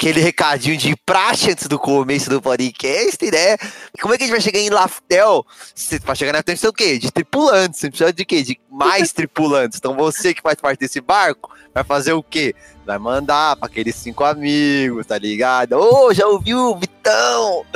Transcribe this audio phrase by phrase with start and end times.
[0.00, 3.58] aquele recadinho de praxe antes do começo do podcast, né?
[4.00, 5.44] Como é que a gente vai chegar em Laftel?
[5.74, 6.98] Você vai chegar na Laftel, precisa o quê?
[6.98, 7.80] De tripulantes.
[7.80, 8.42] Você precisa de quê?
[8.42, 9.76] De mais tripulantes.
[9.76, 12.54] Então você que faz parte desse barco vai fazer o quê?
[12.86, 15.74] Vai mandar para aqueles cinco amigos, tá ligado?
[15.74, 17.66] Ô, oh, já ouviu o Vitão?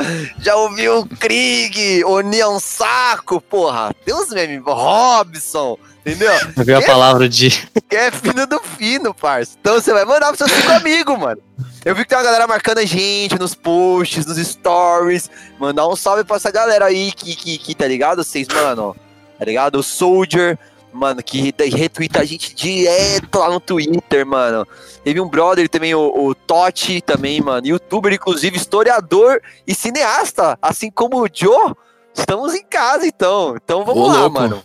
[0.41, 2.05] Já ouviu o Krieg?
[2.05, 3.39] O Neon Saco?
[3.39, 5.79] Porra, Deus mesmo, Robson.
[6.01, 6.33] Entendeu?
[6.57, 7.51] Eu vi a palavra de.
[7.87, 9.57] Que é fino do fino, parça.
[9.61, 11.43] Então você vai mandar pros seus cinco amigos, mano.
[11.85, 15.31] Eu vi que tem uma galera marcando a gente nos posts, nos stories.
[15.59, 18.25] Mandar um salve pra essa galera aí que, que, que tá ligado?
[18.25, 18.97] Vocês, mano.
[19.39, 19.79] Tá ligado?
[19.79, 20.59] O Soldier,
[20.91, 24.67] mano, que retweeta a gente direto lá no Twitter, mano.
[25.03, 27.67] Teve um brother também, o, o Totti também, mano.
[27.67, 30.59] Youtuber, inclusive, historiador e cineasta.
[30.63, 31.75] Assim como o Joe.
[32.15, 33.57] Estamos em casa, então.
[33.63, 34.35] Então vamos Ô, lá, louco.
[34.35, 34.63] mano.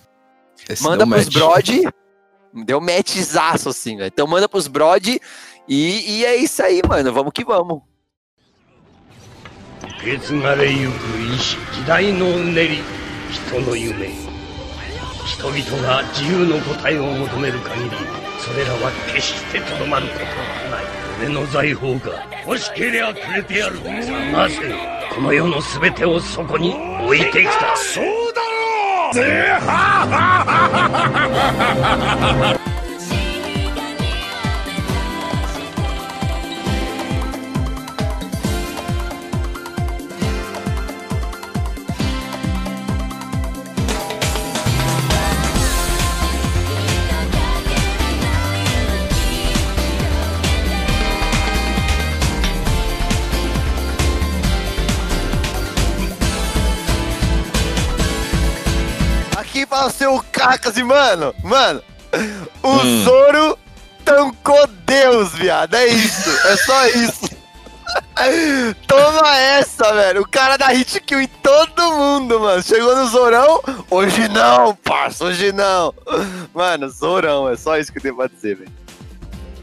[0.69, 1.33] Esse manda pros match.
[1.33, 1.93] brod.
[2.65, 4.07] Deu matchzaço, assim, velho.
[4.07, 5.19] Então manda pros brod
[5.69, 7.13] e, e é isso aí, mano.
[7.13, 7.83] Vamos que vamos.
[9.99, 10.93] 受け継がれゆく
[11.73, 12.77] 時代のうねり
[13.29, 14.07] 人の夢
[15.25, 17.89] 人々が自由の答えを求める限り
[18.39, 20.31] それらは決してとどまることは
[20.71, 20.85] ない
[21.19, 23.83] 俺の財宝が欲しけりゃくれてやる
[24.31, 24.73] なぜ
[25.13, 26.73] この世の全てをそこに
[27.03, 28.41] 置いてきたそうだ
[29.13, 30.79] ぜは
[59.69, 61.81] は o seu Cacas e, mano, mano,
[62.63, 63.03] o hum.
[63.03, 63.57] Zoro
[64.03, 65.75] tancou Deus, viado.
[65.75, 67.29] É isso, é só isso.
[68.87, 70.21] Toma essa, velho.
[70.21, 72.61] O cara dá hit kill em todo mundo, mano.
[72.61, 73.61] Chegou no Zorão.
[73.89, 75.93] Hoje não, parça, hoje não.
[76.53, 78.71] Mano, Zorão, é só isso que eu tenho pra dizer, velho.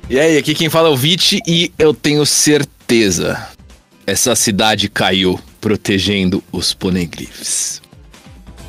[0.09, 3.49] E aí, aqui quem fala é o Vit e eu tenho certeza.
[4.07, 7.83] Essa cidade caiu protegendo os poneglyphs.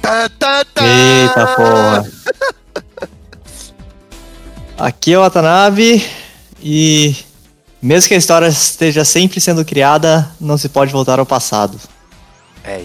[0.07, 0.83] Tá, tá, tá.
[0.85, 2.05] Eita porra.
[4.77, 6.01] Aqui é o Watanabe
[6.63, 7.13] e
[7.81, 11.77] mesmo que a história esteja sempre sendo criada, não se pode voltar ao passado.
[12.63, 12.83] É.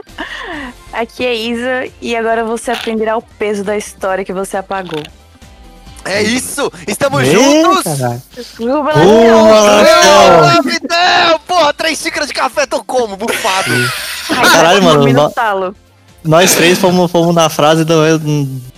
[0.90, 5.02] Aqui é Isa e agora você aprenderá o peso da história que você apagou.
[6.02, 6.72] É isso!
[6.86, 7.82] Estamos Eita, juntos!
[7.84, 8.22] Porra,
[11.46, 13.70] Porra, três xícaras de café tô como, bufado!
[14.50, 15.30] Caralho, mano.
[16.28, 17.94] Nós três fomos, fomos na frase, do,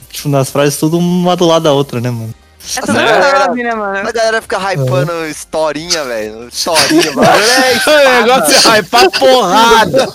[0.08, 2.32] tipo, nas frases tudo uma do lado da outra, né, mano?
[2.76, 4.08] É tudo verdade, né, mano?
[4.08, 5.26] A galera fica hypando uhum.
[5.26, 6.46] historinha, velho.
[6.46, 7.28] Historinha, mano.
[7.90, 10.08] É, o negócio é hypar porrada.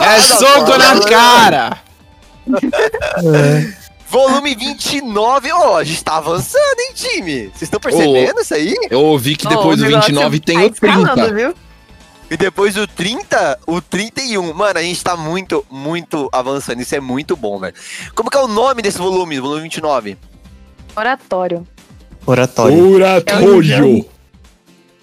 [0.00, 1.78] É, é soco na cara.
[3.18, 3.82] É.
[4.08, 7.42] Volume 29, ó, oh, a gente tá avançando, hein, time?
[7.54, 8.74] Vocês estão percebendo oh, isso aí?
[8.90, 11.34] Eu ouvi que depois oh, do 29 tem tá o 30.
[11.34, 11.54] Viu?
[12.32, 14.54] E depois do 30, o 31.
[14.54, 16.80] Mano, a gente tá muito, muito avançando.
[16.80, 17.74] Isso é muito bom, velho.
[18.14, 20.16] Como que é o nome desse volume, volume 29?
[20.96, 21.66] Oratório.
[22.24, 22.94] Oratório.
[22.94, 24.06] Oratório.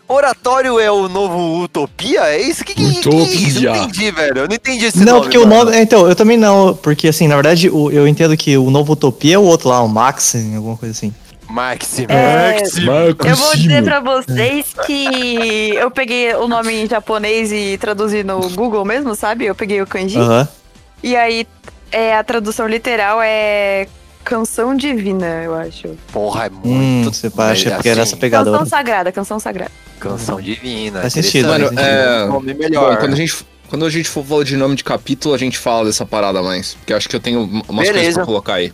[0.08, 2.22] Oratório é o novo Utopia?
[2.22, 2.66] É isso?
[2.66, 3.12] Que, que, Utopia.
[3.12, 3.64] que é isso?
[3.64, 4.38] Eu não entendi, velho.
[4.40, 5.14] Eu não entendi esse não, nome.
[5.14, 5.54] Não, porque mano.
[5.54, 5.78] o nome.
[5.78, 6.74] Então, eu também não.
[6.74, 9.88] Porque, assim, na verdade, eu entendo que o novo Utopia é o outro lá, o
[9.88, 11.14] Max, alguma coisa assim.
[11.50, 12.08] Maxime.
[12.10, 12.62] É,
[13.28, 18.50] Eu vou dizer pra vocês que eu peguei o nome em japonês e traduzi no
[18.52, 19.46] Google mesmo, sabe?
[19.46, 20.20] Eu peguei o kanji.
[20.20, 20.48] Uhum.
[21.02, 21.48] E aí
[21.92, 23.88] é, a tradução literal é
[24.24, 25.98] canção divina, eu acho.
[26.12, 26.68] Porra, é muito.
[26.68, 28.52] Hum, você acha porque era essa pegada.
[28.52, 29.72] Canção sagrada, canção sagrada.
[30.00, 31.02] Canção divina.
[31.02, 31.72] Faz sentido, mano.
[31.80, 32.28] É...
[32.28, 32.94] Nome melhor.
[32.94, 35.58] Bom, quando a gente quando a gente for falar de nome de capítulo, a gente
[35.58, 36.74] fala dessa parada mais.
[36.74, 37.94] Porque eu acho que eu tenho umas Beleza.
[37.94, 38.74] coisas pra colocar aí.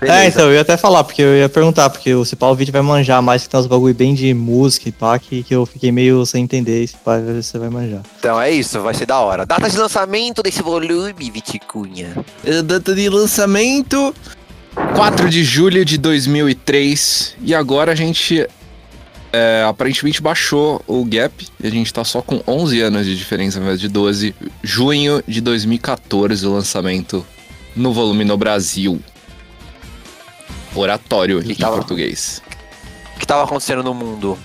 [0.00, 0.18] Beleza.
[0.18, 2.72] É, então, eu ia até falar, porque eu ia perguntar, porque o Cipá o vídeo
[2.72, 5.66] vai manjar mais, que tem uns bagulho bem de música e pá, que, que eu
[5.66, 8.00] fiquei meio sem entender, se pá, você vai manjar.
[8.18, 9.44] Então é isso, vai ser da hora.
[9.44, 12.16] Data de lançamento desse volume, Viticunha.
[12.42, 14.14] É, data de lançamento,
[14.94, 18.48] 4 de julho de 2003, e agora a gente
[19.32, 23.58] é, aparentemente baixou o gap, e a gente tá só com 11 anos de diferença
[23.58, 24.34] ao invés de 12.
[24.62, 27.26] Junho de 2014 o lançamento
[27.76, 29.00] no volume no Brasil.
[30.74, 32.42] Oratório que em tava, português.
[33.14, 34.38] O que estava acontecendo no mundo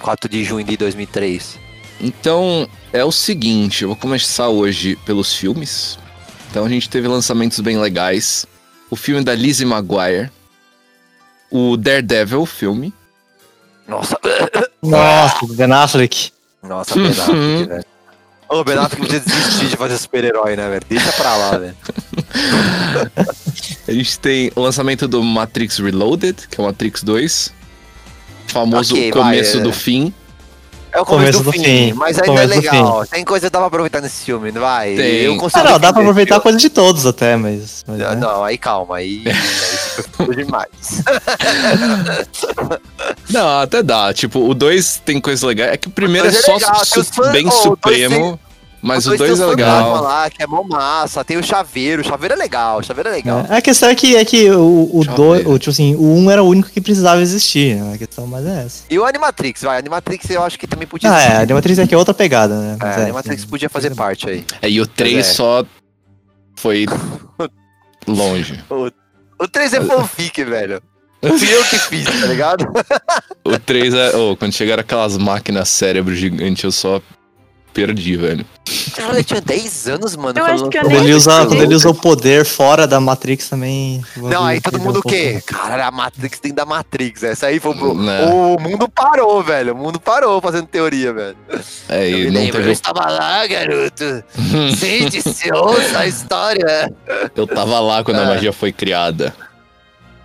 [0.00, 1.58] 4 de junho de 2003?
[2.00, 5.98] Então, é o seguinte, eu vou começar hoje pelos filmes.
[6.50, 8.44] Então a gente teve lançamentos bem legais.
[8.90, 10.30] O filme da Lizzie Maguire.
[11.50, 12.92] O Daredevil filme.
[13.86, 14.18] Nossa.
[14.82, 16.32] Nossa, Ben Affleck.
[16.62, 17.84] Nossa, Ben Affleck, velho.
[18.48, 20.84] Ô, Ben Affleck podia desistir de fazer super-herói, né, velho?
[20.88, 21.76] Deixa pra lá, velho.
[23.88, 27.52] A gente tem o lançamento do Matrix Reloaded, que é o Matrix 2.
[28.46, 29.64] Famoso Ok, começo vai, é.
[29.64, 30.14] do fim.
[30.94, 33.06] É o começo, Começo do, do fim, fim, mas ainda é legal.
[33.06, 34.94] Tem coisa que dá pra aproveitar nesse filme, não vai?
[34.94, 35.22] Tem.
[35.22, 37.82] Eu consigo Ah, não, dá pra aproveitar coisa de todos até, mas.
[37.86, 38.14] mas filme.
[38.14, 38.20] né?
[38.20, 40.68] Não, aí calma, aí, aí ficou demais.
[43.30, 44.12] Não, até dá.
[44.12, 45.68] Tipo, o 2 tem coisa legal.
[45.68, 48.40] É que o primeiro é é só legal, su- fãs- bem oh, o dois supremo,
[48.82, 50.02] mas o Dois 2 tem é legal.
[50.02, 51.24] lá, que é mó massa.
[51.24, 53.46] Tem o chaveiro, o chaveiro é legal, o chaveiro é legal.
[53.48, 55.48] É, A questão é que, é que o, o, Deixa eu dois, ver.
[55.50, 57.76] o, tipo assim, o 1 era o único que precisava existir.
[57.76, 57.94] Né?
[57.94, 58.84] A questão mais é essa.
[58.90, 59.78] E o Animatrix, vai.
[59.78, 61.42] Animatrix eu acho que também podia Ah, é, a existir.
[61.42, 62.76] Animatrix aqui é outra pegada, né?
[62.80, 64.44] É, Mas a Animatrix podia fazer parte aí.
[64.60, 65.22] É, e o 3 é.
[65.22, 65.64] só
[66.56, 66.86] foi
[68.06, 68.62] longe.
[69.38, 70.82] O 3 é fanfic, velho.
[71.22, 72.64] Fui eu que fiz, tá ligado?
[73.44, 74.16] O 3 é.
[74.16, 77.00] Oh, quando chegaram aquelas máquinas cérebro gigante, eu só
[77.72, 78.44] perdi, velho.
[78.96, 80.38] Cara, eu tinha 10 anos, mano.
[80.38, 84.02] Eu quando acho que eu ele, usa, ele usa o poder fora da Matrix também.
[84.16, 85.40] Não, aí todo mundo o quê?
[85.46, 85.62] pouco.
[85.62, 87.22] Cara, a Matrix tem da Matrix.
[87.22, 87.72] Essa aí foi.
[87.74, 88.26] o- Né.
[88.26, 89.72] O mundo parou, velho.
[89.74, 91.36] O mundo parou fazendo teoria, velho.
[91.88, 92.72] É, Eu me não lembro, eu teve.
[92.72, 94.24] estava lá, garoto.
[94.76, 96.92] Sente-se, ouça a história.
[97.34, 98.26] Eu tava lá quando a É.
[98.26, 99.34] magia foi criada.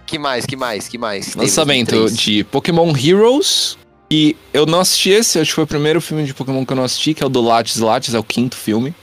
[0.05, 1.35] Que mais, que mais, que mais?
[1.35, 3.77] Lançamento de Pokémon Heroes.
[4.09, 6.77] E eu não assisti esse, acho que foi o primeiro filme de Pokémon que eu
[6.77, 8.95] não assisti, que é o do Lattes Lattes, é o quinto filme.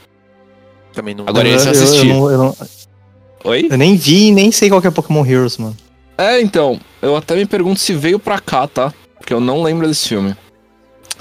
[0.93, 1.25] Também não.
[1.27, 2.05] Agora esse eu eu, assisti.
[2.07, 2.57] não- eu não-
[3.43, 3.67] Oi?
[3.69, 5.75] eu nem vi e nem sei qual que é Pokémon Heroes, mano.
[6.17, 8.93] É, então, eu até me pergunto se veio pra cá, tá?
[9.19, 10.35] Porque eu não lembro desse filme.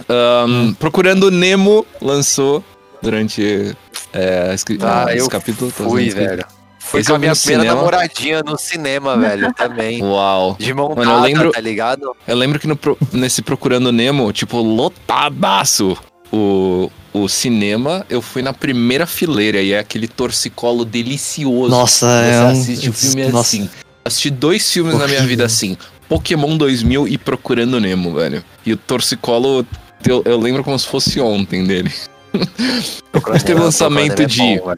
[0.09, 2.65] Ahn, Procurando Nemo lançou
[3.03, 3.77] durante
[4.13, 5.71] é, esse, Ah, esse eu capítulo.
[5.71, 6.45] fui, esse- velho.
[6.95, 7.77] Foi Esse com a minha primeira cinema.
[7.77, 10.01] namoradinha no cinema, velho, também.
[10.01, 10.57] Uau.
[10.61, 12.17] De montada, Mano, eu lembro- tá ligado?
[12.27, 12.79] Eu lembro que no
[13.13, 15.97] nesse Procurando Nemo, tipo, lotadaço
[16.33, 21.69] o, o cinema, eu fui na primeira fileira e é aquele torcicolo delicioso.
[21.71, 22.49] Nossa, Você é um.
[22.51, 23.71] assiste filme nossa, assim.
[24.05, 25.29] Assisti dois filmes na minha Horrível.
[25.29, 25.77] vida assim:
[26.09, 28.45] Pokémon 2000 e Procurando Nemo, velho.
[28.65, 29.67] E o torcicolo,
[30.07, 31.93] eu, eu lembro como se fosse ontem dele.
[33.45, 34.77] teve lançamento de- É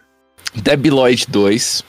[0.54, 1.84] Debbie Lloyd 2.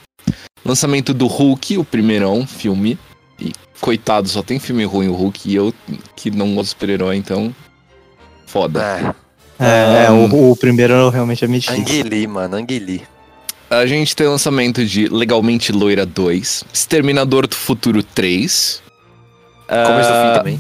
[0.67, 2.97] Lançamento do Hulk, o primeirão filme.
[3.39, 5.49] E coitado, só tem filme ruim o Hulk.
[5.49, 5.73] E eu
[6.15, 7.55] que não gosto de super-herói, então.
[8.45, 9.15] Foda.
[9.59, 11.73] É, É, é, o, o primeiro realmente é difícil.
[11.81, 13.03] Anguili, mano, Anguili.
[13.69, 16.63] A gente tem lançamento de Legalmente Loira 2.
[16.73, 18.81] Exterminador do Futuro 3.
[19.67, 20.59] Começo do fim Ah, também.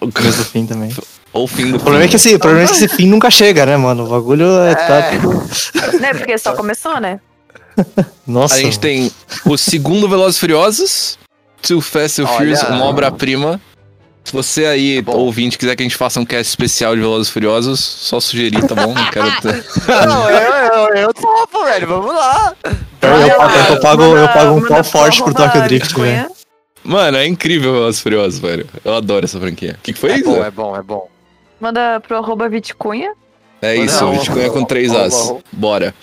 [0.00, 0.90] o Começo do fim também.
[1.32, 3.06] Ou o fim do O problema, é que esse, o problema é que esse fim
[3.06, 4.04] nunca chega, né, mano?
[4.06, 4.74] O bagulho é.
[4.74, 5.98] Tá, É.
[6.00, 6.14] Né?
[6.14, 7.20] Porque só começou, né?
[8.26, 8.54] nossa.
[8.54, 9.10] A gente tem
[9.44, 11.18] o segundo Velozes e Furiosos,
[11.62, 12.26] Too Fast and.
[12.26, 13.60] Furious, uma obra-prima.
[14.24, 15.12] Se você aí, Bom.
[15.16, 18.62] ouvinte, quiser que a gente faça um cast especial de Velozes e Furiosos, só sugerir,
[18.66, 18.92] tá bom?
[18.92, 19.64] Não quero ter...
[20.06, 21.86] Não, eu, eu, eu topo, velho.
[21.86, 22.54] Vamos lá.
[23.00, 26.28] Eu, eu pago, eu pago, eu pago um pau forte pro Tokyo Drift, velho.
[26.84, 28.66] Mano, é incrível Velozes e Furiosos, velho.
[28.84, 29.76] Eu adoro essa franquia.
[29.78, 30.24] O que, que foi É isso?
[30.30, 31.08] bom, é bom, é bom.
[31.58, 33.12] Manda pro arroba Vitcunha.
[33.62, 34.04] É isso,
[34.38, 35.34] é com três As.
[35.50, 35.94] Bora.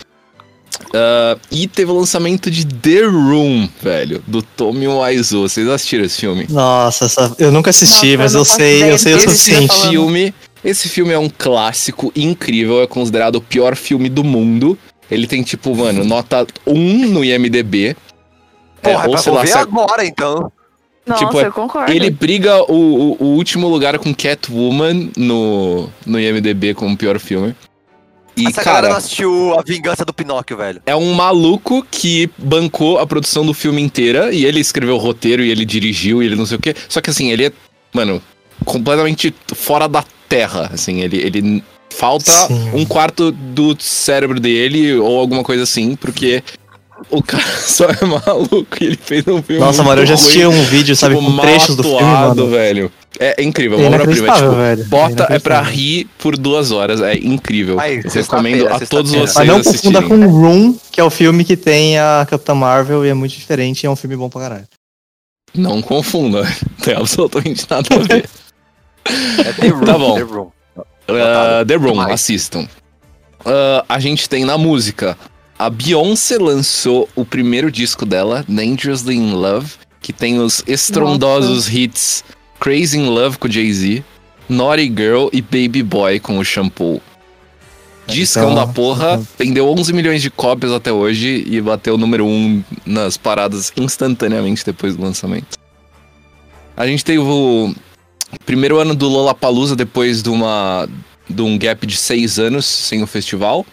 [0.93, 5.41] Ah, e teve o lançamento de The Room, velho, do Tommy Wiseau.
[5.47, 6.45] Vocês assistiram esse filme?
[6.49, 9.31] Nossa, essa- eu nunca assisti, Nossa, mas eu eu sei, eu sei o Esse tá
[9.31, 9.67] suficiente.
[9.67, 9.89] falando.
[9.89, 10.33] filme,
[10.63, 14.77] esse filme é um clássico incrível, é considerado o pior filme do mundo.
[15.11, 17.95] Ele tem tipo, mano, nota 1 no IMDb.
[18.81, 20.51] É, Porra, é, ou pra sei lá, ver se- agora, então.
[21.06, 21.92] Nossa, Tipo, é- eu concordo.
[21.92, 27.19] ele briga o, o, o último lugar com Catwoman no, no IMDb como o pior
[27.19, 27.56] filme.
[28.37, 30.81] E, Essa galera cara, não assistiu A Vingança do Pinóquio, velho.
[30.85, 35.42] é um maluco que bancou a produção do filme inteira e ele escreveu o roteiro
[35.44, 36.75] e ele dirigiu e ele não sei o quê.
[36.89, 37.51] Só que assim, ele é,
[37.94, 38.21] mano,
[38.65, 42.71] completamente fora da terra, assim, ele, ele falta Sim.
[42.73, 46.44] um quarto do cérebro dele ou alguma coisa assim, porque
[47.09, 50.44] o cara só é maluco e ele fez um filme Nossa, mano, eu já assisti
[50.44, 52.47] ruim, um vídeo, sabe, tipo, com trechos do filme, mano.
[52.49, 52.92] velho.
[53.19, 54.28] É incrível, É uma obra-prima.
[54.28, 54.86] inacreditável, Tipo, velho.
[54.86, 55.72] bota é pra inacreditável.
[55.74, 57.80] rir por duas horas, é incrível.
[57.80, 61.56] Aí, recomendo a todos vocês Mas não confunda com Room, que é o filme que
[61.56, 64.68] tem a Capitã Marvel e é muito diferente e é um filme bom pra caralho.
[65.54, 66.44] Não confunda,
[66.84, 68.30] tem absolutamente nada a ver.
[69.40, 69.86] É The Room.
[69.86, 70.16] Tá bom.
[70.16, 70.52] The Room.
[71.07, 72.62] Uh, The Room, assistam.
[73.42, 75.18] Uh, a gente tem na música.
[75.57, 82.24] A Beyoncé lançou o primeiro disco dela, Dangerously in Love, que tem os estrondosos hits
[82.59, 84.04] Crazy in Love com Jay-Z,
[84.50, 87.02] Naughty Girl e Baby Boy com o Shampoo.
[88.07, 92.26] Discão Então, da porra, vendeu 11 milhões de cópias até hoje e bateu o número
[92.26, 95.57] 1 nas paradas instantaneamente depois do lançamento.
[96.78, 97.74] A gente teve o
[98.45, 100.88] Primeiro ano do Lollapalooza depois de uma
[101.28, 103.66] de um gap de seis anos sem o festival.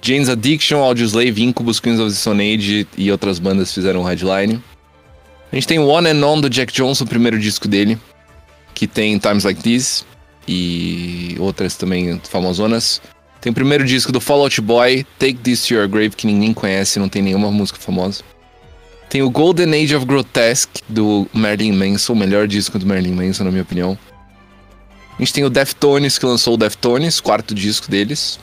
[0.00, 4.62] Jane's Addiction, Audioslave, Incubus, Queens of the Stone Age e outras bandas fizeram o headline.
[5.50, 7.98] A gente tem One and On do Jack Johnson, o primeiro disco dele,
[8.74, 10.04] que tem Times Like This
[10.46, 13.00] e outras também famosonas.
[13.40, 16.52] Tem o primeiro disco do Fall Out Boy, Take This to Your Grave, que ninguém
[16.52, 18.22] conhece, não tem nenhuma música famosa.
[19.08, 23.44] Tem o Golden Age of Grotesque do Marilyn Manson, o melhor disco do Marilyn Manson,
[23.44, 23.98] na minha opinião.
[25.18, 28.38] A gente tem o Deftones, que lançou o Deftones, quarto disco deles.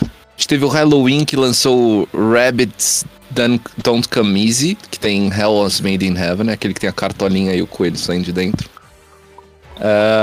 [0.00, 5.54] A gente teve o Halloween, que lançou o Rabbits Don't Come Easy, que tem Hell
[5.54, 8.32] Was Made in Heaven, é aquele que tem a cartolinha e o coelho saindo de
[8.32, 8.68] dentro.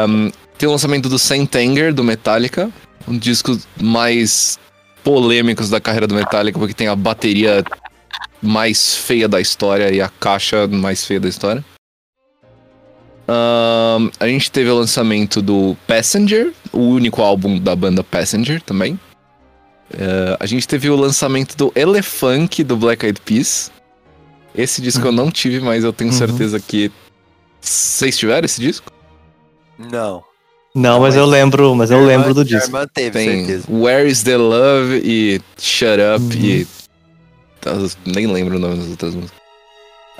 [0.07, 2.69] Um, tem o lançamento do Saint Anger, do Metallica,
[3.07, 4.59] um disco mais
[5.03, 7.63] polêmicos da carreira do Metallica, porque tem a bateria
[8.41, 11.63] mais feia da história e a caixa mais feia da história.
[13.27, 18.99] Um, a gente teve o lançamento do Passenger, o único álbum da banda Passenger também.
[19.91, 23.72] Uh, a gente teve o lançamento do Elefunk do Black Eyed Peas.
[24.55, 26.17] Esse disco eu não tive, mas eu tenho Uhum.
[26.17, 26.91] certeza que.
[27.62, 28.91] Vocês tiveram esse disco?
[29.77, 30.24] Não.
[30.75, 32.67] Não, mas eu lembro, mas eu lembro do disco.
[32.67, 33.65] irmã teve, Tem certeza.
[33.69, 36.41] Where is the Love e Shut Up Uhum.
[36.43, 36.67] e.
[38.05, 39.39] Nem lembro o nome das outras músicas.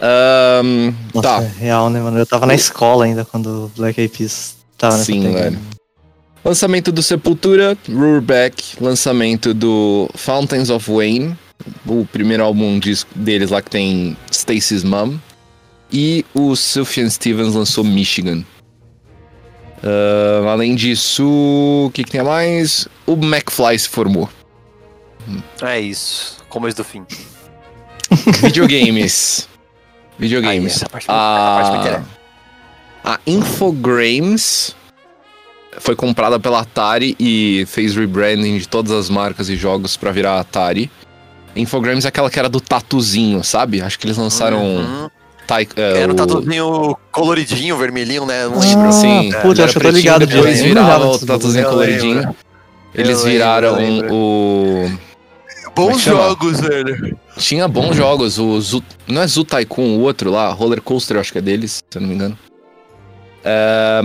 [0.02, 1.44] Ahn, Nossa, tá.
[1.44, 2.18] é real, né, mano?
[2.18, 5.60] Eu tava na escola ainda quando o Black Eyed Peas tava nessa Sim, velho.
[6.44, 11.38] Lançamento do Sepultura, Rureback, lançamento do Fountains of Wayne,
[11.86, 12.80] o primeiro álbum
[13.14, 15.18] deles lá que tem Stacy's Mom.
[15.92, 18.44] E o Sufjan Stevens lançou Michigan.
[19.84, 22.88] Ah, além disso, o que, que tem a mais?
[23.06, 24.30] O McFly se formou.
[25.62, 26.38] É isso.
[26.48, 27.04] Começo do fim.
[28.42, 29.48] Videogames.
[30.18, 30.74] Videogames.
[30.74, 32.06] Aí, essa parte me- essa parte me interessa.
[33.04, 34.76] a Infogrames
[35.78, 40.40] foi comprada pela Atari e fez rebranding de todas as marcas e jogos pra virar
[40.40, 40.90] Atari.
[41.56, 43.82] Infogrames é aquela que era do tatuzinho, sabe?
[43.82, 45.10] Acho que eles lançaram Uhum.
[45.48, 48.46] Tai- é, Era um o- tatuzinho coloridinho, vermelhinho, né?
[48.48, 48.92] Não Ah, lembro.
[48.92, 52.36] Sim, Puta, eu era acho que eu tô ligado Depois virava o tatuzinho coloridinho.
[52.94, 53.78] Eles viraram
[54.12, 54.86] o.
[55.66, 56.22] É Bons chama?
[56.24, 57.18] jogos, velho.
[57.38, 58.38] Tinha bons jogos.
[58.38, 58.84] O Zu...
[59.08, 61.98] Não é Zu Tycoon, o outro lá, Roller Coaster, eu acho que é deles, se
[61.98, 62.38] eu não me engano.
[63.44, 64.02] É...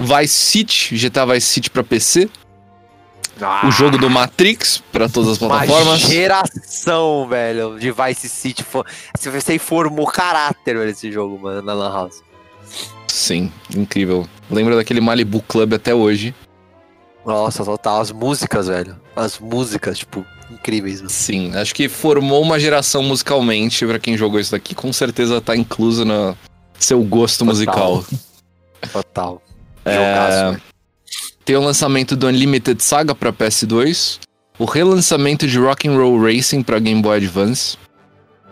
[0.00, 2.28] Vice City, GTA Vice City pra PC.
[3.66, 6.00] O jogo do Matrix pra todas as Uma plataformas.
[6.00, 8.64] geração, velho, de Vice City.
[9.18, 12.22] Se você formou caráter, velho, esse jogo, mano, na Lan House.
[13.08, 14.28] Sim, incrível.
[14.50, 16.34] Lembro daquele Malibu Club até hoje.
[17.24, 18.00] Nossa, total.
[18.00, 18.96] As músicas, velho.
[19.16, 21.10] As músicas, tipo, incríveis, mano.
[21.10, 24.74] Sim, acho que formou uma geração musicalmente pra quem jogou isso daqui.
[24.74, 26.36] Com certeza tá incluso no
[26.78, 27.54] seu gosto Total.
[27.54, 28.04] musical.
[28.92, 29.42] Total.
[29.84, 30.62] É, velho.
[31.44, 34.18] Tem o lançamento do Unlimited Saga pra PS2,
[34.58, 37.76] o relançamento de Rock'n'Roll Racing pra Game Boy Advance,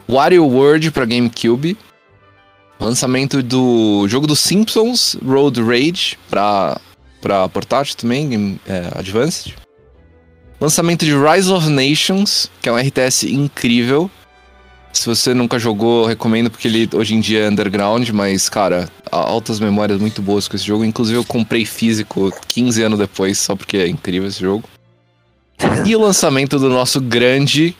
[0.08, 1.76] Wario World pra GameCube,
[2.80, 6.80] lançamento do jogo dos Simpsons, Road Rage pra,
[7.20, 9.54] pra portátil também, Game, é, Advanced,
[10.60, 14.10] lançamento de Rise of Nations, que é um RTS incrível.
[14.92, 19.16] Se você nunca jogou, recomendo porque ele hoje em dia é underground, mas cara, há
[19.16, 20.84] altas memórias muito boas com esse jogo.
[20.84, 24.68] Inclusive eu comprei físico 15 anos depois, só porque é incrível esse jogo.
[25.84, 27.76] E o lançamento do nosso grande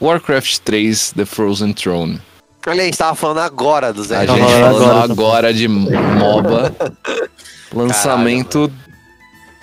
[0.00, 2.20] Warcraft 3 The Frozen Throne.
[2.66, 4.16] Olha aí, a gente tava falando agora do Zé.
[4.16, 5.12] A gente falando falando agora.
[5.12, 6.74] agora de MOBA.
[7.72, 8.72] Lançamento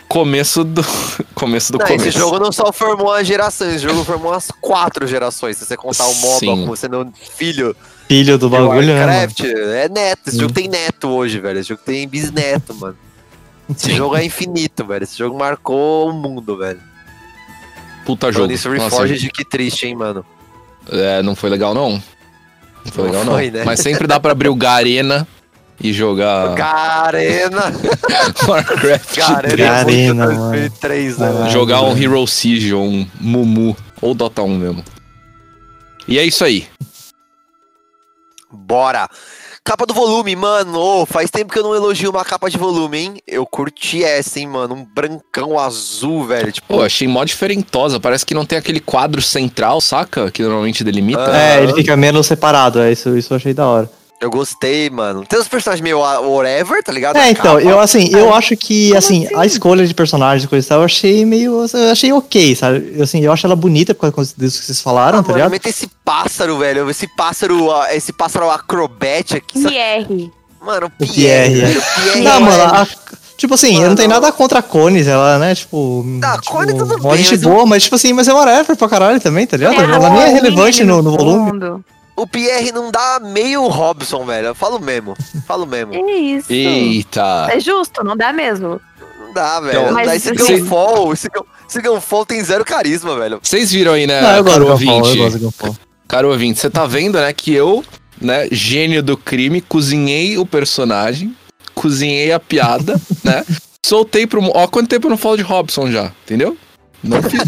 [0.08, 0.84] começo do
[1.34, 2.08] começo do Não, começo.
[2.08, 5.58] esse jogo não só formou uma geração, esse jogo formou umas quatro gerações.
[5.58, 6.46] Se você contar o MOBA Sim.
[6.48, 7.76] como sendo filho
[8.08, 8.94] Filho do bagulho, né?
[9.06, 9.12] mano?
[9.12, 10.22] Warcraft, é neto.
[10.28, 10.42] Esse Sim.
[10.42, 11.60] jogo tem neto hoje, velho.
[11.60, 12.98] Esse jogo tem bisneto, mano.
[13.70, 13.96] Esse Sim.
[13.96, 15.04] jogo é infinito, velho.
[15.04, 16.80] Esse jogo marcou o mundo, velho.
[18.06, 18.54] Puta Falando jogo.
[18.54, 20.24] isso, Nossa, Reforged, que triste, hein, mano.
[20.92, 21.92] É, não foi legal não.
[22.86, 23.60] Não foi Não legal foi, não.
[23.60, 23.64] né?
[23.66, 25.26] Mas sempre dá pra abrir o Garena
[25.82, 27.74] e jogar Garena!
[28.48, 29.18] Warcraft.
[29.18, 30.50] Garena, Garena, muito mano.
[30.52, 31.50] 2003, né, mano?
[31.50, 31.98] Jogar um.
[31.98, 34.84] Hero Siege ou um Mumu ou Dota 1 mesmo.
[36.08, 36.68] E é isso aí.
[38.52, 39.10] Bora!
[39.66, 41.06] Capa do volume, mano.
[41.06, 43.18] Faz tempo que eu não elogio uma capa de volume, hein?
[43.26, 44.76] Eu curti essa, hein, mano.
[44.76, 46.52] Um brancão azul, velho.
[46.52, 47.98] Tipo, Pô, achei mó diferentosa.
[47.98, 50.30] Parece que não tem aquele quadro central, saca?
[50.30, 51.32] Que normalmente delimita.
[51.32, 51.38] Ah.
[51.38, 53.90] É, ele fica menos separado, é isso, isso eu achei da hora.
[54.24, 55.26] Eu gostei, mano.
[55.26, 57.18] Tem uns personagens meio ah, whatever, tá ligado?
[57.18, 59.36] É, então, eu assim, eu acho que, Como assim, assim?
[59.36, 62.94] a escolha de personagens e coisa e tal, eu achei meio, eu achei ok, sabe?
[62.96, 65.50] Eu, assim, eu acho ela bonita por causa disso que vocês falaram, Ah, tá mano,
[65.50, 65.68] ligado?
[65.68, 66.90] esse pássaro, velho.
[66.90, 69.62] Esse pássaro, ah, esse pássaro acrobete aqui.
[69.62, 69.76] sabe?
[69.76, 70.32] IR.
[70.66, 71.54] Mano, O Pierre.
[71.54, 72.02] Pierre, é.
[72.02, 72.88] Pierre Não, é- mano, a-
[73.38, 74.22] tipo assim, eu não tenho Mano.
[74.22, 76.06] nada contra a Cones, ela, né, tipo.
[76.22, 78.88] Tá, tipo, Connie tudo bem, gente mas boa, mas tipo assim, mas é whatever pra
[78.88, 79.76] caralho também, tá ligado?
[79.82, 81.52] É, ela nem é relevante no, no volume.
[81.52, 81.84] fundo.
[82.16, 84.48] O Pierre não dá meio Robson, velho.
[84.48, 85.16] Eu falo mesmo.
[85.48, 85.94] Falo mesmo.
[85.96, 86.52] É isso.
[86.52, 87.48] Eita.
[87.52, 88.80] É justo, não dá mesmo.
[89.20, 89.72] Não dá, velho.
[89.80, 90.06] Então, não dá.
[90.06, 91.28] mas Esse você- Gunfall, esse,
[91.68, 93.40] esse Gunfall tem zero carisma, velho.
[93.42, 95.18] Vocês viram aí, né, Não, eu caro eu ouvinte?
[95.18, 95.78] gosto.
[96.08, 97.84] Caro ouvinte, você tá vendo, né, que eu,
[98.22, 101.36] né, gênio do crime, cozinhei o personagem,
[101.74, 103.44] cozinhei a piada, né,
[103.84, 104.44] soltei pro...
[104.54, 106.56] Ó quanto tempo eu não falo de Robson já, entendeu?
[107.04, 107.42] Não fiz...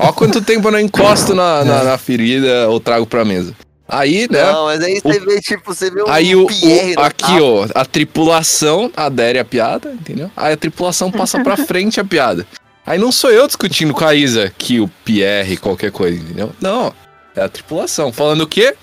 [0.00, 3.54] Ó quanto tempo eu não encosto na, na, na ferida ou trago pra mesa.
[3.88, 7.00] Aí, né, Não, mas aí você vê, tipo, você vê um aí o, Pierre o-
[7.00, 7.42] aqui, tapa.
[7.42, 10.30] ó, a tripulação adere à piada, entendeu?
[10.36, 12.46] Aí a tripulação passa pra frente a piada.
[12.86, 16.52] Aí não sou eu discutindo com a Isa que o Pierre, qualquer coisa, entendeu?
[16.60, 16.92] Não,
[17.34, 18.12] é a tripulação.
[18.12, 18.74] Falando o quê?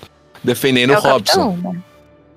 [0.42, 1.50] Defendendo é o o Robson.
[1.52, 1.78] capitão, né?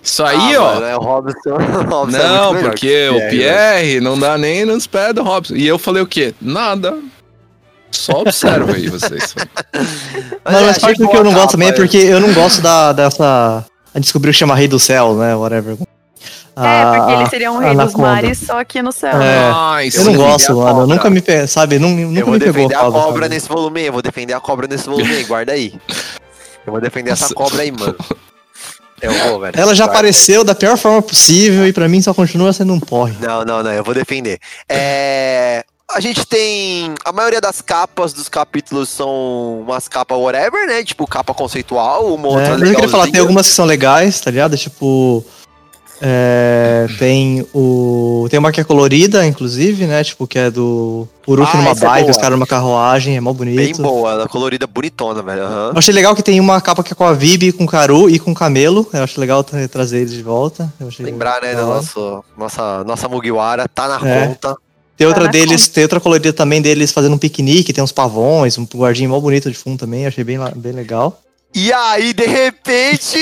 [0.02, 0.74] Isso aí, Ah, ó.
[0.76, 1.50] mano, é o Robson.
[1.58, 3.30] o Robson é não, melhor porque que o velho.
[3.30, 5.56] Pierre não dá nem nos pés do Robson.
[5.56, 6.34] E eu falei o quê?
[6.42, 6.98] Nada.
[7.92, 9.34] Só observa aí vocês.
[10.44, 11.74] Mas Não, é, mas achei parte do que eu não gosto também é é.
[11.74, 13.66] porque eu não gosto da, dessa.
[13.94, 15.36] A descobrir que chama Rei do Céu, né?
[15.36, 15.76] Whatever.
[16.56, 18.08] É, porque ele A- seria um a rei dos Anaconda.
[18.10, 19.20] mares, só que no céu.
[19.22, 19.50] É.
[19.54, 20.76] Ai, Eu não gosto, defender mano.
[20.82, 20.96] cobra.
[20.96, 21.48] Nunca me pe...
[21.48, 21.80] sabe?
[21.80, 23.36] Nun- Nunca Eu vou me pegou defender a cobra, cobra sabe?
[23.36, 25.74] nesse volume aí, eu vou defender a cobra nesse volume aí, guarda aí.
[26.68, 27.96] Eu vou defender essa cobra aí, mano.
[29.02, 29.54] Eu vou, velho.
[29.58, 29.98] Ela já Guarda.
[30.00, 33.16] apareceu da pior forma possível e pra mim só continua sendo um porre.
[33.22, 34.38] Não, não, não, eu vou defender.
[34.68, 36.94] É, A gente tem.
[37.04, 40.84] A maioria das capas dos capítulos são umas capas whatever, né?
[40.84, 44.30] Tipo, capa conceitual, uma outra É, eu queria falar, tem algumas que são legais, tá
[44.30, 44.56] ligado?
[44.56, 45.26] Tipo.
[46.02, 48.28] é, tem o.
[48.30, 50.04] Tem uma que é colorida, inclusive, né?
[50.04, 52.12] Tipo, que é do Uruk Ah, numa é bike, boa.
[52.12, 53.58] os caras numa carruagem, é mó bonito.
[53.58, 55.42] Bem boa, ela colorida bonitona, velho.
[55.42, 58.10] Eu achei legal que tem uma capa que é com a Vibe, com o Karu
[58.10, 58.88] e com o Camelo.
[58.94, 60.72] Eu acho legal tra- trazer eles de volta.
[61.00, 64.28] Lembrar, né, da nosso, nossa, nossa Mugiwara, tá na É.
[64.28, 64.56] conta.
[65.00, 68.58] Tem outra Tá deles, tem outra colorida também deles fazendo um piquenique, tem uns pavões,
[68.58, 71.24] um guardinho mó bonito de fundo também, achei bem, bem legal.
[71.56, 73.18] E aí, de repente,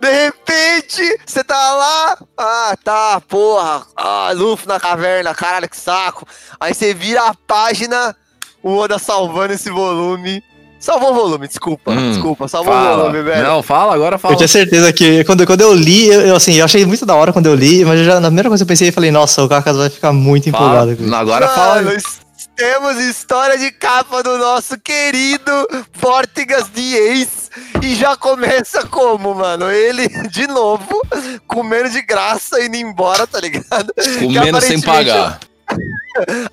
[0.00, 6.26] de repente, você tá lá, ah, tá, porra, ah, Luffy na caverna, caralho, que saco.
[6.58, 8.16] Aí você vira a página,
[8.62, 10.42] o Oda salvando esse volume.
[10.80, 12.96] Salvou o volume, desculpa, Hum, desculpa, salvou o Fala.
[12.98, 13.42] volume, velho.
[13.46, 14.34] Não, fala, agora fala.
[14.34, 17.14] Eu tinha certeza que quando, quando eu li, eu, eu, assim, eu achei muito da
[17.16, 19.10] hora quando eu li, mas eu já, na primeira coisa que eu pensei, eu falei,
[19.10, 20.64] nossa, o Kakas vai ficar muito Fala.
[20.64, 21.14] empolgado com isso.
[21.14, 21.74] Agora fala.
[21.82, 25.52] Mano, es- temos história de capa do nosso querido
[26.00, 27.48] Vortigas de Ace.
[27.82, 29.70] E já começa como, mano?
[29.70, 31.02] Ele, de novo,
[31.46, 33.92] comendo de graça, indo embora, tá ligado?
[34.20, 35.38] Comendo sem pagar.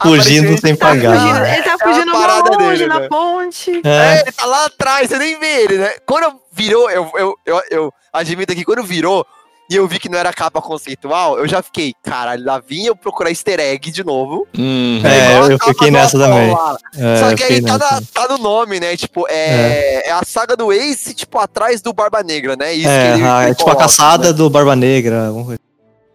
[0.01, 1.53] Fugindo sem Tá fugindo- pagar.
[1.53, 3.07] ele tá É fugindo parada mal longe dele, na né?
[3.07, 3.81] ponte.
[3.83, 5.91] É, É, ele tá lá atrás, você nem vê ele, né?
[6.05, 9.25] Quando virou, eu, eu, eu, eu admito aqui, quando virou
[9.69, 12.95] e eu vi que não era capa conceitual, eu já fiquei, caralho, lá vim eu
[12.95, 14.47] procurar easter egg de novo.
[14.57, 15.01] Hum.
[15.03, 16.51] É, igual a eu capa fiquei do nessa também.
[16.51, 18.95] é, Só eu que aí tá, na- tá no nome, né?
[18.95, 20.11] Tipo, é, é.
[20.11, 22.73] a saga do Ace, tipo, atrás do Barba Negra, né?
[22.73, 24.33] Isso É, que ele- a- ele é tipo a coloca, caçada né?
[24.33, 25.27] do Barba Negra.
[25.27, 25.59] alguma coisa.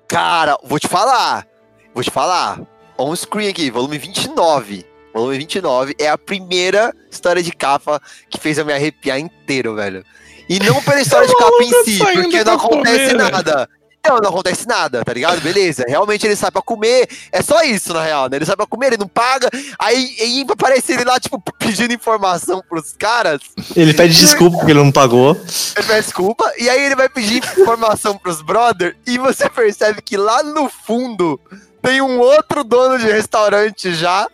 [0.06, 1.44] Cara, vou te falar.
[1.92, 2.60] Vou te falar.
[3.00, 4.84] On screen aqui, volume 29.
[5.14, 10.04] Volume 29 é a primeira história de capa que fez eu me arrepiar inteiro, velho.
[10.46, 13.68] E não pela história de capa em si, porque não acontece comer, nada.
[14.06, 15.40] Não, não acontece nada, tá ligado?
[15.40, 15.84] Beleza.
[15.88, 17.08] Realmente ele sai pra comer.
[17.32, 18.36] É só isso, na real, né?
[18.36, 19.48] Ele sai pra comer, ele não paga.
[19.78, 23.40] Aí, aí aparece ele lá, tipo, pedindo informação pros caras.
[23.74, 25.30] Ele pede desculpa porque ele não pagou.
[25.76, 26.52] Ele pede desculpa.
[26.58, 28.94] E aí ele vai pedir informação pros brother.
[29.06, 31.40] E você percebe que lá no fundo
[31.82, 34.28] tem um outro dono de restaurante já,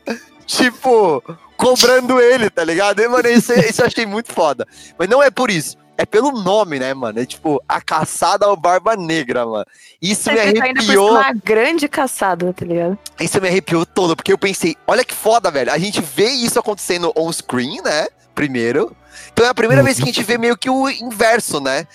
[0.47, 1.23] tipo,
[1.57, 3.01] cobrando ele, tá ligado?
[3.01, 4.67] E, mano, isso, isso eu achei muito foda.
[4.99, 5.77] Mas não é por isso.
[5.99, 7.19] É pelo nome, né, mano?
[7.19, 9.65] É tipo, a caçada ao Barba Negra, mano.
[10.01, 11.09] Isso me Você tá ainda por arrepiou.
[11.09, 12.99] cima uma grande caçada, tá ligado?
[13.19, 15.73] Isso me arrepiou todo, porque eu pensei, olha que foda, velho.
[15.73, 18.09] A gente vê isso acontecendo on screen, né?
[18.35, 18.95] Primeiro.
[19.33, 21.87] Então é a primeira vez que a gente vê meio que o inverso, né?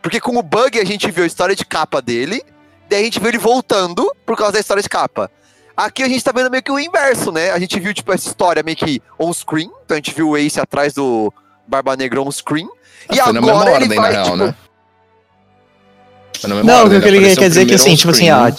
[0.00, 2.42] Porque com o Bug a gente viu a história de capa dele,
[2.90, 5.30] daí a gente viu ele voltando por causa da história de capa.
[5.76, 7.52] Aqui a gente tá vendo meio que o inverso, né?
[7.52, 9.70] A gente viu, tipo, essa história meio que on screen.
[9.84, 11.32] Então a gente viu o Ace atrás do
[11.66, 12.68] Barba Negra on screen.
[13.10, 14.54] E Foi na agora mesma ele ordem, vai, na real, tipo, né?
[16.42, 18.28] Na mesma Não, ordem, o que ele apareceu quer dizer é que assim, tipo assim,
[18.28, 18.56] ah, né?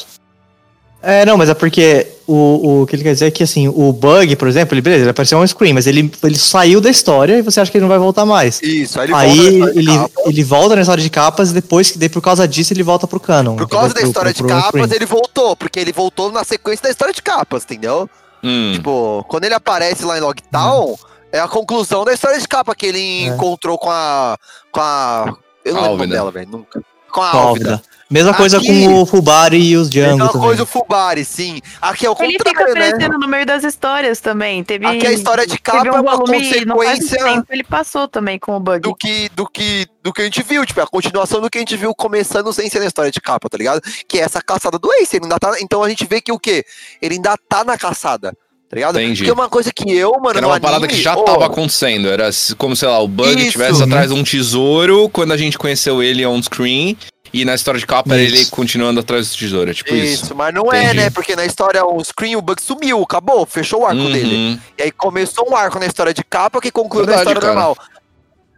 [1.03, 3.91] É, não, mas é porque o, o que ele quer dizer é que assim, o
[3.91, 7.39] bug, por exemplo, ele, beleza, ele apareceu on screen, mas ele, ele saiu da história
[7.39, 8.61] e você acha que ele não vai voltar mais.
[8.61, 9.91] Isso, aí ele Aí volta de ele,
[10.27, 13.07] ele volta na história de capas e depois que daí por causa disso ele volta
[13.07, 13.55] pro canon.
[13.55, 13.79] Por entendeu?
[13.79, 14.95] causa da história pro- de pro on capas, screen.
[14.95, 18.07] ele voltou, porque ele voltou na sequência da história de capas, entendeu?
[18.43, 18.71] Hum.
[18.73, 20.95] Tipo, quando ele aparece lá em Logtown,
[21.31, 23.27] é a conclusão da história de capa que ele É.
[23.27, 24.37] encontrou com a.
[24.71, 25.33] com a.
[25.65, 26.81] Eu não lembro dela, velho, nunca.
[27.11, 27.81] Com a Com a Álvida.
[28.11, 30.41] Mesma coisa Aqui- com o Fubari e os Django Mesma também.
[30.47, 31.61] coisa o Fubari, sim.
[31.81, 32.87] Aqui é o Ele fica contrário, né?
[32.89, 34.63] aparecendo no meio das histórias também.
[34.63, 37.23] Teve, Aqui a história de capa teve é um uma volume, não faz muito consequência
[37.23, 38.81] tempo, ele passou também com o bug.
[38.81, 41.57] do que, do que do que a gente viu, tipo, é a continuação do que
[41.57, 43.81] a gente viu começando sem ser na história de capa, tá ligado?
[44.07, 46.39] Que é essa caçada do Ace, ele ainda tá, então a gente vê que o
[46.39, 46.65] quê?
[47.01, 48.31] Ele ainda tá na caçada,
[48.67, 48.99] tá ligado?
[48.99, 49.19] Entendi.
[49.23, 52.09] Porque uma coisa que eu, mano, Era uma parada anime, que já ô, tava acontecendo.
[52.09, 56.01] Era como, sei lá, o Bug estivesse atrás de um tesouro quando a gente conheceu
[56.03, 56.97] ele on-screen.
[57.33, 58.35] E na história de capa Isso.
[58.35, 59.71] ele continuando atrás do tesouro.
[59.71, 60.35] É tipo Isso, isso.
[60.35, 60.97] mas não é, Entendi.
[60.97, 61.09] né?
[61.09, 64.11] Porque na história on screen o Bug sumiu, acabou, fechou o arco Uhum.
[64.11, 64.59] dele.
[64.77, 67.53] E aí começou um arco na história de capa que concluiu na Verdade, história cara.
[67.53, 67.77] normal.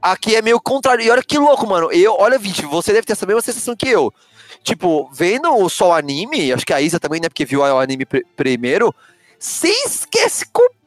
[0.02, 1.06] Aqui é meio contrário.
[1.06, 1.92] E olha que louco, mano.
[1.92, 4.12] Eu, olha, Vinte, você deve ter essa mesma sensação que eu.
[4.64, 7.30] Tipo, vendo só o anime, acho que a Isa também, né?
[7.30, 8.94] Porque viu o anime pr- primeiro.
[9.40, 10.83] Você esquece completamente,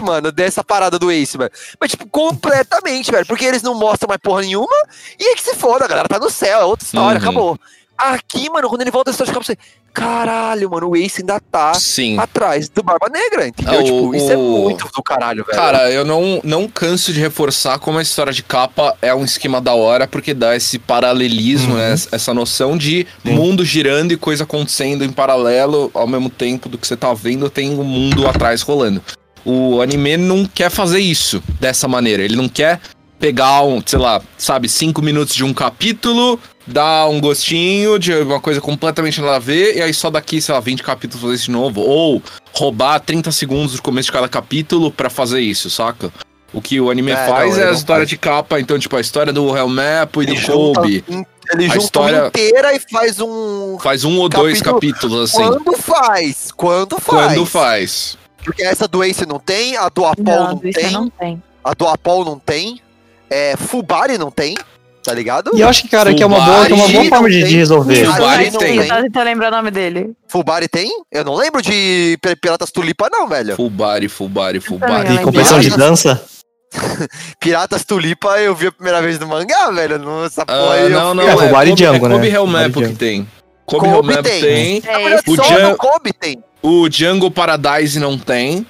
[0.00, 1.50] mano, dessa parada do Ace, mano.
[1.80, 3.26] Mas, tipo, completamente, velho.
[3.26, 4.74] Porque eles não mostram mais porra nenhuma.
[5.18, 7.24] E aí que se foda, a galera tá no céu, é outra história, Uhum.
[7.28, 7.58] acabou.
[7.96, 9.58] Aqui, mano, quando ele volta da história de capa, você.
[9.92, 12.18] Caralho, mano, o Ace ainda tá Sim.
[12.18, 13.74] atrás do Barba Negra, entendeu?
[13.80, 15.58] Ah, o- tipo, isso é o- muito do caralho, velho.
[15.58, 19.60] Cara, eu não, não canso de reforçar como a história de capa é um esquema
[19.60, 21.78] da hora, porque dá esse paralelismo, Uhum.
[21.78, 21.94] né?
[22.12, 26.86] Essa noção de mundo girando e coisa acontecendo em paralelo, ao mesmo tempo do que
[26.86, 29.02] você tá vendo, tem um mundo atrás rolando.
[29.44, 32.22] O anime não quer fazer isso dessa maneira.
[32.22, 32.80] Ele não quer
[33.18, 38.40] pegar um, sei lá, sabe, cinco minutos de um capítulo, dar um gostinho de uma
[38.40, 41.44] coisa completamente nada a ver, e aí só daqui, sei lá, 20 capítulos fazer isso
[41.46, 41.80] de novo.
[41.80, 46.12] Ou roubar 30 segundos do começo de cada capítulo pra fazer isso, saca?
[46.52, 48.08] O que o anime É, faz não, é a história faz.
[48.08, 51.04] de capa, então, tipo, a história do Helmap e do Ele Kobe.
[51.52, 53.78] ele A junta história- inteira e faz um.
[53.78, 55.42] Faz um ou dois Capítulo- capítulos, assim.
[55.44, 56.48] Quando faz?
[56.56, 57.26] Quando faz?
[57.34, 58.18] Quando faz.
[58.44, 61.42] Porque essa do Ace não tem, a do Apol Não, não, tem, não tem.
[61.62, 62.80] a do Apol não tem,
[63.30, 64.56] é, Fubari não tem,
[65.02, 65.50] tá ligado?
[65.54, 67.36] E eu acho que, cara, que é uma boa, que é uma boa forma de,
[67.38, 67.56] não de tem.
[67.58, 68.04] resolver.
[68.06, 68.76] Fubari Fubari tem.
[68.76, 70.10] não Eu tava tentando lembrar o nome dele.
[70.26, 70.90] Fubari tem?
[71.12, 73.56] Eu não lembro de Pi- Piratas Tulipa não, velho.
[73.56, 75.14] Fubari, Fubari, Fubari.
[75.14, 76.22] E competição de dança?
[77.40, 79.98] Piratas Tulipa eu vi a primeira vez no mangá, velho.
[79.98, 82.08] Não, essa porra Ah, aí eu não, não, É, é, Fubari e Kobe, Django, é
[82.08, 82.14] né?
[82.14, 83.28] Kobe e que tem.
[83.64, 84.40] Kobe, Helmap tem.
[84.40, 84.82] tem.
[84.86, 86.42] É verdade, O só Jan- do Kobe tem.
[86.62, 88.66] O Django Paradise não tem.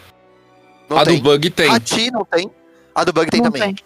[0.88, 1.16] Não a tem.
[1.16, 1.70] do Bug tem.
[1.70, 2.50] Hati não tem.
[2.94, 3.74] A do Bug tem Não também.
[3.74, 3.84] tem.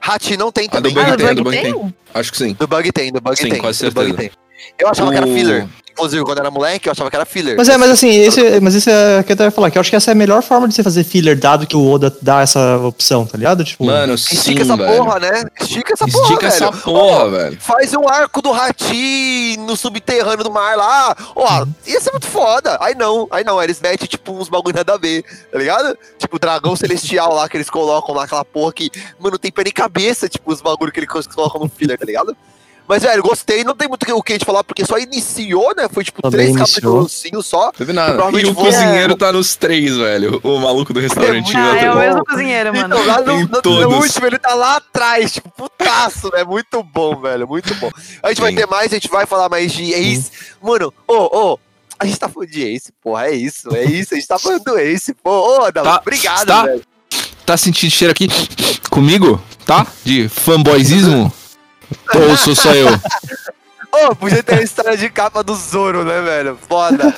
[0.00, 0.94] Hati não tem A do também.
[0.94, 1.72] Bug Ah, tem, do do Bug tem.
[1.72, 1.94] tem?
[2.14, 2.52] Acho que sim.
[2.58, 3.58] Do Bug tem, do Bug Sim, tem.
[3.60, 4.30] quase do Bug certeza.
[4.30, 4.43] tem.
[4.78, 5.66] Eu achava que era O- filler.
[5.92, 7.56] Inclusive, quando eu era moleque, eu achava que era filler.
[7.56, 9.80] Mas é, mas assim, esse, mas isso é o que eu tava falar, que eu
[9.80, 12.12] acho que essa é a melhor forma de você fazer filler, dado que o Oda
[12.20, 13.62] dá essa opção, tá ligado?
[13.62, 14.96] Tipo, Mano, sim, Estica essa velho.
[15.04, 15.44] porra, né?
[15.60, 16.82] Estica essa porra, Estica essa velho.
[16.82, 17.58] porra, Ó, velho.
[17.60, 21.16] Faz um arco do Hati no subterrâneo do mar lá.
[21.36, 21.72] Ó, Uhum.
[21.86, 22.76] ia ser muito foda.
[22.80, 23.62] Aí não, aí não.
[23.62, 25.22] Eles metem, tipo, uns bagulho nada a ver,
[25.52, 25.96] tá ligado?
[26.18, 29.62] Tipo, o dragão celestial lá que eles colocam lá, aquela porra que, mano, tem pé
[29.62, 32.36] nem cabeça, tipo, os bagulho que eles colocam no filler, tá ligado?
[32.86, 33.64] Mas, velho, gostei.
[33.64, 35.88] Não tem muito o que a gente falar, porque só iniciou, né?
[35.90, 37.72] Foi, tipo, Também três capítulos só.
[37.72, 38.30] Teve nada.
[38.38, 40.38] E o cozinheiro tá nos três, velho.
[40.42, 41.58] O maluco do restaurantinho.
[41.62, 42.94] muito Ah, é o mesmo cozinheiro, mano.
[42.94, 46.44] Então, lá no, no- no último, ele tá lá atrás, tipo, putaço, né?
[46.44, 47.90] Muito bom, velho, muito bom.
[48.22, 48.56] A gente vai Sim.
[48.56, 50.30] ter mais, a gente vai falar mais de Ace.
[50.62, 51.14] Mano, ô,
[51.52, 51.58] ô,
[51.98, 54.62] a gente tá falando de Ace, porra, é isso, é isso, a gente tá falando
[54.62, 55.30] do Ace, pô.
[55.30, 56.62] Ô, Adão, Tá, obrigado, tá.
[56.64, 56.82] velho.
[57.46, 58.28] Tá sentindo cheiro aqui
[58.90, 59.42] comigo?
[59.66, 59.86] Tá?
[60.04, 61.32] De fanboyzismo?
[62.14, 62.88] Ou sou só eu?
[63.96, 66.58] Ô, podia ter a história de capa do Zoro, né, velho?
[66.68, 67.14] Foda.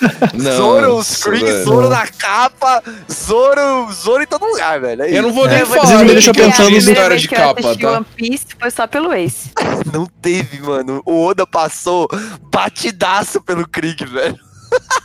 [0.57, 1.65] Zoro, Nossa, screen, velho.
[1.65, 5.03] Zoro na capa, Zoro, Zoro em todo lugar, velho.
[5.03, 6.77] É Eu não vou nem É, falar inclusive, me do deixa que eu pensando no-
[6.77, 7.93] história de capa, tá?
[7.93, 9.51] One Piece foi só pelo Ace.
[9.91, 11.01] Não teve, mano.
[11.07, 12.09] O Oda passou
[12.51, 14.39] batidaço pelo Krieg, velho.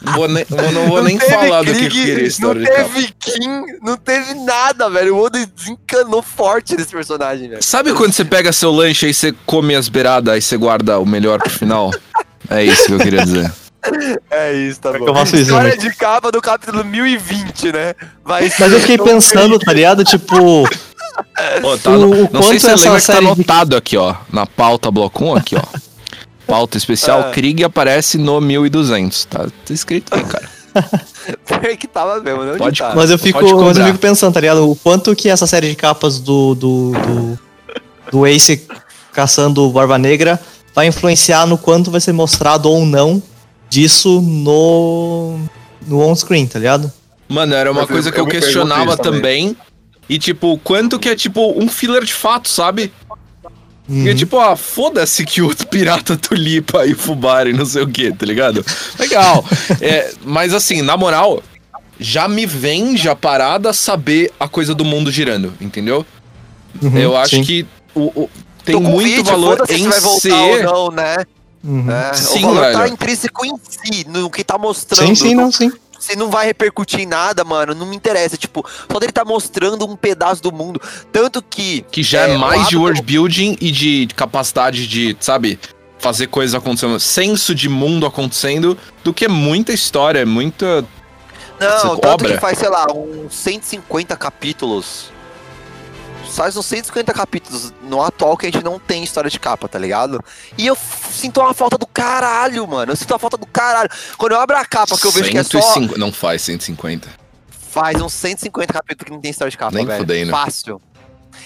[0.02, 2.76] Não vou nem, eu não vou nem teve falar do que Krieg, queria história Não
[2.76, 5.16] teve Kim, não teve nada, velho.
[5.16, 7.64] O Oda desencanou forte desse personagem, velho.
[7.64, 11.06] Sabe quando você pega seu lanche aí você come as beiradas e você guarda o
[11.06, 11.92] melhor pro final?
[12.50, 13.52] É isso que eu queria dizer.
[14.30, 15.24] É isso, tá que bom.
[15.24, 15.76] isso, História né?
[15.76, 17.96] de capa do capítulo 1020, né?
[18.24, 20.04] Vai Mas eu fiquei pensando, tá ligado?
[20.04, 20.70] Tipo,
[21.64, 23.76] Ó, tá O- no- o não quanto sei se você essa lembra que tá anotado
[23.76, 24.16] aqui, ó.
[24.32, 25.64] Na pauta bloco 1 aqui, ó.
[26.52, 27.32] Pauta especial, Ah.
[27.32, 29.26] Krieg aparece no 1200.
[29.26, 30.50] Tá, tá escrito aí, cara.
[31.46, 32.94] Pior que tava mesmo, não Pode- tá.
[32.96, 34.70] mas eu fico, Pode mas eu fico pensando, tá ligado?
[34.70, 37.40] O quanto que essa série de capas do do, do,
[38.12, 38.66] do Ace
[39.12, 40.40] caçando Barba Negra
[40.74, 43.22] vai influenciar no quanto vai ser mostrado ou não
[43.70, 45.40] disso no
[45.88, 46.92] no on-screen, tá ligado?
[47.28, 49.56] Mano, era uma Eu coisa que eu eu questionava isso também.
[50.10, 52.92] E, tipo, quanto que é, tipo, um filler de fato, sabe?
[53.90, 54.08] Uhum.
[54.08, 58.12] E, tipo, ah, foda-se que o pirata tulipa e o fubari, não sei o que,
[58.14, 58.66] tá ligado?
[59.00, 59.44] Legal.
[59.82, 61.42] É, mas, assim, na moral,
[62.00, 66.06] já me vende a parada saber a coisa do mundo girando, entendeu?
[66.82, 67.44] Uhum, eu acho sim.
[67.44, 68.30] que o, o-
[68.64, 70.68] tem muito vídeo, valor em vai voltar ser.
[70.68, 71.18] ou não, né?
[71.64, 71.92] Uhum.
[71.92, 72.94] É, Sim, o valor tá velho.
[72.94, 75.08] intrínseco em si, no que tá mostrando.
[75.08, 75.72] Sim, sim, não, sim.
[76.02, 78.36] Se não vai repercutir em nada, mano, não me interessa.
[78.36, 80.82] Tipo, só dele tá mostrando um pedaço do mundo.
[81.12, 81.86] Tanto que.
[81.92, 85.60] Que já é, É, mais de do- world building e de capacidade de, sabe,
[86.00, 90.84] fazer coisas acontecendo, senso de mundo acontecendo, do que muita história, muita.
[91.60, 92.34] Não, tanto obra.
[92.34, 95.12] que faz, sei lá, uns 150 capítulos.
[96.32, 99.78] Faz uns 150 capítulos no atual que a gente não tem história de capa, tá
[99.78, 100.24] ligado?
[100.58, 100.78] E eu
[101.12, 102.92] sinto uma falta do caralho, mano.
[102.92, 103.90] Eu sinto uma falta do caralho.
[104.18, 105.62] Quando eu abro a capa que eu vejo que é só.
[105.62, 107.08] 150 Não faz 150.
[107.70, 110.00] Faz uns 150 capítulos que não tem história de capa, Nem velho.
[110.00, 110.32] fudendo.
[110.32, 110.82] Fácil.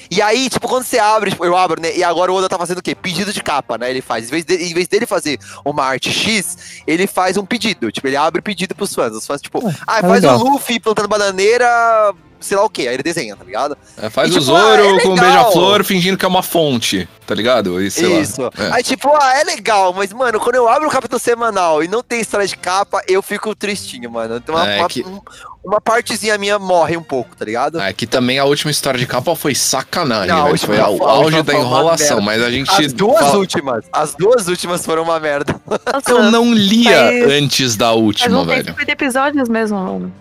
[0.09, 1.95] E aí, tipo, quando você abre, tipo, eu abro, né?
[1.95, 2.93] E agora o Oda tá fazendo o quê?
[2.95, 3.89] Pedido de capa, né?
[3.89, 4.27] Ele faz.
[4.27, 7.91] Em vez, de- em vez dele fazer uma arte X, ele faz um pedido.
[7.91, 9.13] Tipo, ele abre pedido pros fãs.
[9.13, 10.39] Os fãs, tipo, ah, é faz legal.
[10.39, 11.67] o Luffy plantando bananeira,
[12.45, 12.83] sei lá o quê.
[12.87, 13.77] Aí ele desenha, tá ligado?
[14.01, 16.43] É, faz E, o tipo, Zoro ah, é com um beija-flor fingindo que é uma
[16.43, 17.81] fonte, tá ligado?
[17.81, 18.19] E, sei lá.
[18.19, 18.41] Isso.
[18.57, 18.71] É.
[18.73, 22.01] Aí, tipo, ah, é legal, mas, mano, quando eu abro o capítulo semanal e não
[22.03, 24.39] tem história de capa, eu fico tristinho, mano.
[24.39, 25.19] Tem uma, É uma, que- um-
[25.63, 27.79] uma partezinha minha morre um pouco, tá ligado?
[27.81, 31.41] É que também a última história de capa foi sacanagem, Não, última Foi o auge
[31.41, 32.69] da enrolação, mas a gente.
[32.69, 35.59] As duas fala- últimas, as duas últimas foram uma merda.
[35.65, 38.67] Nossa, Eu não lia Faz- antes da Mas última, não tem velho.
[38.69, 40.13] 50 episódios mesmo, mano.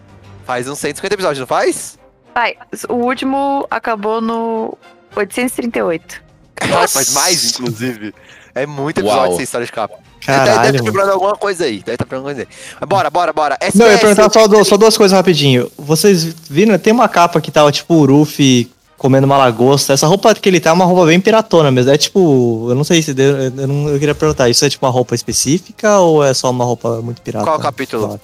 [0.47, 1.99] Faz uns 150 episódios, não faz?
[2.35, 2.57] Vai,
[2.89, 4.77] o último acabou no
[5.17, 6.23] 838.
[6.57, 8.15] Caralho, faz mais, inclusive.
[8.55, 9.35] É muito episódio Uau.
[9.37, 9.95] sem história de capa.
[10.27, 10.71] Deve deve Caralho.
[10.77, 11.79] estar quebrando alguma coisa aí.
[11.81, 12.77] Deve estar quebrando alguma coisa aí.
[12.81, 13.59] Mas bora, bora, bora.
[13.61, 15.71] SPS, Não, eu ia perguntar só, du- só duas coisas rapidinho.
[15.77, 16.79] Vocês viram?
[16.79, 19.93] Tem uma capa que tava tipo o Ruffy comendo uma lagosta.
[19.93, 21.91] Essa roupa que ele tá é uma roupa bem piratona mesmo.
[21.93, 23.13] É tipo, eu não sei se.
[23.13, 26.49] deu- Eu, não, eu queria perguntar, isso é tipo uma roupa específica ou é só
[26.51, 27.45] uma roupa muito pirata?
[27.45, 28.19] Qual capítulo?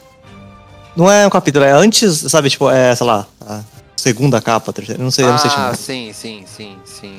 [0.96, 3.60] Não é um capítulo, é antes, sabe, tipo, é, sei lá, a
[4.00, 5.76] segunda capa, terceira, não sei, eu não sei Ah, chamar.
[5.76, 7.18] sim, sim, sim, sim.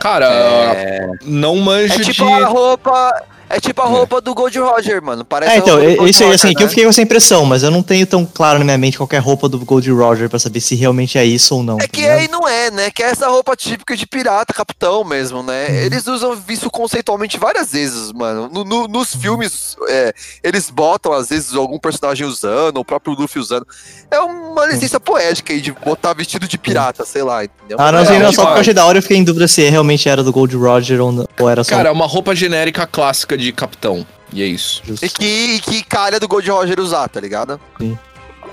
[0.00, 2.04] Cara, É, não manjo é de.
[2.12, 3.22] tipo a roupa.
[3.50, 5.24] É tipo a roupa do Gold Roger, mano.
[5.24, 6.64] Parece É, a então, roupa do é- isso aí, assim, que né?
[6.64, 9.18] eu fiquei com essa impressão, mas eu não tenho tão claro na minha mente qualquer
[9.18, 11.76] roupa do Gold Roger pra saber se realmente é isso ou não.
[11.78, 12.90] É tá que aí não é, né?
[12.92, 15.66] Que é essa roupa típica de pirata, capitão mesmo, né?
[15.68, 15.74] Uhum.
[15.74, 18.48] Eles usam isso conceitualmente várias vezes, mano.
[18.52, 23.40] No- no- nos filmes, é, eles botam, às vezes, algum personagem usando, o próprio Luffy
[23.40, 23.66] usando.
[24.12, 27.76] É uma licença poética aí de botar vestido de pirata, sei lá, entendeu?
[27.80, 29.24] Ah, não, É, sei, não, tipo, só porque eu achei da hora eu fiquei em
[29.24, 31.70] dúvida se realmente era do Gold Roger ou, não, ou era só.
[31.74, 34.06] Cara, é uma roupa genérica clássica de capitão.
[34.32, 34.82] E é isso.
[35.02, 37.60] E que, e que calha do Gold Roger usar, tá ligado?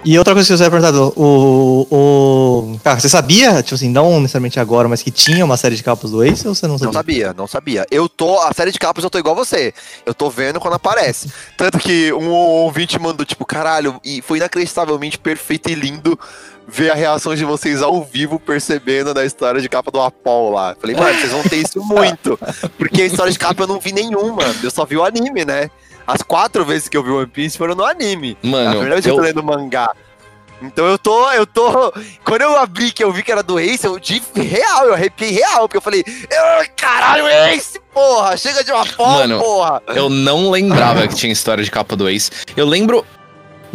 [0.10, 2.80] E outra coisa que eu queria perguntar, o, o.
[2.82, 6.12] Cara, você sabia, tipo assim, não necessariamente agora, mas que tinha uma série de capas
[6.12, 6.94] do Ace ou você não Não sabia?
[6.94, 7.86] sabia, não sabia.
[7.92, 9.74] Eu tô, a série de capas eu tô igual você.
[10.06, 11.30] Eu tô vendo quando aparece.
[11.58, 16.18] Tanto que um ouvinte mandou, tipo, caralho, e foi inacreditavelmente perfeito e lindo
[16.66, 20.74] ver a reação de vocês ao vivo percebendo da história de capa do Apol lá.
[20.80, 22.40] Falei, mano, vocês vão ter isso muito.
[22.78, 24.44] Porque a história de capa eu não vi nenhuma.
[24.64, 25.70] Eu só vi o anime, né?
[26.08, 28.38] As quatro vezes que eu vi One Piece foram no anime.
[28.42, 29.92] É a Mano, primeira vez que eu eu, tô lendo mangá.
[30.62, 31.94] Então eu tô, eu tô.
[32.24, 35.32] Quando eu abri que eu vi que era do Ace, eu de real, eu arrepiei
[35.32, 38.36] real, porque eu falei, "Ah, caralho, Ace, porra!
[38.38, 39.82] Chega de uma porra, Mano, porra!
[39.90, 42.32] eu não lembrava que tinha história de capa do Ace.
[42.56, 43.06] Eu lembro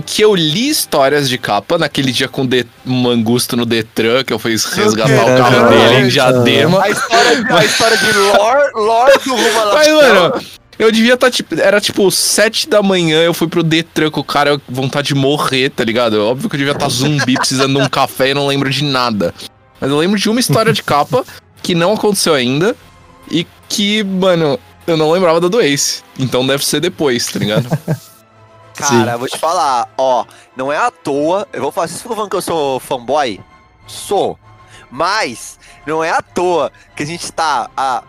[0.04, 2.48] que eu li histórias de capa naquele dia com o
[2.84, 6.08] Mangusto no Detran, que eu fui resgatar o carro dele em.
[6.08, 6.82] Diadema.
[6.82, 10.34] A história, de- a história de lore, lore do Rumo Mas, mano,
[10.82, 14.24] eu devia estar, tipo, era tipo sete da manhã, eu fui pro Detran com o
[14.24, 16.14] cara, eu- vontade de morrer, tá ligado?
[16.20, 19.34] Óbvio que eu devia estar zumbi precisando de um café e não lembro de nada.
[19.80, 21.24] Mas eu lembro de uma história de capa
[21.62, 22.76] que não aconteceu ainda
[23.30, 26.02] e que, mano, eu não lembrava da do Ace.
[26.18, 27.66] Então deve ser depois, tá ligado?
[28.74, 30.24] Cara, eu vou te falar, ó,
[30.56, 33.38] não é à toa, eu vou falar, vocês ficam falando que eu sou fanboy?
[33.86, 34.38] Sou.
[34.90, 38.02] Mas, não é à toa que a gente tá há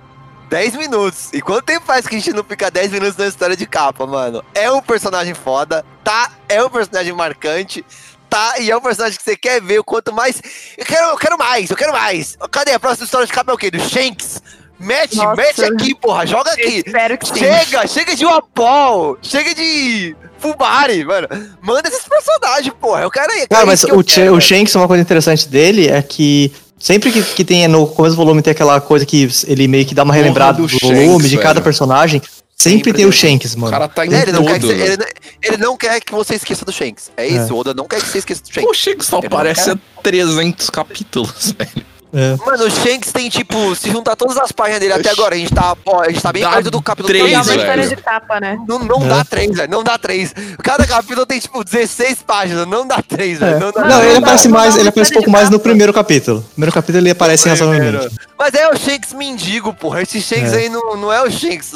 [0.53, 1.29] 10 minutos.
[1.33, 4.05] E quanto tempo faz que a gente não fica 10 minutos na história de capa,
[4.05, 4.45] mano?
[4.53, 6.29] É um personagem foda, tá?
[6.47, 7.83] É um personagem marcante,
[8.29, 8.59] tá?
[8.59, 10.39] E é um personagem que você quer ver o quanto mais.
[10.77, 12.37] Eu quero, eu quero mais, eu quero mais.
[12.51, 12.71] Cadê?
[12.71, 13.71] A próxima história de capa é o quê?
[13.71, 14.43] Do Shanks?
[14.79, 15.35] Mete, Nossa.
[15.41, 16.83] mete aqui, porra, joga aqui.
[16.85, 17.35] Espero que sim.
[17.35, 21.27] Chega, chega de Wapol, chega de Fubari, mano.
[21.61, 23.01] Manda esses personagens, porra.
[23.01, 23.47] Eu quero ir.
[23.47, 24.41] Cara, é mas que o, o.
[24.41, 28.41] Shanks, uma coisa interessante dele é que sempre que, que tem no começo do volume
[28.41, 31.29] tem aquela coisa que ele meio que dá uma Porra relembrada do do, volume, Shanks,
[31.29, 31.63] de cada velho.
[31.63, 32.21] personagem.
[32.55, 33.11] Sempre, Sempre tem o.
[33.11, 33.71] Shanks, O mano.
[33.71, 34.85] cara tá em É, ele, não quer que você, né?
[34.85, 35.05] ele,
[35.41, 37.11] ele não quer que você esqueça do Shanks.
[37.17, 38.77] É isso, o Oda não quer que você esqueça do O Shanks.
[38.77, 41.85] Shanks só Ele aparece há 300 capítulos, velho.
[42.13, 42.35] É.
[42.45, 45.53] Mano, o Shanks tem, tipo, se juntar todas as páginas dele até agora, a gente
[45.53, 47.59] tá, ó, a gente tá bem Dá perto do capítulo três, É 3, uma velho.
[47.61, 48.57] história de capa, né?
[48.67, 49.09] Não, não É.
[49.09, 49.71] dá três, velho.
[49.71, 50.33] Não dá três.
[50.61, 52.67] Cada capítulo tem, tipo, 16 páginas.
[52.67, 53.55] Não dá três, velho.
[53.55, 53.59] É.
[53.59, 55.59] Não, dá Não, Não, ele não aparece mais, não ele aparece um pouco mais no
[55.59, 56.37] primeiro capítulo.
[56.37, 58.15] No primeiro capítulo ele aparece razoavelmente.
[58.37, 60.01] Mas é o Shanks mendigo, porra.
[60.03, 60.57] Esse Shanks É.
[60.57, 61.71] aí não, não é o Shanks.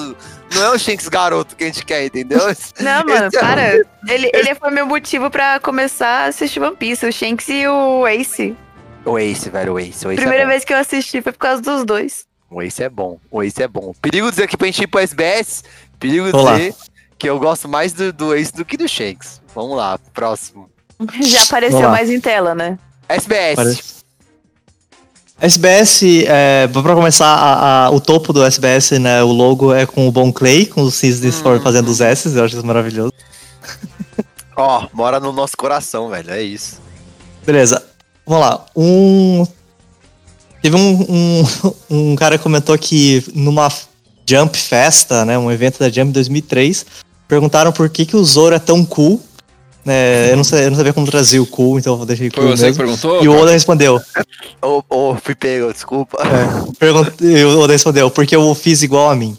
[0.54, 2.40] Não é o Shanks garoto que a gente quer, entendeu?
[2.80, 3.74] Não, mano, Esse é- para.
[4.08, 8.08] Ele, ele foi meu motivo pra começar a assistir One Piece, o Shanks e o
[8.08, 8.56] Ace.
[9.08, 10.06] O Ace, velho, o Ace.
[10.08, 12.26] O Ace Primeira é vez que eu assisti foi por causa dos dois.
[12.50, 13.20] O Ace é bom.
[13.32, 13.94] O Ace é bom.
[14.02, 15.64] Perigo dizer que pra gente ir pro SBS,
[16.00, 16.58] perigo Vamos lá.
[16.58, 16.76] dizer
[17.18, 19.42] que eu gosto mais do, do Ace do que do Shanks.
[19.56, 20.70] Vamos lá, próximo.
[21.22, 22.78] Já apareceu mais em tela, né?
[23.10, 23.56] SBS.
[23.56, 23.98] Parece.
[25.40, 30.08] SBS, é, pra começar, a- a- o topo do SBS, né, o logo é com
[30.08, 33.14] o Bon Clay, com os Cisne Store fazendo os S, eu acho isso maravilhoso.
[34.56, 36.32] Ó, mora no nosso coração, velho.
[36.32, 36.82] É isso.
[37.46, 37.86] Beleza,
[38.28, 38.66] vamos lá.
[38.76, 39.46] Um.
[40.62, 41.46] Teve um, um,
[42.12, 43.72] um cara que comentou que numa
[44.30, 46.86] Jump Festa, né, um evento da Jump 2003,
[47.28, 49.22] perguntaram por que, que o Zoro é tão cool.
[49.86, 52.44] Né, eu, não sei, eu não sabia como traduzir o cool, então eu deixei Foi
[52.44, 52.84] cool você que mesmo.
[52.84, 53.24] perguntou?
[53.24, 53.44] E o cara?
[53.44, 54.02] Oda respondeu.
[54.62, 56.18] Ô, ô, fui pego, desculpa.
[56.78, 57.14] Pergunt...
[57.22, 59.38] E o Oda respondeu, porque eu fiz igual a mim.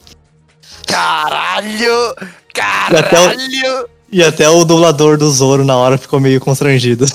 [0.87, 2.14] Caralho!
[2.16, 3.88] até Caralho!
[4.11, 7.05] E até o dublador do Zoro na hora ficou meio constrangido.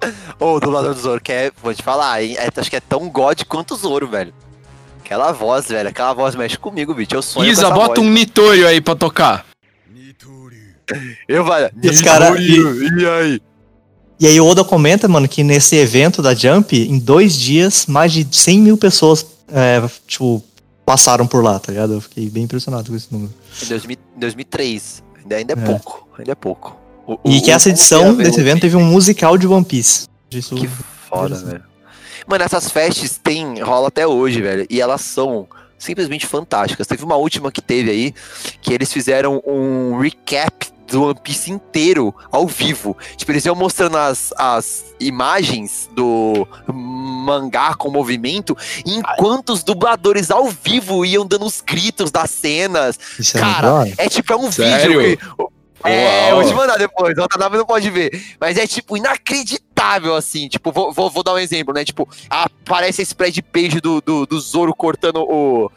[0.38, 2.36] Ô, o dublador do Zoro, que é, vou te falar, hein?
[2.38, 4.32] é- acho que é tão god quanto o Zoro, velho.
[5.00, 7.14] Aquela voz, velho, aquela voz mexe comigo, bicho.
[7.14, 8.06] Eu sonho Isa, bota voz.
[8.06, 9.46] um Nitório aí pra tocar.
[11.28, 11.70] Eu, velho.
[11.82, 13.42] E os cara- E aí?
[14.20, 18.12] E aí o Oda comenta, mano, que nesse evento da Jump, em dois dias, mais
[18.12, 20.42] de 100 mil pessoas, é, tipo,
[20.84, 21.92] passaram por lá, tá ligado?
[21.94, 23.32] Eu fiquei bem impressionado com esse número.
[23.62, 25.02] Em 2000 2003.
[25.22, 25.64] Ainda, ainda é, É.
[25.64, 26.08] pouco.
[26.18, 26.76] Ainda é pouco.
[27.08, 30.06] O- E o- que essa edição o- desse evento teve um musical de One Piece.
[30.30, 30.68] Isso Que
[31.08, 31.64] foda, velho.
[32.26, 34.66] Mano, essas festas tem, rola até hoje, velho.
[34.68, 36.86] E elas são simplesmente fantásticas.
[36.86, 38.14] Teve uma última que teve aí,
[38.60, 42.94] que eles fizeram um recap do One Piece inteiro ao vivo.
[43.16, 50.48] Tipo, eles iam mostrando as, as imagens do mangá com movimento, enquanto os dubladores ao
[50.48, 52.98] vivo iam dando os gritos das cenas.
[53.18, 53.92] Isso é Cara, hora.
[53.96, 55.00] é tipo, é um Sério?
[55.00, 55.16] vídeo.
[55.18, 56.42] que- É, eu Uau.
[56.42, 58.10] vou te mandar depois, o Otanabe não pode ver.
[58.40, 60.48] Mas é, tipo, inacreditável, assim.
[60.48, 61.84] Tipo, vou, vou, vou dar um exemplo, né?
[61.84, 65.70] Tipo, aparece esse spread page do, do, do Zoro cortando o.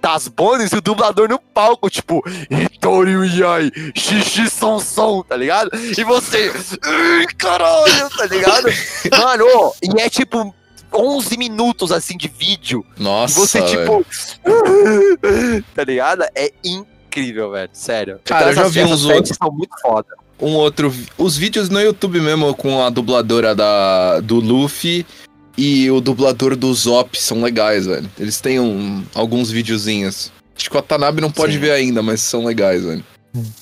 [0.00, 5.70] Das Bones e o dublador no palco, tipo, Hitori Yai, Xixi Som Som, tá ligado?
[5.74, 6.52] E você,
[6.84, 8.68] "Ai, caralho, tá ligado?
[9.18, 9.44] Mano,
[9.82, 10.54] e é tipo
[10.94, 12.86] 11 minutos assim de vídeo.
[12.96, 14.04] E Nossa, você, velho.
[14.04, 14.06] tipo.
[15.74, 16.22] tá ligado?
[16.32, 16.97] É incrível,
[17.50, 17.70] velho.
[17.72, 18.20] Sério.
[18.24, 19.36] Cara, eu já essas- vi uns outros.
[19.36, 20.08] são muito foda.
[20.40, 20.92] um outro.
[21.16, 25.04] Os vídeos no YouTube mesmo com a dubladora da, do Luffy
[25.56, 28.08] e o dublador do Zop são legais, velho.
[28.18, 30.30] Eles têm um, alguns videozinhos.
[30.56, 31.58] Acho que o Watanabe não pode Sim.
[31.58, 33.04] ver ainda, mas são legais, velho.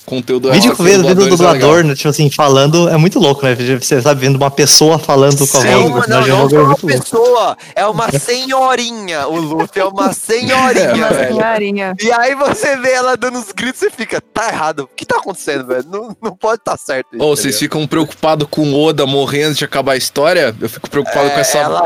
[0.05, 3.19] Conteúdo vídeo é, que vê do dubladores é dublador, né, tipo assim, falando, é muito
[3.19, 3.53] louco, né?
[3.55, 6.37] Você sabe vendo uma pessoa falando com a Sim, É voz do uma, não, não
[6.37, 7.01] novo, é é uma muito louco.
[7.03, 9.27] pessoa, é uma senhorinha.
[9.27, 11.33] O Luffy é uma senhorinha, Uma velho.
[11.35, 11.93] senhorinha.
[12.01, 14.81] E aí você vê ela dando os gritos e fica, tá errado.
[14.83, 15.85] O que tá acontecendo, velho?
[15.91, 17.07] Não, não pode estar certo.
[17.13, 20.55] isso, Ou tá vocês ficam preocupados com o Oda morrendo de acabar a história?
[20.59, 21.57] Eu fico preocupado com essa.
[21.57, 21.83] Ela,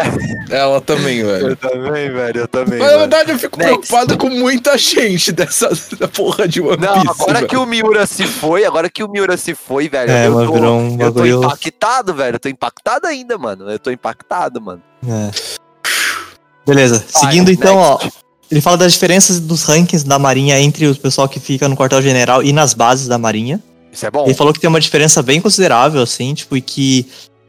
[0.49, 0.81] Ela...
[0.81, 1.49] também, velho.
[1.49, 2.79] Eu também, velho, eu também.
[2.79, 3.73] Mas na verdade eu fico Next.
[3.87, 5.69] preocupado com muita gente dessa
[6.13, 7.07] porra de One Não, Piece.
[7.09, 7.47] agora velho.
[7.47, 10.11] que o Miura se foi, agora que o Miura se foi, velho.
[10.11, 12.35] É, eu, tô, um eu tô impactado, velho.
[12.35, 13.71] Eu tô impactado ainda, mano.
[13.71, 14.81] Eu tô impactado, mano.
[15.07, 15.31] É.
[16.67, 17.97] Beleza, Vai, seguindo então, ó.
[17.97, 18.19] next.
[18.51, 22.43] Ele fala das diferenças dos rankings da Marinha entre o pessoal que fica no quartel-general
[22.43, 23.61] e nas bases da Marinha.
[23.91, 24.25] Isso é bom.
[24.25, 27.07] Ele falou que tem uma diferença bem considerável, assim, tipo, e que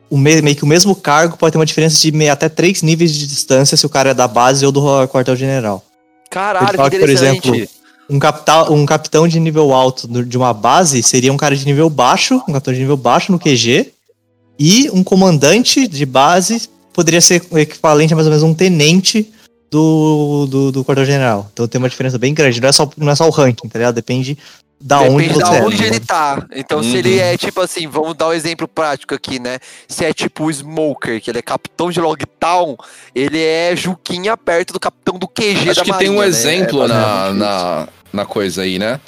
[0.09, 2.83] o me- meio que o mesmo cargo pode ter uma diferença de meio, até três
[2.83, 5.85] níveis de distância se o cara é da base ou do quartel-general.
[6.31, 7.53] Caralho, Ele fala que que, por exemplo,
[8.13, 11.89] Um, capta- um capitão de nível alto de uma base seria um cara de nível
[11.89, 13.91] baixo, um capitão de nível baixo no QG,
[14.59, 19.33] e um comandante de base poderia ser o equivalente a mais ou menos um tenente
[19.71, 21.49] do, do, do quartel-general.
[21.53, 22.61] Então tem uma diferença bem grande.
[22.61, 23.95] Não é só, não é só o ranking, tá ligado?
[23.95, 24.37] Depende
[24.79, 25.63] da onde Depende você da é.
[25.65, 26.07] onde tá ele ligado?
[26.07, 26.47] tá.
[26.55, 26.97] Então, se Uhum.
[26.97, 29.59] ele é tipo assim, vamos dar um exemplo prático aqui, né?
[29.89, 32.77] Se é tipo o Smoker, que ele é capitão de Logtown,
[33.15, 36.27] ele é Juquinha perto do capitão do QG Acho da que tem um Marinha, né?
[36.27, 39.01] exemplo É na, na, na coisa aí, né?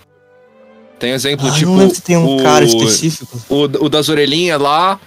[0.98, 1.70] Tem exemplo, Ah, tipo.
[1.70, 3.38] não lembro se tem um o, cara específico.
[3.48, 4.98] O, o das orelhinhas lá,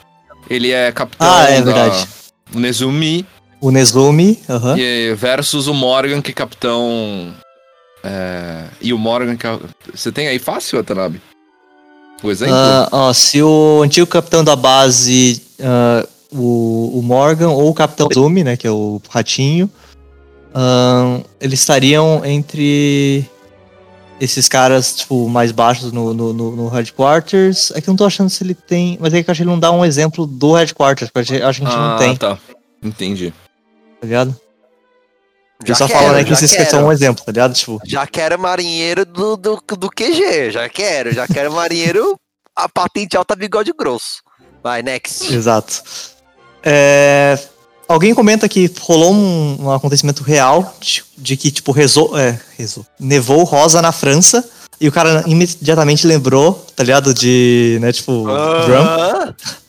[0.50, 2.08] ele é capitão Ah, é da- verdade.
[2.54, 3.26] o Nezumi
[3.62, 4.78] O Nezumi, aham.
[4.78, 7.34] e- versus o Morgan, que é capitão.
[8.04, 9.58] é, e o Morgan, que é.
[9.94, 11.20] Você tem aí fácil, Watanabe?
[12.24, 12.54] O exemplo?
[12.56, 18.08] Ah, ó, se o antigo capitão da base ah, o, o Morgan ou o Capitão
[18.14, 19.70] Zumi, né, que é o ratinho,
[20.54, 23.26] ahn, eles estariam entre
[24.20, 27.72] esses caras, tipo, mais baixos no, no, no, no Headquarters.
[27.72, 28.98] É que eu não tô achando se ele tem.
[29.00, 31.48] Mas é que eu acho que ele não dá um exemplo do Headquarters, porque eu
[31.48, 32.42] acho que a gente não tem, tá tá.
[32.82, 33.34] Entendi.
[34.02, 34.36] ligado?
[35.60, 36.70] Ele Já só quero, fala, né, que já esses quero.
[36.70, 37.54] são um exemplo, tá ligado?
[37.54, 41.12] Tipo, Já quero marinheiro do, do, do QG, já quero.
[41.14, 42.16] Já quero marinheiro
[42.56, 44.22] a patente alta bigode grosso.
[44.64, 45.34] Vai, next.
[45.34, 45.82] Exato.
[46.64, 47.40] É,
[47.88, 52.86] alguém comenta que rolou um, um acontecimento real de, de que, tipo, rezou, é, rezou,
[53.00, 54.48] nevou rosa na França
[54.80, 57.14] e o cara imediatamente lembrou, tá ligado?
[57.14, 58.82] De, né, tipo, Drum.
[58.82, 59.34] Ah,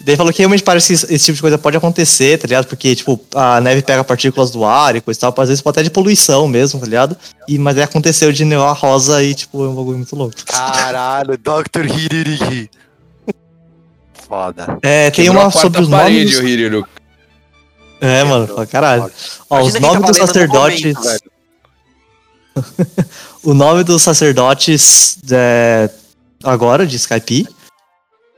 [0.00, 2.66] Daí falou que realmente parece que esse, tipo de coisa pode acontecer, tá ligado?
[2.66, 5.78] Porque, tipo, a neve pega partículas do ar e coisa e tal, às vezes pode
[5.78, 7.16] até de poluição mesmo, tá ligado?
[7.46, 10.34] E, mas aí aconteceu de nevar rosa e, tipo, é um bagulho muito louco.
[10.46, 11.86] Caralho, Dr.
[11.96, 12.68] Hiririgi.
[14.28, 14.78] Foda.
[14.82, 16.74] É, tem Quebrou uma sobre os parede, nomes.
[16.74, 16.97] o.
[18.00, 19.10] É, mano, pra caralho.
[19.50, 20.80] Ó, os nomes tava dos no sacerdotes.
[20.82, 21.38] momento, velho.
[23.42, 25.90] o nome dos sacerdotes é,
[26.42, 27.48] agora de Skype,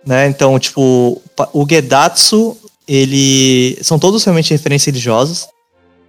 [0.05, 0.27] né?
[0.29, 1.21] Então, tipo,
[1.53, 2.57] o Gedatsu,
[2.87, 5.49] ele são todos realmente referências religiosas.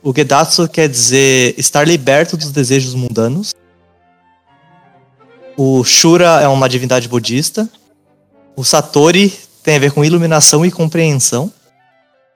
[0.03, 3.53] O Gedatsu quer dizer estar liberto dos desejos mundanos.
[5.55, 7.69] O Shura é uma divindade budista.
[8.55, 9.31] O Satori
[9.61, 11.51] tem a ver com iluminação e compreensão.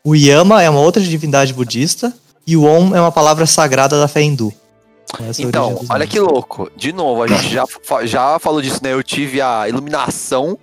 [0.06, 2.14] O Yama é uma outra divindade budista.
[2.46, 4.54] E o Om é uma palavra sagrada da fé hindu.
[5.28, 6.70] Essa é Então, olha que louco.
[6.78, 7.66] De novo, a gente já,
[8.04, 8.94] já falou disso, né?
[8.94, 10.60] Eu tive a iluminação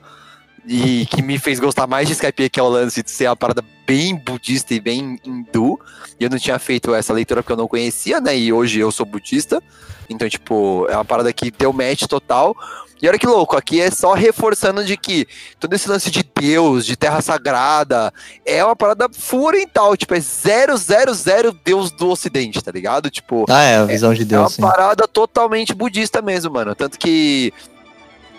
[0.66, 3.36] e que me fez gostar mais de Skype, que é o lance de ser uma
[3.36, 5.78] parada bem budista e bem hindu.
[6.18, 8.36] E eu não tinha feito essa leitura porque eu não conhecia, né?
[8.36, 9.62] E hoje eu sou budista.
[10.08, 12.56] Então, tipo, é uma parada que deu match total.
[13.02, 15.26] E olha que louco, aqui é só reforçando de que
[15.58, 18.14] todo esse lance de Deus, de terra sagrada,
[18.46, 19.96] é uma parada oriental.
[19.96, 23.10] Tipo, é 000 Deus do Ocidente, tá ligado?
[23.10, 24.62] Tipo, Ah, é, a visão de é Deus, sim.
[24.62, 26.76] uma parada totalmente budista mesmo, mano.
[26.76, 27.52] Tanto que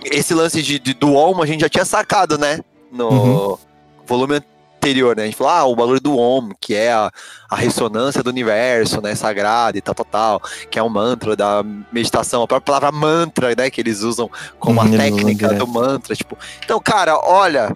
[0.06, 2.60] esse lance de, de- do Om a gente já tinha sacado, né?
[2.92, 3.58] No Uhum.
[4.06, 5.24] volume anterior, né?
[5.24, 7.10] A gente falou, ah, o bagulho do Om, que é a,
[7.50, 9.16] a ressonância do universo, né?
[9.16, 10.42] Sagrada e tal, tal, tal.
[10.70, 12.44] Que é um mantra da meditação.
[12.44, 13.70] A própria palavra mantra, né?
[13.70, 14.30] Que eles usam
[14.60, 16.16] como Uhum, a usam técnica do mantra.
[16.16, 17.76] Tipo, então, cara, olha.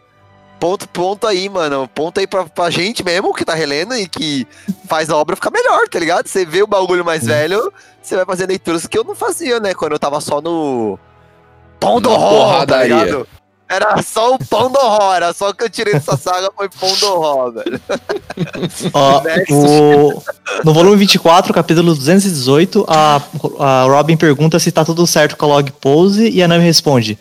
[0.59, 1.87] Ponto, ponto aí, mano.
[1.93, 4.47] Ponto aí pra, pra gente mesmo que tá relendo e que
[4.87, 6.27] faz a obra ficar melhor, tá ligado?
[6.27, 7.71] Você vê o bagulho mais velho,
[8.01, 9.75] você vai fazer leituras que eu não fazia, né?
[9.75, 10.97] Quando eu tava só no.
[11.79, 13.27] Pão do horror, tá ligado?
[13.69, 16.69] Era só o pão do horror, era só o que eu tirei dessa saga foi
[16.69, 17.81] pão do horror, velho.
[18.93, 19.21] Ó,
[19.51, 20.23] o-
[20.63, 23.21] no volume 24, capítulo 218, a,
[23.59, 27.19] a Robin pergunta se tá tudo certo com a log pose e a Nami responde: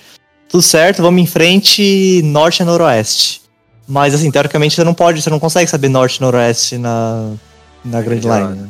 [0.48, 3.42] Tudo certo, vamos em frente, norte e noroeste.
[3.88, 7.32] Mas assim, teoricamente você não pode, você não consegue saber norte e noroeste na,
[7.84, 8.20] na Grand.
[8.20, 8.62] Line.
[8.62, 8.68] né?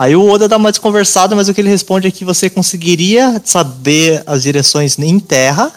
[0.00, 3.38] Aí o Oda dá uma desconversada, mas o que ele responde é que você conseguiria
[3.44, 5.70] saber as direções em terra.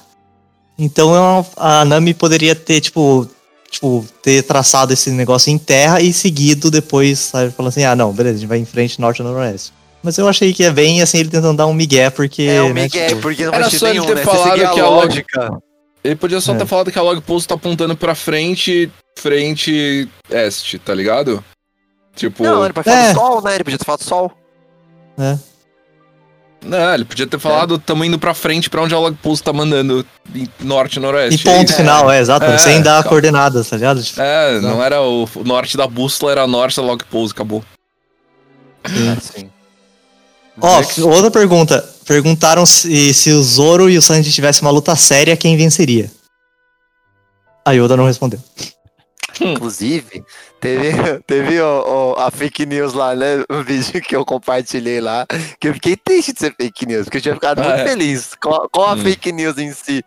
[0.80, 3.28] Então a Nami poderia ter, tipo,
[3.70, 7.52] tipo, ter traçado esse negócio em terra e seguido depois, sabe?
[7.52, 9.74] Falando assim, ah, não, beleza, a gente vai em frente norte e noroeste.
[10.02, 12.44] Mas eu achei que é bem assim, ele tentando dar um migué, porque.
[12.44, 14.24] É o né, Miguel, tipo, porque não Era só ele nenhum, ter né?
[14.24, 15.58] falado que a lógica.
[16.02, 16.58] Ele podia só É.
[16.58, 21.44] ter falado que a log post tá apontando pra frente, frente este, tá ligado?
[22.16, 23.14] Tipo, Não, ele pode falar É.
[23.14, 23.56] do sol, né?
[23.56, 24.32] Ele podia ter falado do sol.
[26.66, 29.52] não, ele podia ter falado, tamo indo pra frente pra onde a log post tá
[29.52, 31.42] mandando, em norte e noroeste.
[31.42, 33.10] E ponto É, final, é, exato, É, sem dar calma.
[33.10, 34.02] coordenadas, tá ligado?
[34.02, 37.64] Tipo, É, não era o, o norte da bússola, era norte da log post, acabou.
[38.86, 39.50] É, sim.
[40.62, 41.02] Ó, Next.
[41.02, 41.84] outra pergunta.
[42.06, 46.12] Perguntaram se, se o Zoro e o Sanji tivessem uma luta séria, quem venceria?
[47.66, 48.40] A Yoda não respondeu.
[49.42, 50.24] Inclusive,
[50.60, 50.92] teve,
[51.26, 53.44] teve o- o- a fake news lá, né?
[53.50, 55.26] O vídeo que eu compartilhei lá.
[55.60, 57.88] Que eu fiquei triste de ser fake news, porque eu tinha ficado Ah, muito é.
[57.88, 58.98] feliz com a, com a Hum.
[58.98, 60.04] fake news em si.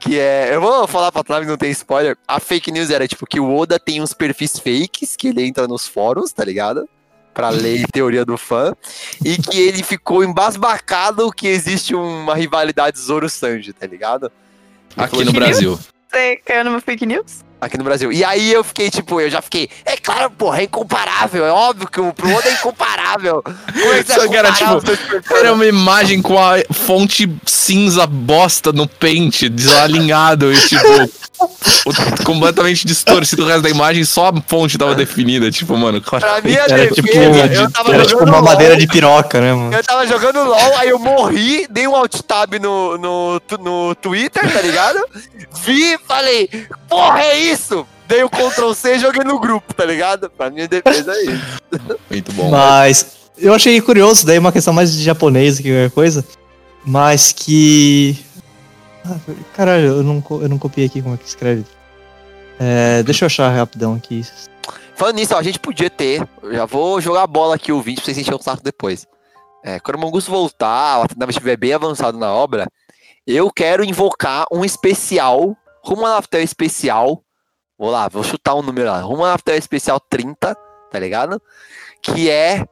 [0.00, 0.54] Que é.
[0.54, 2.16] Eu vou falar pra trás, não tem spoiler.
[2.26, 5.68] A fake news era tipo que o Oda tem uns perfis fakes que ele entra
[5.68, 6.88] nos fóruns, tá ligado?
[7.32, 8.74] Pra ler teoria do fã.
[9.24, 14.30] E que ele ficou embasbacado que existe uma rivalidade Zoro-Sanji, tá ligado?
[14.96, 15.78] Ele Aqui no "Gente, Brasil.
[16.10, 17.42] Você caiu numa fake news?
[17.62, 18.12] Aqui no Brasil.
[18.12, 21.88] E aí eu fiquei, tipo, eu já fiquei, é claro, porra, é incomparável, é óbvio
[21.88, 23.42] que o pro Oda é incomparável.
[23.42, 24.82] Como é que Só que era, tipo?
[25.34, 30.86] Era uma imagem com a fonte cinza bosta no pente, desalinhado e tipo.
[31.04, 35.50] o- completamente distorcido o resto da imagem, só a fonte tava definida.
[35.50, 36.24] Tipo, mano, claro.
[36.24, 39.52] Pra minha Era tipo, eu tava era jogando tipo uma LOL, madeira de piroca, né,
[39.52, 39.74] mano?
[39.74, 44.52] Eu tava jogando LOL, aí eu morri, dei um alt tab no, no, no Twitter,
[44.52, 45.00] tá ligado?
[45.64, 46.48] Vi e falei,
[46.88, 47.51] porra, é isso!
[48.08, 50.30] Dei o Ctrl C e joguei no grupo, tá ligado?
[50.30, 51.60] Pra minha defesa é isso.
[52.10, 52.50] Muito bom.
[52.50, 56.24] Mas eu achei curioso, daí uma questão mais de japonês que qualquer coisa.
[56.84, 58.18] Mas que.
[59.04, 59.16] Ah,
[59.54, 61.64] caralho, eu não, eu não copiei aqui como é que escreve.
[62.58, 64.24] É, deixa eu achar rapidão aqui.
[64.94, 66.26] Falando nisso, ó, a gente podia ter.
[66.42, 69.06] eu Já vou jogar a bola aqui, o 20, pra vocês encherem o saco depois.
[69.64, 72.68] É, quando o Mangusto voltar, o Atanabe estiver bem avançado na obra,
[73.26, 77.21] eu quero invocar um especial, Rumo After especial.
[77.82, 79.00] Vou lá, vou chutar um número lá.
[79.00, 80.54] Rumo After especial 30,
[80.88, 81.42] tá ligado?
[82.00, 82.64] Que é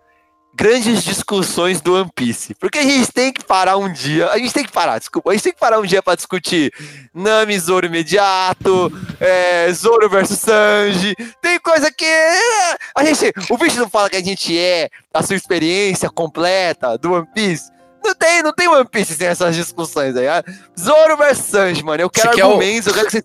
[0.54, 2.54] grandes discussões do One Piece.
[2.54, 4.30] Porque a gente tem que parar um dia.
[4.30, 5.30] A gente tem que parar, desculpa.
[5.30, 6.72] A gente tem que parar um dia pra discutir
[7.12, 8.88] Nami Zoro imediato,
[9.18, 11.16] é, Zoro versus Sanji.
[11.42, 12.04] Tem coisa que.
[12.04, 13.32] é, A gente.
[13.50, 17.68] O bicho não fala que a gente é a sua experiência completa do One Piece.
[18.02, 20.26] Não tem, não tem One Piece sem essas discussões aí.
[20.26, 20.42] ah.
[20.78, 22.02] Zoro versus Sanji, mano.
[22.02, 23.24] Eu quero Você quer o- argumentos, eu quero que você.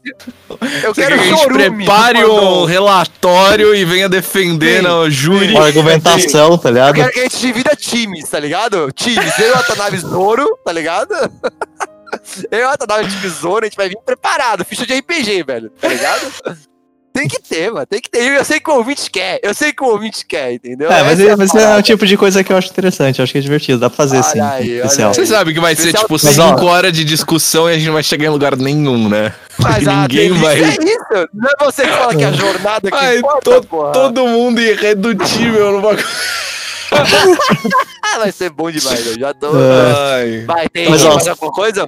[0.86, 4.82] Eu Você quero quer que a gente chorume prepare do um relatório e venha defender
[4.82, 5.51] Sim, no júri.
[5.53, 6.95] Uma argumentação, tá Eu ligado?
[6.95, 8.91] quero que a gente divida times, tá ligado?
[8.91, 9.39] Times.
[9.39, 11.13] Eu e o Watanabe Zoro, tá ligado?
[12.51, 14.63] Eu e o Watanabe time Zoro, a gente vai vir preparado.
[14.63, 16.32] Ficha de RPG, velho, tá ligado?
[17.16, 17.86] Tem que ter, mano.
[17.86, 18.20] Tem que ter.
[18.38, 19.39] Eu sei que o ouvinte quer.
[19.41, 20.91] Eu sei que o ouvinte quer, entendeu?
[20.91, 23.32] É, mas, é, mas é o tipo de coisa que eu acho interessante, eu acho
[23.32, 25.13] que é divertido, dá pra fazer Olha assim, aí, especial.
[25.13, 27.76] Você sabe que vai ser Especial- tipo Mas, ó- 5 horas de discussão e a
[27.78, 29.34] gente não vai chegar em lugar nenhum, né?
[29.57, 31.30] Mas ninguém vai- É isso.
[31.34, 33.91] Não é você que fala que é a jornada que Ai, importa, to- porra.
[33.93, 36.05] todo mundo irredutível no bagulho.
[38.03, 39.47] Ah, vai ser bom demais, eu já tô.
[39.47, 40.13] É.
[40.13, 40.43] Ai.
[40.45, 41.88] Vai, tem Mas, ó, mais alguma coisa?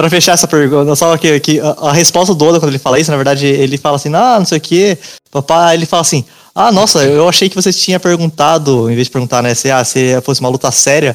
[0.00, 2.98] Pra fechar essa pergunta, só que, que a, a resposta do Oda quando ele fala
[2.98, 4.96] isso, na verdade, ele fala assim, ah, não sei o que,
[5.30, 6.24] papai, ele fala assim,
[6.54, 9.84] ah, nossa, eu achei que você tinha perguntado, em vez de perguntar, né, se, ah,
[9.84, 11.14] se fosse uma luta séria,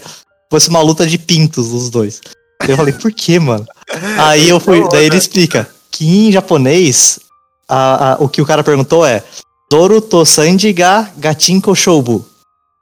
[0.52, 2.22] fosse uma luta de pintos, os dois.
[2.68, 3.66] Eu falei, por que, mano?
[4.20, 7.20] Aí eu fui, daí ele explica que em japonês,
[7.68, 9.24] a, a- o que o cara perguntou é
[9.74, 12.24] Zoro to Sanji ga Gatinko Shoubu.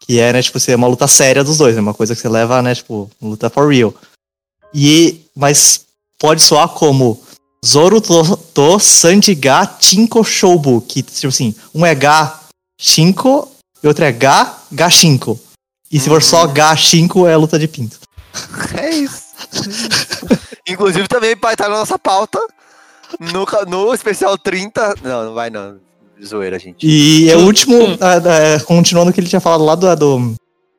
[0.05, 2.27] Que é, né, tipo, é uma luta séria dos dois, é uma coisa que você
[2.27, 3.93] leva, né, tipo, luta for real.
[4.73, 5.85] E, mas
[6.23, 7.21] pode soar como
[7.65, 12.39] Zoro to, to Sanji ga Chinko Shoubu, que, tipo assim, um é ga
[12.79, 13.51] Shinko
[13.83, 15.37] e outro é ga ga Shinko.
[15.91, 17.99] E se for só ga Shinko, é luta de pinto.
[18.81, 19.21] É isso.
[20.67, 22.39] Inclusive também vai estar na nossa pauta.
[23.19, 24.95] No, no especial 30.
[25.03, 25.77] Não, não vai não.
[26.23, 26.87] Zoeira, gente.
[26.87, 30.35] E é o último, ah, ah, continuando o que ele tinha falado lá do, do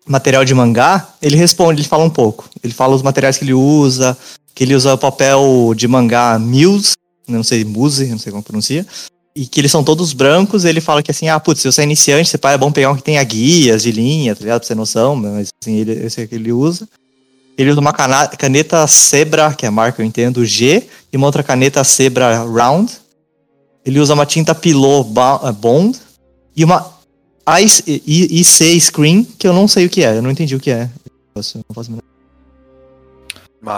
[0.06, 2.48] material de mangá, ele responde, ele fala um pouco.
[2.62, 4.16] Ele fala os materiais que ele usa,
[4.54, 6.92] que ele usa papel de mangá Muse,
[7.26, 8.86] não sei, Muse, não sei como pronuncia,
[9.34, 11.84] e que eles são todos brancos, ele fala que assim, ah, putz, se você é
[11.84, 14.74] iniciante, você é bom pegar um que tenha guias de linha, tá ligado, pra você
[14.74, 16.88] ter noção, mas assim, ele, esse é que ele usa.
[17.56, 21.42] Ele usa uma caneta Zebra, que é a marca, eu entendo, G, e uma outra
[21.42, 22.92] caneta Zebra Round.
[23.84, 25.08] Ele usa uma tinta Pilot
[25.44, 25.98] eh, Bond
[26.56, 26.94] e uma
[27.46, 30.90] IC Screen, que eu não sei o que é, eu não entendi o que é.
[31.34, 32.13] Eu não faço.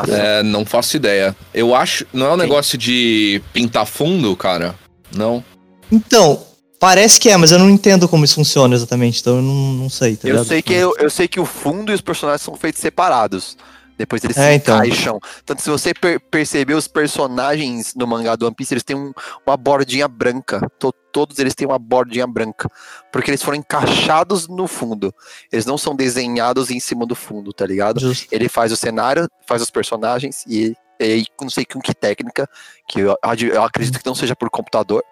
[0.09, 1.35] É, não faço ideia.
[1.55, 2.07] Eu acho.
[2.13, 4.75] Não é um negócio de pintar fundo, cara?
[5.15, 5.43] Não.
[5.91, 6.43] Então,
[6.81, 9.89] parece que é, mas eu não entendo como isso funciona exatamente, então eu não, não
[9.91, 10.47] sei, tá eu, ligado?
[10.49, 13.57] sei que, eu, eu sei que o fundo e os personagens são feitos separados.
[13.99, 14.77] Depois eles É, se então.
[14.85, 15.19] encaixam.
[15.47, 19.13] Tanto se você per- perceber os personagens no mangá do One Piece, eles têm um-
[19.47, 20.61] uma bordinha branca.
[20.79, 22.71] To- todos eles têm uma bordinha branca.
[23.11, 25.15] Porque eles foram encaixados no fundo.
[25.51, 27.99] Eles não são desenhados em cima do fundo, tá ligado?
[27.99, 28.27] Justo.
[28.31, 32.47] Ele faz o cenário, faz os personagens e, e não sei com que técnica,
[32.87, 33.17] que eu,
[33.51, 35.03] eu acredito que não seja por computador,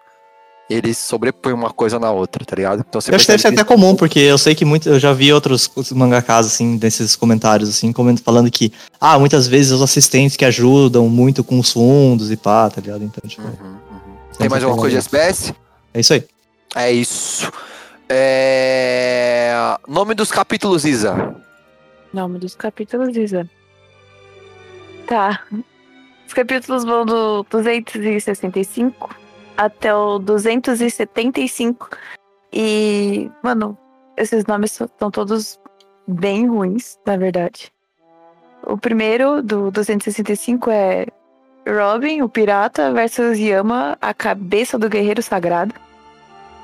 [0.68, 2.84] ele sobrepõe uma coisa na outra, tá ligado?
[2.86, 5.14] Então Eu acho que deve ser até comum, porque eu sei que muito, eu já
[5.14, 10.44] vi outros mangakas, assim, desses comentários, assim, falando que, ah, muitas vezes os assistentes que
[10.44, 13.04] ajudam muito com os fundos e pá, tá ligado?
[13.04, 14.16] Então, tipo, Uhum, uhum.
[14.38, 15.54] Tem mais alguma coisa de SPS?
[15.94, 16.24] É isso aí.
[16.74, 17.50] É isso.
[18.08, 19.54] É...
[19.88, 21.36] Nome dos capítulos, Isa.
[22.12, 23.48] Nome dos capítulos, Isa.
[25.06, 25.40] Tá.
[26.26, 29.14] Os capítulos vão do 265
[29.56, 31.90] até o 275.
[32.52, 33.76] E, mano,
[34.16, 35.60] esses nomes são todos
[36.06, 37.72] bem ruins, na verdade.
[38.66, 41.06] O primeiro, do 265, é
[41.66, 45.74] Robin, o pirata, versus Yama, a cabeça do guerreiro sagrado.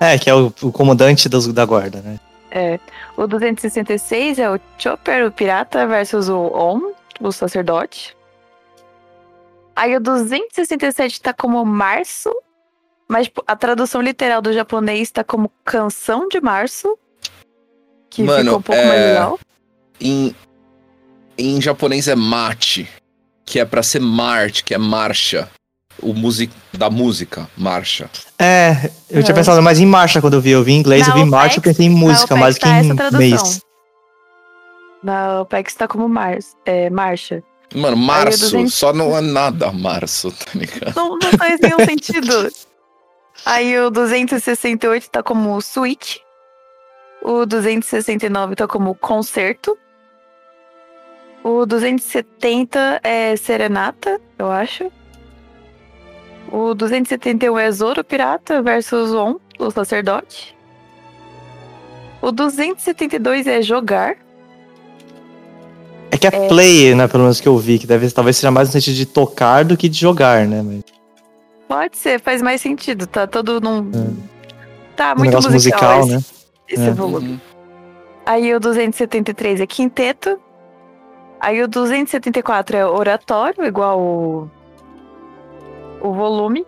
[0.01, 2.19] É, que é o, o comandante das- da guarda, né?
[2.51, 2.81] É,
[3.17, 8.17] o 266 é o Chopper, o pirata, versus o Om, o sacerdote.
[9.77, 12.35] Aí o 267 tá como Março,
[13.07, 16.99] mas tipo, a tradução literal do japonês tá como Canção de Março.
[18.09, 19.39] Que Mano, fica um pouco é- mais legal.
[20.01, 20.35] Em,
[21.39, 22.89] em japonês é mate,
[23.45, 25.49] que é pra ser Marte, que é marcha.
[26.03, 28.09] O music, da música, marcha.
[28.39, 29.37] É, eu tinha É.
[29.39, 30.51] pensado mais em marcha quando eu vi.
[30.51, 32.61] Eu vi em inglês, Na eu vi marcha, eu OPEX- pensei em música, mais do
[32.61, 33.63] que OPEX tá em mês.
[35.03, 36.37] Na OPEX tá como mar,
[36.67, 37.43] é, marcha.
[37.75, 38.75] Mano, março, 200.
[38.75, 40.95] só não é nada março, tá ligado?
[40.97, 42.51] Não, não faz nenhum sentido.
[43.47, 46.21] Aí o 268 tá como suíte.
[47.23, 49.79] O 269 tá como concerto.
[51.43, 54.91] O 270 é serenata, eu acho.
[56.51, 60.57] O 271 é Zoro Pirata versus On, o sacerdote.
[62.21, 64.17] O 272 é jogar.
[66.11, 67.07] É que é, play, né?
[67.07, 69.77] Pelo menos que eu vi, que deve, talvez seja mais no sentido de tocar do
[69.77, 70.61] que de jogar, né?
[70.63, 70.83] Mas,
[71.69, 73.07] Pode ser, faz mais sentido.
[73.07, 73.91] Tá todo num.
[74.97, 76.21] Tá um muito musical, musical, esse, né?
[76.69, 76.91] esse É.
[76.91, 77.29] volume.
[77.29, 77.41] Uhum.
[78.27, 80.39] Aí o 273 é quinteto.
[81.41, 84.51] Aí o 274 é oratório, igual o,
[86.01, 86.65] o volume.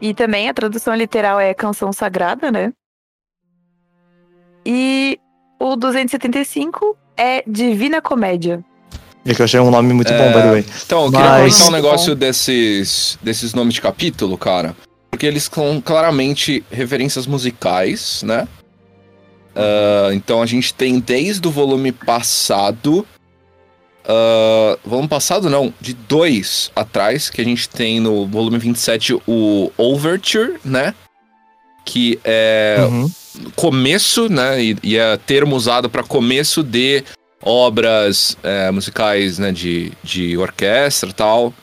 [0.00, 2.72] E também a tradução literal é canção sagrada, né?
[4.64, 5.18] E
[5.58, 8.64] o 275 é Divina Comédia.
[9.24, 10.64] É que eu achei um nome muito bom, É, by the way.
[10.86, 14.74] Então, eu queria Mas- comentar um negócio desses, desses nomes de capítulo, cara.
[15.10, 18.48] Porque eles são claramente referências musicais, né?
[19.54, 23.06] Ah, então a gente tem desde o volume passado.
[24.06, 29.70] Ah, volume passado não, de dois atrás, que a gente tem no volume 27 o
[29.76, 30.94] Overture, né?
[31.84, 33.10] Que é Uhum.
[33.56, 34.62] começo, né?
[34.62, 37.02] E, e é termo usado para começo de
[37.42, 39.52] obras é, musicais, né?
[39.52, 41.54] De, de orquestra e tal.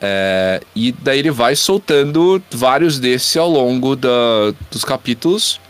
[0.00, 5.60] É, e daí ele vai soltando vários desses ao longo da, dos capítulos.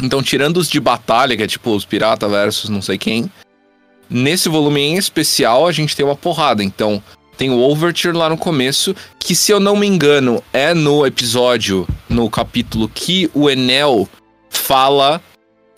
[0.00, 3.30] Então, tirando os de batalha, que é tipo os pirata versus não sei quem.
[4.14, 6.62] Nesse volume em especial, a gente tem uma porrada.
[6.62, 7.02] Então,
[7.36, 11.84] tem o Overture lá no começo, que se eu não me engano, é no episódio,
[12.08, 14.08] no capítulo que o Enel
[14.48, 15.20] fala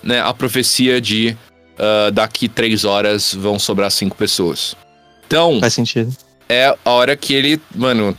[0.03, 1.34] né, a profecia de
[1.78, 4.76] ah, daqui três horas vão sobrar cinco pessoas.
[5.26, 6.14] Então, Faz sentido.
[6.49, 8.16] é a hora que ele, mano,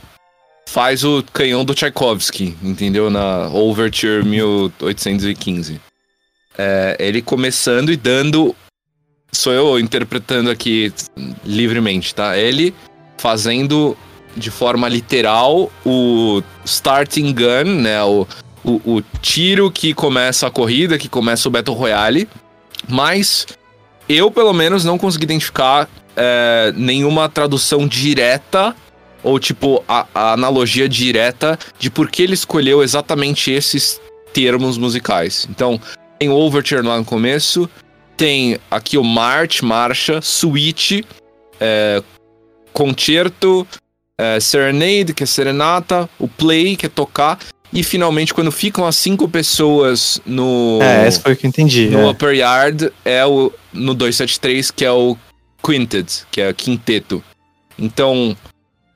[0.66, 3.08] faz o canhão do Tchaikovsky, entendeu?
[3.08, 5.80] Na Overture 1815.
[6.56, 8.54] É, ele começando e dando.
[9.30, 10.92] Sou eu interpretando aqui
[11.44, 12.36] livremente, tá?
[12.36, 12.74] Ele
[13.18, 13.96] fazendo
[14.36, 18.02] de forma literal o starting gun, né?
[18.04, 18.26] O,
[18.64, 22.28] o, o tiro que começa a corrida, que começa o Battle Royale.
[22.88, 23.46] Mas
[24.08, 28.74] eu, pelo menos, não consegui identificar é, nenhuma tradução direta
[29.22, 34.00] ou tipo a, a analogia direta de por que ele escolheu exatamente esses
[34.32, 35.46] termos musicais.
[35.50, 35.80] Então,
[36.18, 37.68] tem Overture lá no começo,
[38.18, 41.04] tem aqui o March, marcha, Suite,
[41.60, 42.02] é,
[42.72, 43.66] Concerto,
[44.18, 47.38] é, Serenade, que é serenata, o Play, que é tocar,
[47.72, 51.88] e finalmente quando ficam as cinco pessoas no É, esse foi o que eu entendi.
[51.88, 52.10] no é.
[52.10, 55.16] Upper Yard é o no 273 que é o
[55.62, 57.22] Quintet, que é quinteto.
[57.78, 58.36] Então,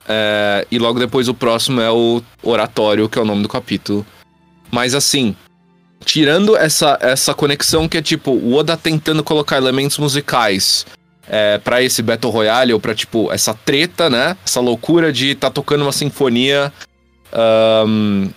[0.08, 4.04] é, e logo depois o próximo é o Oratório, que é o nome do capítulo.
[4.70, 5.36] Mas assim,
[6.04, 10.84] tirando essa, essa conexão que é tipo o Oda tentando colocar elementos musicais
[11.28, 14.36] é, para esse Battle Royale ou pra tipo essa treta, né?
[14.44, 16.72] Essa loucura de tá tocando uma sinfonia.
[17.32, 18.28] ahn,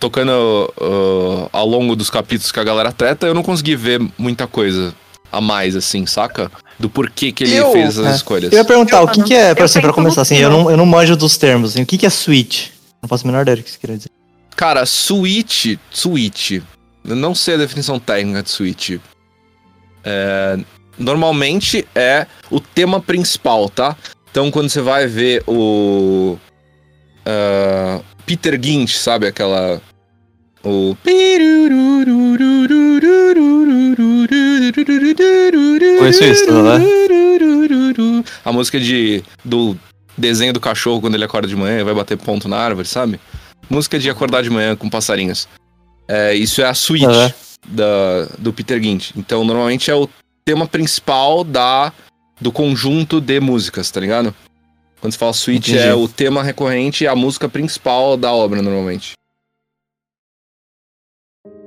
[0.00, 4.46] tocando ah, ao longo dos capítulos que a galera treta, eu não consegui ver muita
[4.46, 4.94] coisa
[5.30, 6.50] a mais, assim, saca?
[6.78, 8.14] Do porquê que ele Eu- fez as é.
[8.16, 8.52] escolhas.
[8.52, 10.48] Eu ia perguntar, o que, Eu- que é, eu pra, assim, pra começar, assim, eu
[10.48, 12.68] não, eu não manjo dos termos, assim, o que, que é switch?
[13.02, 14.10] Não faço a menor ideia do que você queria dizer.
[14.56, 16.60] Cara, switch, switch.
[17.08, 18.98] Eu não sei a definição técnica de switch.
[20.04, 20.58] É,
[20.98, 23.96] normalmente é o tema principal, tá?
[24.30, 26.36] Então quando você vai ver o.
[27.24, 29.26] ah, Peter Gint, sabe?
[29.26, 29.80] Aquela.
[30.62, 30.94] O.
[35.98, 36.78] Conheço isso, né?
[38.44, 39.76] A música de, do
[40.16, 43.18] desenho do cachorro quando ele acorda de manhã e vai bater ponto na árvore, sabe?
[43.70, 45.48] Música de acordar de manhã com passarinhos.
[46.08, 47.32] É, isso é a suite Aham.
[47.68, 49.10] da, do Peter Gint.
[49.16, 50.08] Então, normalmente é o
[50.44, 51.92] tema principal da,
[52.40, 54.34] do conjunto de músicas, tá ligado?
[55.00, 55.86] Quando você fala suite, Entendi.
[55.88, 59.12] é o tema recorrente e a música principal da obra, normalmente.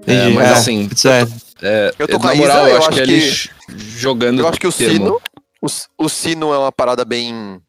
[0.07, 1.27] É, Entendi, mas é, assim, é,
[1.61, 3.49] é, Eu tô com na a moral, Isa, eu eu acho acho que que- eles
[3.97, 4.93] jogando Eu acho que o termo.
[4.95, 5.21] sino.
[5.61, 7.61] O, o sino é uma parada bem.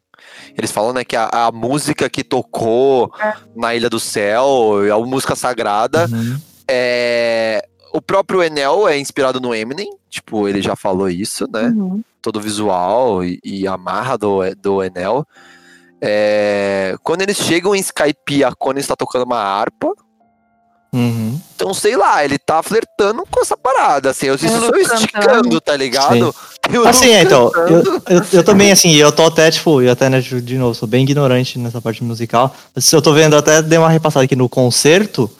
[0.57, 3.33] Eles falam, né, que a, a música que tocou É.
[3.55, 6.39] na Ilha do Céu, é a música sagrada, uhum.
[6.69, 7.65] É.
[7.93, 11.71] O próprio Enel é inspirado no Eminem, tipo, ele já falou isso, né?
[11.75, 12.03] Uhum.
[12.21, 15.27] Todo o visual e, e a marra do, do Enel.
[16.01, 19.93] É, quando eles chegam em Skype, a Connie está tocando uma harpa.
[20.91, 21.39] Uhum.
[21.55, 26.35] Então, sei lá, ele tá flertando com essa parada, assim, eu estou esticando, tá ligado?
[26.85, 30.19] Assim, é, então, eu, eu, eu também, assim, eu tô até, tipo, eu até, né,
[30.19, 32.55] de novo, sou bem ignorante nessa parte musical.
[32.75, 35.31] Mas eu tô vendo, até dei uma repassada aqui no concerto,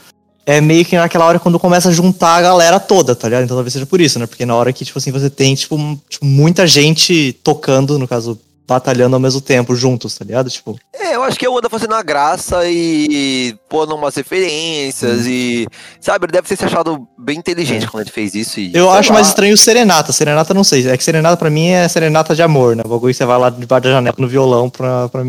[0.45, 3.43] é meio que naquela hora quando começa a juntar a galera toda, tá ligado?
[3.43, 4.25] Então talvez seja por isso, né?
[4.25, 5.77] Porque na hora que, tipo assim, você tem, tipo,
[6.09, 10.49] tipo, muita gente tocando, no caso, batalhando ao mesmo tempo, juntos, tá ligado?
[10.49, 15.67] Tipo, É, eu acho que o Oda fazendo a graça e pondo umas referências e.
[15.99, 17.87] Sabe, ele deve ter se achado bem inteligente É.
[17.87, 18.59] quando ele fez isso.
[18.59, 19.15] E, eu acho lá.
[19.15, 20.11] mais estranho o Serenata.
[20.13, 20.87] Serenata não sei.
[20.89, 22.83] É que Serenata pra mim é Serenata de amor, né?
[22.85, 25.23] O bagulho que você vai lá debaixo da janela no violão pra, pra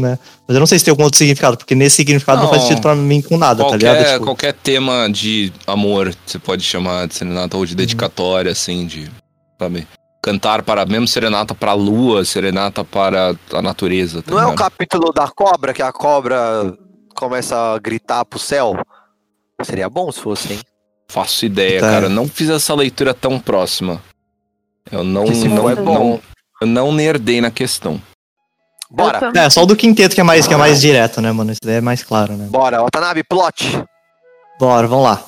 [0.00, 0.18] né?
[0.46, 2.50] Mas eu não sei se tem algum outro significado, porque nesse significado não, Não.
[2.50, 3.94] faz sentido pra mim com nada, tá ligado?
[3.96, 7.60] Qualquer, Tipo, qualquer tema de amor, você pode chamar de serenata Uhum.
[7.60, 9.10] ou de dedicatória, assim, de.
[9.60, 9.86] Sabe?
[10.22, 10.84] Cantar para.
[10.86, 14.22] Mesmo serenata para a lua, serenata para a natureza.
[14.22, 14.58] Tá Não é o ligado?
[14.70, 16.74] capítulo da cobra, que a cobra
[17.14, 18.74] começa a gritar pro céu?
[19.62, 20.60] Seria bom se fosse, hein?
[21.08, 21.90] Faço ideia, Tá.
[21.90, 22.08] cara.
[22.08, 24.02] Não fiz essa leitura tão próxima.
[24.90, 25.24] Eu não.
[25.26, 26.20] Não, é não, bom.
[26.60, 28.00] eu não nerdei na questão.
[28.94, 29.32] Bora.
[29.34, 31.50] É, só o do quinteto que é mais, que é mais direto, né, mano?
[31.52, 32.46] Isso daí é mais claro, né?
[32.48, 32.80] bora.
[32.82, 33.82] Watanabe, plot.
[34.58, 35.22] Bora, vamos lá.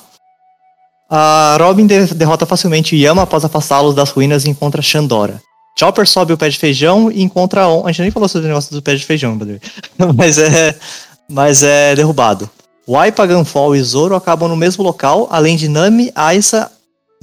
[1.09, 5.41] A Robin de- derrota facilmente Yama após afastá-los das ruínas e encontra Shandora.
[5.79, 7.85] Chopper sobe o pé de feijão e encontra On.
[7.85, 9.61] A gente nem falou sobre o negócio do pé de feijão, way.
[10.15, 10.75] mas é.
[11.29, 12.49] Mas é derrubado.
[12.87, 16.71] Waipa, Gunfall e Zoro acabam no mesmo local, além de Nami, Aisa,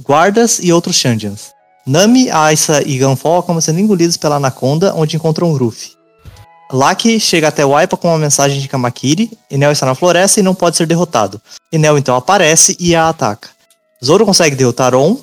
[0.03, 1.49] guardas e outros Shandians.
[1.87, 5.91] Nami, Aisa e Gunfall acabam sendo engolidos pela Anaconda, onde encontram Ruffy.
[6.71, 9.31] Lucky chega até Waipa com uma mensagem de Kamakiri.
[9.49, 11.41] Enel está na floresta e não pode ser derrotado.
[11.71, 13.49] Enel então aparece e a ataca.
[14.03, 15.17] Zoro consegue derrotar On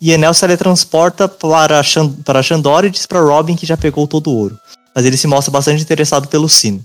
[0.00, 4.06] e Enel se teletransporta para, Shan para Shandora e diz para Robin que já pegou
[4.06, 4.58] todo o ouro.
[4.94, 6.84] Mas ele se mostra bastante interessado pelo sino.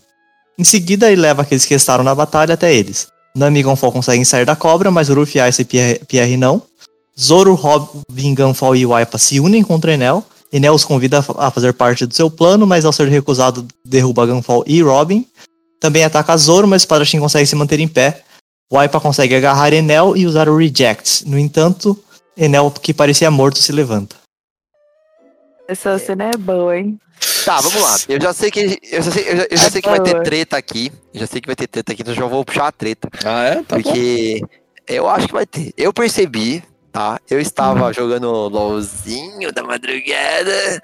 [0.58, 3.08] Em seguida, ele leva aqueles que restaram na batalha até eles.
[3.36, 6.62] Nami e Gunfall conseguem sair da cobra, mas Ruffy, Ice e Pierre, Pierre não.
[7.20, 10.24] Zoro, Robin, Gunfall e Waipa se unem contra Enel.
[10.52, 13.68] Enel os convida a fa- a fazer parte do seu plano, mas ao ser recusado,
[13.84, 15.26] derruba Gunfall e Robin.
[15.80, 18.24] Também ataca Zoro, mas o espadachim consegue se manter em pé.
[18.72, 21.28] Waipa consegue agarrar Enel e usar o Reject.
[21.28, 21.98] No entanto,
[22.36, 24.16] Enel, que parecia morto, se levanta.
[25.68, 27.00] Essa cena é boa, hein?
[27.44, 27.98] Tá, vamos lá.
[28.08, 28.80] Eu já sei que.
[28.92, 30.92] Eu já sei, eu já, eu já sei que vai ter treta aqui.
[31.14, 33.10] Eu já sei que vai ter treta aqui, então eu já vou puxar a treta.
[33.26, 33.56] Ah, é?
[33.64, 33.82] Tá bom.
[33.84, 34.42] porque
[34.88, 35.74] eu acho que vai ter.
[35.78, 36.64] Eu percebi,
[36.98, 37.20] tá?
[37.30, 40.82] Eu estava jogando LOLzinho da madrugada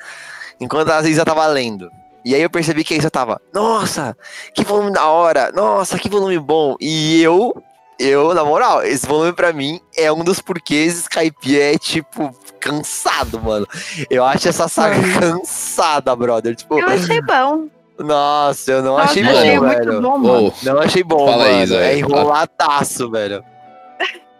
[0.60, 1.90] enquanto a Isa tava lendo.
[2.26, 4.16] E aí eu percebi que a Isa tava, nossa,
[4.54, 6.76] que volume da hora, nossa, que volume bom.
[6.80, 7.54] E eu,
[8.00, 13.42] eu, na moral, esse volume pra mim é um dos porquês Skype é, tipo, cansado,
[13.42, 13.68] mano.
[14.10, 15.20] Eu acho essa saga Hum.
[15.20, 16.56] cansada, brother.
[16.56, 17.68] Tipo, Eu achei bom.
[18.00, 20.02] nossa, eu não Nossa, achei bom, achei muito velho.
[20.02, 20.48] bom, mano.
[20.48, 21.68] Ô, Não achei bom, Fala aí, mano.
[21.68, 21.92] Zé.
[21.94, 23.44] é enroladaço, velho.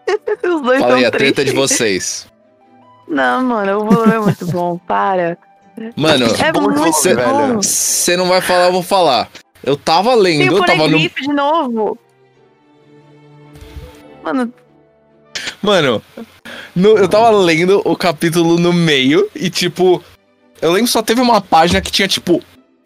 [0.44, 2.26] Os dois fala aí, tão a treta de vocês.
[3.08, 4.78] Não, mano, o volume é muito bom.
[4.78, 5.36] Para.
[5.96, 7.46] Mano, É muito você, bom.
[7.48, 7.62] velho.
[7.62, 9.28] você não vai falar, eu vou falar.
[9.62, 10.98] Eu tava lendo, eu tava no.
[10.98, 11.98] De novo.
[14.22, 14.52] Mano,
[15.60, 16.02] Mano,
[16.74, 20.02] no- eu tava lendo o capítulo no meio e, tipo,
[20.62, 22.42] eu lembro que só teve uma página que tinha, tipo,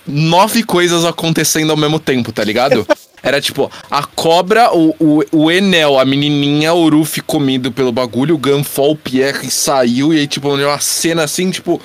[0.07, 2.87] nove coisas acontecendo ao mesmo tempo, tá ligado?
[3.23, 8.35] Era tipo, a cobra, o, o, o Enel, a menininha, o Ruffy comido pelo bagulho,
[8.35, 11.81] o Gunfall, o Pierre saiu, e aí, tipo, uma cena assim, tipo.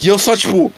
[0.00, 0.66] E eu só, tipo.
[0.66, 0.72] O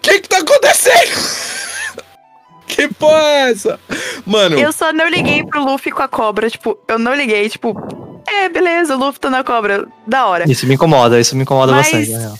[0.00, 2.02] que que tá acontecendo?
[2.66, 3.78] que porra é essa?
[4.26, 6.48] Mano, eu só não liguei pro Luffy com a cobra.
[6.50, 7.76] Tipo, eu não liguei, tipo,
[8.26, 9.86] é, beleza, o Luffy tá na cobra.
[10.06, 10.50] Da hora.
[10.50, 12.10] Isso me incomoda, isso me incomoda Mas- bastante.
[12.10, 12.38] na real.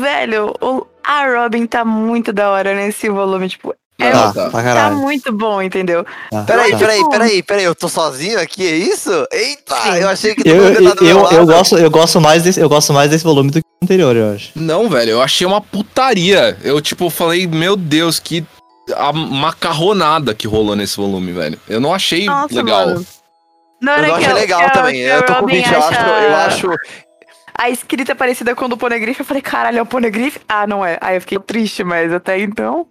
[0.00, 3.48] Velho, o, a Robin tá muito da hora nesse volume.
[3.48, 4.62] Tipo, é, Não, Tá, tá.
[4.62, 6.04] tá muito bom, entendeu?
[6.30, 6.78] Tá, Peraí, tá.
[6.78, 9.10] peraí, peraí, peraí, eu tô sozinho aqui, é isso?
[9.32, 9.98] Eita, Sim.
[9.98, 11.34] eu achei que Eu, eu, tá eu, lado.
[11.36, 14.14] eu gosto, eu, gosto mais desse, eu gosto mais desse volume do que o anterior,
[14.14, 14.50] eu acho.
[14.54, 16.56] Não, velho, eu achei uma putaria.
[16.62, 18.44] Eu, tipo, falei, meu Deus, que
[18.94, 21.58] a macarronada que rolou nesse volume, velho.
[21.68, 22.86] Eu não achei Nossa, legal.
[22.86, 23.06] mano.
[23.82, 25.00] Na Eu não que achei legal a- também.
[25.00, 26.70] Eu tô com o Robin Mitch, eu acho, acha eu acho.
[27.58, 29.18] A escrita é parecida com a do Poneglyph.
[29.18, 30.36] Eu falei, caralho, é o Poneglyph?
[30.48, 30.98] Ah, não é.
[31.00, 32.86] Aí eu fiquei triste, mas até então.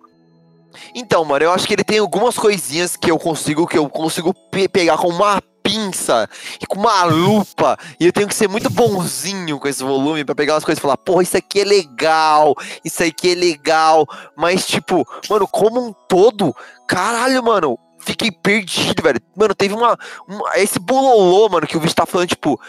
[0.93, 4.33] Então, mano, eu acho que ele tem algumas coisinhas que eu consigo, que eu consigo
[4.51, 6.29] pe- pegar com uma pinça
[6.61, 7.75] e com uma lupa.
[7.99, 10.81] E eu tenho que ser muito bonzinho com esse volume pra pegar as coisas e
[10.81, 12.53] falar, porra, isso aqui é legal,
[12.83, 14.05] isso aqui é legal.
[14.35, 16.55] Mas, tipo, mano, como um todo,
[16.87, 19.19] caralho, mano, fiquei perdido, velho.
[19.35, 19.97] Mano, teve uma,
[20.27, 22.59] uma- Esse bololô, mano, que o bicho tá falando, tipo.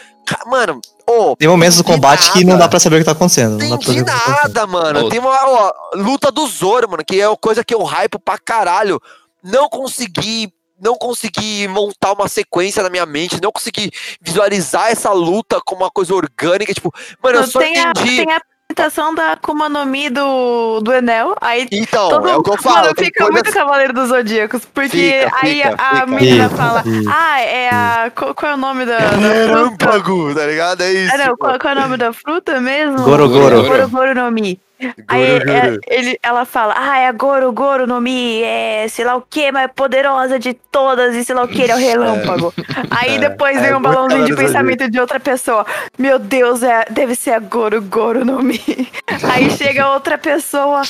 [0.46, 1.36] Mano, ô.
[1.36, 2.64] Tem momentos do combate que não nada.
[2.64, 3.58] dá pra saber o que tá acontecendo.
[3.58, 5.08] Não dá pra Entendi tá nada, mano.
[5.08, 8.38] Tem uma ó, luta do Zoro, mano, que é uma coisa que eu hypo pra
[8.38, 9.00] caralho.
[9.44, 10.52] Não consegui.
[10.78, 15.90] Não consegui montar uma sequência na minha mente, não consegui visualizar essa luta como uma
[15.90, 16.74] coisa orgânica.
[16.74, 18.16] Tipo, mano, eu só tem, a, entendi.
[18.26, 21.36] tem a apresentação da Akuma no Mi do, do Enel.
[21.40, 22.76] Aí Então, todo é o que eu falo.
[22.82, 24.64] Mano, fica muito Cavaleiro dos Zodíacos.
[24.64, 26.06] Porque Fica, aí fica, a fica.
[26.06, 27.10] menina Fica, fala: fica.
[27.12, 28.12] Ah, é a.
[28.14, 29.28] Qual, qual é o nome da, da fruta?
[29.28, 30.80] Relâmpago, tá ligado?
[30.82, 31.14] É isso.
[31.14, 33.02] Ah, não, qual, qual é o nome da fruta mesmo?
[33.02, 33.62] Goro, Goro.
[33.62, 34.60] Goro, Goro no Mi.
[35.08, 35.80] Aí Goro, é- Goro.
[35.88, 39.50] ele, ela fala, ah, é a Goro, Goro no Mi, é sei lá o que,
[39.50, 42.52] mais poderosa de todas e sei lá o que, ele é o relâmpago.
[42.90, 45.64] Aí É, depois é, vem um balãozinho de pensamento de outra pessoa.
[45.98, 48.60] Meu Deus, é, deve ser a Goro, Goro no Mi.
[49.32, 50.82] Aí chega outra pessoa,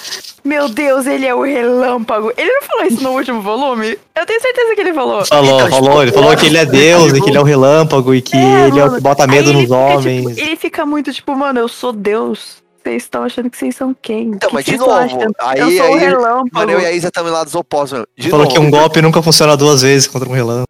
[0.44, 2.32] meu Deus, ele é o relâmpago.
[2.36, 3.96] Ele não falou isso no último volume?
[4.16, 5.24] Eu tenho certeza que ele falou.
[5.26, 7.44] Falou, Então, falou, tipo, ele falou que ele é Deus e que ele é o
[7.44, 10.26] relâmpago e que É, ele é o que bota Aí medo ele nos fica, homens.
[10.36, 12.64] tipo, ele fica muito tipo, mano, eu sou Deus.
[12.86, 14.28] Vocês estão achando que vocês são quem?
[14.28, 15.10] Então, Que mas que de novo, aí-
[15.58, 16.48] eu sou o aí- relâmpago.
[16.52, 18.04] Mano, eu e a Isa estamos lá dos opostos.
[18.16, 20.66] De Falou novo, que um golpe nunca funciona duas vezes contra um relâmpago.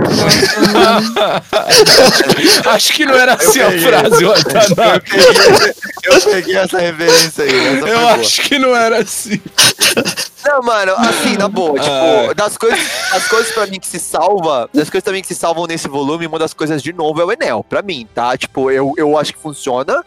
[2.72, 7.66] Acho que não era assim a frase, Eu peguei, eu peguei essa referência aí.
[7.76, 8.12] Essa Eu boa.
[8.14, 9.38] acho que não era assim.
[10.46, 12.34] Não, mano, assim, na boa, tipo, Ah.
[12.34, 12.80] das coisas,
[13.12, 16.26] as coisas pra mim que se salva, das coisas também que se salvam nesse volume,
[16.26, 18.34] uma das coisas de novo é o Enel, pra mim, tá?
[18.38, 20.02] Tipo, eu, eu acho que funciona.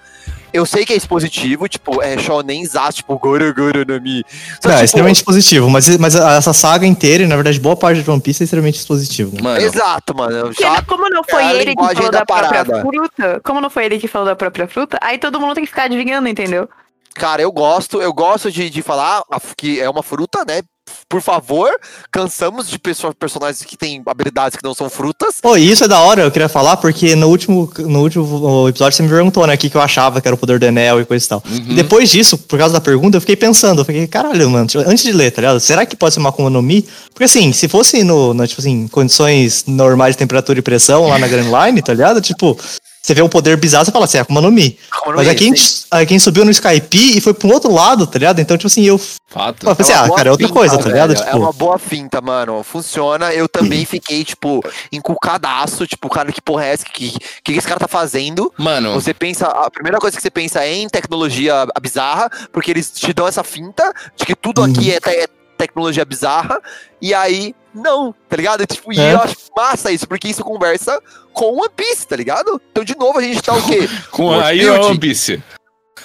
[0.54, 4.24] Eu sei que é expositivo, tipo, é shonen zaço, tipo, Goro Goro no Mi.
[4.62, 7.76] Só, Não, é tipo, extremamente positivo, mas, mas essa saga inteira, e na verdade boa
[7.76, 9.36] parte de One Piece é extremamente expositivo.
[9.36, 9.42] Né?
[9.42, 10.54] Mano, Exato, mano.
[10.54, 13.86] Já, como não foi é ele que falou da da, própria fruta, como não foi
[13.86, 16.70] ele que falou da própria fruta, aí todo mundo tem que ficar adivinhando, entendeu?
[17.14, 19.24] cara, eu gosto, eu gosto de, de falar
[19.56, 20.62] que é uma fruta, né?
[21.08, 21.70] Por favor,
[22.12, 25.36] cansamos de perso- personagens que têm habilidades que não são frutas.
[25.42, 28.98] Pô, e isso é da hora, eu queria falar, porque no último, no último episódio
[28.98, 31.00] você me perguntou, né, o que, que eu achava que era o poder do Enel
[31.02, 31.44] e coisa e tal.
[31.48, 31.66] Uhum.
[31.70, 34.84] E depois disso, por causa da pergunta, eu fiquei pensando, eu fiquei, caralho, mano, tipo,
[34.90, 35.60] antes de ler, tá ligado?
[35.60, 36.82] Será que pode ser uma Akuma no Mi?
[37.14, 41.20] Porque assim, se fosse no, no, tipo assim, condições normais de temperatura e pressão lá
[41.20, 42.20] na Grand Line, tá ligado?
[42.22, 42.58] Tipo,
[43.06, 44.80] você vê um poder bizarro, você fala assim, é Akuma no Mi.
[44.90, 47.34] Akuma no Mas Mi, aqui a gente, aqui a gente subiu no Skype e foi
[47.34, 48.40] pra um outro lado, tá ligado?
[48.40, 48.98] Então, tipo assim, eu
[49.28, 49.68] fato.
[49.68, 51.10] eu pensei, uma ah, cara, é outra finta, coisa, tá ligado?
[51.10, 52.64] velho, É Tipo, uma boa finta, mano.
[52.64, 53.34] Funciona.
[53.34, 55.86] Eu também fiquei, tipo, encucadaço.
[55.86, 56.86] Tipo, cara, que porra é essa?
[56.86, 57.12] Que,
[57.44, 58.52] que, que esse cara tá fazendo?
[58.58, 62.90] Mano, Você pensa, a primeira coisa que você pensa é em tecnologia bizarra, porque eles
[62.92, 65.28] te dão essa finta de que tudo aqui é, te- é
[65.58, 66.60] tecnologia bizarra,
[67.02, 68.66] e aí, não, tá ligado?
[68.66, 69.14] Tipo, E É.
[69.14, 71.00] eu acho massa isso, porque isso conversa
[71.34, 72.62] com One Piece, tá ligado?
[72.72, 73.88] Então, de novo, a gente tá o quê?
[74.12, 74.90] com aí é Piece.
[74.90, 75.44] One Piece.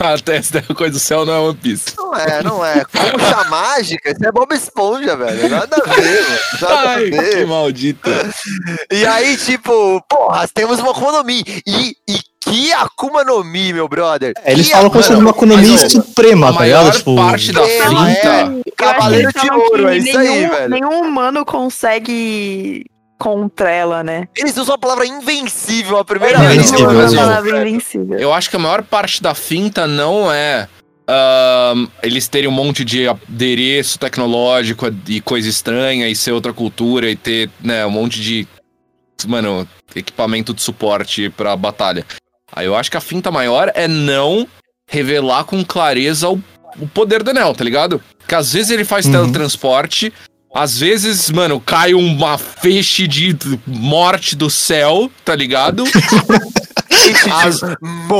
[0.00, 1.94] A testa da coisa do céu não é One Piece.
[1.96, 2.84] Não é, não é.
[2.84, 5.48] Concha mágica, isso é Bob Esponja, velho.
[5.48, 6.38] Nada a ver, mano.
[6.60, 7.36] Nada Ai, a ver.
[7.38, 8.10] que maldito.
[8.92, 11.42] E aí, tipo, porra, temos uma Akuma no Mi.
[11.66, 14.32] E, e que Akuma no Mi, meu brother.
[14.44, 16.90] é, eles Que falam como se fosse Akuma uma mas, economia ó, suprema, tá ligado?
[16.92, 18.28] Tipo, parte da finta.
[18.28, 18.70] é.
[18.76, 20.68] Cavaleiro de Ouro, é isso aí, velho.
[20.70, 22.84] Nenhum humano consegue
[23.18, 24.28] contra ela, né?
[24.36, 26.72] Eles usam a palavra invencível a primeira Eles vez.
[26.72, 27.18] usam no a Brasil.
[27.18, 28.18] palavra invencível.
[28.18, 30.68] Eu acho que a maior parte da finta não é
[31.06, 37.10] ahn, eles terem um monte de adereço tecnológico e coisa estranha e ser outra cultura
[37.10, 38.46] e ter né, um monte de
[39.26, 39.66] mano,
[39.96, 42.06] equipamento de suporte pra batalha.
[42.52, 44.46] Aí eu acho que a finta maior é não
[44.88, 46.40] revelar com clareza o,
[46.80, 48.00] o poder do Enel, tá ligado?
[48.18, 49.12] Porque às vezes ele faz Uhum.
[49.12, 50.12] teletransporte,
[50.58, 53.36] às vezes, mano, cai uma feixe de
[53.66, 55.84] morte do céu, tá ligado?
[57.32, 57.60] Às-.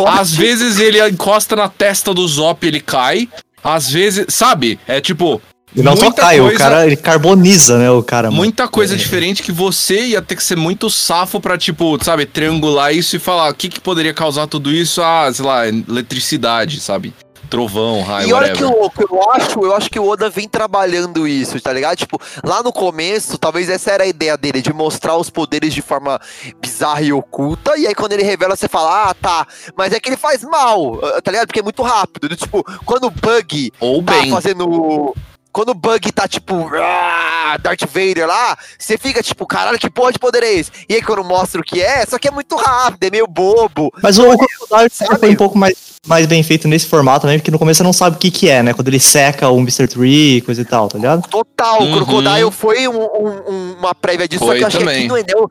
[0.06, 3.28] Às vezes ele encosta na testa do Zop e ele cai.
[3.62, 4.78] Às vezes, sabe?
[4.86, 5.42] É tipo.
[5.74, 8.36] ele não só cai, o coisa- cara, ele carboniza, né, o cara, mano.
[8.42, 12.94] Muita coisa diferente que você ia ter que ser muito safo pra, tipo, sabe, triangular
[12.94, 15.02] isso e falar o que, que poderia causar tudo isso?
[15.02, 17.12] Ah, sei lá, eletricidade, sabe?
[17.48, 21.26] Trovão, raio, E olha que louco, eu acho, eu acho que o Oda vem trabalhando
[21.26, 21.96] isso, tá ligado?
[21.96, 25.82] Tipo, lá no começo, talvez essa era a ideia dele, de mostrar os poderes de
[25.82, 26.20] forma
[26.60, 29.46] bizarra e oculta, e aí quando ele revela, você fala, ah, tá,
[29.76, 31.46] mas é que ele faz mal, ah, tá ligado?
[31.46, 34.30] Porque é muito rápido, tipo, quando o Bug Ou tá bem.
[34.30, 35.14] fazendo...
[35.50, 40.12] Quando o Bug tá tipo, ah, Darth Vader lá, você fica tipo, caralho, que porra
[40.12, 40.70] de poder é esse?
[40.88, 43.90] E aí quando mostra o que é, só que é muito rápido, é meio bobo.
[44.00, 45.18] Mas o Crocodile Sabe?
[45.18, 45.74] foi um pouco mais,
[46.06, 48.48] mais bem feito nesse formato também, porque no começo você não sabe o que que
[48.48, 48.72] é, né?
[48.74, 49.86] Quando ele seca o Mr.
[49.88, 51.28] Tree e coisa e tal, tá ligado?
[51.28, 51.92] Total, Uhum.
[51.92, 55.08] o Crocodile foi um- um- um- uma prévia disso, só Foi que eu acho que
[55.08, 55.48] no Enel.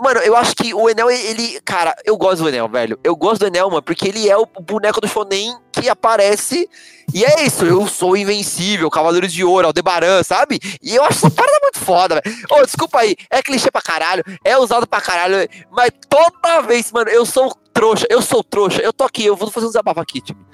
[0.00, 1.58] Mano, eu acho que o Enel, ele.
[1.64, 2.96] Cara, eu gosto do Enel, velho.
[3.02, 6.68] Eu gosto do Enel, mano, porque ele é o boneco do Shonen que aparece.
[7.12, 10.60] E é isso, eu sou invencível, Cavaleiros de Ouro, Aldebaran, sabe?
[10.80, 12.36] E eu acho essa parada muito foda, velho.
[12.50, 17.10] Ô, desculpa aí, é clichê pra caralho, é usado pra caralho, mas toda vez, mano,
[17.10, 20.20] eu sou trouxa, eu sou trouxa, eu tô aqui, eu vou fazer um desabafo aqui,
[20.20, 20.44] time.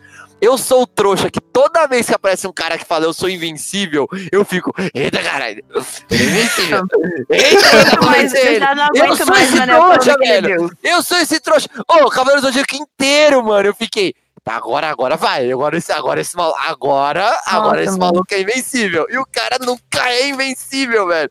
[0.43, 3.31] Eu sou o trouxa que toda vez que aparece um cara que fala eu sou
[3.31, 5.65] invencível, eu fico, eita caralho,
[6.11, 6.83] é invencível.
[7.31, 9.73] Eita, Mas eu já não Eu sou mais, esse mano.
[9.73, 10.71] trouxa, daquele velho.
[10.83, 11.67] Eu sou esse trouxa.
[11.89, 13.69] Ô, Cavaleiro do Zodíaco inteiro, mano.
[13.69, 14.15] Eu fiquei.
[14.43, 15.51] Tá, agora, agora vai.
[15.51, 16.59] Agora esse, agora esse maluco.
[16.61, 19.07] Agora, agora esse maluco é invencível.
[19.09, 21.31] E o cara nunca é invencível, velho.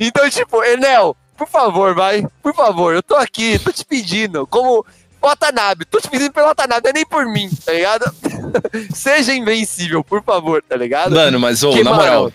[0.00, 2.24] Então, tipo, Enel, por favor, vai.
[2.42, 4.46] Por favor, eu tô aqui, tô te pedindo.
[4.46, 4.86] Como
[5.28, 8.12] Watanabe, tô te pedindo pelo Watanabe, não é nem por mim, tá ligado?
[8.94, 11.14] Seja invencível, por favor, tá ligado?
[11.14, 12.32] Mano, mas, ô, Que, na mano, moral,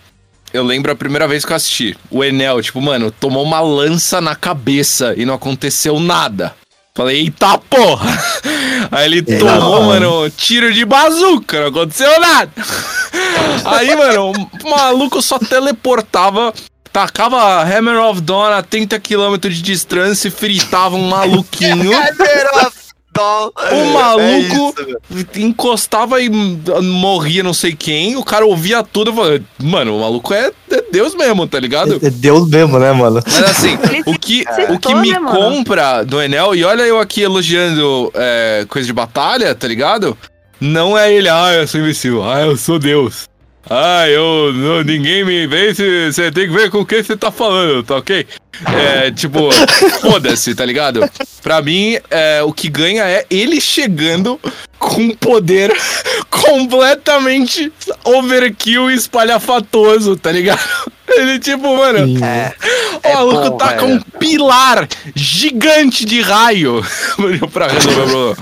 [0.52, 1.96] eu lembro a primeira vez que eu assisti.
[2.10, 6.54] O Enel, tipo, mano, tomou uma lança na cabeça e não aconteceu nada.
[6.94, 8.08] Falei, eita porra!
[8.90, 9.82] Aí ele É, tomou, não.
[9.84, 12.50] mano, tiro de bazuca, não aconteceu nada.
[13.66, 14.32] Aí, mano,
[14.64, 16.52] o maluco só teleportava,
[16.92, 21.90] tacava Hammer of Dawn a 30 km de distância e fritava um maluquinho.
[23.18, 23.50] Dó.
[23.56, 25.00] O É maluco velho.
[25.38, 30.32] encostava e morria não sei quem, o cara ouvia tudo e falava, mano, o maluco
[30.32, 31.98] é, é Deus mesmo, tá ligado?
[32.00, 33.20] É, é Deus mesmo, né, mano?
[33.24, 33.76] Mas assim,
[34.06, 38.64] o que, o que me né, compra do Enel, e olha eu aqui elogiando é,
[38.68, 40.16] coisa de batalha, tá ligado?
[40.60, 43.28] Não é ele, ah, eu sou invencível, ah, eu sou Deus.
[43.70, 44.52] Ah, eu.
[44.54, 48.26] não- ninguém me vence, você tem que ver com quem você tá falando, tá ok?
[48.66, 49.50] É, tipo,
[50.00, 51.08] foda-se, tá ligado?
[51.42, 54.40] Pra mim, é, o que ganha é ele chegando
[54.78, 55.70] com poder
[56.30, 57.72] completamente
[58.04, 60.60] overkill e espalhafatoso, tá ligado?
[61.06, 62.24] Ele, tipo, mano, Sim.
[62.24, 62.52] É,
[63.04, 63.98] o é maluco bom, tá com velho.
[64.14, 66.82] um pilar gigante de raio
[67.52, 68.36] pra resolver o problema.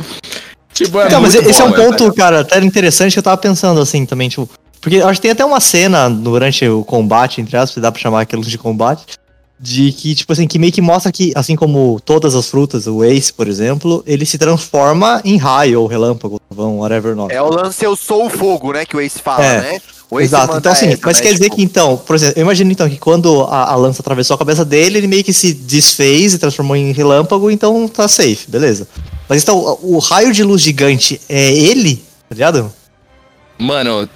[0.73, 1.85] Tipo, é Então, mas esse é um velho.
[1.91, 4.49] ponto, cara, até interessante que eu tava pensando assim também, tipo.
[4.87, 8.01] Porque acho que tem até uma cena durante o combate, entre aspas, se dá pra
[8.01, 9.05] chamar aquilo de combate,
[9.59, 13.03] de que, tipo assim, que meio que mostra que, assim como todas as frutas, o
[13.03, 17.35] Ace, por exemplo, ele se transforma em raio ou relâmpago, vão, whatever nome.
[17.35, 18.87] É o lance Eu Sou o Fogo, né?
[18.87, 19.61] Que o Ace fala, É.
[19.61, 19.81] né?
[20.09, 22.35] O Ace Exato, então assim, essa, mas né, quer dizer tipo, que então, por exemplo,
[22.37, 25.33] eu imagino então que quando a, a lança atravessou a cabeça dele, ele meio que
[25.33, 28.87] se desfez e transformou em relâmpago, então tá safe, beleza.
[29.29, 31.97] Mas então, o, o raio de luz gigante é ele,
[32.29, 32.73] tá ligado?
[33.59, 34.09] Mano,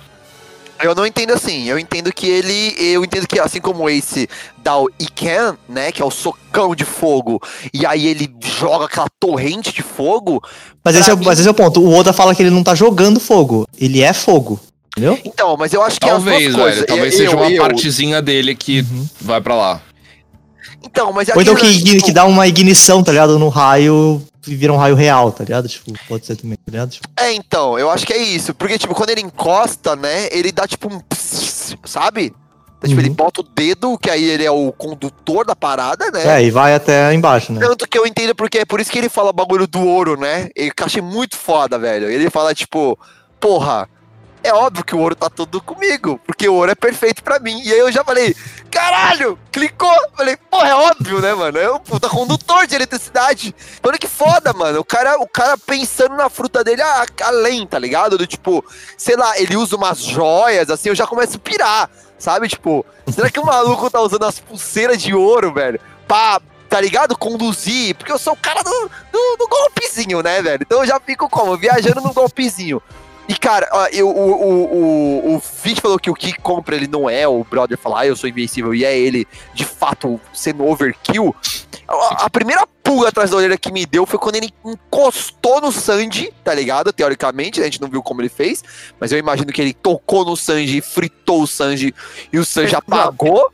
[0.83, 1.65] Eu não entendo assim.
[1.69, 2.75] Eu entendo que ele.
[2.79, 4.29] Eu entendo que assim como o Ace
[4.63, 5.93] dá o Iken, né?
[5.93, 7.41] Que é o socão de fogo.
[7.73, 10.43] E aí ele joga aquela torrente de fogo.
[10.85, 11.81] Mas esse, é, mim- mas esse é o ponto.
[11.83, 14.59] O Oda fala que ele não tá jogando fogo, ele é fogo,
[14.97, 15.19] entendeu?
[15.25, 16.75] Então, mas eu acho que talvez, as duas coisas.
[16.77, 16.87] velho.
[16.87, 19.07] Talvez Eu- seja uma eu- partezinha dele que Uhum.
[19.21, 19.81] vai pra lá.
[20.83, 23.39] Então, mas é Ou então que, que, tipo, que dá uma ignição, tá ligado?
[23.39, 25.69] No raio e vira um raio real, tá ligado?
[25.69, 26.91] Tipo, pode ser também, tá ligado?
[26.91, 28.55] Tipo, É, então, eu acho que é isso.
[28.55, 30.29] Porque, tipo, quando ele encosta, né?
[30.31, 31.01] Ele dá tipo um.
[31.01, 32.35] pss, Sabe?
[32.79, 33.07] Então, Tipo, Uhum.
[33.07, 36.41] ele bota o dedo, que aí ele é o condutor da parada, né?
[36.41, 37.61] é, e vai até embaixo, né?
[37.61, 40.19] Tanto que eu entendo porque é por isso que ele fala o bagulho do ouro,
[40.19, 40.49] né?
[40.57, 42.11] Eu achei muito foda, velho.
[42.11, 42.99] Ele fala, tipo,
[43.39, 43.87] porra,
[44.43, 47.61] é óbvio que o ouro tá tudo comigo, porque o ouro é perfeito pra mim.
[47.63, 48.35] E aí eu já falei,
[48.71, 49.95] caralho, clicou.
[50.17, 51.59] Falei, porra, é óbvio, né, mano?
[51.59, 53.55] É um puta condutor de eletricidade.
[53.83, 54.81] Olha que foda, mano.
[54.81, 58.17] O cara, o cara pensando na fruta dele a- além, tá ligado?
[58.17, 58.65] Do tipo,
[58.97, 62.49] sei lá, ele usa umas joias, assim, eu já começo a pirar, sabe?
[62.49, 65.81] Tipo, será que o maluco tá usando as pulseiras de ouro, velho?
[66.07, 67.17] Pra, tá ligado?
[67.17, 70.63] Conduzir, porque eu sou o cara do, do, do golpezinho, né, velho?
[70.63, 71.57] Então eu já fico como?
[71.57, 72.81] Viajando no golpezinho.
[73.31, 75.41] E, cara, ó, eu, o, o, o, o
[75.81, 78.75] falou que o que compra ele não é o brother falar, ah, eu sou invencível,
[78.75, 79.25] e é ele,
[79.55, 81.33] de fato, sendo overkill.
[81.87, 85.71] A, a primeira pulga atrás da orelha que me deu foi quando ele encostou no
[85.71, 86.93] Sanji, tá ligado?
[86.93, 88.65] Teoricamente, a gente não viu como ele fez,
[88.99, 91.95] mas eu imagino que ele tocou no Sanji, fritou o Sanji,
[92.33, 93.49] e o Sanji apagou.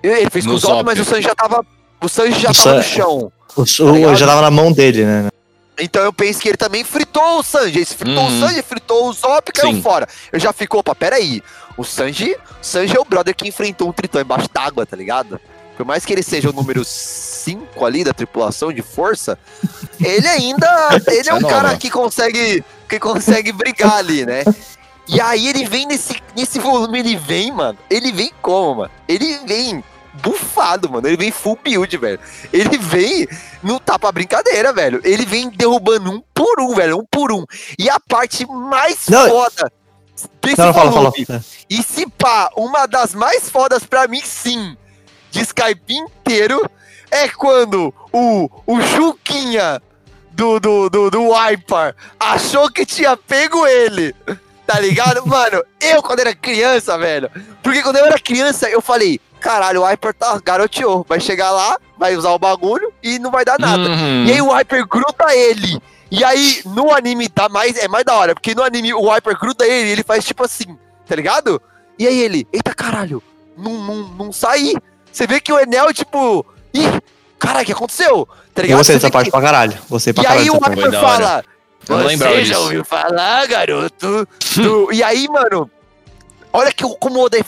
[0.00, 1.66] Ele fez com No o Zop, mas o Sanji já tava.
[2.00, 3.32] O Sanji já O tava no San- chão.
[3.56, 5.28] O, Tá já tava na mão dele, né?
[5.78, 7.78] Então eu penso que ele também fritou o Sanji.
[7.78, 8.36] Ele fritou Uhum.
[8.36, 9.82] o Sanji, fritou o Zop e caiu Sim.
[9.82, 10.06] fora.
[10.30, 11.42] Eu já fico, opa, peraí.
[11.76, 15.40] O Sanji, Sanji é o brother que enfrentou um tritão embaixo d'água, tá ligado?
[15.76, 19.38] Por mais que ele seja o número 5 ali da tripulação de força,
[19.98, 20.68] ele ainda.
[21.08, 22.62] Ele é É um cara que consegue.
[22.88, 24.44] que consegue brigar ali, né?
[25.08, 27.76] E aí ele vem nesse, nesse volume, ele vem, mano.
[27.90, 28.90] Ele vem como, mano?
[29.08, 29.82] Ele vem
[30.14, 31.06] bufado, mano.
[31.06, 32.20] Ele vem full build, velho.
[32.52, 33.26] Ele vem,
[33.62, 35.00] não tá pra brincadeira, velho.
[35.04, 36.98] Ele vem derrubando um por um, velho.
[36.98, 37.44] Um por um.
[37.78, 39.72] E a parte mais Não, foda
[40.40, 41.12] desse Não, fala, fala.
[41.68, 44.76] e se pá, uma das mais fodas pra mim, sim,
[45.30, 46.68] de Skype inteiro,
[47.10, 49.80] é quando o, o Juquinha
[50.32, 54.14] do, do, do, do Wiper achou que tinha pego ele.
[54.66, 55.24] Tá ligado?
[55.26, 57.30] Mano, eu quando era criança, velho.
[57.62, 61.04] Porque quando eu era criança, eu falei, caralho, o Wiper tá garoteou.
[61.08, 63.82] Vai chegar lá, vai usar o bagulho e não vai dar nada.
[63.88, 64.24] Uhum.
[64.26, 65.78] E aí o Wiper gruda ele.
[66.10, 69.38] E aí, no anime tá mais, é mais da hora, porque no anime o Wiper
[69.38, 70.76] gruda ele e ele faz tipo assim,
[71.06, 71.60] tá ligado?
[71.98, 73.22] E aí ele, eita caralho,
[73.56, 74.74] não, não, não saí.
[75.10, 77.00] Você vê que o Enel, tipo, ih,
[77.38, 78.26] caralho, o que aconteceu?
[78.54, 78.78] Tá Eu ligado?
[78.78, 79.78] gostei Você dessa parte que- pra caralho.
[79.88, 81.00] Gostei pra e caralho aí o hora.
[81.00, 81.44] fala,
[81.86, 82.60] você já disso.
[82.60, 84.28] ouviu falar, garoto?
[84.56, 85.70] do-" E aí, mano,
[86.52, 87.42] olha que o- como o Oda é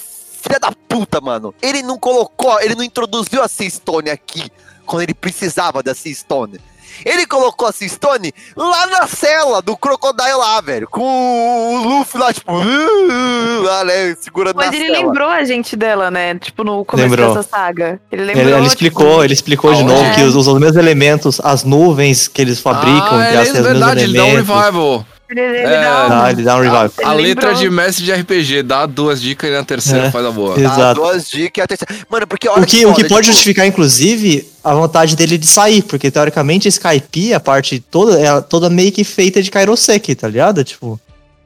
[0.44, 1.54] filha da puta, mano.
[1.62, 4.50] Ele não colocou, ele não introduziu a Seastone aqui,
[4.86, 6.60] quando ele precisava da Seastone.
[7.04, 10.86] Ele colocou a Seastone lá na cela do Crocodile lá, velho.
[10.88, 12.52] Com o Luffy lá, tipo,
[13.64, 14.98] lá, né, segurando Mas na ele cela.
[14.98, 16.36] lembrou a gente dela, né?
[16.38, 17.34] Tipo, no começo Lembrou.
[17.34, 18.00] dessa saga.
[18.12, 18.44] Ele lembrou.
[18.44, 22.28] Ele, ele tipo, explicou, ele explicou de novo que os, os mesmos elementos, as nuvens
[22.28, 24.54] que eles fabricam, ah, que é as, as mesmos verdade, ele dá um elementos.
[24.54, 25.06] revival.
[25.36, 26.90] Ele, ele É, dá um- ele dá um revival.
[26.98, 27.64] Ele a letra lembrou.
[27.64, 30.10] de mestre de RPG, dá duas dicas e na terceira É.
[30.10, 30.54] faz a boa.
[30.58, 30.62] É.
[30.62, 31.00] Dá Exato.
[31.00, 32.06] duas dicas e a terceira.
[32.08, 35.46] Mano, porque olha O que, o que pode tipo, justificar, inclusive, a vontade dele de
[35.46, 40.28] sair, porque teoricamente Skype, a parte toda, é toda meio que feita de Kairoseki, tá
[40.28, 40.62] ligado?
[40.62, 40.86] Tipo,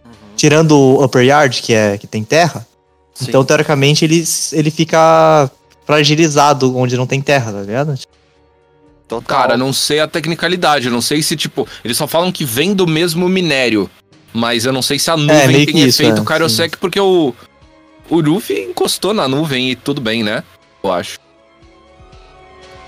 [0.04, 0.12] Uhum.
[0.36, 2.66] tirando o Upper Yard, que, é, que tem terra,
[3.14, 3.26] Sim.
[3.28, 4.22] então teoricamente ele,
[4.52, 5.50] ele fica
[5.86, 7.94] fragilizado onde não tem terra, tá ligado?
[9.08, 9.38] Total.
[9.38, 12.74] Cara, não sei a tecnicalidade, eu não sei se, tipo, eles só falam que vem
[12.74, 13.90] do mesmo minério.
[14.34, 17.34] Mas eu não sei se a nuvem meio tem isso, efeito é, Kairosek, porque o.
[18.10, 20.42] O Luffy encostou na nuvem e tudo bem, né?
[20.82, 21.18] Eu acho.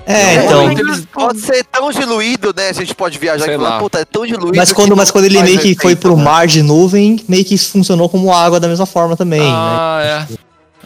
[0.07, 0.87] É, Não, então.
[0.87, 2.69] eles- Pode ser tão diluído, né?
[2.71, 3.79] A gente pode viajar Sei e falar, lá.
[3.79, 4.57] puta, é tão diluído.
[4.57, 6.23] Mas quando, mas quando ele meio que foi pro né?
[6.25, 9.47] mar de nuvem, meio que isso funcionou como água da mesma forma também, né?
[9.51, 10.27] ah,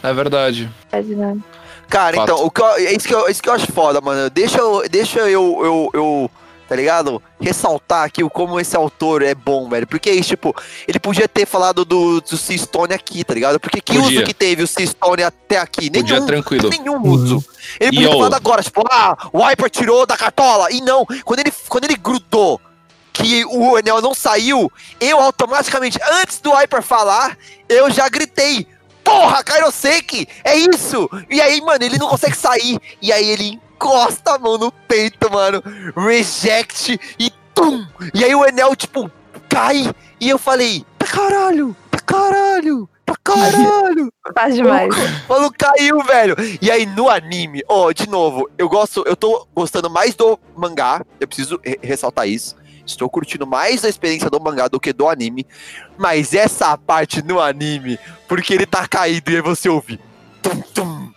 [0.03, 0.09] é.
[0.09, 0.69] É verdade.
[1.89, 2.31] Cara, Fato.
[2.31, 4.29] então, o que eu, é, isso que eu, é isso que eu acho foda, mano.
[4.29, 6.31] Deixa eu, deixa eu, eu, eu,
[6.67, 7.21] tá ligado?
[7.39, 9.85] Ressaltar aqui o como esse autor é bom, velho.
[9.87, 10.55] Porque isso, tipo,
[10.87, 13.59] ele podia ter falado do, do Seastone aqui, tá ligado?
[13.59, 14.19] Porque que Podia.
[14.19, 15.89] uso que teve o Seastone até aqui?
[15.89, 16.25] Podia Nenhum.
[16.25, 16.69] tranquilo.
[16.69, 17.43] Nenhum uso.
[17.79, 20.71] Ele podia ter falado agora, tipo, ah, o Wiper tirou da cartola.
[20.71, 22.59] E não, quando ele, quando ele grudou
[23.13, 24.69] que o Enel não saiu,
[24.99, 27.37] eu automaticamente, antes do Wiper falar,
[27.69, 28.67] eu já gritei.
[29.05, 31.07] Porra, Kairoseki, é isso!
[31.29, 32.79] E aí, mano, ele não consegue sair.
[33.01, 35.63] E aí ele encosta a mão no peito, mano.
[35.95, 37.85] Reject e tum!
[38.13, 39.09] E aí o Enel, tipo,
[39.47, 39.89] cai.
[40.19, 44.11] E eu falei, tá caralho, tá caralho, tá caralho.
[44.33, 44.93] Faz demais.
[45.29, 46.35] O maluco caiu, velho.
[46.61, 51.05] E aí, no anime, ó, de novo, eu gosto, eu tô gostando mais do mangá,
[51.19, 52.55] eu preciso re- ressaltar isso.
[52.85, 55.45] Estou curtindo mais a experiência do mangá do que do anime.
[55.97, 59.99] Mas essa parte no anime, porque ele tá caído e aí você ouve.
[60.41, 61.11] Tum, tum,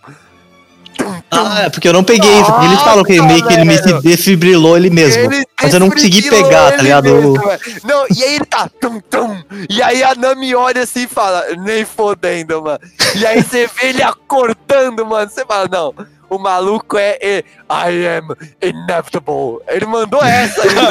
[0.96, 3.76] tum, Ah, é porque eu não peguei porque eles falam que meio que ele me
[3.76, 4.00] velho.
[4.00, 5.22] defibrilou ele mesmo.
[5.22, 7.04] Ele Mas eu não consegui desfibrilou pegar, tá ligado?
[7.04, 7.34] mesmo,
[7.84, 9.42] não, e aí ele tá tum tum.
[9.68, 12.78] E aí a Nami olha assim e fala, nem fodendo, mano.
[13.14, 15.30] E aí você vê ele acordando, mano.
[15.30, 15.94] Você fala, não,
[16.28, 18.28] o maluco é, é I am
[18.62, 19.58] inevitable.
[19.68, 20.82] Ele mandou essa aí, né?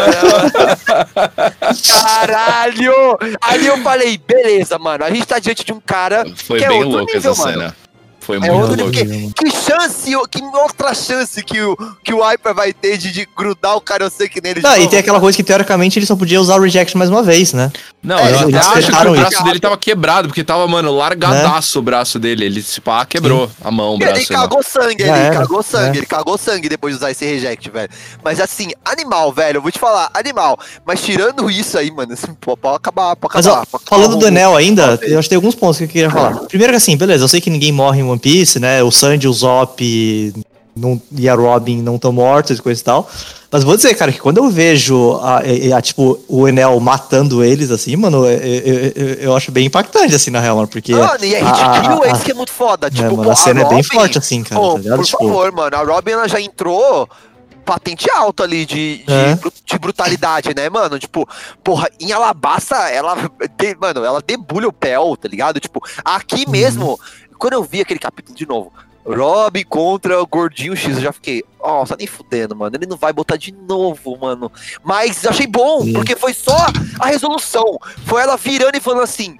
[2.04, 3.18] Caralho!
[3.42, 5.04] Aí eu falei, beleza, mano.
[5.04, 7.42] A gente tá diante de um cara Foi Que é bem outro louca nível, essa
[7.46, 7.60] mano.
[7.60, 7.76] cena.
[8.28, 8.92] Foi É muito outro louco.
[9.06, 9.32] nível.
[9.34, 13.78] Que chance, que outra chance que o, que o Hyper vai ter de, de grudar
[13.78, 14.90] o Kairoseki nele Ah, e novo?
[14.92, 17.72] tem aquela coisa que teoricamente ele só podia usar o Reject mais uma vez, né?
[18.04, 18.38] Não, É, eu acho
[18.92, 19.22] que o isso.
[19.22, 22.46] braço dele tava quebrado, porque tava, mano, largadaço o braço dele.
[22.46, 24.34] Ele, tipo, ah, quebrou a mão, o Ele braço.
[24.34, 24.40] né?
[24.40, 26.00] cagou sangue, ele era, cagou sangue, é.
[26.00, 27.90] ele cagou sangue depois de usar esse reject, velho.
[28.24, 30.60] Mas assim, animal, velho, eu vou te falar, animal.
[30.86, 33.62] Mas tirando isso aí, mano, assim, pô, pode acabar, pode Mas acabar.
[33.62, 35.84] ó, pode acabar falando o- do Enel ainda, eu acho que tem alguns pontos que
[35.86, 36.36] eu queria falar.
[36.46, 38.82] Primeiro que assim, beleza, eu sei que ninguém morre em One Piece, né?
[38.84, 40.34] O Sandy, o Zop
[40.76, 43.10] não, e a Robin não estão mortos e coisa e tal.
[43.50, 47.44] Mas vou dizer, cara, que quando eu vejo a, a- a, tipo, o Enel matando
[47.44, 50.94] eles, assim, mano, eu, eu, eu- eu acho bem impactante, assim, na real, mano, porque.
[50.94, 51.72] Mano, e a a-
[52.04, 52.88] a- é isso que é muito foda.
[52.88, 54.98] é, Tipo, mano, pô, a cena é bem Robin- forte, assim, cara, Pô, tá ligado?
[54.98, 57.08] por Tipo, favor, mano, a Robin ela já entrou
[57.66, 59.38] patente alta ali de, de, É.
[59.66, 60.98] de brutalidade, né, mano?
[61.00, 61.28] Tipo,
[61.64, 63.16] porra, em Alabasta, ela,
[63.58, 65.60] de- mano, ela debulha o Pel, tá ligado?
[65.60, 66.98] Tipo, aqui Uhum.
[67.38, 68.72] Quando eu vi aquele capítulo de novo,
[69.06, 72.98] Robin contra o Gordinho X, eu já fiquei, ó, tá nem fudendo, mano, ele não
[72.98, 74.52] vai botar de novo, mano.
[74.84, 75.94] Mas achei bom, Sim.
[75.94, 76.58] porque foi só
[77.00, 77.80] a resolução.
[78.06, 79.38] Foi ela virando e falando assim,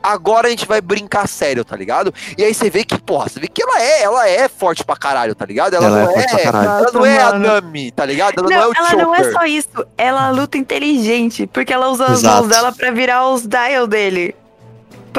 [0.00, 2.14] agora a gente vai brincar sério, tá ligado?
[2.36, 4.94] E aí você vê que, porra, você vê que ela é, ela é forte pra
[4.96, 5.74] caralho, tá ligado?
[5.74, 6.68] Ela, Ela é não pra caralho.
[6.84, 7.32] Ela não é a.
[7.32, 8.34] Nami, tá ligado?
[8.38, 9.04] Ela Não, não, é o ela Chopper.
[9.04, 9.68] não é só isso.
[9.96, 12.36] Ela luta inteligente, porque ela usa as Exato.
[12.36, 14.36] mãos dela pra virar os dial dele.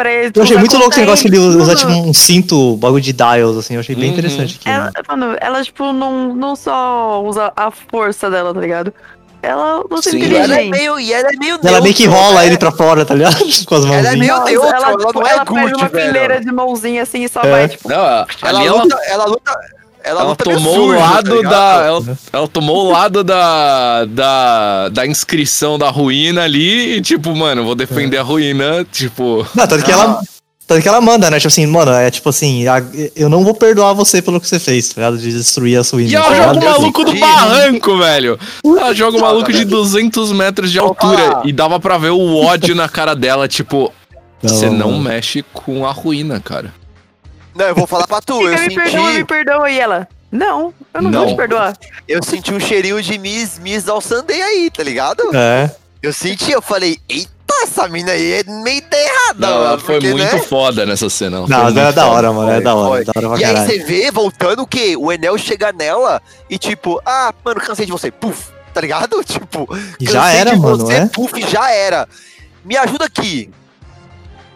[0.02, 0.32] Pra ele.
[0.34, 3.58] Eu achei muito louco esse negócio que ele usa, tipo, um cinto, bagulho de dials,
[3.58, 3.74] assim.
[3.74, 4.12] Eu achei bem Uhum.
[4.14, 4.58] interessante.
[4.60, 4.74] aquilo.
[4.76, 8.94] Ela, mano, ela, tipo, não, não só usa a força dela, tá ligado?
[9.42, 10.18] Ela usa Sim.
[10.18, 10.72] E ela é inteligente.
[10.72, 12.48] meio, e ela é meio Ela meio que rola né?
[12.48, 13.38] ele pra fora, tá ligado?
[13.66, 14.18] Com as Ela é mãozinhas.
[14.20, 16.06] meio neutro, ela, ela tipo, não é ela faz good, uma velho.
[16.08, 17.50] fileira de mãozinha assim e só É.
[17.50, 19.52] vai, tipo, Não, Ela ela, luta, ela luta,
[20.04, 21.52] ela, ela tomou sujo, o tá lado ligado?
[21.52, 21.84] da.
[21.86, 24.90] Ela, ela tomou o lado da, da.
[24.90, 29.46] da inscrição da ruína ali e, tipo, mano, vou defender a ruína, tipo.
[29.56, 30.22] Não, tanto que ela.
[30.68, 31.38] Tanto que ela manda, né?
[31.40, 32.84] Tipo assim, mano, é tipo assim, a-
[33.16, 35.18] eu não vou perdoar você pelo que você fez, tá ligado?
[35.18, 38.40] De destruir a sua E ela tá joga o maluco do barranco, velho.
[38.64, 41.42] Ela joga o maluco de 200 metros de altura.
[41.44, 43.92] E dava pra ver o ódio na cara dela, tipo.
[44.44, 45.04] Você não mano.
[45.04, 46.72] mexe com a ruína, cara.
[47.56, 49.70] Não, eu vou falar pra tu, eu me perdoa, me senti, perdoa.
[49.70, 51.20] E ela, não, eu não, Não.
[51.22, 51.76] vou te perdoar.
[52.08, 55.24] eu senti um cheirinho de Miss, Miss ao Sunday aí, tá ligado?
[55.36, 55.72] É.
[56.02, 57.30] Eu senti, eu falei, eita,
[57.64, 60.42] essa mina aí é meio errada, Não, ela mano, foi porque, muito né?
[60.44, 61.40] foda nessa cena.
[61.42, 62.52] Não, mas é da hora, mano.
[62.52, 63.02] É da hora.
[63.02, 63.70] É da hora E aí caralho.
[63.72, 64.96] você vê, voltando, o quê?
[64.98, 69.22] O Enel chega nela e tipo, ah, mano, cansei de você, puf, tá ligado?
[69.26, 69.68] Tipo,
[70.00, 71.06] E já cansei era, de mano, você, é?
[71.08, 72.08] Puf, já era.
[72.64, 73.50] Me ajuda aqui.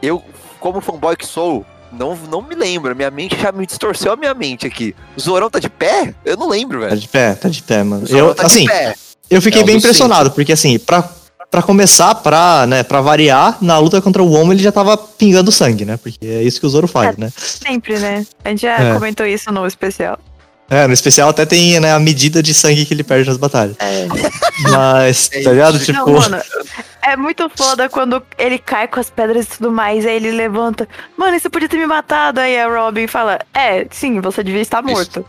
[0.02, 0.24] Eu,
[0.60, 1.66] como fanboy que sou,
[1.98, 2.96] não, não me lembro.
[2.96, 4.96] Minha mente já me distorceu a minha mente aqui.
[5.16, 6.14] O Zorão tá de pé?
[6.26, 7.00] Eu não lembro, Tá velho.
[7.02, 8.06] de pé, tá de pé, mano.
[8.10, 8.96] Eu, tá assim, de pé.
[9.30, 11.08] eu fiquei É um bem impressionado, porque assim, pra,
[11.50, 15.52] pra começar, pra, né, pra variar, na luta contra o Woman ele já tava pingando
[15.52, 15.98] sangue, né?
[15.98, 17.32] Porque é isso que o Zoro faz, né?
[17.38, 18.26] Sempre, né?
[18.44, 18.94] A gente já É.
[18.94, 20.18] comentou isso no especial.
[20.74, 23.76] É, no especial até tem né, a medida de sangue que ele perde nas batalhas.
[23.80, 24.08] É.
[24.72, 25.78] Mas, É tá ligado?
[25.78, 25.86] isso.
[25.86, 26.42] Tipo, Não, mano,
[27.02, 30.88] é muito foda quando ele cai com as pedras e tudo mais, aí ele levanta.
[31.18, 32.40] Mano, isso podia ter me matado.
[32.40, 35.24] Aí a Robin fala: É, sim, você devia estar morto.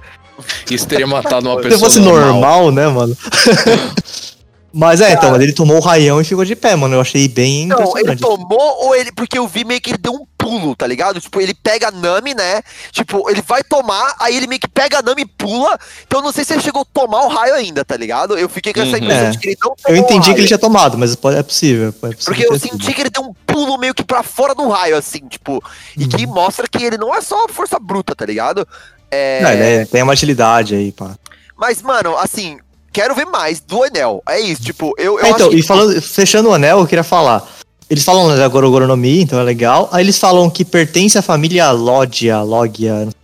[0.71, 1.81] Isso teria matado uma se pessoa.
[1.81, 3.17] fosse normal, né, mano?
[4.77, 6.97] Mas é, então, mas ele tomou o raião e ficou de pé, mano.
[6.97, 9.13] Eu achei bem Não, ele tomou ou ele.
[9.13, 11.21] Porque eu vi meio que ele deu um pulo, tá ligado?
[11.21, 12.61] Tipo, ele pega a Nami, né?
[12.91, 15.79] Tipo, ele vai tomar, aí ele meio que pega a Nami e pula.
[16.07, 18.37] Então eu não sei se ele chegou a tomar o raio ainda, tá ligado?
[18.37, 18.97] Eu fiquei com essa Uhum.
[19.05, 19.31] impressão É.
[19.31, 21.89] de que ele não tomou Eu entendi o que ele tinha tomado, mas é possível.
[21.89, 22.73] É possível Porque eu ter sido.
[22.73, 25.63] senti que ele deu um pulo meio que pra fora do raio, assim, tipo.
[25.97, 28.67] E que mostra que ele não é só força bruta, tá ligado?
[29.11, 29.41] É.
[29.41, 31.17] Não, ele é- tem uma agilidade aí, pá.
[31.57, 32.59] Mas, mano, assim,
[32.95, 34.23] quero ver mais do Enel.
[34.27, 35.57] É isso, tipo, eu, eu É, então, acho que.
[35.61, 37.47] e falando, fechando o anel, eu queria falar.
[37.91, 39.91] Eles falam né, da Gorogoro no Mi, então é legal.
[39.93, 43.19] Aí eles falam que pertence à família Logia, Logia, não sei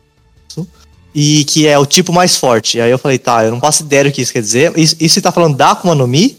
[0.62, 0.68] isso,
[1.14, 2.78] e que é o tipo mais forte.
[2.80, 4.76] Aí eu falei, tá, eu não faço ideia do que isso quer dizer.
[4.76, 6.38] Isso, isso você tá falando da Akuma no Mi?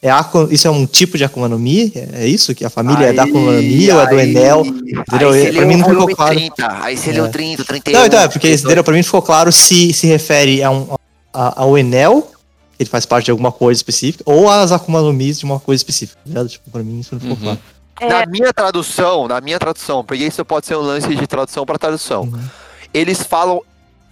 [0.00, 0.08] É
[0.50, 1.92] isso é um tipo de Akuma no Mi?
[2.14, 2.54] É isso?
[2.54, 4.62] Que a família é da Akuma no Mi ou é do aí- Enel?
[4.62, 6.34] Aí, Aí, se pra mim é não ficou claro.
[6.36, 7.30] 30, aí se ele é o É.
[7.30, 7.98] 30, 31.
[7.98, 8.64] Não, então, é porque 32.
[8.64, 8.84] entendeu?
[8.84, 10.86] pra mim não ficou claro se se refere a um,
[11.34, 12.30] a- ao Enel,
[12.78, 15.80] ele faz parte de alguma coisa específica, ou às Akuma no Mi de uma coisa
[15.80, 16.20] específica.
[16.22, 16.48] tá ligado?
[16.48, 17.42] Tipo, pra mim isso não ficou Uhum.
[17.42, 17.58] claro.
[18.00, 21.66] É, Na minha tradução, na minha tradução, porque isso pode ser um lance de tradução
[21.66, 22.22] pra tradução.
[22.22, 22.40] Uhum.
[22.94, 23.60] Eles falam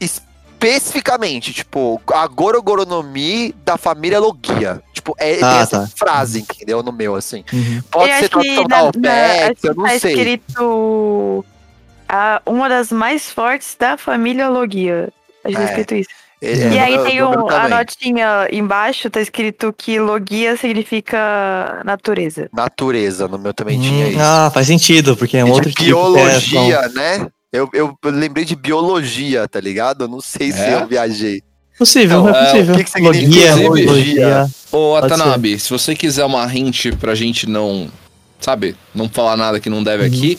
[0.01, 4.83] especificamente, tipo, a Gorogoronomi da família Logia.
[4.93, 5.89] Tipo, é, Ah, essa tá.
[5.95, 6.83] frase, entendeu?
[6.83, 7.45] No meu, assim.
[7.53, 7.83] Uhum.
[7.91, 10.13] Pode eu ser tradução na- da OPEX, eu não tá sei.
[10.15, 11.45] escrito
[12.09, 15.13] a, uma das mais fortes da família Logia.
[15.45, 15.65] Acho tá É.
[15.67, 16.11] escrito isso.
[16.41, 22.49] É, e aí no- tem um, a notinha embaixo, tá escrito que Logia significa natureza.
[22.53, 24.21] Natureza, no meu também tinha Hum, isso.
[24.21, 27.27] Ah, faz sentido, porque é um E outro de tipo é, biologia, né?
[27.53, 30.05] Eu, eu lembrei de biologia, tá ligado?
[30.05, 30.75] Eu não sei se É?
[30.75, 31.41] eu viajei.
[31.79, 32.75] Possível, Então, é é, possível.
[32.75, 33.93] o que que significa Logia, biologia?
[33.93, 34.47] logia.
[34.73, 37.89] Ô, Atanabe, se você quiser uma hint pra gente não,
[38.41, 40.09] sabe, não falar nada que não deve Uhum.
[40.09, 40.39] aqui,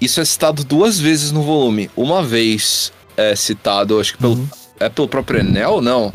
[0.00, 1.90] isso é citado duas vezes no volume.
[1.96, 4.48] Uma vez é citado, acho que pelo, Uhum.
[4.84, 6.12] É pelo próprio Enel, não?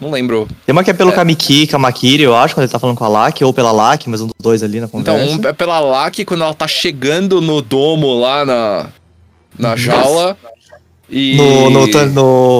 [0.00, 0.48] Não lembro.
[0.66, 1.14] Tem uma que é pelo É.
[1.14, 4.20] Kamiki, Kamakiri, eu acho, quando ele tá falando com a Laki, ou pela Laki, mas
[4.20, 5.36] um dos dois ali na Então, conversa.
[5.36, 8.86] um é pela Laki quando ela tá chegando no domo lá na,
[9.58, 10.36] na jaula.
[11.08, 11.86] E, no, no,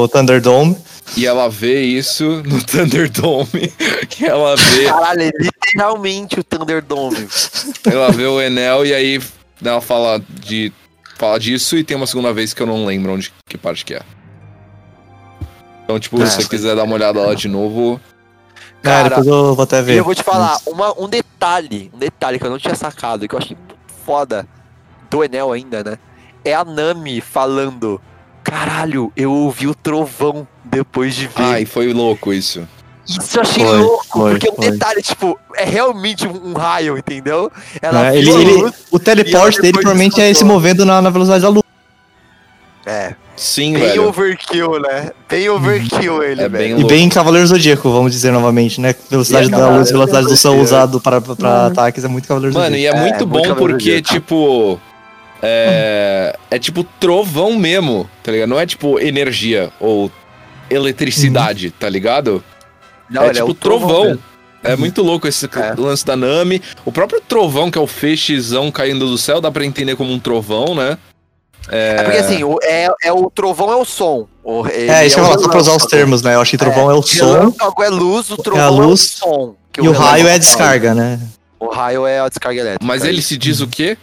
[0.02, 0.76] no Thunderdome.
[1.16, 3.72] e ela vê isso no Thunderdome.
[4.08, 7.26] que ela vê, Caralho, é literalmente o Thunderdome.
[7.90, 9.20] ela vê o Enel e aí
[9.64, 10.72] ela fala de
[11.18, 13.94] fala disso e tem uma segunda vez que eu não lembro onde que parte que
[13.94, 14.02] é.
[15.84, 16.26] Então, tipo, É.
[16.26, 18.00] se você quiser dar uma olhada lá de novo,
[18.82, 19.98] Cara, depois eu vou até E ver.
[19.98, 23.34] eu vou te falar, uma, um detalhe, um detalhe que eu não tinha sacado, que
[23.34, 23.56] eu achei
[24.04, 24.46] foda
[25.10, 25.98] do Enel ainda, né?
[26.44, 28.00] É a Nami falando,
[28.42, 31.42] caralho, eu ouvi o trovão depois de ver.
[31.42, 32.66] ai, foi louco isso.
[33.06, 34.70] Isso eu achei Foi, louco, foi, porque é um foi.
[34.70, 37.50] detalhe, tipo, é realmente um, um raio, entendeu?
[37.82, 41.42] Ela É, ele, ele- o teleporte e dele provavelmente é se movendo na, na velocidade
[41.42, 41.62] da luz.
[42.86, 44.08] É, Sim, bem velho.
[44.08, 45.10] overkill, né?
[45.28, 46.76] Bem overkill ele, É velho.
[46.76, 48.94] bem E bem Cavaleiro Zodíaco, vamos dizer novamente, né?
[49.10, 52.66] Velocidade é da luz, velocidade do som usado para, para ataques é muito Cavaleiro Mano,
[52.76, 52.96] Zodíaco.
[52.96, 54.08] e é É, muito muito bom Cavaleiro porque, Zodíaco.
[54.14, 54.80] tipo,
[55.42, 58.48] é, é tipo trovão mesmo, tá ligado?
[58.50, 60.10] Não é tipo energia ou
[60.70, 62.42] eletricidade, tá ligado?
[63.10, 63.88] Não, é ele tipo o trovão.
[64.02, 64.18] trovão.
[64.62, 65.74] É muito louco esse É.
[65.78, 66.62] lance da Nami.
[66.86, 70.18] O próprio trovão, que é o feixezão caindo do céu, dá pra entender como um
[70.18, 70.96] trovão, né?
[71.68, 74.26] É porque assim, o, é, é o trovão é o som.
[74.42, 75.90] O, É, isso que eu o falo, só pra usar os relâmpago.
[75.90, 76.34] termos, né?
[76.34, 79.18] Eu acho que trovão é, o som Relâmpago é luz, o trovão é, luz, o
[79.18, 79.54] som.
[79.72, 81.20] que e o raio é a relâmpago descarga, né?
[81.58, 82.84] O raio é a descarga elétrica.
[82.84, 83.96] Mas ele se diz o quê?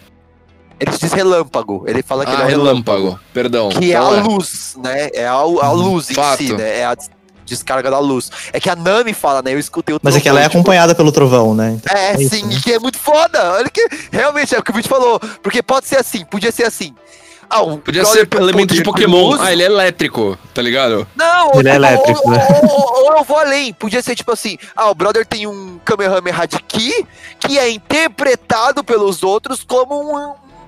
[0.79, 1.83] Ele diz relâmpago.
[1.87, 3.19] Ele fala que Ah, ele é um relâmpago.
[3.31, 3.69] Perdão.
[3.69, 5.09] Que é Então a luz, né?
[5.13, 6.37] É a, a luz em Fato.
[6.37, 6.79] si, né?
[6.79, 7.11] É a des-
[7.45, 8.31] descarga da luz.
[8.51, 9.53] É que a Nami fala, né?
[9.53, 11.77] Eu escutei o Mas é que ela é trovão, tipo, acompanhada pelo trovão, né?
[11.79, 12.59] Então, É, É isso, sim, né?
[12.63, 13.53] que é muito foda.
[13.53, 15.19] Olha que realmente é o que o Vídeo falou.
[15.43, 16.95] Porque pode ser assim, podia ser assim.
[17.53, 19.29] Ah, um Podia ser um elemento de Pokémon.
[19.31, 19.41] luz.
[19.41, 21.05] Ah, ele é elétrico, tá ligado?
[21.15, 22.47] Não, Ele é elétrico, ou, né?
[22.63, 23.73] ou, ou- ou eu vou além.
[23.73, 27.05] Podia ser tipo assim: ah, o brother tem um Kamehameha de Ki
[27.39, 30.17] que é interpretado pelos outros como um,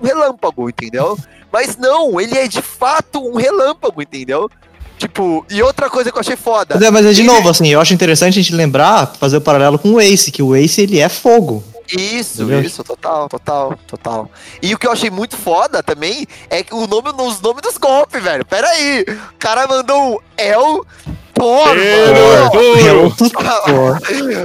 [0.02, 1.18] um relâmpago, entendeu?
[1.52, 4.50] Mas não, ele é de fato um relâmpago, entendeu?
[4.98, 6.74] Tipo, e outra coisa que eu achei foda.
[6.92, 9.40] Mas é, é de Ele- novo, assim, eu acho interessante a gente lembrar, fazer o
[9.40, 11.62] paralelo com o Ace, que o Ace ele é fogo.
[11.92, 12.62] Isso, Entendeu?
[12.62, 14.30] isso, total, total, total.
[14.62, 17.76] E o que eu achei muito foda também é que o nome, os nomes dos
[17.76, 18.44] golpes, velho.
[18.44, 19.04] Pera aí.
[19.34, 20.86] O cara mandou um El
[21.38, 21.80] Mano.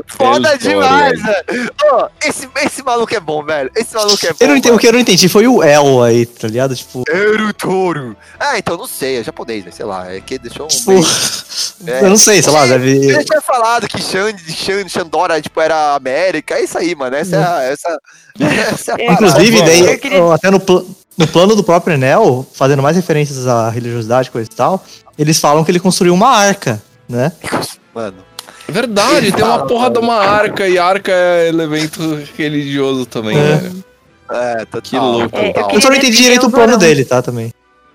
[0.07, 1.71] Foda demais, velho.
[1.93, 3.69] Ô, esse, esse maluco é bom, velho.
[3.75, 4.37] Esse maluco é bom.
[4.39, 6.75] Eu não entendi, o que eu não entendi foi o El aí, tá ligado?
[6.75, 8.15] Tipo, Eru Toro.
[8.39, 9.71] Ah, então não sei, é japonês, né?
[9.71, 10.11] Sei lá.
[10.11, 10.69] É que deixou um.
[10.69, 10.91] tipo
[11.87, 12.01] É.
[12.05, 12.91] eu não sei, sei lá, deve.
[12.91, 16.55] Ele tinha falado que Xand, Xand, Xandora, tipo, era América.
[16.55, 17.15] É isso aí, mano.
[17.15, 17.63] Essa é a.
[17.63, 17.99] Essa,
[18.73, 19.13] essa é a É.
[19.13, 20.85] Inclusive, daí, eu queria- até no, pl-
[21.19, 24.81] no plano do próprio Enel, fazendo mais referências à religiosidade, coisa e tal,
[25.17, 27.33] eles falam que ele construiu uma arca, né?
[27.93, 28.17] Mano.
[28.69, 31.99] Verdade, tem uma porra de uma arca e arca é elemento
[32.37, 33.55] religioso também, É.
[33.55, 33.83] velho.
[34.31, 34.81] É, total.
[34.81, 35.37] Que louco.
[35.37, 35.69] É, eu.
[35.71, 37.21] Eu só não entendi defender direito o o plano dele, tá?
[37.21, 37.51] Também.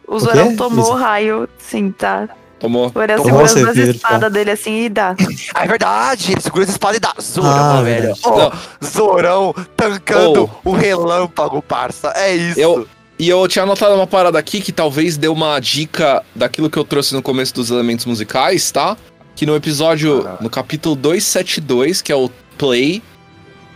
[0.07, 0.93] O O Zorão tomou Isso.
[0.93, 2.29] o raio, sim, tá?
[2.59, 2.91] Tomou.
[2.95, 5.15] Ele Tomou, segurando as você espadas dele assim e dá.
[5.55, 7.15] Ah, é verdade, ele segura essa espada e dá.
[7.23, 8.15] Zorão, Ah, velho.
[8.25, 8.53] Não.
[8.85, 10.71] Zorão tancando Oh.
[10.71, 12.13] o relâmpago, parça.
[12.17, 12.59] É isso.
[12.59, 12.87] Eu-
[13.19, 16.85] E eu tinha anotado uma parada aqui que talvez dê uma dica daquilo que eu
[16.85, 18.97] trouxe no começo dos elementos musicais, tá?
[19.37, 22.29] Que no episódio, no capítulo 272, que é o
[22.59, 23.03] Play,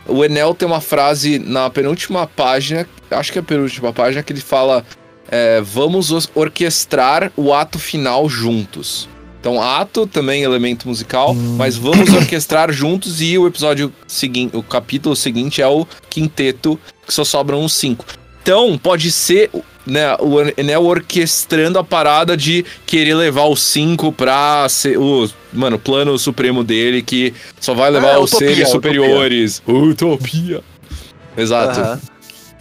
[0.07, 4.33] o Enel tem uma frase na penúltima página, acho que é a penúltima página, que
[4.33, 4.85] ele fala:
[5.31, 9.09] é, Vamos os- orquestrar o ato final juntos.
[9.41, 11.55] Então, ato também é elemento musical, Hum.
[11.57, 17.15] mas vamos orquestrar juntos e o episódio seguinte, o capítulo seguinte é o quinteto, que
[17.15, 18.05] só sobram uns cinco.
[18.49, 19.51] Então, pode ser
[19.85, 25.79] né, o Enel orquestrando a parada de querer levar os cinco pra ser o, mano,
[25.79, 28.91] plano supremo dele, que só vai levar É, os utopia, seres utopia.
[28.93, 29.63] superiores.
[29.69, 30.63] Utopia.
[31.37, 31.79] Exato.
[31.79, 32.01] Aham.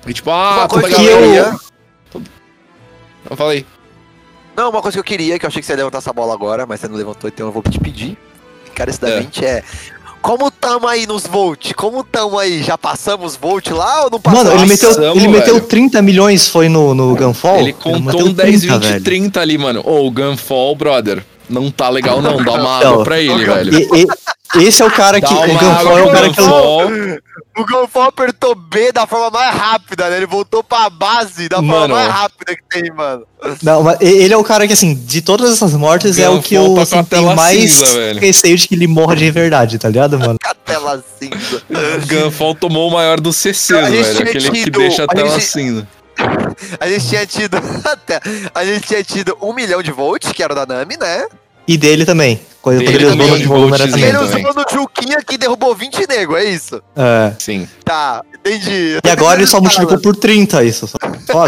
[0.07, 2.21] E tipo, ah, coisa toda que eu.
[3.29, 3.65] Eu falei,
[4.57, 6.33] Não, uma coisa que eu queria, que eu achei que você ia levantar essa bola
[6.33, 8.17] agora, mas você não levantou, então eu vou te pedir.
[8.69, 9.63] Encarecidamente é.
[10.21, 11.73] Como tamo aí nos Volt?
[11.73, 12.61] Como tamo aí?
[12.61, 14.45] Já passamos Volt lá ou não passamos?
[14.45, 15.67] Mano, ele meteu, Passamos, ele meteu velho.
[15.67, 17.59] 30 milhões, foi no, no Gunfall?
[17.59, 19.03] ele contou meteu um 10, 30, 20, velho.
[19.03, 19.81] 30 ali, mano.
[19.85, 23.73] Ô, o Gunfall, brother, não tá legal não, dá uma água pra ele, velho.
[23.79, 24.07] E- e-
[24.63, 25.33] esse é o cara que.
[25.33, 26.41] O água é o cara que.
[26.41, 27.63] O
[28.03, 30.17] apertou B da forma mais rápida, né?
[30.17, 31.95] Ele voltou pra base da forma Mano.
[31.95, 33.23] mais rápida que tem, mano.
[33.63, 36.53] Não, mas ele é o cara que, assim, de todas essas mortes, é o que
[36.55, 38.19] eu tá assim, tenho mais cinza, velho.
[38.19, 40.37] receio de que ele morra de verdade, tá ligado, mano?
[40.41, 41.61] Com a tela cinza.
[41.69, 43.19] O Gunfall tomou o maior
[43.85, 44.21] A gente velho.
[44.29, 45.87] Aquele que deixa a a tela gente- cinza.
[46.79, 47.57] A gente tinha tido.
[47.85, 48.19] até-
[48.53, 51.27] A gente tinha tido um milhão de volts, que era o da Nami, né?
[51.67, 52.39] E dele também.
[52.61, 54.03] Quando Dele ele usou também, de volume era também.
[54.05, 56.81] ele usou no Juquinha que derrubou 20 nego, é isso?
[56.95, 57.33] É.
[57.39, 57.67] Sim.
[57.83, 58.99] Tá, entendi.
[59.03, 60.87] E agora ele só tá multiplicou por 30 isso.
[60.87, 60.97] Só.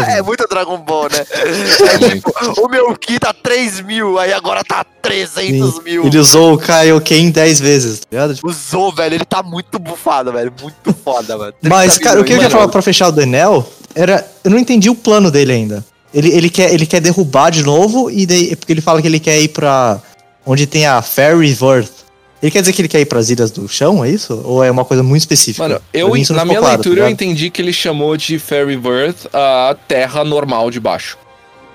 [0.00, 1.26] É muito Dragon Ball, né?
[1.30, 6.06] É tipo, o meu Ki tá 3 mil, aí agora tá 300 mil.
[6.06, 8.34] Ele usou o Kaioken 10 vezes, tá ligado?
[8.34, 9.14] Tipo, Usou, velho.
[9.14, 10.52] Ele tá muito bufado, velho.
[10.62, 11.52] Muito foda, mano.
[11.60, 14.26] 30 Mas, cara, o que eu queria falar pra fechar o do Enel era.
[14.44, 15.84] Eu não entendi o plano dele ainda.
[16.12, 18.56] Ele, ele, quer, ele quer derrubar de novo, e daí.
[18.56, 20.00] Porque ele fala que ele quer ir pra.
[20.44, 22.00] Onde tem a Fairy Worth.
[22.42, 24.40] Ele quer dizer que ele quer ir pras ilhas do chão, é isso?
[24.46, 25.68] Ou é uma coisa muito específica?
[25.68, 27.10] Mano, eu, mim na minha claro, tá leitura eu ligado?
[27.12, 31.18] entendi que ele chamou de Fairyworth a terra normal de baixo.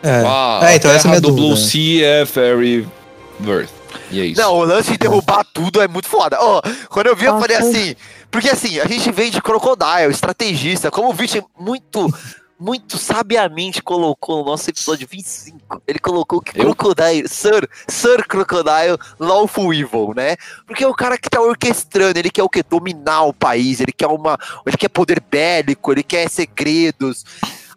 [0.02, 0.24] É.
[0.26, 1.48] Ah, É, então a essa é a terra do dúvida.
[1.48, 3.70] Blue Sea é Fairyworth.
[4.12, 4.42] E é isso.
[4.42, 6.38] Não, o lance de derrubar tudo é muito foda.
[6.40, 7.48] Ó, quando eu vi, eu Nossa.
[7.48, 7.96] falei assim.
[8.30, 10.92] Porque assim, a gente vem de Crocodile, estrategista.
[10.92, 12.14] Como o Vitor muito,
[12.60, 15.82] muito sabiamente colocou no nosso episódio 25.
[15.88, 16.76] Ele colocou que Eu?
[16.76, 20.36] Crocodile, Sir, Sir Crocodile, Lawful Evil, né?
[20.68, 22.62] Porque é o cara que tá orquestrando, ele quer o quê?
[22.62, 24.38] Dominar o país, ele quer uma.
[24.66, 27.24] Ele quer poder bélico, ele quer segredos.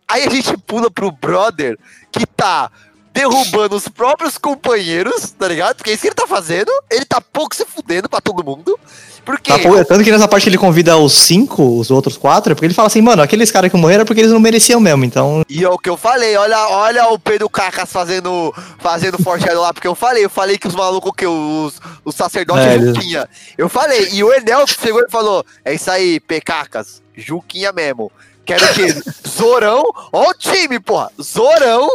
[0.08, 1.78] Aí a gente pula pro brother
[2.10, 2.70] que tá
[3.18, 5.76] derrubando os próprios companheiros, tá ligado?
[5.76, 6.70] Porque é isso que ele tá fazendo.
[6.88, 8.78] Ele tá pouco se fudendo pra todo mundo.
[9.24, 9.50] Porque.
[9.50, 12.66] Tá, pô, tanto que nessa parte ele convida os cinco, os outros quatro, é porque
[12.66, 15.42] ele fala assim, mano, aqueles caras que morreram é porque eles não mereciam mesmo, então.
[15.48, 19.74] E é o que eu falei, olha, olha o Pedro Cacas fazendo, fazendo foreshadow lá,
[19.74, 21.74] porque eu falei, eu falei que os malucos, que os,
[22.04, 23.28] os sacerdotes É, é.
[23.58, 28.10] Eu falei, e o Enel chegou e falou, é isso aí, Pecacas, Juquinha mesmo.
[28.46, 28.94] Quero o quê?
[29.28, 31.86] Zorão, ó o time, porra, Zorão,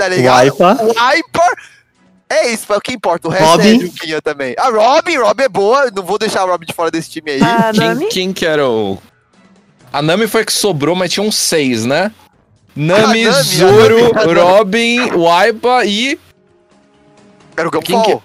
[0.00, 0.44] tá ligado?
[0.44, 1.54] Wiper.
[2.32, 3.76] É isso, é o que importa, o resto Robin.
[3.76, 4.54] é Juquinha também.
[4.56, 7.42] A Robin, Robin é boa, não vou deixar a Robin de fora desse time aí.
[7.42, 8.06] A Quem, Nami?
[8.06, 8.98] quem que era o.
[9.92, 12.12] A Nami foi a que sobrou, mas tinha uns seis, né?
[12.76, 14.32] Nami, A Nami, Zoro, Nami.
[14.40, 16.18] Robin, Waipa e.
[17.56, 18.22] Era o Quem Gunfall.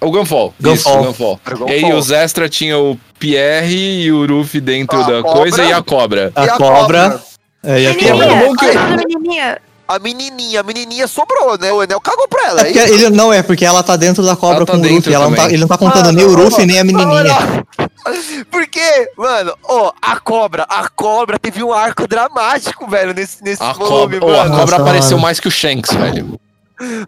[0.00, 0.54] O Gunfall.
[0.60, 0.74] Gunfall.
[0.74, 1.40] Isso, o Gunfall.
[1.62, 1.98] O E aí Gunfall.
[1.98, 5.32] os extra tinha o Pierre e o Ruffy dentro A da cobra.
[5.40, 6.32] coisa e a cobra.
[6.36, 6.78] A, E a cobra.
[7.10, 7.22] cobra?
[7.64, 8.12] É, e a Menininha.
[8.12, 8.26] cobra.
[8.26, 9.58] É bom que- menininha.
[9.88, 11.72] A menininha, a menininha sobrou, né?
[11.72, 14.36] O Enel cagou pra ela, É é ele, não, é porque ela tá dentro da
[14.36, 15.14] cobra Ela tá com o Luffy.
[15.14, 17.08] Ela não tá, ele não tá contando Mano, nem o ô, Luffy nem a menininha.
[17.08, 17.64] Olha,
[18.50, 23.72] Porque, mano, ó, a cobra, a cobra teve um arco dramático, velho, nesse, nesse A
[23.72, 24.50] volume, cobra, oh, a mano.
[24.58, 25.22] cobra Nossa, apareceu mano.
[25.22, 26.38] mais que o Shanks, velho.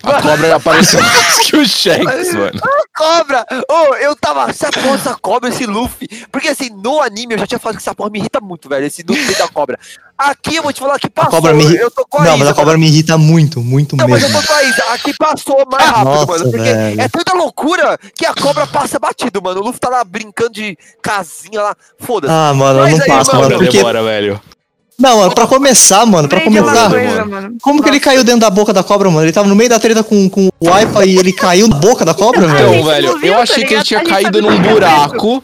[0.03, 2.61] A cobra apareceu mais que o Shanks, mano.
[2.97, 3.47] Cobra!
[3.71, 6.09] Ô, eu tava, essa porra, essa cobra, esse Luffy.
[6.31, 8.85] Porque assim, no anime eu já tinha falado que essa porra me irrita muito, velho,
[8.87, 9.79] esse Luffy da cobra.
[10.19, 11.31] Aqui eu vou te falar que A passou.
[11.31, 11.65] cobra me.
[11.77, 14.23] Eu tô com a Não, mas Isa, a cobra me irrita muito, muito Não, mas
[14.23, 14.43] eu mesmo.
[14.43, 14.83] tô com a Isa.
[14.93, 16.45] Aqui passou mais rápido, Nossa, mano.
[16.51, 17.01] Porque velho.
[17.01, 19.61] é tanta loucura que a cobra passa batido, mano.
[19.61, 21.77] O Luffy tá lá brincando de casinha lá.
[22.01, 22.35] Foda-se.
[22.35, 23.79] Ah, mano, Mas não aí, passa, mano, Porque.
[23.79, 24.39] demora, velho.
[25.01, 26.91] Não, mano, pra começar, mano, pra uma começar.
[26.91, 27.57] coisa, mano.
[27.63, 29.25] Como que ele caiu dentro da boca da cobra, mano?
[29.25, 32.05] Ele tava no meio da treta com, com o Waipa e ele caiu na boca
[32.05, 32.73] da cobra, Então, velho?
[32.75, 33.85] gente velho, viu, eu tá achei que ele ligado?
[33.87, 35.43] tinha A gente caído sabe num é buraco.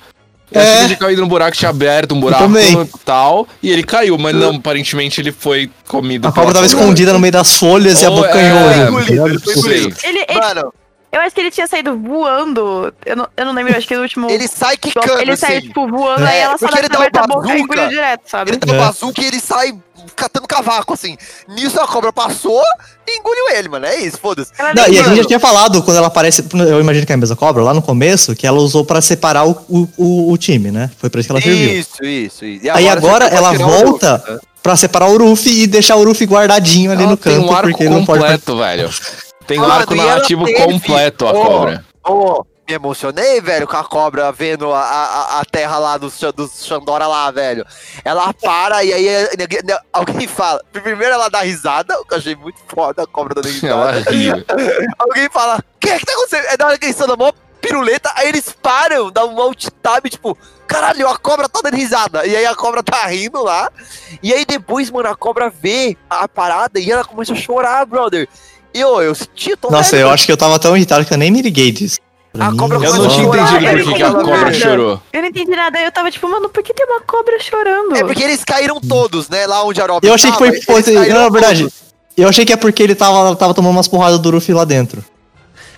[0.53, 0.75] Eu achei É.
[0.77, 2.73] que ele tinha caído num buraco, tinha aberto um buraco também.
[2.83, 3.49] e tal.
[3.63, 6.29] E ele caiu, mas não, aparentemente ele foi comido.
[6.29, 8.59] A cobra tava escondida no meio das folhas e Ou é, abocanhou.
[8.61, 9.97] foi ele, tá engolido, foi Tipo, engolido.
[10.05, 10.73] Ele, ele- Mano,
[11.17, 12.93] eu acho que ele tinha saído voando.
[13.05, 14.31] Eu não, eu não lembro, acho que no último.
[14.31, 15.67] ele sai quicando, ele saiu, assim.
[15.69, 17.63] tipo, voando, É, aí ela só porque ele dá aberta uma a boca e bazuca.
[17.75, 18.51] engoliu direto, sabe?
[18.53, 18.77] Ele dá É.
[18.77, 19.75] uma bazuca e ele sai
[20.15, 21.17] catando cavaco, assim.
[21.49, 22.63] Nisso a cobra passou
[23.09, 23.87] e engoliu ele, mano.
[23.87, 24.53] É isso, foda-se.
[24.75, 27.19] Não, e a gente já tinha falado quando ela aparece, eu imagino que é a
[27.19, 30.71] mesma cobra, lá no começo, que ela usou pra separar o, o, o- o time,
[30.71, 30.91] né?
[30.99, 31.81] Foi pra isso que ela serviu.
[31.81, 32.65] Isso, isso, isso.
[32.67, 34.39] E Aí agora você pode ela volta né?
[34.63, 37.85] Pra separar o Ruffy e deixar o Ruffy guardadinho ali Ela no canto, um porque
[37.85, 38.91] ele não pode completo, velho.
[39.47, 41.85] Tem um arco narrativo completo, a Ó, cobra.
[42.05, 46.65] Ô, me emocionei, velho, com a cobra vendo a, a, a terra lá dos, dos
[46.67, 47.65] Xandora lá, velho.
[48.05, 49.07] Ela para e aí
[49.39, 50.61] né, alguém fala.
[50.73, 54.11] Primeiro ela dá risada, o que eu achei muito foda a cobra dando risada.
[54.11, 54.31] ri.
[54.99, 56.47] Alguém fala, o que é que tá acontecendo?
[56.47, 59.67] É da hora que eles estão na mó piruleta, aí eles param, dá um alt
[59.83, 60.37] tab, tipo,
[60.67, 62.27] caralho, a cobra tá dando risada.
[62.27, 63.71] E aí a cobra tá rindo lá.
[64.23, 68.29] E aí depois, mano, a cobra vê a parada e ela começa a chorar, brother.
[68.77, 71.05] E eu, eu senti, eu tô Nossa, velho, eu acho que eu tava tão irritado
[71.07, 71.99] que eu nem me liguei disso.
[72.31, 74.55] Pra A mim, cobra Eu não tinha entendido por que que a cobra vê.
[74.55, 75.01] chorou.
[75.11, 77.97] Eu não entendi nada, eu tava tipo, mano, por que tem uma cobra chorando?
[77.97, 79.47] É porque eles caíram todos, né?
[79.47, 80.57] Lá onde a Robin Eu achei que tava, foi.
[80.57, 81.75] eles pô, caíram não, na verdade, todos.
[82.19, 85.03] eu achei que é porque ele tava, tava tomando umas porradas do Ruffy lá dentro.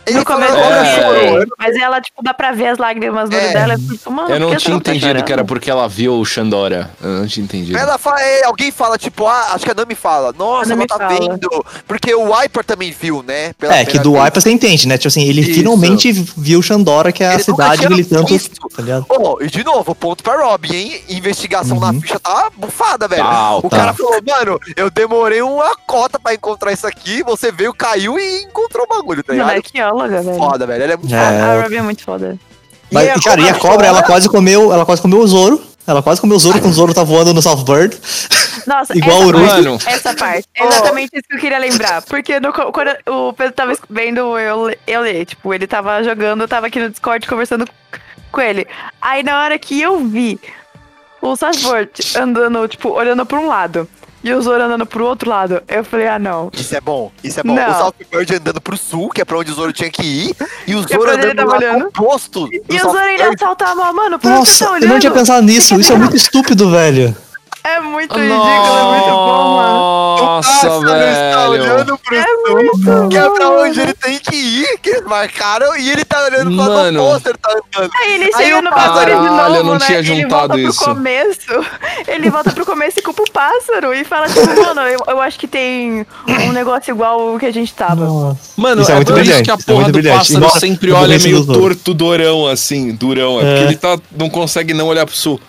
[0.09, 1.29] Ele no começo falou, eu "Olha, vi, É.
[1.31, 1.47] chorou".
[1.59, 3.53] mas ela, tipo, dá pra ver as lágrimas no olho É.
[3.53, 3.75] dela.
[3.75, 6.91] Eu fico, mano, Eu não tinha tá entendido que era porque ela viu o Xandora.
[7.03, 7.79] Eu não tinha entendido.
[7.79, 10.97] Ela fala, é, alguém fala, tipo, ah, acho que a Nami fala, nossa, ela tá
[10.99, 11.09] fala.
[11.19, 11.67] vendo.
[11.87, 13.53] Porque o Wiper também viu, né?
[13.59, 14.25] pela É, que do vez.
[14.25, 14.97] Wipa você entende, né?
[14.99, 15.55] Tipo assim, ele Isso.
[15.55, 18.39] finalmente viu Xandora, que é a Ele cidade que ele tanto.
[18.39, 19.05] Tá?
[19.11, 21.01] Ó, e de novo, ponto pra Robin, hein?
[21.09, 22.01] Investigação na Uhum.
[22.01, 23.23] ficha tá bufada, velho.
[23.23, 23.69] Tá o alta.
[23.71, 28.43] cara falou, mano, eu demorei uma cota pra encontrar isso aqui, você veio, caiu e
[28.43, 29.59] encontrou o bagulho, tá Não, ligado?
[29.59, 29.63] é
[30.07, 30.35] velho.
[30.37, 30.85] Foda, velho.
[30.85, 31.19] Ela é muito É.
[31.19, 31.45] foda.
[31.45, 32.39] A Robin é muito foda.
[32.93, 34.73] Mas, E a cara, e a cobra cobra, ela quase comeu.
[34.73, 35.61] Ela quase comeu o Zoro.
[35.87, 37.97] Ela quase comeu o Zoro quando o Zoro tá voando no Southbird.
[38.67, 39.79] Nossa, Igual essa o Mano.
[39.87, 40.45] essa parte.
[40.55, 40.69] É Oh.
[40.69, 42.03] exatamente isso que eu queria lembrar.
[42.03, 46.49] Porque no quando o Pedro tava vendo eu, eu ler, tipo, ele tava jogando, eu
[46.49, 47.67] tava aqui no Discord conversando
[48.31, 48.67] com ele.
[49.01, 50.39] Aí na hora que eu vi
[51.23, 53.89] o Sasford andando, tipo, olhando pra um lado
[54.23, 56.51] e o Zoro andando pro outro lado, eu falei, ah, não.
[56.53, 57.55] Isso é bom, isso é bom.
[57.55, 57.71] Não.
[57.71, 60.37] O Southbird andando pro sul, que é pra onde o Zoro tinha que ir,
[60.67, 61.87] e o é Zoro andando tava lá olhando.
[61.87, 62.47] oposto.
[62.47, 64.99] do E o Zoro ainda salta a mão, mano, por você Nossa, tá eu não
[64.99, 65.79] tinha pensado nisso.
[65.81, 67.17] Isso é muito estúpido, velho.
[67.69, 69.79] É muito ridículo, é muito bom, mano.
[70.19, 71.51] Nossa, Pássaro está velho.
[71.51, 75.05] olhando pro É sul, muito que é pra onde ele tem que ir, que eles
[75.05, 77.03] marcaram, e ele tá olhando pra Mano.
[77.03, 77.91] o pôster, tá andando.
[78.03, 79.79] Aí ele Aí chega o no bagulho de novo, eu não né?
[79.87, 80.85] tinha ele juntado volta isso.
[80.85, 81.67] pro começo.
[82.07, 83.95] Ele volta pro começo e culpa o pássaro.
[83.95, 86.07] E fala tipo, mano, eu, eu acho que tem
[86.47, 88.05] um negócio igual o que a gente tava.
[88.07, 88.39] Nossa.
[88.57, 89.99] Mano, Isso é é, muito por isso brilhante, que a isso é porra muito do
[89.99, 90.19] brilhante.
[90.19, 93.41] pássaro Igual sempre olha meio torto, durão, assim, durão.
[93.41, 93.51] É, É.
[93.51, 95.41] porque ele tá, não consegue não olhar pro sul.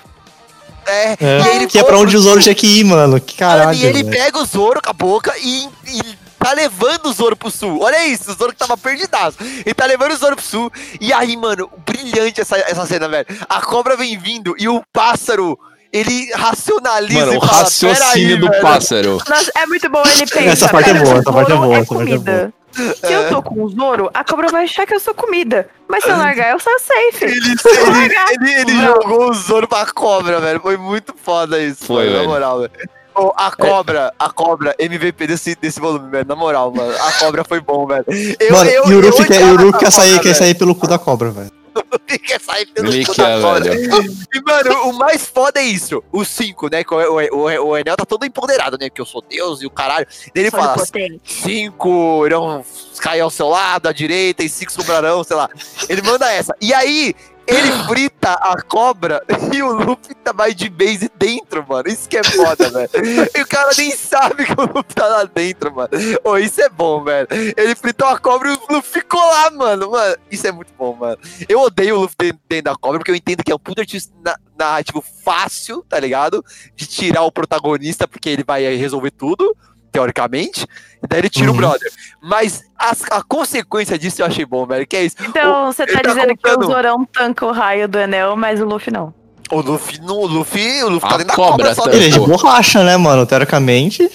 [0.89, 3.19] É, É, e aí ele que é pra onde o Zoro tinha que ir, mano.
[3.19, 3.77] Que Mano, caralho.
[3.77, 4.15] e ele velho.
[4.17, 6.01] pega o Zoro com a boca e, e
[6.39, 7.79] tá levando o Zoro pro sul.
[7.81, 9.37] Olha isso, o Zoro que tava perdidaço.
[9.65, 10.71] Ele tá levando o Zoro pro sul.
[10.99, 13.25] E aí, mano, brilhante essa, essa cena, velho.
[13.47, 15.57] A cobra vem vindo e o pássaro,
[15.91, 19.17] ele racionaliza Mano, e o fala, raciocínio "Peraí, do velho." pássaro.
[19.27, 20.49] Nossa, é muito bom ele pensa.
[20.49, 22.53] Essa parte é "Cara, boa, essa parte é boa, essa parte é comida.
[22.71, 25.67] Se eu tô com o Zoro, a cobra vai achar que eu sou comida.
[25.87, 27.25] Mas se eu largar, eu sou safe.
[27.25, 30.59] Ele, ele, ele, ele jogou o Zoro pra cobra, velho.
[30.59, 31.85] Foi muito foda isso.
[31.85, 32.23] Foi, mano.
[32.23, 32.71] Na moral, velho.
[33.15, 36.27] Ô, a cobra, a cobra, MVP desse, desse volume, velho.
[36.27, 36.93] Na moral, mano.
[36.93, 38.05] A cobra foi bom, velho.
[38.39, 41.58] Eu, Mano, eu, e quer, quer, sair, cobra, quer sair pelo cu da cobra, velho.
[42.25, 43.63] quer sair pelo Ele cu da cobra.
[43.63, 44.19] velho.
[44.31, 46.03] E, mano, o mais foda é isso.
[46.11, 46.83] Os cinco, né?
[46.87, 48.89] O, o, o, o Enel tá todo empoderado, né?
[48.89, 50.05] Que eu sou Deus e o caralho.
[50.35, 51.21] Ele fala: impotente.
[51.25, 52.63] cinco irão
[52.99, 55.49] cair ao seu lado, à direita, e cinco sobrarão, sei lá.
[55.87, 56.55] Ele manda essa.
[56.61, 57.15] E aí,
[57.49, 59.23] ele frita a cobra
[59.53, 61.87] e o Luffy tá mais de base dentro, mano.
[61.87, 62.89] Isso que é foda, velho.
[63.35, 65.89] E o cara nem sabe que o Luffy tá lá dentro, mano.
[66.23, 67.27] Ô, isso é bom, velho.
[67.57, 69.91] Ele fritou a cobra e o Luffy ficou lá, mano.
[69.91, 71.17] Mano, isso é muito bom, mano.
[71.47, 73.81] Eu odeio o Luffy dentro, dentro da cobra, porque eu entendo que é um puta
[73.81, 76.43] artista na- narrativo fácil, tá ligado?
[76.75, 79.55] De tirar o protagonista, porque ele vai resolver tudo,
[79.91, 80.65] teoricamente.
[81.03, 81.57] E daí ele tira o Uhum.
[81.57, 81.91] brother.
[82.21, 84.85] Mas as- a consequência disso eu achei bom, velho.
[84.87, 85.15] Que é isso.
[85.21, 86.63] Então você tá tá dizendo que contando.
[86.63, 89.13] o Zorão tanca o raio do Enel, mas o Luffy não.
[89.51, 91.93] O Luffy, no, o Luffy, o Luffy A tá dentro da cobra cobra só tá-
[91.95, 93.25] Ele é de borracha, né, mano?
[93.25, 94.07] Teoricamente.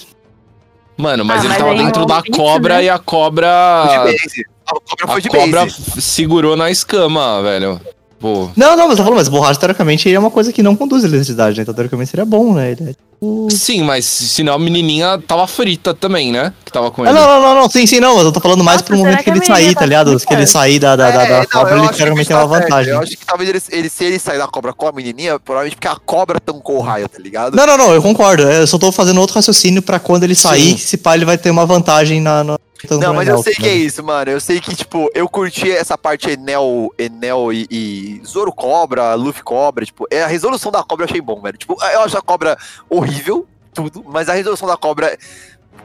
[0.97, 2.85] Mano, mas Ah, ele mas tava dentro é da pizza, cobra né?
[2.85, 3.49] e a cobra.
[3.89, 4.47] de base.
[4.67, 5.67] A cobra foi A de cobra
[6.01, 7.81] segurou na escama, velho.
[8.25, 8.49] Pô.
[8.57, 11.05] Não, não, mas eu tô falando, mas borracha, teoricamente, é uma coisa que não conduz
[11.05, 11.63] eletricidade, né?
[11.63, 12.71] Então, teoricamente, seria bom, né?
[12.71, 13.51] Ele é tipo...
[13.51, 16.51] Sim, mas senão a menininha tava frita também, né?
[16.65, 17.19] Que tava com Ah, ele.
[17.19, 19.19] não, não, não, não, sim, sim, não, mas eu tô falando mais Nossa, pro momento
[19.19, 20.19] que que ele sair, tá tá ligado?
[20.19, 22.45] Que ele sair da, da, da, É, da não, cobra, eu ele teoricamente tem tá
[22.47, 22.63] uma certo.
[22.65, 22.93] vantagem.
[22.95, 25.77] Eu acho que talvez ele, ele- se ele sair da cobra com a menininha, provavelmente
[25.77, 27.55] porque a cobra tancou o raio, tá ligado?
[27.55, 28.43] Não, não, não, eu concordo.
[28.45, 30.79] Eu só tô fazendo outro raciocínio pra quando ele sair, Sim.
[30.79, 32.43] se pá, ele vai ter uma vantagem na.
[32.43, 32.59] na
[32.91, 34.31] Não, mas eu sei que é isso, mano.
[34.31, 39.43] Eu sei que, tipo, eu curti essa parte Enel, Enel e, e Zoro Cobra, Luffy
[39.43, 41.57] Cobra, tipo, é, a resolução da cobra eu achei bom, velho.
[41.57, 42.57] Tipo, eu acho a cobra
[42.89, 45.17] horrível, tudo, mas a resolução da cobra.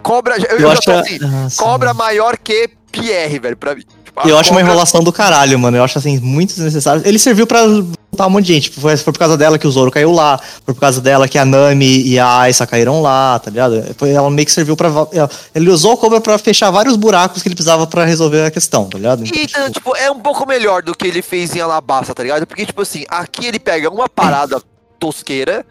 [0.01, 0.35] Cobra.
[0.38, 0.91] Eu, eu Eu já acho.
[0.91, 3.84] assim, Nossa, cobra maior que Pierre, velho, pra mim.
[4.03, 5.77] Tipo, Eu acho uma enrolação do caralho, mano.
[5.77, 7.01] Eu acho assim, muito desnecessário.
[7.05, 7.61] Ele serviu pra
[8.19, 8.63] lutar um monte de gente.
[8.69, 10.37] Tipo, foi, foi por causa dela que o Zoro caiu lá.
[10.65, 13.83] Foi por causa dela que a Nami e a Aisa caíram lá, tá ligado?
[14.01, 14.89] Ela meio que serviu pra.
[15.55, 18.85] Ele usou a cobra pra fechar vários buracos que ele precisava pra resolver a questão,
[18.89, 19.23] tá ligado?
[19.25, 22.23] Então, E, então, tipo, é um pouco melhor do que ele fez em Alabasta, tá
[22.23, 22.45] ligado?
[22.45, 24.61] Porque, tipo assim, aqui ele pega uma parada
[24.99, 25.65] tosqueira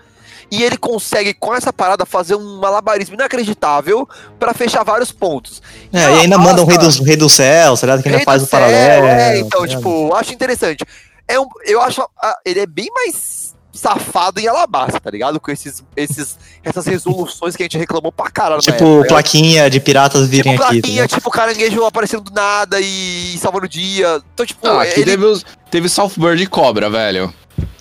[0.50, 4.08] e ele consegue, com essa parada, fazer um malabarismo inacreditável
[4.38, 5.60] pra fechar vários pontos.
[5.92, 8.02] É, e ainda manda um rei dos, rei dos céus, tá ligado?
[8.02, 9.06] Que ainda faz do o céu, paralelo.
[9.06, 9.76] É, então, tá ligado?
[9.78, 10.84] tipo, acho interessante.
[11.28, 12.02] É um, eu acho.
[12.22, 15.38] ah, ele é bem mais safado em Alabasta, tá ligado?
[15.38, 18.60] Com esses, esses, essas resoluções que a gente reclamou pra caralho.
[18.60, 20.76] Tipo, época, tá plaquinha de piratas virem Tipo, aqui.
[20.76, 21.10] tá plaquinha, ligado?
[21.18, 24.20] tipo, caranguejo aparecendo do nada e salvando o dia.
[24.34, 27.32] Então, tipo, Ah, aqui ele teve, os, teve Southbird e Cobra, velho.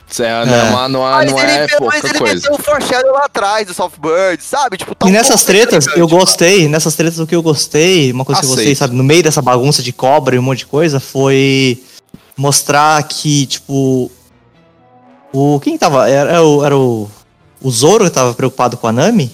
[0.09, 0.63] Isso é, Não, É.
[0.69, 2.35] uma- não, é- Mas não ele, é mas pouca ele coisa.
[2.35, 4.77] meteu o foreshadow lá atrás do Softbird, sabe?
[4.77, 8.23] Tipo, tá E um nessas tretas, eu gostei, nessas tretas o que eu gostei, uma
[8.23, 8.77] coisa que eu gostei, Aceito.
[8.77, 11.81] sabe, no meio dessa bagunça de cobra e um monte de coisa, foi
[12.37, 14.11] mostrar que, tipo,
[15.33, 17.09] o, quem tava, era, era o, era o,
[17.61, 19.31] o Zoro que tava preocupado com a Nami,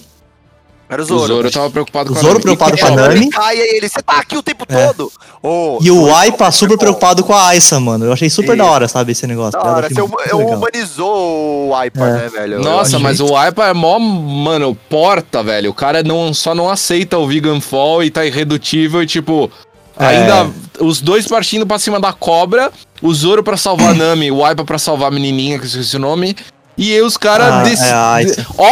[0.88, 1.26] Era o O Zoro.
[1.26, 2.42] Zoro tava preocupado O com a Zoro Nami.
[2.42, 3.14] preocupado E com a Nami.
[3.16, 4.86] Ele cai e ele, você tá aqui o tempo É.
[4.88, 5.10] todo.
[5.42, 6.78] Oh, e o Zoro, Aipa super bom.
[6.80, 8.64] preocupado com a Aisa, mano, eu achei super Isso.
[8.64, 9.52] da hora, sabe, esse negócio.
[9.52, 10.40] Da hora, você hum- legal.
[10.58, 12.12] humanizou o Aipa, É.
[12.12, 12.60] né, velho?
[12.60, 15.70] Nossa, mas o Aipa é mó, mano, porta, velho.
[15.70, 19.50] O cara não, só não aceita o Vegan Fall e tá irredutível e, tipo,
[19.98, 20.06] É.
[20.06, 20.50] ainda
[20.80, 24.64] os dois partindo pra cima da cobra, o Zoro pra salvar a Nami, o Aipa
[24.64, 26.36] pra salvar a menininha, que eu esqueci o nome.
[26.76, 27.64] E aí os caras Ah, é,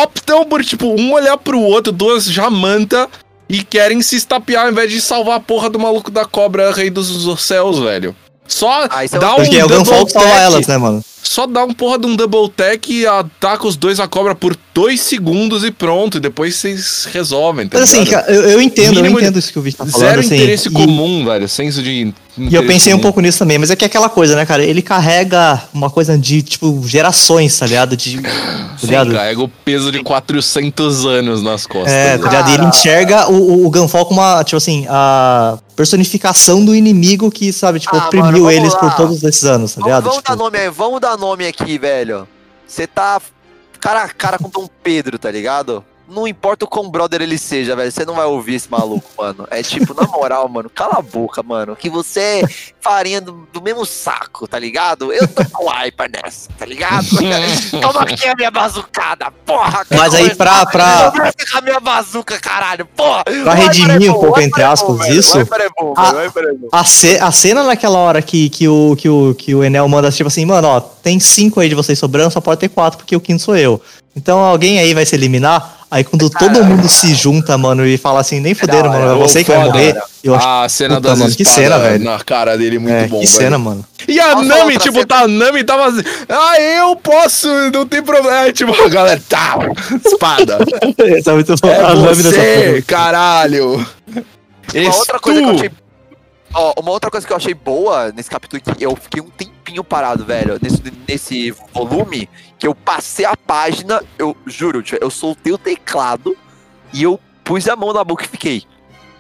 [0.03, 3.09] optam por, tipo, um olhar pro outro, duas jamanta,
[3.49, 6.91] e querem se estapear ao invés de salvar a porra do maluco da cobra, rei
[6.91, 8.17] dos céus, velho.
[8.53, 11.05] Só Ah, é dá um- Porque alguém double falta salvar elas, né, mano?
[11.23, 14.57] Só dá um porra de um double tag e ataca os dois a cobra por
[14.75, 16.17] dois segundos e pronto.
[16.19, 19.59] E depois vocês resolvem, tá Mas assim, cara, eu, eu entendo, eu entendo isso que
[19.59, 21.49] o Vitor tá falando, Zero assim, interesse e- comum, velho.
[21.49, 22.13] Senso de.
[22.39, 24.65] E eu pensei um pouco nisso também, mas é que é aquela coisa, né, cara?
[24.65, 27.95] Ele carrega uma coisa de, tipo, gerações, tá ligado?
[27.95, 28.31] De, tá
[28.79, 29.13] Sim, ligado?
[29.13, 31.93] carrega o peso de 400 anos nas costas.
[31.93, 32.51] É, tá ligado?
[32.51, 37.31] E ele enxerga o, o, o Gunfall como uma, tipo assim, a personificação do inimigo
[37.31, 38.95] que, sabe, tipo, Ah, mano, oprimiu vamos eles por lá.
[38.95, 40.03] todos esses anos, tá Vamos, ligado?
[40.05, 42.27] vamos Tipo, dar nome aí, vamos dar nome aqui, velho.
[42.67, 43.21] Você tá
[43.79, 45.85] cara a cara com Dom Pedro, tá ligado?
[46.13, 49.47] Não importa o quão brother ele seja, velho, você não vai ouvir esse maluco, mano.
[49.51, 51.75] É tipo, na moral, mano, cala a boca, mano.
[51.75, 52.43] Que você é
[52.81, 55.13] farinha do, do mesmo saco, tá ligado?
[55.13, 57.07] Eu tô com hyper nessa, tá ligado?
[57.81, 59.87] Toma aqui a minha bazucada, porra.
[59.91, 63.25] Mas aí pra- pra- Conversa com a minha bazuca, caralho, porra.
[63.25, 65.45] Pra O redimir é um pouco, o entre é aspas, isso, é
[66.73, 70.11] a- é a cena naquela hora que, que, o, que, o, que o Enel manda,
[70.11, 73.15] tipo assim, mano, ó, tem cinco aí de vocês sobrando, só pode ter quatro, porque
[73.17, 73.81] o quinto sou eu.
[74.15, 75.79] Então alguém aí vai se eliminar.
[75.91, 79.45] Aí quando todo mundo se junta, mano, e fala assim, nem fuderam, mano, é você
[79.45, 79.95] que vai morrer.
[80.25, 82.03] Eu acho a cena puta, das mano, que cena, velho.
[82.05, 83.39] na cara dele é muito é, bom, que velho.
[83.39, 83.85] cena, mano.
[84.09, 87.87] E a Nossa, Nami, tipo, cena- tá, a Nami tava assim, ah, eu posso, não
[87.87, 88.47] tem problema.
[88.47, 89.59] É, Tipo, a galera, tá,
[90.07, 90.59] espada.
[91.27, 91.69] É muito bom.
[91.69, 93.87] É a dessa você, caralho.
[94.75, 95.71] Uma outra coisa que eu achei.
[96.55, 99.83] Ó, uma outra coisa que eu achei boa nesse capítulo que eu fiquei um tempinho
[99.83, 105.59] parado, velho, nesse, nesse volume, que eu passei a página, eu juro, eu soltei o
[105.59, 106.37] teclado
[106.93, 108.65] e eu pus a mão na boca e fiquei.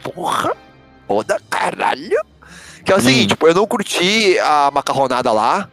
[0.02, 0.54] Porra!
[1.08, 2.20] Foda caralho!
[2.84, 3.02] Que é o Hum.
[3.02, 5.68] seguinte, tipo, eu não curti a macarronada lá.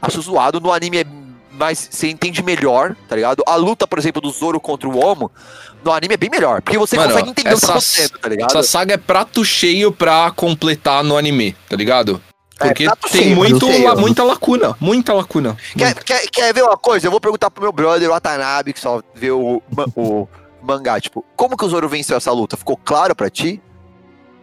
[0.00, 0.60] Acho zoado.
[0.60, 1.04] No anime é
[1.56, 1.88] mais.
[1.90, 3.42] Você entende melhor, tá ligado?
[3.46, 5.30] A luta, por exemplo, do Zoro contra o Omo,
[5.84, 6.62] no anime é bem melhor.
[6.62, 8.50] Porque você Mano, consegue entender o que tá acontecendo, tá ligado?
[8.50, 12.20] Essa saga é prato cheio pra completar no anime, tá ligado?
[12.58, 15.56] É, Porque prato tem cheio, muito, la- muita lacuna, muita lacuna.
[15.76, 17.06] Quer, quer, quer ver uma coisa?
[17.06, 19.62] Eu vou perguntar pro meu brother, o Watanabe, que só vê o,
[19.94, 20.26] o
[20.62, 20.98] mangá.
[20.98, 22.56] Tipo, como que o Zoro venceu essa luta?
[22.56, 23.60] Ficou claro pra ti?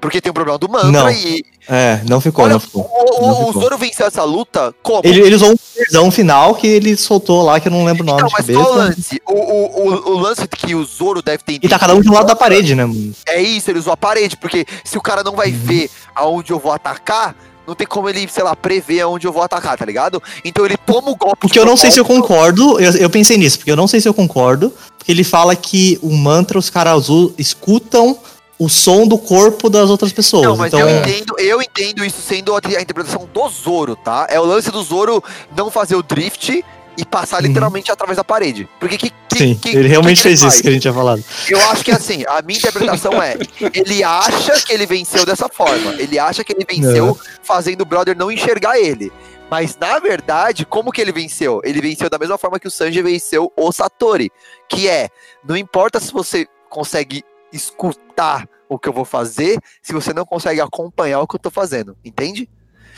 [0.04, 1.10] Porque tem um problema do mantra Não.
[1.10, 1.46] e.
[1.66, 2.82] É, não ficou, Olha, não o, ficou.
[2.84, 3.62] o- Não o ficou.
[3.62, 5.00] Zoro venceu essa luta como?
[5.06, 8.06] Ele, ele usou um poderzão final que ele soltou lá, que eu não lembro o
[8.06, 8.84] nome Não, de mas qual o cabeça.
[8.90, 9.22] lance?
[9.26, 12.10] O, o, o, o lance que o Zoro deve ter E tá cada um de
[12.10, 13.14] um lado da parede, né, mano?
[13.26, 15.58] É isso, ele usou a parede, porque se o cara não vai Uhum.
[15.58, 17.34] ver aonde eu vou atacar,
[17.66, 20.22] não tem como ele, sei lá, prever aonde eu vou atacar, tá ligado?
[20.44, 21.38] Então ele toma o golpe.
[21.40, 24.02] Porque eu não sei se eu concordo, eu, eu pensei nisso, porque eu não sei
[24.02, 27.08] se eu concordo, porque ele fala que o mantra os caras
[27.38, 28.18] escutam
[28.60, 30.44] o som do corpo das outras pessoas.
[30.46, 34.28] Não, mas então, eu entendo, eu entendo isso sendo a, a interpretação do Zoro, tá?
[34.30, 35.24] É o lance do Zoro
[35.56, 36.64] não fazer o drift
[36.96, 37.48] e passar Uhum.
[37.48, 38.70] literalmente através da parede.
[38.80, 40.94] Porque que, que- sim, que- ele realmente que ele fez isso que a gente tinha
[40.94, 41.24] falado.
[41.50, 43.36] Eu acho que assim, a minha interpretação é,
[43.74, 45.94] ele acha que ele venceu dessa forma.
[45.98, 49.12] Ele acha que ele venceu fazendo o brother não enxergar ele.
[49.50, 51.60] Mas na verdade, como que ele venceu?
[51.64, 54.32] Ele venceu da mesma forma que o Sanji venceu o Satori,
[54.70, 55.10] que é,
[55.44, 57.24] não importa se você consegue
[57.54, 61.52] escutar o que eu vou fazer, se você não consegue acompanhar o que eu tô
[61.52, 62.50] fazendo, entende?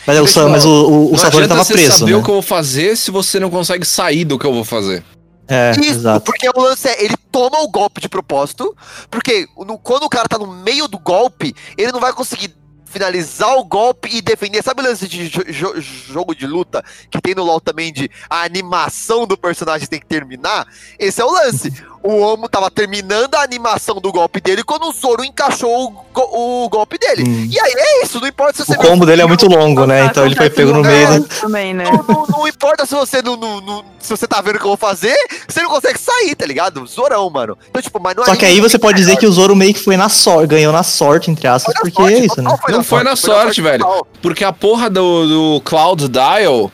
[0.07, 2.18] Mas, é, o, Sam- mas o, o, o não Satori tava você preso, saber né?
[2.18, 5.03] o que eu vou fazer se você não consegue sair do que eu vou fazer.
[5.48, 6.26] É, Isso, exato.
[6.26, 8.76] porque o lance é, ele toma o golpe de propósito,
[9.11, 12.56] porque no- quando o cara tá no meio do golpe, ele não vai conseguir
[12.86, 14.64] finalizar o golpe e defender.
[14.64, 18.10] Sabe o lance de jo- jo- jogo de luta que tem no LoL também de
[18.30, 20.65] a animação do personagem tem que terminar?
[20.98, 21.73] Esse é o lance.
[22.06, 26.30] O Omo tava terminando a animação do golpe dele quando o Zoro encaixou o, go-
[26.65, 27.23] o golpe dele.
[27.27, 27.48] Hum.
[27.52, 30.06] E aí é isso, não importa se você O combo dele é muito longo, né?
[30.06, 31.27] Então ele foi pego no meio do...
[31.27, 31.84] Também, né?
[31.86, 34.65] não, não- não importa se você não, não- não- se você tá vendo o que
[34.65, 35.15] eu vou fazer,
[35.48, 36.86] você não consegue sair, tá ligado?
[36.86, 37.57] Zorão, mano.
[37.69, 39.73] Então, tipo, mas não é Só que aí você pode dizer que o Zoro meio
[39.73, 42.49] que foi na sorte, ganhou na sorte, entre aspas, Foi porque sorte, é isso, né?
[42.52, 43.84] total Não foi na sorte, velho.
[43.84, 44.07] total.
[44.22, 46.72] Porque a porra do, do Cloud Dial.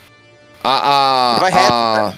[0.63, 1.35] A.
[1.35, 2.13] a, Vai reto, a-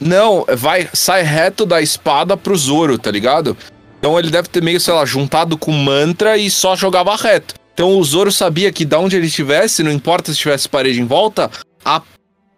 [0.00, 3.56] Não, vai, sai reto da espada pro Zoro, tá ligado?
[3.98, 7.54] Então ele deve ter meio, sei lá, juntado com mantra e só jogava reto.
[7.72, 11.06] Então o Zoro sabia que da onde ele estivesse, não importa se tivesse parede em
[11.06, 11.50] volta,
[11.84, 12.02] a,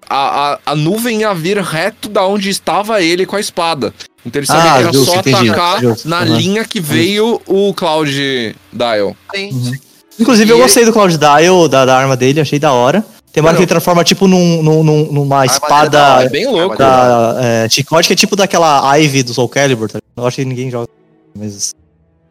[0.08, 3.94] a, a, a nuvem ia vir reto da onde estava ele com a espada.
[4.24, 6.36] Então ele sabia Ah, que era justo, só entendi, atacar justo, na aham.
[6.36, 9.16] linha que veio o Cloud Dial.
[9.34, 9.50] Sim.
[9.52, 9.72] Uhum.
[10.18, 13.04] Inclusive, eu E gostei do Cloud Dial, da, da arma dele, achei da hora.
[13.36, 16.22] Tem uma hora que ele transforma, tipo, num, num- num- numa dele é da espada.
[16.24, 16.74] É bem louco.
[16.74, 19.98] Da- é, chicote, que é tipo daquela Ivy do Soul Calibur, tá?
[20.16, 20.88] Eu acho que ninguém joga.
[21.34, 21.74] Mas...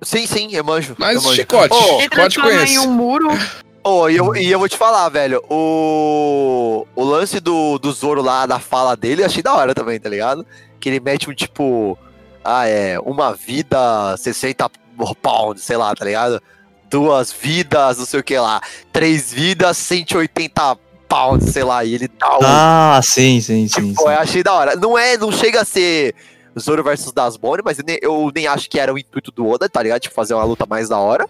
[0.02, 0.96] Sim, sim, eu manjo.
[0.98, 1.36] Mas eu manjo.
[1.36, 2.80] chicote, Ele chicote transforma em conhece.
[2.80, 3.28] um muro.
[3.84, 8.24] Ô, e, eu, e eu vou te falar, velho, o, o lance do, do Zoro
[8.24, 10.44] lá, da fala dele, eu achei da hora também, tá ligado?
[10.80, 11.96] Que ele mete um tipo,
[12.44, 14.68] ah, é, uma vida, 60
[15.22, 16.42] pounds, sei lá, tá ligado?
[16.90, 18.60] Duas vidas, não sei o que lá.
[18.92, 20.78] Três vidas, 180
[21.08, 22.42] pounds, sei lá, e ele dá o...
[22.44, 23.90] Ah, sim, sim, sim.
[23.90, 24.08] Tipo, sim.
[24.08, 24.76] eu achei da hora.
[24.76, 26.14] Não é, não chega a ser
[26.60, 29.68] Zoro versus Dasbone, mas eu nem, eu nem acho que era o intuito do Oda,
[29.70, 30.02] tá ligado?
[30.02, 31.28] Tipo, fazer uma luta mais da hora.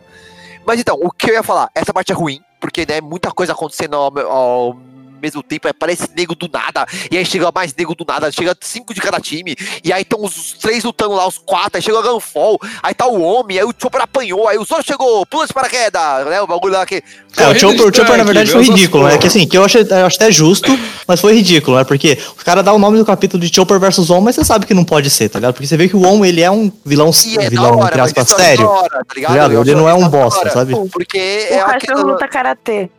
[0.65, 1.69] Mas então, o que eu ia falar?
[1.75, 4.77] Essa parte é ruim, porque, né, muita coisa acontecendo ao, ao
[5.21, 8.55] mesmo tempo, aí aparece nego do nada, e aí chega mais nego do nada, chega
[8.61, 11.99] cinco de cada time, e aí estão os três lutando lá, os quatro, aí chega
[11.99, 15.47] o Gunfall, aí tá o homem, aí o Chopper apanhou, aí o Zoro chegou, pula
[15.47, 17.03] de paraquedas, né, o bagulho lá que...
[17.37, 19.17] É, o Chopper, o Chopper, na tanque, verdade, foi ridículo, né?
[19.17, 20.71] Que assim, que eu achei, eu acho até justo,
[21.05, 21.83] mas foi ridículo, né?
[21.83, 24.65] Porque o cara dá o nome do capítulo de Chopper versus On, mas você sabe
[24.65, 25.53] que não pode ser, tá ligado?
[25.53, 28.31] Porque você vê que o On, ele é um vilão, é vilão hora, entre aspas,
[28.31, 28.65] é sério.
[28.67, 29.53] hora, tá Tá ligado?
[29.53, 30.73] Eu Ele não é acho um da bosta, sabe?
[30.91, 32.01] Porque O é cachorro aquela...
[32.03, 32.89] luta karatê.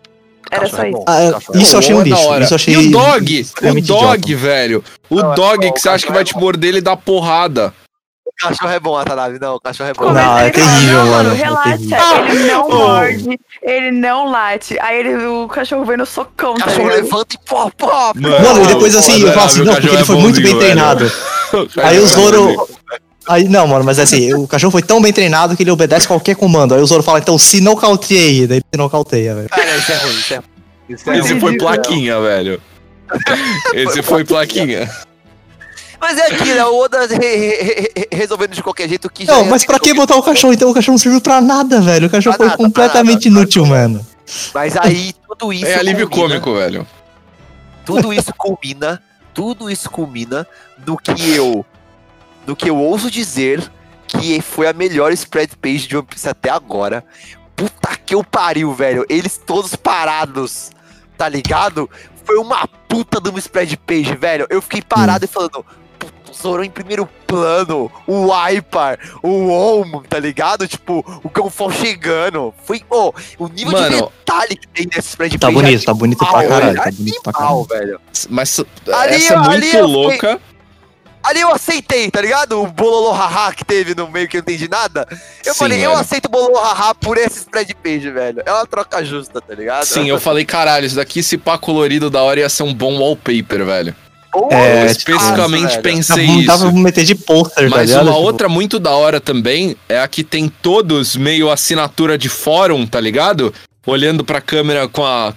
[0.50, 1.04] Era só é isso.
[1.06, 2.22] Ah, cachorro é isso eu achei um lixo.
[2.42, 4.36] Isso eu achei E o dog, o dog, idiota.
[4.36, 4.84] velho.
[5.10, 6.96] O Não, é dog bom, que você acha que vai te é morder, ele dá
[6.96, 7.72] porrada.
[8.24, 10.12] O cachorro é bom, Atanabe, não, o cachorro é bom.
[10.12, 12.26] Não, é terrível, não, mano, é Relaxa, terrível.
[12.28, 12.74] ele não Oh.
[12.74, 14.78] morde, ele não late.
[14.80, 17.02] Aí ele, o cachorro vem no socão, O tá cachorro ligado?
[17.04, 18.12] levanta e pó, pó.
[18.14, 20.58] Mano, e depois assim, eu falo assim, não, porque ele é foi muito bem velho.
[20.58, 21.12] treinado.
[21.82, 22.68] Aí o Zoro.
[23.28, 26.36] Aí, não, mano, mas assim, o cachorro foi tão bem treinado que ele obedece qualquer
[26.36, 26.74] comando.
[26.74, 29.48] Aí o Zoro fala, então se nocauteie, daí ele se nocauteia, velho.
[29.48, 30.46] Cara, isso é ruim, isso é ruim.
[30.88, 31.40] Isso é Esse ruim.
[31.40, 32.62] foi plaquinha, velho.
[33.74, 34.88] Esse foi plaquinha.
[36.00, 39.44] Mas é aquilo, é o Oda re- re- re- resolvendo de qualquer jeito que Não,
[39.44, 40.52] ia mas pra que botar o cachorro?
[40.52, 42.06] Então o cachorro não serviu pra nada, velho.
[42.06, 44.06] O cachorro Pra foi nada, completamente nada, inútil, mano.
[44.54, 45.64] Mas aí tudo isso.
[45.66, 46.86] É alívio culmina- cômico, velho.
[47.84, 49.02] Tudo isso culmina.
[49.32, 50.46] Tudo isso culmina
[50.86, 51.64] no que eu.
[52.46, 53.70] No que eu ouso dizer
[54.06, 57.04] que foi a melhor spread page de One Piece até agora.
[57.56, 59.04] Puta que eu pariu, velho.
[59.08, 60.70] Eles todos parados,
[61.16, 61.90] tá ligado?
[62.24, 64.46] Foi uma puta de uma spread page, velho.
[64.50, 65.64] Eu fiquei parado e falando.
[65.98, 70.68] "Puta, o Zoro em primeiro plano, o Aipar, o Omo, tá ligado?
[70.68, 72.52] Tipo, o Gunfall chegando.
[72.64, 75.60] Foi, oh, o nível de Mano, detalhe que tem nesse spread Tá page.
[75.62, 76.64] bonito, tá bonito pra caralho.
[76.66, 76.76] velho.
[76.76, 77.64] Tá bonito pra caralho.
[77.64, 78.00] velho.
[78.28, 80.40] Mas Ali- essa é ali muito eu fiquei- louca.
[81.26, 82.62] Ali eu aceitei, tá ligado?
[82.62, 85.06] O bololo haha que teve no meio que eu não entendi nada.
[85.44, 88.42] Eu Sim, falei, eu aceito o bololo haha por esse spread page, velho.
[88.46, 89.84] É uma troca justa, tá ligado?
[89.84, 92.96] Sim, eu falei, caralho, isso daqui, se pá colorido da hora, ia ser um bom
[92.98, 93.96] wallpaper, velho.
[94.30, 95.82] Pô, É, eu tipo, especificamente velho.
[95.82, 96.58] pensei isso.
[96.58, 100.06] pra meter de pôster, tá Mas uma Tipo, outra muito da hora também é a
[100.06, 103.52] que tem todos meio assinatura de fórum, tá ligado?
[103.86, 105.34] Olhando pra câmera com a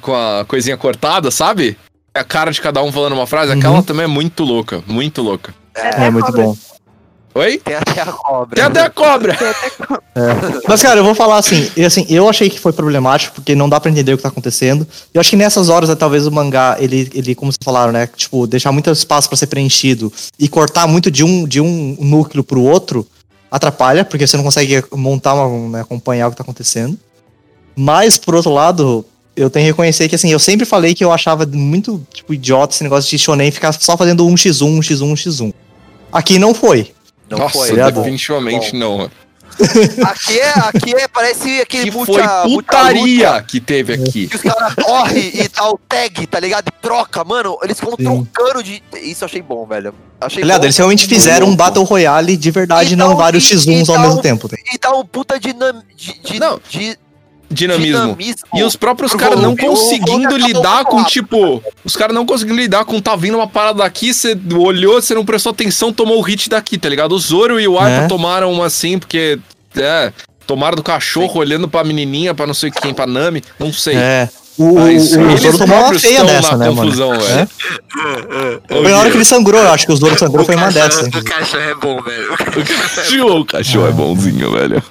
[0.00, 1.78] com a coisinha cortada, sabe?
[2.14, 3.52] É a cara de cada um falando uma frase.
[3.52, 3.82] Aquela Uhum.
[3.82, 5.54] também é muito louca, muito louca.
[5.74, 6.56] É muito bom.
[7.32, 7.58] Oi?
[7.58, 8.56] Tem até a cobra.
[8.56, 9.38] Tem até a cobra!
[10.66, 13.68] Mas, cara, eu vou falar assim, e, assim, eu achei que foi problemático, porque não
[13.68, 14.84] dá pra entender o que tá acontecendo.
[15.14, 18.08] Eu acho que nessas horas, né, talvez o mangá, ele, ele, como vocês falaram, né?
[18.08, 22.42] Tipo, deixar muito espaço pra ser preenchido e cortar muito de um, de um núcleo
[22.42, 23.06] pro outro,
[23.48, 26.98] atrapalha, porque você não consegue montar uma, né, acompanhar o que tá acontecendo.
[27.76, 31.12] Mas, por outro lado, eu tenho que reconhecer que, assim, eu sempre falei que eu
[31.12, 35.54] achava muito, tipo, idiota esse negócio de shonen ficar só fazendo 1x1, 1x1, 1x1.
[36.12, 36.92] Aqui não foi.
[37.28, 37.76] Não Nossa, foi.
[37.76, 38.00] tá bom.
[38.02, 39.10] definitivamente não.
[40.04, 42.22] Aqui é, aqui é, parece aquele Que multi- foi
[42.54, 44.26] putaria luta que teve aqui.
[44.28, 46.68] Que os caras correm e dá o tag, tá ligado?
[46.68, 47.58] E troca, mano.
[47.62, 48.04] Eles ficam Sim.
[48.04, 48.82] trocando de.
[49.02, 49.94] Isso eu achei bom, velho.
[50.20, 50.64] Achei Aliás, bom.
[50.66, 51.56] eles realmente fizeram um.
[51.56, 54.48] Battle Royale de verdade, Então, não vários e- X1s ao então- mesmo tempo.
[54.48, 54.56] tá?
[54.72, 55.82] E dá um puta dinam...
[55.94, 56.60] de, de, Não.
[56.68, 56.96] de
[57.50, 58.00] Dinamismo.
[58.14, 58.46] dinamismo.
[58.54, 61.62] E os próprios caras não conseguindo lidar com tipo.
[61.84, 65.24] Os caras não conseguindo lidar com tá vindo uma parada daqui, você olhou, você não
[65.24, 67.12] prestou atenção, tomou o hit daqui, tá ligado?
[67.12, 68.06] O Zoro e o Aipa É.
[68.08, 69.38] tomaram uma assim, porque.
[69.76, 70.12] É.
[70.46, 73.96] Tomaram do cachorro, olhando pra menininha, pra não sei quem, pra Nami, não sei.
[73.96, 74.28] É.
[74.60, 77.20] O, o, Mas o eles Zoro tomou uma feia dessa, né, confusão, mano?
[77.22, 77.48] velho.
[78.68, 78.74] É.
[78.82, 81.06] Foi na hora que ele sangrou, eu acho que o Zoro sangrou foi uma dessas.
[81.08, 82.36] O cachorro é bom, velho.
[82.94, 84.82] cachorro, o cachorro é bonzinho, velho.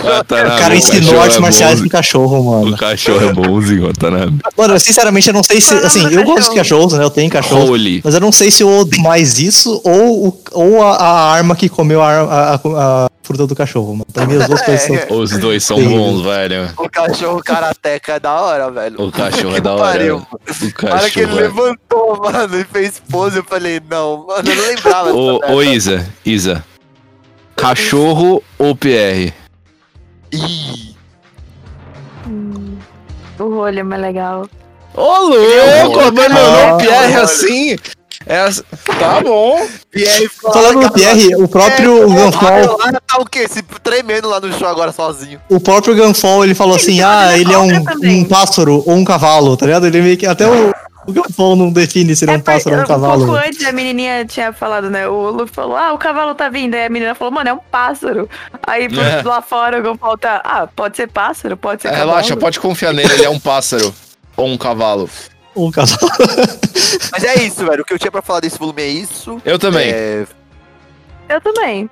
[0.00, 2.74] O cara ensinou artes marciais pro cachorro, mano.
[2.74, 4.38] O cachorro é bonzinho, Watanabe.
[4.56, 5.74] Mano, eu, sinceramente, eu não sei se.
[5.74, 6.60] É o Assim, eu gosto de cachorro?
[6.80, 7.04] cachorros, né?
[7.04, 7.74] Eu tenho cachorro.
[8.04, 11.54] Mas eu não sei se eu odeio mais isso ou, o- ou a, a arma
[11.56, 12.60] que comeu a, a, a-
[13.06, 13.92] a fruta do cachorro.
[13.92, 14.06] Mano.
[14.12, 14.96] Pra mim, as duas coisas são.
[14.96, 15.06] É.
[15.10, 16.68] Os dois são bons, velho.
[16.76, 19.02] O cachorro karateca é da hora, velho.
[19.02, 19.82] O cachorro é da hora.
[19.82, 20.16] pariu.
[20.16, 24.26] O Na hora que ele cachorro é levantou, mano, e fez pose, eu falei, não,
[24.26, 25.12] mano, eu não lembrava.
[25.12, 25.62] Ô, ô.
[25.62, 26.64] Isa, Isa.
[27.56, 29.32] Cachorro ou PR?
[30.32, 30.94] Ih,
[32.26, 32.76] Hum,
[33.38, 34.46] o rolho é mais legal.
[34.94, 37.76] Ô, louco, abandonou o PR assim.
[38.26, 38.44] É,
[38.98, 39.66] tá bom.
[39.90, 43.48] Pierre Falando do Pierre, o próprio Gunfall, Lá tá o quê?
[43.48, 45.40] Se tremendo lá no chão agora sozinho.
[45.48, 49.56] o próprio Gunfall, ele falou assim: ah, ele é um, um pássaro ou um cavalo,
[49.56, 49.86] tá ligado?
[49.86, 50.26] Ele meio que.
[50.26, 50.70] Até o,
[51.06, 53.34] o Gunfall não define se ele é um por- pássaro ou um Um pouco cavalo.
[53.36, 55.08] antes a menininha tinha falado, né?
[55.08, 56.74] O Luffy falou, ah, o cavalo tá vindo.
[56.74, 58.28] Aí a menina falou, mano, é um pássaro.
[58.66, 59.22] Aí É.
[59.26, 62.10] lá fora o Gonfal tá, ah, pode ser pássaro, pode ser É, cavalo.
[62.10, 63.92] relaxa, pode confiar nele, ele é um pássaro.
[64.36, 65.08] Ou um cavalo.
[65.56, 65.98] Um cavalo.
[67.12, 67.82] Mas é isso, velho.
[67.82, 69.40] O que eu tinha pra falar desse volume é isso.
[69.44, 69.90] Eu também.
[69.90, 70.26] É...
[71.28, 71.88] Eu também.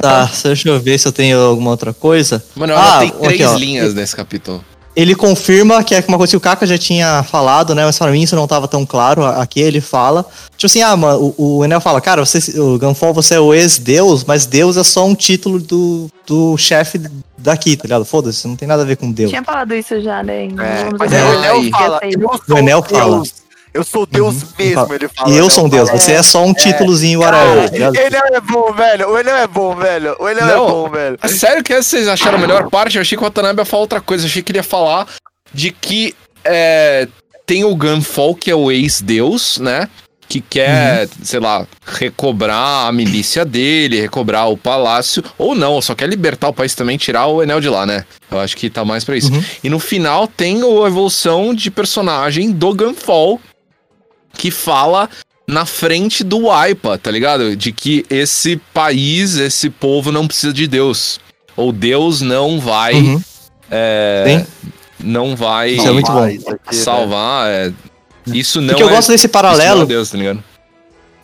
[0.00, 2.42] Tá, deixa eu ver se eu tenho alguma outra coisa.
[2.56, 3.56] Mano, ela Ah, tem aqui, três ó.
[3.56, 4.64] linhas nesse capítulo.
[4.96, 7.84] Ele confirma que é uma coisa que o Kaka já tinha falado, né?
[7.84, 9.24] Mas pra mim isso não tava tão claro.
[9.24, 10.24] Aqui ele fala.
[10.56, 13.52] Tipo assim, ah, mano, o, o Enel fala, cara, você, o Gunfall, você é o
[13.52, 17.00] ex-deus, mas Deus é só um título do, do chefe
[17.36, 18.04] daqui, tá ligado?
[18.04, 19.30] Foda-se, não tem nada a ver com Deus.
[19.30, 20.46] Tinha falado isso já, né?
[20.46, 22.00] É, mas aí o Enel fala,
[22.48, 22.98] O Enel Deus.
[22.98, 23.22] fala.
[23.74, 24.48] Eu sou Deus Uhum.
[24.58, 25.28] mesmo, ele fala.
[25.28, 27.96] E eu Enel sou um deus, você é só um títulozinho whatever, tá ligado?
[27.96, 29.08] Enel é bom, velho.
[29.10, 30.16] O Enel é bom, velho.
[30.20, 30.66] O Enel é Não.
[30.68, 31.18] bom, velho.
[31.20, 32.96] É sério que vocês acharam a melhor parte?
[32.96, 34.24] Eu achei que o Watanabe ia falar outra coisa.
[34.24, 35.08] Eu achei que ele ia falar
[35.52, 36.14] de que
[36.44, 37.08] é,
[37.44, 39.88] tem o Gunfall, que é o ex-deus, né?
[40.28, 45.22] Que quer, sei lá, recobrar a milícia dele, recobrar o palácio.
[45.36, 48.04] Ou não, só quer libertar o país também, tirar o Enel de lá, né?
[48.30, 49.32] Eu acho que tá mais pra isso.
[49.32, 49.44] Uhum.
[49.62, 53.40] E no final tem a evolução de personagem do Gunfall,
[54.36, 55.08] que fala
[55.46, 57.56] na frente do Aipa, tá ligado?
[57.56, 61.20] De que esse país, esse povo não precisa de Deus.
[61.56, 62.94] Ou Deus não vai.
[62.94, 63.22] Uhum.
[63.70, 64.44] é,
[64.98, 66.28] não vai Isso é muito bom.
[66.70, 67.48] Salvar.
[67.48, 67.72] é,
[68.26, 68.92] isso não Porque eu é.
[68.92, 70.42] gosto desse isso é paralelo, Deus, tá ligado?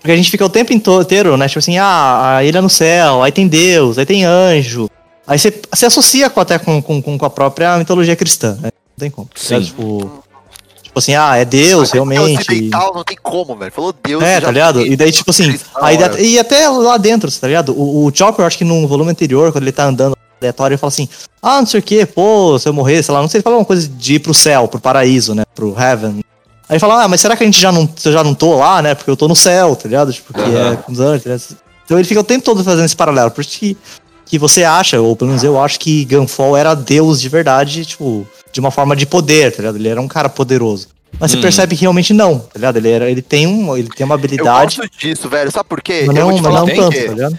[0.00, 1.46] porque a gente fica o tempo inteiro, né?
[1.46, 4.88] Tipo assim, ah, a ilha no céu, aí tem Deus, aí tem anjo.
[5.26, 8.70] Aí você se associa com, até com, com, com a própria mitologia cristã, né?
[8.72, 9.28] Não tem como.
[9.28, 9.38] tá?
[9.38, 9.60] Sim.
[9.60, 10.24] Tipo,
[10.90, 12.40] tipo assim, ah, é Deus, Mas é realmente.
[12.40, 13.72] ocidental, não tem como, velho.
[13.72, 14.22] Falou Deus.
[14.22, 14.84] É, tá ligado?
[14.84, 16.22] E daí, tipo assim, aí, é.
[16.22, 17.72] e até lá dentro, tá ligado?
[17.72, 20.78] O, o Chopper, eu acho que no volume anterior, quando ele tá andando aleatório, ele
[20.78, 21.08] fala assim,
[21.40, 23.56] ah, não sei o que, pô, se eu morrer, sei lá, não sei, ele fala
[23.56, 26.24] uma coisa de ir pro céu, pro paraíso, né, pro heaven.
[26.68, 28.56] Aí ele fala, ah, mas será que a gente já não, eu já não tô
[28.56, 30.12] lá, né, porque eu tô no céu, tá ligado?
[30.12, 30.72] Tipo, que Aham.
[30.72, 31.56] é com os anjos, tá ligado?
[31.84, 33.76] Então ele fica o tempo todo fazendo esse paralelo, por isso que,
[34.26, 38.26] que você acha, ou pelo menos eu acho que Gunfall era Deus de verdade, tipo,
[38.52, 39.76] de uma forma de poder, tá ligado?
[39.76, 40.88] Ele era um cara poderoso.
[41.18, 41.36] Mas Hum.
[41.36, 42.76] você percebe que realmente não, tá ligado?
[42.76, 45.50] Ele, era, ele, tem, um, ele tem uma Eu habilidade gosto disso, velho.
[45.50, 46.04] Sabe por quê?
[46.06, 47.02] mas eu não, mas não tanto, quê.
[47.04, 47.38] tá ligado?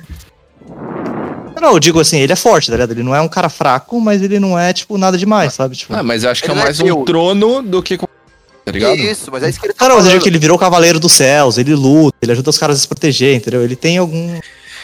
[1.62, 2.92] Não, eu digo assim, ele é forte, tá ligado?
[2.92, 5.76] Ele não é um cara fraco, mas ele não é, tipo, nada demais, sabe?
[5.76, 7.06] Tipo, Ah, mas eu acho que é é mais um Deus.
[7.06, 7.98] trono do que.
[7.98, 8.08] Tá
[8.72, 8.96] ligado?
[8.98, 11.00] Isso, mas é isso que ele tá Cara, mas eu digo que ele virou Cavaleiro
[11.00, 13.64] dos Céus, ele luta, ele ajuda os caras a se proteger, entendeu?
[13.64, 14.40] Ele tem algum.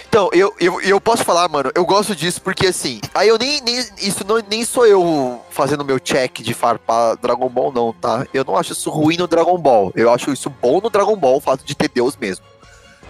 [0.10, 3.62] Então, eu, eu, eu posso falar, mano, eu gosto disso porque assim, aí eu nem,
[3.62, 8.26] nem isso não, nem sou eu fazendo meu check de farpar Dragon Ball, não, tá?
[8.34, 9.92] Eu não acho isso ruim no Dragon Ball.
[9.96, 12.46] Eu acho isso bom no Dragon Ball, o fato de ter Deus mesmo.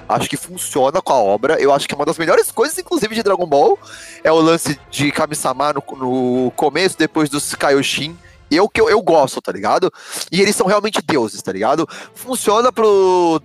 [0.09, 1.61] Acho que funciona com a obra.
[1.61, 3.77] Eu acho que uma das melhores coisas, inclusive, de Dragon Ball
[4.23, 8.17] é o lance de Kami-sama no, no começo, depois dos Kaioshin.
[8.49, 9.91] Eu que eu, eu gosto, tá ligado?
[10.31, 11.87] E eles são realmente deuses, tá ligado?
[12.13, 13.41] Funciona pro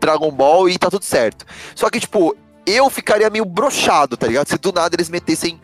[0.00, 1.44] Dragon Ball e tá tudo certo.
[1.74, 2.36] Só que, tipo,
[2.66, 4.48] eu ficaria meio brochado, tá ligado?
[4.48, 5.60] Se do nada eles metessem.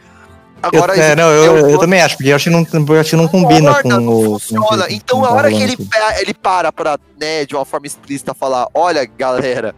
[0.62, 2.64] Agora, eu, é, não, eu, eu, eu- também acho, porque eu acho que não,
[2.94, 4.24] eu acho que não combina Concorda, com não o.
[4.24, 4.86] com funciona.
[4.86, 5.76] que- então, com a tá hora que ele,
[6.20, 9.74] ele para pra, né, de uma forma explícita, falar: olha, galera,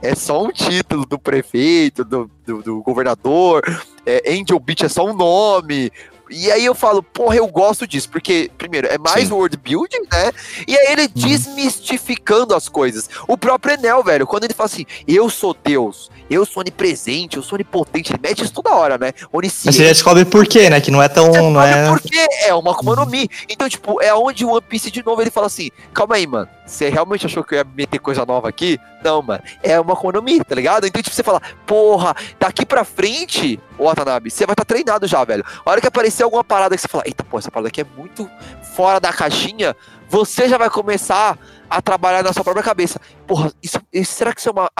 [0.00, 3.62] é só um título do prefeito, do, do, do governador,
[4.06, 5.92] é, Angel Beach é só um nome.
[6.32, 9.34] E aí eu falo, porra, eu gosto disso, porque, primeiro, é mais Sim.
[9.34, 10.32] world building, né?
[10.66, 13.08] E aí ele desmistificando as coisas.
[13.28, 17.42] O próprio Enel, velho, quando ele fala assim, eu sou Deus, eu sou onipresente, eu
[17.42, 19.12] sou onipotente, ele mete isso toda hora, né?
[19.16, 19.76] Mas Onisciente.
[19.76, 20.80] você já descobre por quê, né?
[20.80, 21.30] Que não é tão.
[21.32, 21.88] Você Não é...
[21.88, 22.26] por quê?
[22.46, 23.28] É uma Akuma no Mi.
[23.48, 26.48] Então, tipo, é onde o One Piece de novo ele fala assim: calma aí, mano.
[26.66, 28.78] Você realmente achou que eu ia meter coisa nova aqui?
[29.04, 29.42] Não, mano.
[29.62, 30.86] É uma Akuma no Mi, tá ligado?
[30.86, 35.22] Então, tipo, você fala, porra, daqui pra frente, ô Watanabe, você vai estar treinado já,
[35.24, 35.44] velho.
[35.64, 37.86] A hora que aparecer alguma parada que você fala, eita, pô, essa parada aqui é
[37.96, 38.28] muito
[38.74, 39.76] fora da caixinha,
[40.08, 41.36] você já vai começar
[41.68, 43.00] a trabalhar na sua própria cabeça.
[43.26, 44.70] Porra, isso, isso- será que isso é uma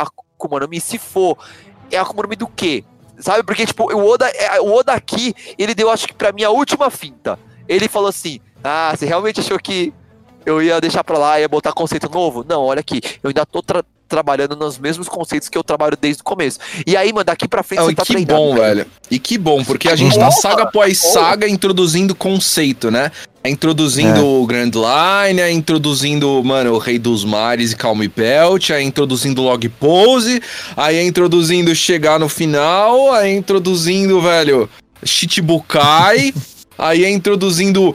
[0.42, 0.80] Akuma no Mi?
[0.80, 1.38] Se for,
[1.90, 2.84] é Akuma no Mi do quê?
[3.18, 3.44] Sabe?
[3.44, 6.50] Porque, tipo, o Oda, é, o Oda aqui, ele deu, acho que pra mim, a
[6.50, 7.38] última finta.
[7.68, 9.92] Ele falou assim: Ah, você realmente achou que
[10.46, 12.44] eu ia deixar pra lá e ia botar conceito novo?
[12.48, 16.20] Não, olha aqui, eu ainda tô tra- trabalhando nos mesmos conceitos que eu trabalho desde
[16.20, 16.58] o começo.
[16.86, 18.38] E aí, mano, daqui pra frente Não, você e tá que treinado.
[18.38, 18.86] bom, velho.
[19.10, 23.10] E que bom, porque a Que gente bom, tá saga após saga introduzindo conceito, né?
[23.42, 24.22] É introduzindo É.
[24.22, 29.40] o Grand Line, é introduzindo, mano, o Rei dos Mares e Calm Belt, é introduzindo
[29.42, 30.42] Log Pose,
[30.76, 34.68] aí é introduzindo chegar no final, é introduzindo, velho,
[35.26, 36.32] Chichibukai,
[36.76, 37.94] aí é introduzindo,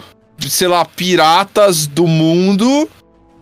[0.50, 2.90] sei lá, piratas do mundo,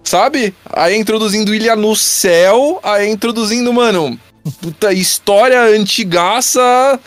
[0.03, 0.53] sabe?
[0.71, 4.19] Aí é introduzindo Ilha no Céu, aí é introduzindo, mano,
[4.61, 6.99] puta história antigaça.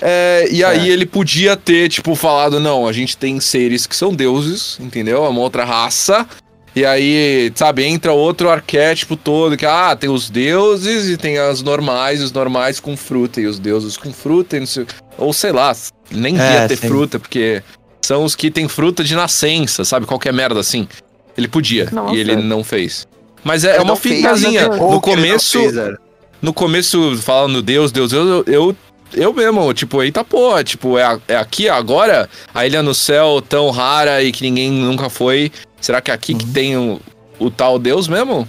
[0.00, 4.12] É, e aí ele podia ter, tipo, falado, não, a gente tem seres que são
[4.12, 5.24] deuses, entendeu?
[5.24, 6.26] É uma outra raça.
[6.74, 11.62] E aí, sabe, entra outro arquétipo todo, que, ah, tem os deuses e tem as
[11.62, 14.86] normais, os normais com fruta, e os deuses com fruta, e não sei,
[15.16, 15.74] ou sei lá,
[16.10, 16.86] nem É, ia ter sim.
[16.86, 17.62] fruta, porque
[18.02, 20.86] são os que têm fruta de nascença, sabe, qualquer merda assim.
[21.36, 22.14] Ele podia, Nossa.
[22.14, 23.06] e ele não fez.
[23.44, 23.92] Mas é, é uma
[24.80, 25.58] Ou No começo,
[26.40, 28.76] no começo, falando Deus, Deus, Deus, eu, eu,
[29.14, 32.28] eu mesmo, tipo, eita porra, tipo, é, é aqui agora?
[32.54, 35.52] A ilha no céu tão rara e que ninguém nunca foi.
[35.80, 36.38] Será que é aqui Uhum.
[36.38, 37.00] que tem o,
[37.38, 38.48] o tal Deus mesmo?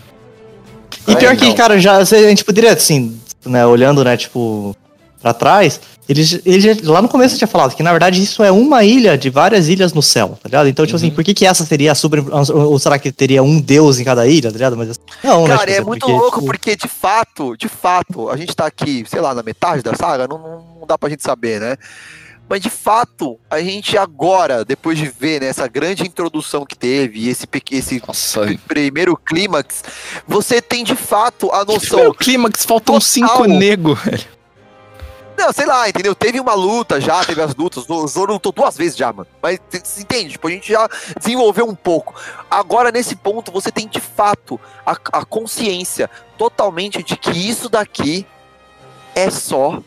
[1.07, 1.55] E pior É, que, não.
[1.55, 4.75] cara, já, a gente poderia, assim, né, olhando, né, tipo,
[5.21, 8.43] pra trás, eles, eles já- lá no começo eu tinha falado que, na verdade, isso
[8.43, 10.69] é uma ilha de várias ilhas no céu, tá ligado?
[10.69, 12.23] Então, tipo assim, por que que essa seria a super...
[12.53, 14.77] Ou será que teria um deus em cada ilha, tá ligado?
[14.77, 17.67] Mas, não, né, Cara, tipo, é assim, muito porque, louco tipo, porque, de fato, de
[17.67, 21.09] fato, a gente tá aqui, sei lá, na metade da saga, não, não, dá pra
[21.09, 21.75] gente saber, né?
[22.49, 27.19] Mas de fato, a gente agora, depois de ver né, essa grande introdução que teve,
[27.19, 29.83] e esse, esse Nossa, primeiro clímax,
[30.25, 32.13] você tem de fato a o noção.
[32.13, 33.01] clímax faltam Total.
[33.01, 34.36] cinco nego, velho.
[35.37, 36.15] Não, sei lá, entendeu?
[36.15, 37.87] Teve uma luta já, teve as lutas.
[37.87, 39.27] O Zoro lutou duas vezes já, mano.
[39.41, 40.31] Mas você entende?
[40.31, 42.15] Tipo, a gente já desenvolveu um pouco.
[42.49, 46.09] Agora, nesse ponto, você tem de fato a, a consciência
[46.39, 48.25] totalmente de que isso daqui
[49.13, 49.79] é só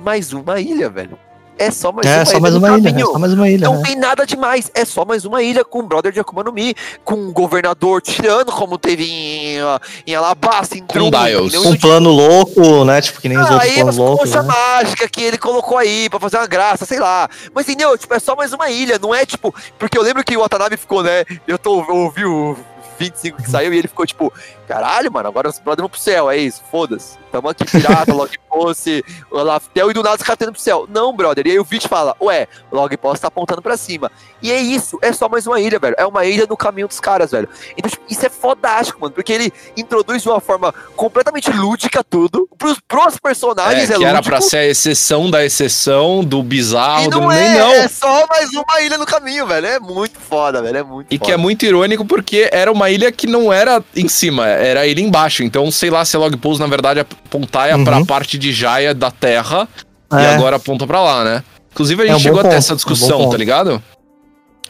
[0.00, 1.16] mais uma ilha, velho.
[1.58, 3.66] É só mais É, uma só ilha mais uma ilha, é só mais uma ilha,
[3.66, 3.82] Não né?
[3.86, 6.74] tem nada demais, é só mais uma ilha com um brother de Akuma no Mi,
[7.04, 11.54] com um governador tirano, como teve em, ah, em Alabasta, em Com Drum, Dials.
[11.54, 11.70] entendeu?
[11.70, 14.42] Um plano louco, né, tipo, que nem os outros Aí planos loucos, né?
[14.42, 17.28] mágicas que ele colocou aí pra fazer uma graça, sei lá.
[17.54, 17.96] Mas entendeu?
[17.96, 19.54] Tipo, é só mais uma ilha, não é tipo.
[19.78, 21.24] Porque eu lembro que o Watanabe ficou, né?
[21.48, 22.56] Eu tô, eu ouvi o
[22.98, 24.32] 25 que saiu e ele ficou tipo,
[24.66, 27.18] caralho, mano, agora os brothers vão pro céu, é isso, foda-se.
[27.36, 30.86] Tamo aqui pirata, log post, o Laftel e do nada os caras tendo pro céu.
[30.90, 31.46] Não, brother.
[31.46, 34.10] E aí o Vich fala, ué, o log post tá apontando pra cima.
[34.42, 35.94] E é isso, é só mais uma ilha, velho.
[35.98, 37.46] É uma ilha no caminho dos caras, velho.
[37.76, 42.48] Então, tipo, isso é fodástico, mano, porque ele introduz de uma forma completamente lúdica tudo.
[42.56, 44.30] Pros, pros personagens É, é, que era lúdico.
[44.30, 47.72] pra ser a exceção da exceção, do bizarro, do não nem é, não.
[47.72, 49.66] é só mais uma ilha no caminho, velho.
[49.66, 50.78] É muito foda, velho.
[50.78, 51.26] É muito E foda.
[51.26, 54.86] que é muito irônico porque era uma ilha que não era em cima, era a
[54.86, 55.42] ilha embaixo.
[55.42, 57.84] Então, sei lá se a Log Pose, na verdade, apontar Uhum.
[57.84, 59.68] pra parte de Jaya da Terra
[60.12, 60.34] e É.
[60.34, 61.42] agora aponta pra lá, né?
[61.72, 63.30] Inclusive, a É gente um bom chegou até ponto, essa um discussão, ponto.
[63.32, 63.82] tá ligado?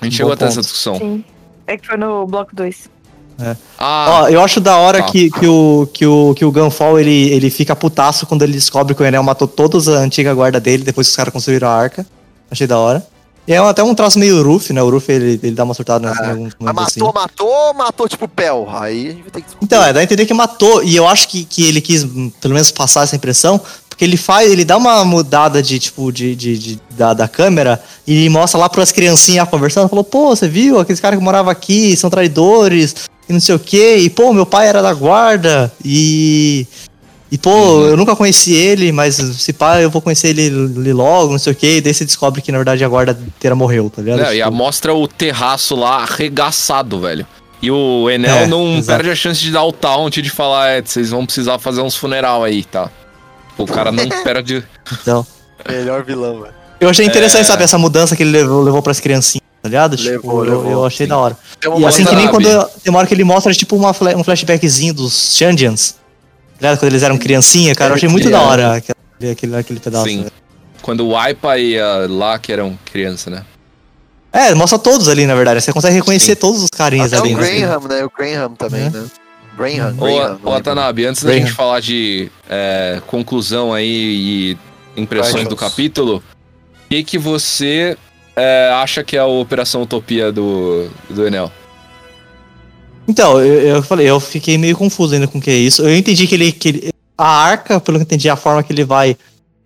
[0.01, 0.97] A gente Um chegou até essa discussão.
[0.99, 1.24] Sim.
[1.66, 2.89] É que foi no bloco 2.
[3.78, 5.11] Ah, Ó, eu acho da hora Tá.
[5.11, 8.95] que, que, o, que, o, que o Gunfall ele, ele fica putaço quando ele descobre
[8.95, 11.73] que o Enel matou todos a antiga guarda dele depois que os caras construíram a
[11.74, 12.07] arca.
[12.51, 13.07] Achei da hora.
[13.47, 14.82] E é até um traço meio Ruff, né?
[14.82, 17.01] O Ruff ele, ele dá uma surtada nessa, Ah, alguns Mas matou, assim.
[17.14, 18.66] matou, matou tipo Pel.
[18.68, 19.47] Aí a gente vai ter que.
[19.62, 20.82] Então, é, dá a entender que matou.
[20.82, 23.60] E eu acho que, que ele quis, hum, pelo menos, passar essa impressão.
[23.89, 27.82] Porque ele faz, ele dá uma mudada de, tipo, de, de, de- da, da câmera
[28.06, 29.89] e mostra lá pras criancinhas conversando.
[29.89, 30.78] Falou, pô, você viu?
[30.78, 32.94] Aqueles caras que moravam aqui são traidores
[33.28, 33.97] e não sei o quê.
[34.01, 36.66] E, pô, meu pai era da guarda e...
[37.31, 37.86] E, pô, Uhum.
[37.89, 41.53] eu nunca conheci ele, mas se pá, eu vou conhecer ele, ele logo, não sei
[41.53, 41.78] o quê.
[41.78, 44.19] E daí você descobre que, na verdade, a guarda inteira morreu, tá ligado?
[44.20, 47.27] né, e Tipo, mostra o terraço lá arregaçado, velho.
[47.61, 48.98] E o Enel É, não exato.
[48.98, 51.81] perde a chance de dar o taunt e de falar, é, vocês vão precisar fazer
[51.81, 52.90] uns funeral aí, tá?
[53.59, 54.62] O cara não perde.
[55.01, 55.27] então.
[55.69, 56.55] Melhor vilão, velho.
[56.78, 57.44] Eu achei interessante, É.
[57.44, 59.97] sabe, essa mudança que ele levou, levou pras criancinhas, tá ligado?
[59.97, 61.11] Tipo, Levou, eu, levou, eu achei sim.
[61.11, 61.36] da hora.
[61.59, 62.44] Tem E assim que nem quando
[62.82, 65.97] tem uma hora que ele mostra, tipo, uma um flashbackzinho dos Shandians.
[66.59, 70.09] Quando eles eram criancinha, cara, eu achei muito da hora aquele, aquele, aquele pedaço.
[70.09, 70.23] Sim.
[70.24, 70.31] né?
[70.83, 73.45] Quando o Aipa e a lá que eram criança, né?
[74.33, 75.61] É, mostra todos ali, na verdade.
[75.61, 76.41] Você consegue reconhecer Sim.
[76.41, 77.35] todos os carinhas Até ali.
[77.35, 77.59] o né?
[77.61, 78.05] Graham, né?
[78.05, 78.91] O Graham também, É.
[78.91, 79.07] né?
[79.57, 80.39] Graham, Graham.
[80.43, 80.51] ô.
[80.51, 83.87] Watanabe, antes da gente falar de é, conclusão aí
[84.95, 86.16] e impressões do capítulo,
[86.85, 87.97] o que, que você
[88.37, 91.51] é, acha que é a Operação Utopia do, do Enel?
[93.09, 95.83] Então, eu, eu falei, eu fiquei meio confuso ainda com o que é isso.
[95.83, 96.89] Eu entendi que ele, que ele-
[97.19, 99.16] A arca, pelo que eu entendi, é a forma que ele vai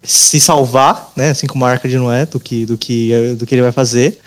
[0.02, 1.30] se salvar, né?
[1.30, 4.18] Assim como a arca de Noé, do que, do que, do que ele vai fazer.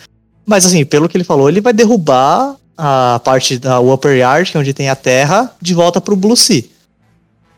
[0.45, 4.57] Mas assim, pelo que ele falou, ele vai derrubar a parte da Upper Yard, que
[4.57, 6.63] é onde tem a terra, de volta pro Blue Sea.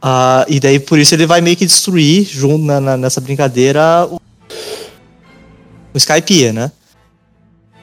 [0.02, 4.06] Ah, e daí, por isso, ele vai meio que destruir, junto na- na- nessa brincadeira,
[4.12, 4.18] o,
[5.94, 6.72] o Skypiea, né?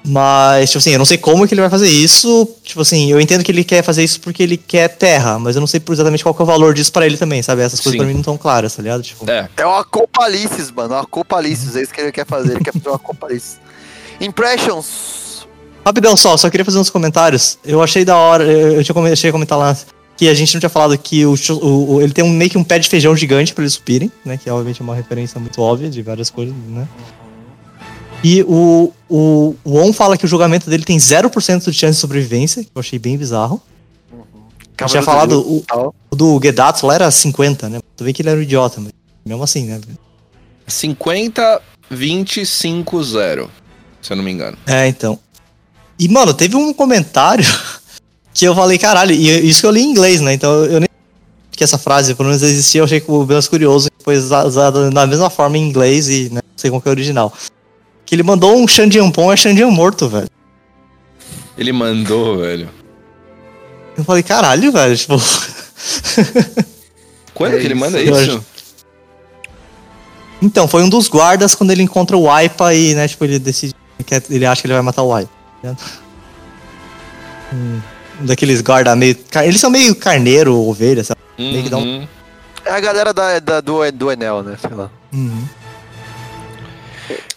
[0.05, 2.49] Mas, tipo assim, eu não sei como que ele vai fazer isso.
[2.65, 5.61] Tipo assim, eu entendo que ele quer fazer isso porque ele quer terra, mas eu
[5.61, 7.63] não sei por exatamente qual que é o valor disso pra ele também, sabe?
[7.63, 7.99] Essas coisas Sim.
[7.99, 9.03] pra mim não estão claras, tá ligado?
[9.03, 10.95] Tipo, É, É uma Copalices, mano.
[10.95, 11.77] Uma Copalices.
[11.77, 12.53] É isso que ele quer fazer.
[12.55, 13.59] Ele quer fazer uma Copalices.
[14.21, 15.47] Impressions.
[15.85, 17.59] Rapidão só, só queria fazer uns comentários.
[17.65, 19.77] Eu achei da hora, eu, eu tinha come- cheguei a comentar lá
[20.17, 22.59] que a gente não tinha falado que o, o- o- ele tem um, meio que
[22.59, 24.37] um pé de feijão gigante pra eles subirem, né?
[24.37, 26.87] Que obviamente é uma referência muito óbvia de várias coisas, né?
[28.23, 32.01] E o, o, o On fala que o julgamento dele tem 0% de chance de
[32.01, 33.61] sobrevivência, que eu achei bem bizarro.
[34.79, 35.65] Eu tinha falado, o,
[36.11, 37.81] o do Gedatsu lá era 50, né?
[37.97, 38.93] Tu vê que ele era um idiota, mas
[39.25, 39.81] mesmo assim, né?
[40.67, 43.51] 50, 25, 0.
[44.01, 44.57] Se eu não me engano.
[44.67, 45.19] É, então.
[45.99, 47.45] E, mano, teve um comentário
[48.35, 50.33] que eu falei, caralho, e isso que eu li em inglês, né?
[50.33, 50.89] Então eu nem.
[51.51, 54.45] Que que essa frase pelo menos existia, eu achei que o menos curioso, foi usa-
[54.45, 57.33] usada da mesma forma em inglês e né, não sei como que é o original.
[58.13, 60.29] Que ele mandou um Xandiampon é Xandian morto, velho.
[61.57, 62.69] Ele mandou, velho.
[63.97, 65.15] Eu falei, caralho, velho, tipo.
[67.33, 68.45] Quando É que ele manda isso, isso?
[70.43, 73.75] Então, foi um dos guardas quando ele encontra o Waipa e, né, tipo, ele decide
[74.05, 75.33] que ele acha que ele vai matar o Waipa.
[75.63, 75.81] tá ligado?
[77.55, 77.81] Um
[78.27, 79.17] daqueles guarda meio.
[79.43, 81.19] Eles são meio carneiro, ovelha, sabe?
[81.39, 82.09] Tem que dar um- Uhum.
[82.67, 84.55] É a galera da, da- do, do Enel, né?
[84.61, 84.91] Sei lá.
[85.15, 85.45] Uhum.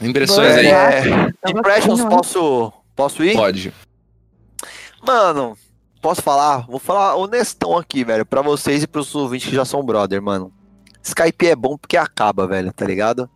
[0.01, 0.67] Impressões aí?
[0.67, 1.29] é.
[1.49, 3.35] Impressions, posso, posso ir?
[3.35, 3.73] Pode.
[5.05, 5.57] Mano,
[6.01, 6.65] posso falar?
[6.67, 10.51] Vou falar honestão aqui, velho, pra vocês e pros ouvintes que já são brother, mano.
[11.03, 13.29] Skype é bom porque acaba, velho, tá ligado?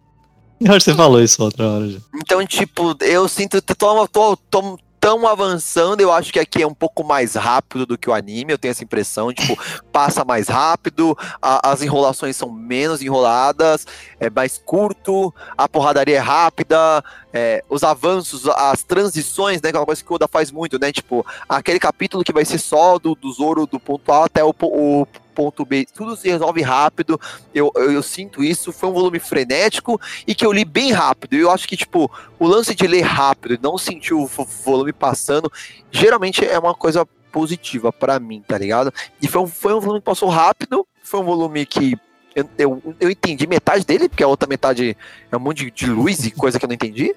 [0.59, 1.99] Eu acho que você falou isso outra hora já.
[2.15, 4.77] Então, tipo, eu sinto tô, tô,
[5.09, 8.13] tô tão avançando, eu acho que aqui é um pouco mais rápido do que o
[8.13, 9.57] anime, eu tenho essa impressão, tipo,
[9.91, 13.87] passa mais rápido, a- as enrolações são menos enroladas,
[14.19, 17.03] é mais curto, a porradaria é rápida,
[17.33, 20.77] é, os avanços, as transições, né, que é uma coisa que o Oda faz muito,
[20.79, 24.43] né, tipo, aquele capítulo que vai ser só do, do Zoro do ponto A até
[24.43, 27.19] o, o ponto B, tudo se resolve rápido,
[27.53, 31.35] eu, eu, eu sinto isso, foi um volume frenético e que eu li bem rápido,
[31.35, 34.91] eu acho que, tipo, o lance de ler rápido e não sentir o vo- volume
[34.93, 35.51] passando,
[35.91, 38.91] geralmente é uma coisa positiva pra mim, tá ligado?
[39.21, 41.95] E foi um, foi um volume que passou rápido, foi um volume que
[42.35, 44.95] eu, eu, eu entendi metade dele, porque a outra metade
[45.31, 47.15] é um monte de, de luz e coisa que eu não entendi.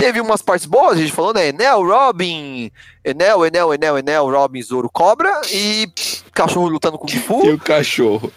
[0.00, 1.48] Teve umas partes boas, a gente falou, né?
[1.48, 2.72] Enel, Robin,
[3.04, 5.86] Enel, Enel, Enel, Enel, Robin, Zoro, Cobra e
[6.32, 7.44] cachorro lutando com o Fu.
[7.44, 8.32] E o cachorro.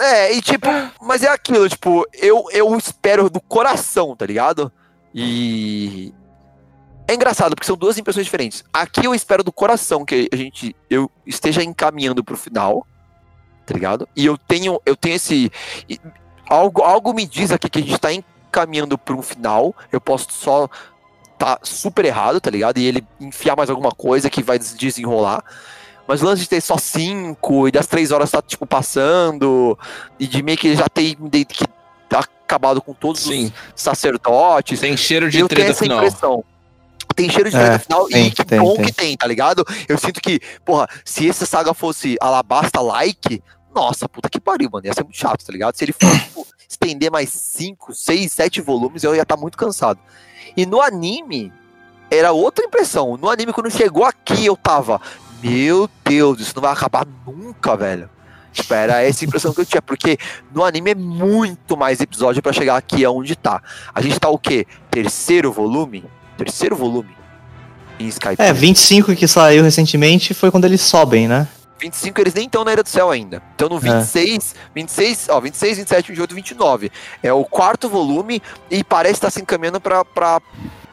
[0.00, 0.66] É, e tipo,
[1.02, 4.72] mas é aquilo, tipo, eu, eu espero do coração, tá ligado?
[5.14, 6.14] E.
[7.06, 8.64] É engraçado, porque são duas impressões diferentes.
[8.72, 12.86] Aqui eu espero do coração que a gente eu esteja encaminhando pro final,
[13.66, 14.08] tá ligado?
[14.16, 15.52] E eu tenho, eu tenho esse.
[16.48, 18.08] Algo, algo me diz aqui que a gente tá
[18.52, 19.74] encaminhando para um final.
[19.90, 20.68] Eu posso só
[21.38, 22.78] tá super errado, tá ligado?
[22.78, 25.42] E ele enfiar mais alguma coisa que vai des- desenrolar.
[26.06, 29.78] Mas o lance de ter só cinco e das três horas tá, tipo, passando,
[30.20, 31.64] e de meio que já tem de- que
[32.08, 33.52] tá acabado com todos Sim.
[33.74, 34.78] os sacerdotes.
[34.80, 35.98] Tem cheiro de eu tenho treta essa final.
[35.98, 36.44] impressão.
[37.16, 38.84] Tem cheiro de É, treta final tem, e que tem, bom tem.
[38.84, 39.64] que tem, tá ligado?
[39.88, 43.42] Eu sinto que, porra, se essa saga fosse Alabasta like,
[43.74, 44.86] nossa, puta que pariu, mano.
[44.86, 45.74] Ia ser muito chato, tá ligado?
[45.76, 49.98] Se ele fosse tipo, estender mais 5, 6, 7 volumes, eu ia estar muito cansado.
[50.56, 51.52] E no anime,
[52.10, 53.16] era outra impressão.
[53.16, 55.00] No anime, quando chegou aqui, eu tava,
[55.42, 58.10] meu Deus, isso não vai acabar nunca, velho.
[58.52, 60.18] Tipo, era essa impressão que eu tinha, porque
[60.54, 63.62] no anime é muito mais episódio pra chegar aqui aonde tá.
[63.94, 64.66] A gente tá o quê?
[64.90, 66.04] Terceiro volume?
[66.36, 67.16] Terceiro volume
[67.98, 68.36] em Skype.
[68.38, 71.48] É, 25 que saiu recentemente foi quando eles sobem, né?
[71.82, 73.42] 25 eles nem estão na Era do Céu ainda.
[73.56, 76.92] Então no 26, 26, ó, 26, 27, 28, 29.
[77.22, 78.40] É o quarto volume
[78.70, 80.40] e parece estar se encaminhando pra, pra,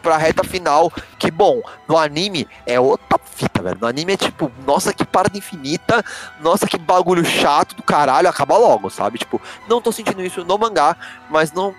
[0.02, 0.92] pra reta final.
[1.20, 3.78] Que bom, no anime é outra fita, velho.
[3.80, 6.04] No anime é tipo, nossa, que parada infinita,
[6.42, 9.20] nossa, que bagulho chato do caralho, acaba logo, sabe?
[9.20, 10.98] Tipo, não tô sentindo isso no mangá,
[11.30, 11.76] mas não.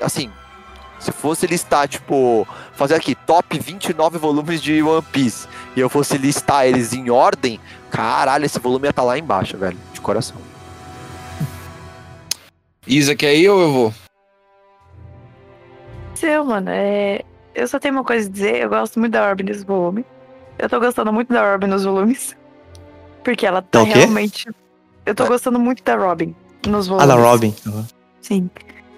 [0.00, 0.30] Assim,
[1.04, 6.16] se fosse listar, tipo, fazer aqui, top 29 volumes de One Piece, e eu fosse
[6.16, 7.60] listar eles em ordem,
[7.90, 10.36] caralho, esse volume ia estar lá embaixo, velho, de coração.
[12.86, 13.94] Isa, quer ir ou eu vou?
[16.14, 17.22] Seu, mano, é...
[17.54, 18.56] eu só tenho uma coisa a dizer.
[18.62, 20.04] Eu gosto muito da Orb nesse volume.
[20.58, 22.36] Eu tô gostando muito da Orb nos volumes.
[23.22, 23.92] Porque ela tá quê?
[23.92, 24.48] realmente.
[25.06, 25.28] Eu tô É.
[25.28, 26.34] gostando muito da Robin
[26.66, 27.08] nos Ah, volumes.
[27.08, 27.54] da Robin.
[28.20, 28.50] Sim.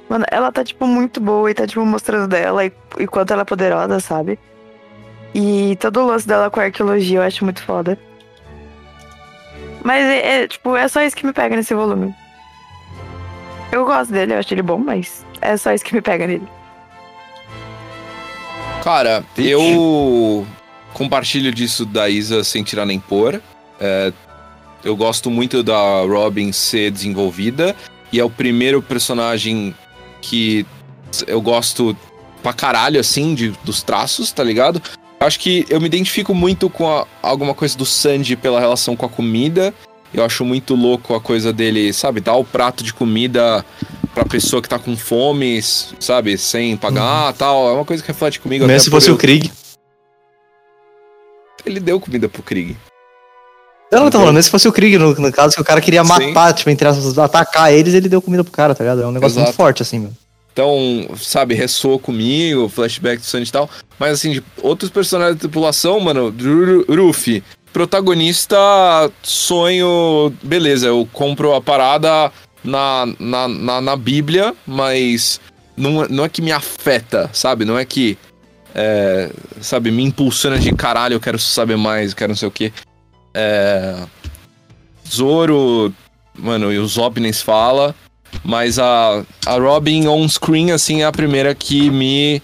[0.08, 3.42] Mano, ela tá, tipo, muito boa e tá, tipo, mostrando dela e, e quanto ela
[3.42, 4.38] é poderosa, sabe?
[5.34, 7.98] E todo o lance dela com a arqueologia eu acho muito foda.
[9.82, 12.14] Mas é, é, tipo, é só isso que me pega nesse volume.
[13.70, 16.48] Eu gosto dele, eu acho ele bom, mas é só isso que me pega nele.
[18.82, 20.46] Cara, eu
[20.94, 23.40] compartilho disso da Isa sem tirar nem pôr.
[23.80, 24.12] É,
[24.84, 27.76] eu gosto muito da Robin ser desenvolvida.
[28.12, 29.74] E é o primeiro personagem
[30.28, 30.66] que
[31.26, 31.96] eu gosto
[32.42, 34.80] pra caralho, assim, de, dos traços, tá ligado?
[35.20, 39.06] Acho que eu me identifico muito com a- alguma coisa do Sanji pela relação com
[39.06, 39.72] a comida.
[40.12, 43.64] Eu acho muito louco a coisa dele, sabe, dar o prato de comida
[44.14, 47.68] pra pessoa que tá com fome, sabe, sem pagar tal.
[47.68, 48.66] É uma coisa que reflete comigo.
[48.66, 49.50] Mesmo se fosse eu- o Krieg.
[51.64, 52.76] Ele deu comida pro Krieg.
[53.90, 54.20] Eu não tô Entendeu?
[54.26, 56.08] falando, se fosse o Krieg, no, no caso, que o cara queria Sim.
[56.08, 59.02] matar, tipo, entre aspas, atacar eles, ele deu comida pro cara, tá ligado?
[59.02, 59.46] É um negócio Exato.
[59.46, 60.10] muito forte, assim, meu.
[60.52, 63.68] Então, sabe, ressoou comigo, flashback do Sanji e tal.
[63.98, 68.56] Mas assim, de outros personagens da tripulação, mano, Ru- Ruffy, protagonista
[69.22, 72.32] sonho, beleza, eu compro a parada
[72.64, 75.40] na, na, na, na Bíblia, mas
[75.76, 77.64] não, é- não é que me afeta, sabe?
[77.66, 78.16] Não é que,
[78.74, 79.30] é,
[79.60, 82.72] sabe, me impulsiona de caralho, eu quero saber mais, eu quero não sei o quê.
[83.38, 83.94] É,
[85.06, 85.92] Zoro,
[86.34, 87.94] mano, e o Zop nem se fala,
[88.42, 92.40] mas a, a Robin on-screen, assim, é a primeira que me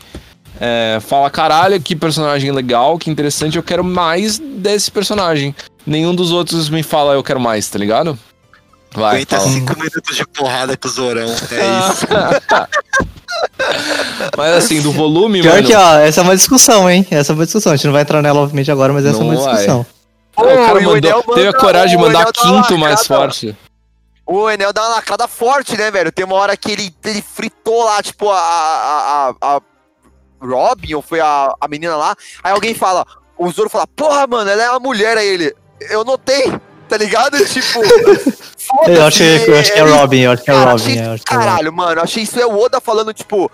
[0.60, 5.54] é, fala, caralho, que personagem legal, que interessante, eu quero mais desse personagem.
[5.86, 8.18] Nenhum dos outros me fala, eu quero mais, tá ligado?
[8.94, 9.40] Vai, Aguenta
[9.74, 11.28] minutos de porrada com o Zorão.
[11.28, 11.32] É
[11.88, 12.06] isso.
[14.36, 15.66] Mas assim, do volume, Pior mano...
[15.66, 17.06] que, ó, essa é uma discussão, hein?
[17.10, 17.72] Essa é uma discussão.
[17.72, 19.64] A gente não vai entrar nela, obviamente, agora, mas essa Não é uma vai.
[20.42, 23.56] Pô, o cara mandou, Enel teve a coragem de o mandar quinto mais forte.
[24.24, 26.12] O Enel dá uma lacrada forte, né, velho?
[26.12, 29.60] Tem uma hora que ele, ele fritou lá, tipo, a, a, a, a
[30.40, 32.14] Robin, ou foi a, a menina lá.
[32.42, 33.04] Aí alguém fala,
[33.36, 35.16] o Zoro fala, porra, mano, ela é uma mulher.
[35.16, 35.54] Aí ele,
[35.90, 36.52] eu notei,
[36.88, 37.36] tá ligado?
[37.46, 38.42] Tipo, foda-se.
[38.86, 40.72] Eu acho, que- eu acho que é Robin, eu acho que é Robin.
[40.74, 41.48] achei- eu acho que é Robin.
[41.48, 43.50] Caralho, mano, eu achei isso é o Oda falando, tipo,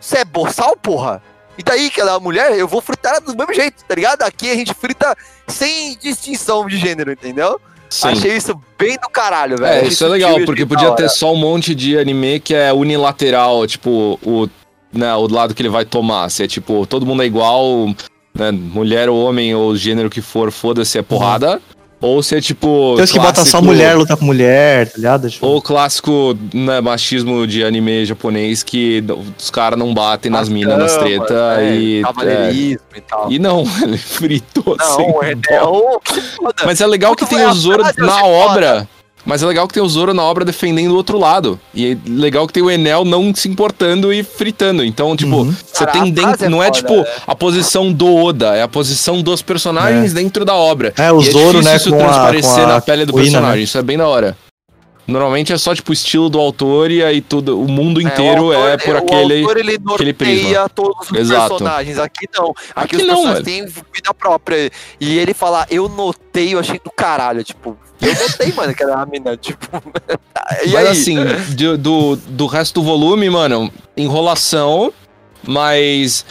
[0.00, 1.20] você é boçal, porra?
[1.56, 4.22] E daí que ela é mulher, eu vou fritar ela do mesmo jeito, tá ligado?
[4.22, 5.14] Aqui a gente frita
[5.46, 7.60] sem distinção de gênero, entendeu?
[7.90, 8.08] Sim.
[8.08, 9.84] Achei isso bem do caralho, velho.
[9.84, 13.66] É, isso é legal, porque podia ter só um monte de anime que é unilateral,
[13.66, 14.48] tipo, o,
[14.90, 16.30] né, o lado que ele vai tomar.
[16.30, 17.94] Se é tipo, todo mundo é igual,
[18.34, 21.60] né, mulher ou homem ou gênero que for, foda-se, é porrada.
[22.02, 22.94] Ou se é tipo.
[22.96, 25.30] Tem os que botam só clássico- mulher lutar com mulher, tá ligado?
[25.30, 29.02] Tipo, Ou clássico né, machismo de anime japonês que
[29.38, 32.02] os caras não batem nas As minas, nas treta né, e.
[32.26, 33.32] é, e tal.
[33.32, 35.22] e não, ele fritou Não.
[35.22, 36.00] Enel.
[36.04, 36.54] que foda.
[36.66, 38.88] Mas é legal que tem o Zoro eu na obra.
[39.24, 41.58] Mas é legal que tem o Zoro na obra defendendo o outro lado.
[41.72, 44.84] E é legal que tem o Enel não se importando e fritando.
[44.84, 45.52] Então, tipo, Uhum.
[45.72, 46.44] você Cara, tem dentro.
[46.44, 47.16] é não é foda, tipo é.
[47.26, 50.92] a posição do Oda, é a posição dos personagens dentro da obra.
[50.98, 53.12] É, o E Zoro, difícil né, isso com a- transparecer com a na pele do
[53.12, 53.56] Kuina, personagem.
[53.58, 53.62] né?
[53.62, 54.36] Isso é bem da hora.
[55.06, 57.60] Normalmente é só, tipo, o estilo do autor e aí tudo.
[57.60, 59.40] O mundo inteiro o autor- é por o aquele.
[59.42, 60.68] autor, ele aquele prisma.
[60.68, 61.48] todos os Exato.
[61.50, 61.98] personagens.
[61.98, 62.50] Aqui não.
[62.74, 64.70] Aqui, Aqui os não, personagens têm vida própria.
[65.00, 67.42] E ele falar, eu notei, eu achei do caralho.
[67.42, 67.76] Tipo,
[68.06, 69.36] eu notei, mano, que era uma mina.
[69.36, 69.66] Tipo,
[70.64, 70.88] e Mas aí?
[70.88, 71.16] assim,
[71.54, 74.92] do, do, do resto do volume, mano, enrolação,
[75.46, 76.24] mas.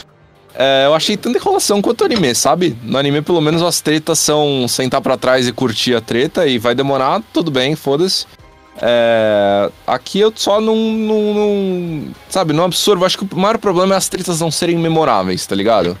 [0.54, 2.76] é, eu achei tanta enrolação quanto o anime, sabe?
[2.82, 6.58] No anime, pelo menos, as tretas são sentar pra trás e curtir a treta, e
[6.58, 8.26] vai demorar, tudo bem, foda-se.
[8.80, 13.04] É, aqui eu só não, não, não- Sabe, não absorvo.
[13.04, 15.96] Acho que o maior problema é as tretas não serem memoráveis, tá ligado?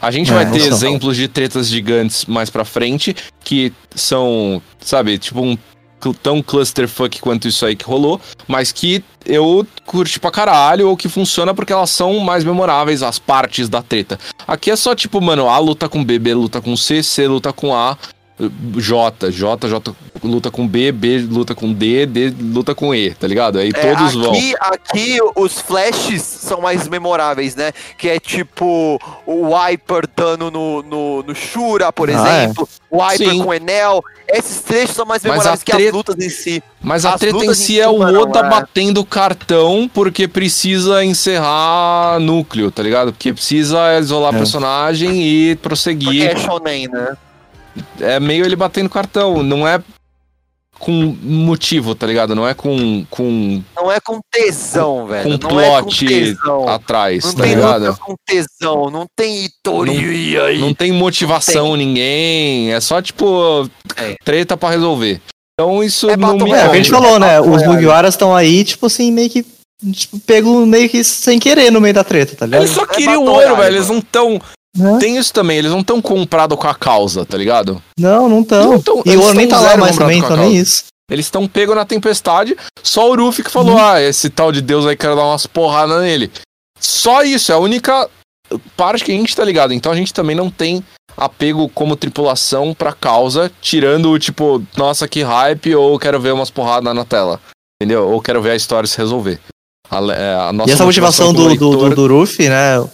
[0.00, 4.60] A gente É, vai não ter exemplos de tretas gigantes mais pra frente, que são,
[4.80, 5.56] sabe, tipo um
[6.22, 11.08] tão clusterfuck quanto isso aí que rolou, mas que eu curti pra caralho, ou que
[11.08, 14.16] funciona porque elas são mais memoráveis, as partes da treta.
[14.46, 17.52] Aqui é só tipo, mano, A luta com B, B luta com C, C luta
[17.52, 17.98] com A,
[18.38, 23.26] J, J, J luta com B, B luta com D, D luta com E, tá
[23.26, 23.58] ligado?
[23.58, 24.30] Aí É, todos vão.
[24.32, 27.72] aqui, aqui os flashes são mais memoráveis, né?
[27.96, 32.12] Que é tipo o Wiper dando no, no, no Shura, por Ah,
[32.44, 32.68] exemplo.
[32.90, 33.42] O Wiper Sim.
[33.42, 34.02] com Enel.
[34.28, 36.62] Esses trechos são mais memoráveis a que as lutas em si.
[36.82, 38.50] Mas a As treta em si é o Oda é.
[38.50, 43.12] batendo cartão porque precisa encerrar núcleo, tá ligado?
[43.12, 44.38] Porque precisa isolar É.
[44.38, 46.26] personagem e Porque prosseguir.
[46.26, 47.16] é shonen, né?
[48.00, 49.80] É meio ele batendo cartão, não é
[50.78, 50.92] com
[51.22, 52.34] motivo, tá ligado?
[52.34, 55.38] Não é com, com Não é com tesão, velho.
[55.38, 56.68] com não é com plot tesão.
[56.68, 57.86] atrás, Não tá tem ligado?
[57.86, 60.58] luta com tesão, não tem Itori e aí.
[60.58, 64.14] Não tem motivação ninguém, é só tipo É.
[64.22, 65.20] treta pra resolver.
[65.58, 67.40] Então isso É não me É, o que a gente falou, né?
[67.40, 67.66] Os É.
[67.68, 69.46] Mugiwaras estão aí, tipo assim, meio que.
[69.92, 72.62] Tipo, pego meio que sem querer no meio da treta, tá ligado?
[72.62, 73.76] Eles só É queriam Battle ouro, velho.
[73.76, 74.38] Eles não tão.
[74.76, 74.98] Né?
[74.98, 77.82] Tem isso também, eles não tão comprados com a causa, tá ligado?
[77.98, 79.02] Não, não estão.
[79.04, 80.84] E eles o ouro nem tá lá mais também, então nem isso.
[81.10, 82.56] Eles estão pego na tempestade.
[82.82, 86.02] Só o Ruffy que falou: ah, esse tal de Deus aí quero dar umas porradas
[86.02, 86.30] nele.
[86.80, 88.08] Só isso, é a única
[88.76, 89.72] parte que a gente tá ligado.
[89.72, 90.84] Então a gente também não tem
[91.16, 96.50] apego como tripulação pra causa, tirando o tipo, nossa, que hype, ou quero ver umas
[96.50, 97.40] porradas na tela.
[97.80, 98.08] Entendeu?
[98.08, 99.38] Ou quero ver a história se resolver.
[99.90, 102.84] A, é, a e essa motivação do, como do, do, leitor- do Ruffy, né?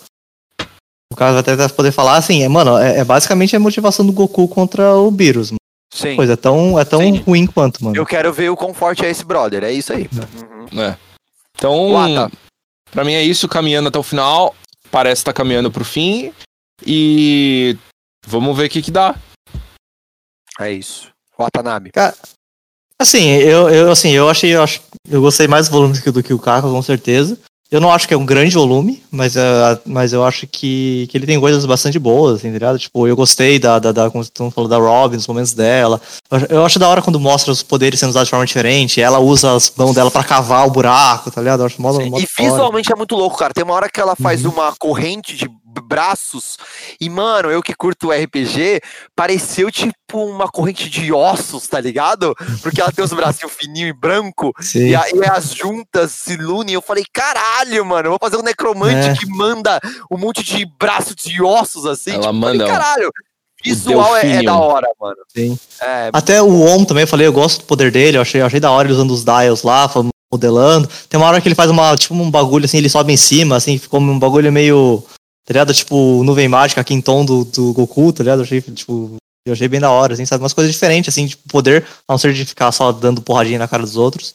[1.12, 4.12] O caso até até poder falar assim, é, mano, é, é basicamente a motivação do
[4.12, 5.50] Goku contra o Beerus.
[5.50, 5.58] mano.
[5.92, 6.16] Sim.
[6.16, 7.18] Coisa é tão, é tão Sim.
[7.18, 7.94] ruim quanto, mano.
[7.94, 9.62] Eu quero ver o quão forte é esse brother.
[9.62, 10.08] É isso aí.
[10.72, 10.80] Uhum.
[10.80, 10.96] É.
[11.54, 12.34] Então, Wata.
[12.90, 14.54] pra mim é isso, caminhando até o final.
[14.90, 16.32] Parece estar caminhando pro fim.
[16.84, 17.76] E
[18.26, 19.14] vamos ver o que que dá.
[20.58, 21.10] É isso.
[21.38, 21.92] Watanabe.
[22.98, 26.32] Assim, eu, eu, assim, eu achei, eu, acho, eu gostei mais do volume do que,
[26.32, 27.38] o Caco, com certeza.
[27.72, 31.16] Eu não acho que é um grande volume, mas, uh, mas eu acho que, que
[31.16, 32.78] ele tem coisas bastante boas, assim, tá ligado?
[32.78, 35.98] Tipo, eu gostei da, da, da como tu falou, da Robin, nos momentos dela.
[36.50, 39.00] Eu acho da hora quando mostra os poderes sendo usados de forma diferente.
[39.00, 41.60] Ela usa as mãos dela para cavar o buraco, tá ligado?
[41.60, 43.54] Eu acho modo, modo E visualmente é muito louco, cara.
[43.54, 44.50] Tem uma hora que ela faz uhum.
[44.52, 45.48] uma corrente de
[45.80, 46.56] braços.
[47.00, 48.80] E, mano, eu que curto o RPG,
[49.14, 52.34] pareceu tipo uma corrente de ossos, tá ligado?
[52.62, 54.52] Porque ela tem os bracinhos fininhos e branco.
[54.60, 54.88] Sim.
[54.88, 56.74] E aí as juntas se unem.
[56.74, 59.14] Eu falei, caralho, mano, eu vou fazer um necromante é.
[59.14, 59.80] que manda
[60.10, 62.12] um monte de braços de ossos assim.
[62.12, 62.66] Ela tipo, manda.
[62.66, 63.10] Falei, caralho.
[63.64, 65.18] Visual é, é, da hora, mano.
[65.28, 65.56] Sim.
[65.80, 66.10] É...
[66.12, 68.58] Até o Om também, eu falei, eu gosto do poder dele, eu achei, eu achei
[68.58, 69.88] da hora ele usando os dials lá,
[70.32, 70.88] modelando.
[71.08, 73.56] Tem uma hora que ele faz uma, tipo, um bagulho assim, ele sobe em cima,
[73.56, 75.04] assim, ficou um bagulho meio
[75.44, 75.74] tá ligado?
[75.74, 78.40] Tipo, nuvem mágica, Quinton do, do Goku, tá ligado?
[78.40, 79.16] Eu achei, tipo,
[79.46, 80.42] eu achei bem da hora, assim, sabe?
[80.42, 83.82] Umas coisas diferentes, assim, tipo, poder, não ser de ficar só dando porradinha na cara
[83.82, 84.34] dos outros.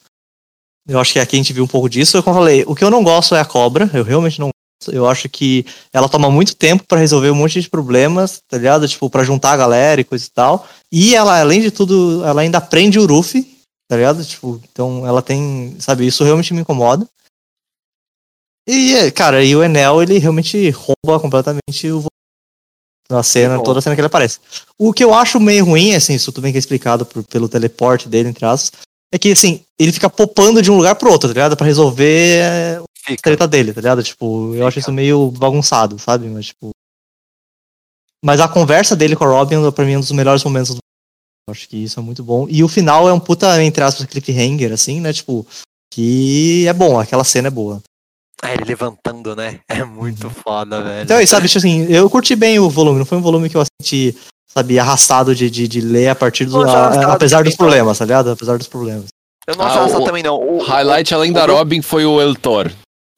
[0.87, 2.17] Eu acho que aqui a gente viu um pouco disso.
[2.17, 4.95] Eu falei, o que eu não gosto é a cobra, eu realmente não gosto.
[4.95, 8.87] Eu acho que ela toma muito tempo para resolver um monte de problemas, tá ligado?
[8.87, 10.67] Tipo, pra juntar a galera e coisa e tal.
[10.91, 13.43] E ela, além de tudo, ela ainda prende o Ruffy,
[13.89, 14.23] tá ligado?
[14.23, 17.07] Tipo, então ela tem, sabe, isso realmente me incomoda.
[18.67, 22.05] E, cara, e o Enel, ele realmente rouba completamente o
[23.09, 24.39] na cena, toda a cena que ele aparece.
[24.77, 27.47] O que eu acho meio ruim, assim, isso tudo bem que é explicado por, pelo
[27.47, 28.81] teleporte dele, entre aspas,
[29.13, 31.55] é que, assim, ele fica popando de um lugar pro outro, tá ligado?
[31.55, 34.03] Pra resolver é, a treta dele, tá ligado?
[34.03, 36.27] Tipo, eu acho isso meio bagunçado, sabe?
[36.27, 36.71] Mas, tipo...
[38.21, 40.79] Mas a conversa dele com a Robin, pra mim, é um dos melhores momentos do
[41.47, 42.45] eu acho que isso é muito bom.
[42.49, 45.13] E o final é um puta, entre aspas, cliffhanger, assim, né?
[45.13, 45.47] Tipo,
[45.93, 47.81] que é bom, aquela cena é boa.
[48.41, 49.59] Ah, ele levantando, né?
[49.67, 50.33] É muito uhum.
[50.33, 51.03] foda, velho.
[51.03, 53.63] Então, sabe, tipo assim, eu curti bem o volume, não foi um volume que eu
[53.81, 54.15] senti,
[54.47, 56.61] sabe, arrastado de, de, de ler a partir do.
[56.61, 58.31] A, apesar dos problemas, tá ligado?
[58.31, 59.05] Apesar dos problemas.
[59.47, 60.35] Eu não ah, acho também, não.
[60.35, 62.69] O, highlight além da Robin foi o El Thor,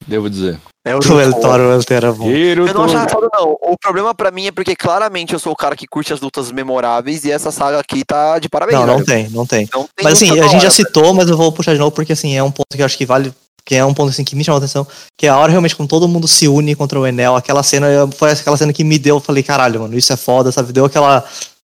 [0.06, 0.60] devo dizer.
[0.86, 2.30] É o, o El Thor, o El Thor era bom.
[2.30, 3.56] Eu não acho arrastado, não.
[3.60, 6.50] O problema pra mim é porque claramente eu sou o cara que curte as lutas
[6.52, 8.78] memoráveis e essa saga aqui tá de parabéns.
[8.78, 9.68] Não, não tem, não tem.
[9.72, 12.12] Não tem mas assim, a gente já citou, mas eu vou puxar de novo porque
[12.12, 13.34] assim, é um ponto que eu acho que vale
[13.64, 15.76] que é um ponto assim que me chamou a atenção, que é a hora realmente
[15.76, 18.98] quando todo mundo se une contra o Enel, aquela cena foi aquela cena que me
[18.98, 20.72] deu, eu falei, caralho, mano, isso é foda, sabe?
[20.72, 21.24] Deu aquela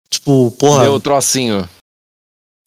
[0.09, 0.83] tipo, porra.
[0.83, 1.67] Deu o trocinho.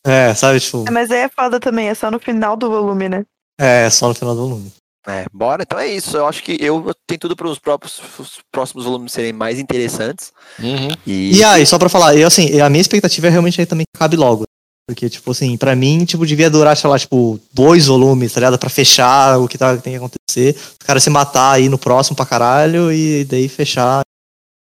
[0.06, 0.84] É, sabe, tipo.
[0.86, 3.24] É, mas aí é foda também, é só no final do volume, né?
[3.60, 4.72] É, é só no final do volume.
[5.06, 6.16] É, bora, então é isso.
[6.16, 10.32] Eu acho que eu tenho tudo para os próprios os próximos volumes serem mais interessantes.
[10.60, 10.88] Uhum.
[11.04, 11.38] E...
[11.38, 13.98] e aí, só para falar, eu assim, a minha expectativa é realmente aí também que
[13.98, 14.44] cabe logo.
[14.88, 18.58] Porque, tipo assim, pra mim, tipo, devia durar, sei lá, tipo, dois volumes, tá ligado?
[18.58, 20.56] Pra fechar o que, tá, que tem que acontecer.
[20.56, 24.02] Os caras se matar aí no próximo pra caralho e daí fechar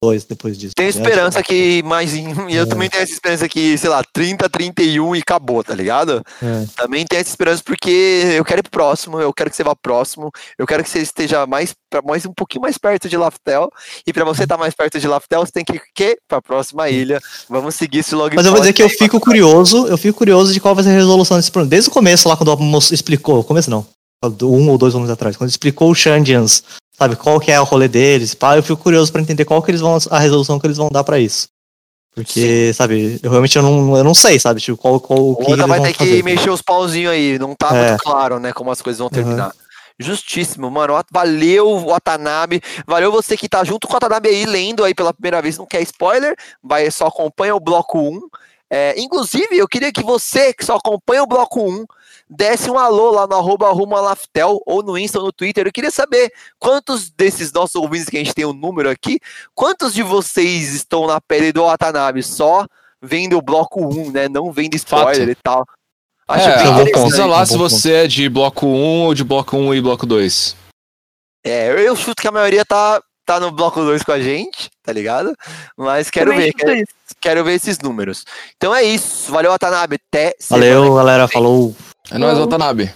[0.02, 0.72] dois depois disso.
[0.74, 2.14] Tenho esperança que mais.
[2.14, 2.24] E
[2.56, 2.66] eu é.
[2.66, 6.22] também tenho essa esperança que, sei lá, 30, 31 e acabou, tá ligado?
[6.42, 6.66] É.
[6.74, 9.76] Também tenho essa esperança porque eu quero ir pro próximo, eu quero que você vá
[9.76, 11.74] próximo, eu quero que você esteja mais,
[12.04, 13.68] mais um pouquinho mais perto de Laftel.
[14.06, 16.16] E pra você estar tá mais perto de Laftel, você tem que ir que?
[16.26, 17.20] Pra próxima ilha.
[17.48, 20.52] Vamos seguir esse logo Mas eu vou dizer que eu fico curioso, eu fico curioso
[20.52, 21.70] de qual vai ser a resolução desse problema.
[21.70, 23.86] Desde o começo, lá, quando o moço explicou, começo não,
[24.42, 26.62] um ou dois anos atrás, quando explicou o Shandians
[27.00, 29.70] sabe, qual que é o rolê deles, pá, eu fico curioso para entender qual que
[29.70, 31.48] eles vão, a resolução que eles vão dar para isso.
[32.14, 32.72] Porque, Sim.
[32.74, 35.66] sabe, eu realmente eu não, eu não sei, sabe, tipo, qual, qual o que eles
[35.66, 37.88] vai ter que mexer os pauzinhos aí, não tá é.
[37.88, 39.46] muito claro, né, como as coisas vão terminar.
[39.46, 39.70] Uhum.
[39.98, 40.94] Justíssimo, mano.
[41.12, 42.62] Valeu, Watanabe.
[42.86, 45.58] Valeu você que tá junto com o Watanabe aí, lendo aí pela primeira vez.
[45.58, 46.34] Não quer spoiler?
[46.62, 48.20] Vai, só acompanha o bloco 1.
[48.70, 51.84] É, inclusive, eu queria que você que só acompanha o bloco 1
[52.30, 55.66] desse um alô lá no arroba Laftel ou no Insta ou no Twitter.
[55.66, 59.18] Eu queria saber quantos desses nossos ouvintes que a gente tem o um número aqui,
[59.54, 62.66] quantos de vocês estão na pele do Watanabe só
[63.02, 64.28] vendo o bloco 1, né?
[64.28, 65.30] Não vendo spoiler Fato.
[65.30, 65.66] e tal.
[66.28, 69.80] Acho é, bem lá se você é de bloco 1 ou de bloco 1 e
[69.80, 70.54] bloco 2.
[71.44, 74.92] É, eu chuto que a maioria tá, tá no bloco 2 com a gente, tá
[74.92, 75.34] ligado?
[75.76, 76.88] Mas quero Também ver, quero,
[77.20, 78.24] quero, ver esses números.
[78.56, 79.32] Então é isso.
[79.32, 79.96] Valeu, Watanabe.
[79.96, 81.26] Até Valeu, galera.
[81.26, 81.74] Falou.
[82.12, 82.90] É nóis, Watanabe.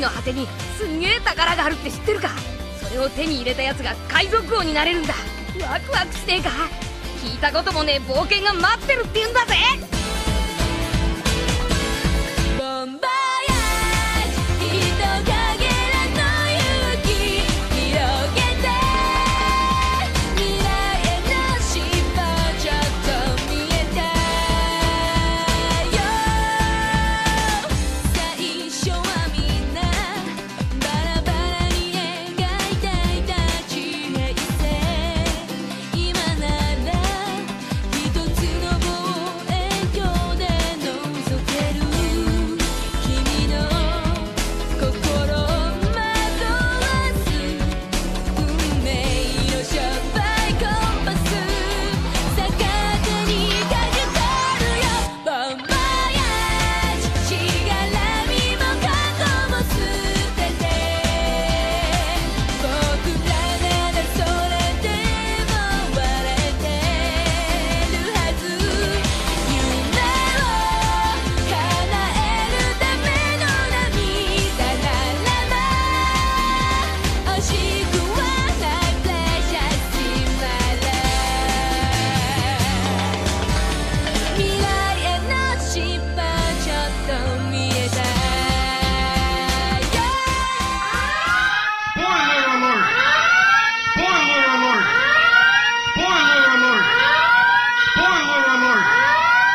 [0.00, 0.48] の果てに
[0.78, 2.30] すんげえ宝があるって知ってるか？
[2.82, 5.12] それを手に入れたやつが海賊王になれるんだ。
[5.70, 6.48] ワクワクしねえか？
[7.22, 9.54] 聞いたこともねえ冒険が待ってるって言うんだぜ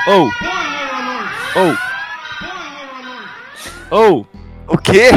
[0.07, 0.29] Ou!
[1.55, 1.77] Ou!
[3.89, 4.27] Ou!
[4.67, 5.09] O quê?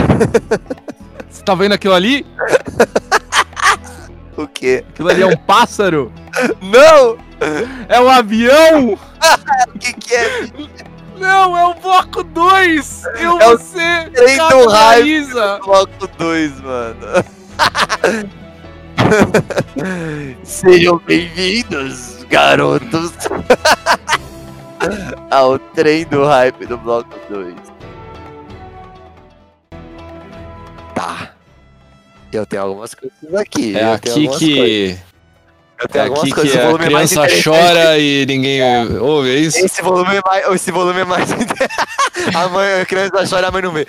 [1.28, 2.27] Você tá vendo aquilo ali?
[4.36, 4.85] O quê?
[4.90, 6.12] Aquilo ali é um pássaro?
[6.62, 7.19] Não!
[7.89, 8.97] É um avião?
[9.74, 10.47] O que que é?
[11.19, 13.02] Não, é o bloco 2!
[13.19, 13.77] Eu, É o você,
[14.70, 14.70] raio.
[14.70, 15.59] Marisa.
[15.65, 16.97] Bloco 2, mano.
[20.44, 23.12] Sejam bem-vindos, garotos,
[25.30, 27.55] ao trem do hype do bloco 2.
[30.94, 31.30] Tá.
[32.32, 33.76] Eu tenho algumas coisas aqui.
[33.76, 34.38] É aqui algumas coisas.
[34.38, 34.98] que.
[35.80, 36.52] Eu É tenho algumas aqui coisas.
[36.52, 38.60] que a é criança chora e ninguém
[38.98, 39.59] ouve, é isso?
[39.64, 40.48] Esse volume é mais.
[40.55, 41.28] Esse volume é mais.
[42.34, 43.86] a, mãe, a criança chora e a mãe não vê.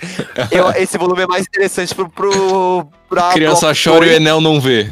[0.50, 2.08] Eu- esse volume é mais interessante pro.
[2.08, 4.12] pro pra criança chora e o.
[4.12, 4.90] Enel não vê.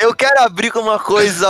[0.00, 1.46] Eu quero abrir com uma coisa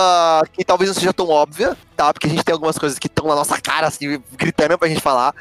[0.53, 2.13] que talvez não seja tão óbvia, tá?
[2.13, 5.01] Porque a gente tem algumas coisas que estão na nossa cara, assim, gritando pra gente
[5.01, 5.33] falar.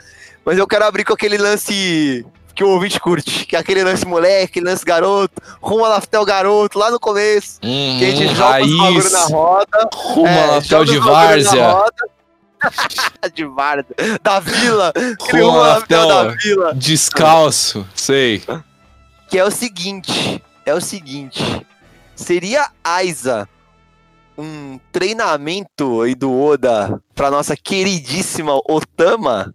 [0.46, 2.26] Mas eu quero abrir com aquele lance
[2.56, 6.24] que o ouvinte curte, que é aquele lance moleque, aquele lance garoto, rumo a Laftel
[6.26, 9.90] garoto, lá no começo, que a Hum, gente joga os bagulho na raiz, roda.
[9.96, 11.84] rumo é, a Laftel de os várzea.
[13.34, 13.96] de várzea.
[14.22, 14.94] Da vila.
[15.32, 16.74] Rumo a Laftel da vila.
[16.76, 18.44] descalço, sei.
[19.30, 21.66] Que é o seguinte, é o seguinte.
[22.24, 23.48] Seria Aiza
[24.38, 29.54] um treinamento aí do Oda pra nossa queridíssima Otama?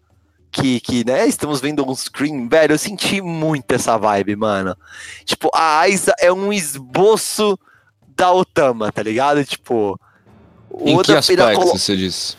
[0.51, 4.77] Que, que, né, estamos vendo um screen, velho, eu senti muito essa vibe, mano.
[5.25, 7.59] Tipo, a Aiza é um esboço
[8.17, 9.45] da Otama, tá ligado?
[9.45, 9.99] Tipo,
[10.71, 12.37] o Em que Oda a aspecto colo- você disse?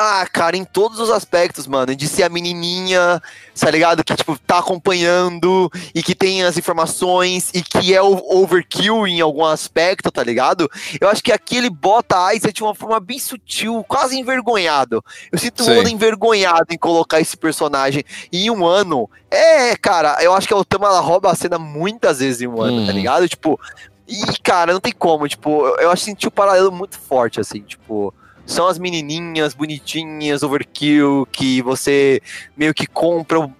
[0.00, 1.96] Ah, cara, em todos os aspectos, mano.
[1.96, 3.20] De ser a menininha,
[3.58, 4.04] tá ligado?
[4.04, 9.20] Que, tipo, tá acompanhando e que tem as informações e que é o overkill em
[9.20, 10.70] algum aspecto, tá ligado?
[11.00, 15.04] Eu acho que aqui ele bota a Aiza de uma forma bem sutil, quase envergonhado.
[15.32, 15.76] Eu sinto Sei.
[15.76, 19.10] o Oda envergonhado em colocar esse personagem em um ano.
[19.30, 22.62] É, cara, eu acho que a Otama, ela rouba a cena muitas vezes em um
[22.62, 22.96] ano, tá Uhum.
[22.96, 23.28] ligado?
[23.28, 23.58] Tipo,
[24.06, 27.40] e, cara, não tem como, tipo, eu, eu acho que senti o paralelo muito forte,
[27.40, 28.14] assim, tipo
[28.48, 32.20] são as menininhas bonitinhas, overkill, que você
[32.56, 33.52] meio que compra o,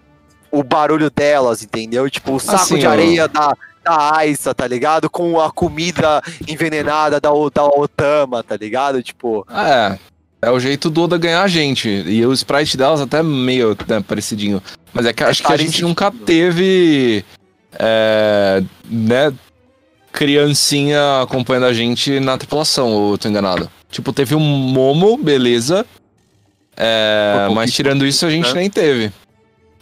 [0.50, 2.08] o barulho delas, entendeu?
[2.08, 3.54] Tipo, o saco Assim, de areia da,
[3.84, 5.10] da Aisa, tá ligado?
[5.10, 9.02] Com a comida envenenada da, da Otama, tá ligado?
[9.02, 9.98] Tipo, É.
[10.40, 11.88] É o jeito do Oda ganhar a gente.
[11.88, 14.62] E o sprite delas até meio né, parecidinho.
[14.94, 17.24] Mas é que acho que a gente nunca teve.
[17.72, 19.34] É, né?
[20.12, 23.68] Criancinha acompanhando a gente na tripulação, ou eu tô enganado.
[23.90, 25.84] Tipo, teve um Momo, beleza.
[26.76, 28.60] É, mas tirando isso, a gente né?
[28.60, 29.10] nem teve.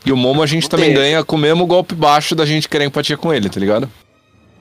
[0.04, 1.00] E o Momo a gente Não também teve.
[1.00, 3.90] ganha com o mesmo golpe baixo da gente querer empatia com ele, tá ligado?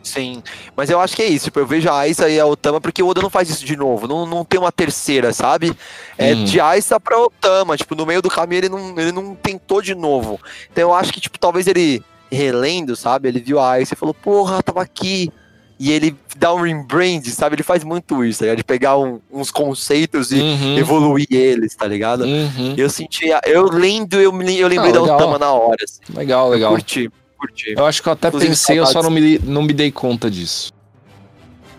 [0.04, 0.44] sim.
[0.78, 1.46] Mas eu acho que é isso.
[1.46, 3.76] Tipo, eu vejo a Aisa e a Otama porque o Oda não faz isso de
[3.76, 4.08] novo.
[4.08, 5.76] Não, não tem uma terceira, sabe?
[6.16, 6.44] É Uhum.
[6.44, 7.76] de Aisa pra Otama.
[7.76, 10.40] Tipo, no meio do caminho ele não, ele não tentou de novo.
[10.72, 13.30] Então eu acho que, tipo, talvez ele relendo, sabe?
[13.30, 15.32] Ele viu a Aisa e falou, porra, tava aqui.
[15.78, 17.56] E ele dá um rebrand, sabe?
[17.56, 18.58] Ele faz muito isso, tá ligado?
[18.58, 20.78] De pegar um- uns conceitos e Uhum.
[20.78, 22.24] evoluir eles, tá ligado?
[22.24, 22.76] Uhum.
[22.78, 25.02] Eu senti, a- eu lendo, eu, eu lembrei Ah, da.
[25.02, 26.00] Otama na hora, assim.
[26.18, 26.72] Legal, legal.
[26.72, 27.74] Curti, curti.
[27.78, 30.32] Eu acho que eu até Inclusive, pensei, eu só não me, não me dei conta
[30.32, 30.72] disso.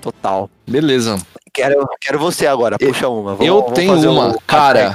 [0.03, 0.51] Total.
[0.69, 1.19] Beleza.
[1.53, 3.31] Quero, quero você agora, puxa uma.
[3.35, 4.95] Vamos- eu vamos tenho uma, o- cara.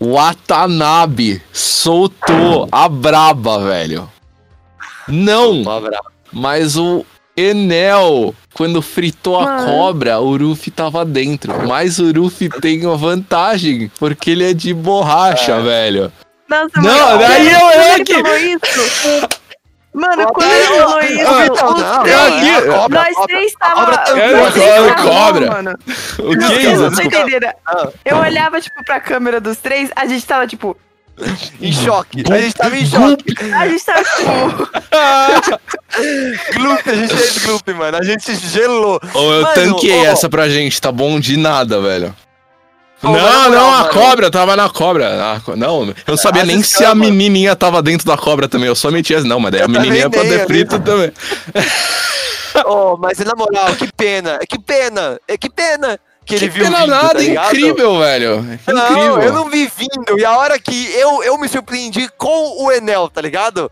[0.00, 4.08] Watanabe soltou a braba, velho.
[5.08, 5.64] Não, Um
[6.32, 7.04] mas o
[7.48, 9.66] Enel, quando fritou a Mano.
[9.66, 11.66] cobra, o Ruffy tava dentro.
[11.66, 15.60] Mas o Ruffy tem uma vantagem, porque ele é de borracha, É.
[15.62, 16.12] velho.
[16.48, 19.40] Nossa, Não, mano, daí eu- eu falou isso.
[19.92, 22.50] Mano, Não, quando ele não, falou não, isso, não, os não, três- é aqui.
[22.50, 23.52] a cobra, nós três.
[23.60, 25.46] É, nós três cobra, cobra.
[25.50, 25.78] Mano,
[26.18, 26.76] O que não, é isso?
[26.82, 27.46] não estão entendendo.
[27.66, 27.88] Ah.
[28.04, 30.76] Eu olhava, tipo, pra câmera dos três, a gente tava, tipo.
[31.60, 32.22] Em choque.
[32.30, 33.34] A gente tava em choque.
[33.54, 34.70] A gente tava, tipo.
[36.54, 37.98] Gloop, a gente fez gloop, mano.
[37.98, 39.00] A gente gelou.
[39.14, 42.14] Ou eu Mano, tanquei essa pra gente, tá bom de nada, velho.
[43.02, 43.92] Ô, não, não, a mano.
[43.92, 45.34] cobra, tava na cobra.
[45.34, 48.68] A não, eu não sabia nem se a menininha tava dentro da cobra também.
[48.68, 51.12] Eu só metia, não, mas daí a Eu menininha pra nem, ter eu frito também.
[52.66, 54.38] Oh, mas na moral, que pena.
[54.48, 55.18] Que pena.
[55.28, 55.98] É que pena
[56.38, 58.36] que ele Que viu pena vindo, nada, tá incrível, velho.
[58.66, 59.20] Não, Incrível.
[59.22, 60.18] eu não vi vindo.
[60.18, 63.70] E a hora que eu, eu me surpreendi com o Enel, tá ligado?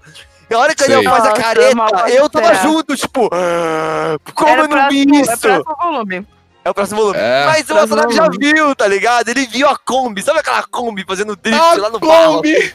[0.50, 0.86] E a hora que o.
[0.86, 2.62] Enel faz a Nossa, careta, pode eu tava esperar.
[2.62, 5.46] junto, tipo, "Ah, como Era eu não vi próximo- isso?
[5.48, 6.26] É o próximo volume.
[6.64, 7.18] É o próximo volume.
[7.18, 7.46] É.
[7.46, 9.28] Mas o Watanabe já viu, tá ligado?
[9.28, 10.22] Ele viu a Kombi.
[10.22, 12.36] Sabe aquela Kombi fazendo drift A lá no barro?
[12.36, 12.74] Kombi!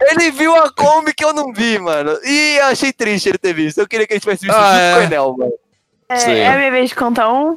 [0.00, 2.18] Ele viu a Kombi que eu não vi, mano.
[2.24, 3.78] E eu achei triste ele ter visto.
[3.78, 4.92] Eu queria que ele tivesse visto Ah, junto é.
[4.94, 5.52] com o Enel, mano.
[6.08, 6.38] É, Sei.
[6.38, 7.56] é a minha vez de contar um.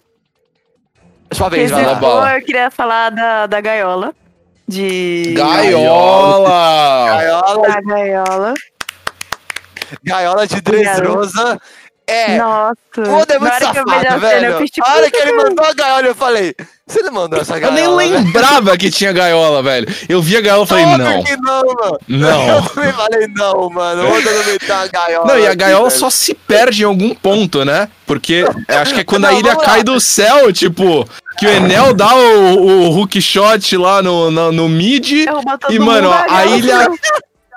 [1.34, 1.95] Sua Que vez, vai lá.
[1.95, 2.38] bola.
[2.38, 4.14] eu queria falar da, da gaiola.
[4.68, 5.34] De.
[5.35, 7.05] Gaiola!
[7.07, 8.53] Gaiola, Da gaiola.
[10.03, 11.60] gaiola de Dressrosa.
[12.05, 12.38] É.
[12.38, 12.76] Nossa.
[12.97, 14.45] O Oda é muito Na hora que eu vejo safado, a cena, velho.
[14.47, 14.85] eu fiz tipo.
[14.88, 16.53] A hora que ele mandou a gaiola, eu falei,
[16.85, 17.76] você não mandou essa Eu gaiola?
[18.01, 19.88] nem velho?" lembrava que tinha gaiola, velho.
[20.10, 21.23] Eu vi a gaiola e falei, Óbvio não.
[21.23, 21.99] que não, mano.
[22.10, 22.47] Não.
[22.57, 24.03] Eu também falei, não, mano.
[24.11, 25.27] Meteu uma gaiola.
[25.27, 25.99] Não, e a aqui, gaiola velho.
[25.99, 27.88] só se perde em algum ponto, né?
[28.05, 31.07] Porque eu acho que é quando a Não, ilha vamos cai do céu, tipo,
[31.38, 32.57] que o Enel dá o,
[32.89, 35.26] o hook shot lá no, no, no mid.
[35.26, 36.89] Todo E, mano, na a ilha.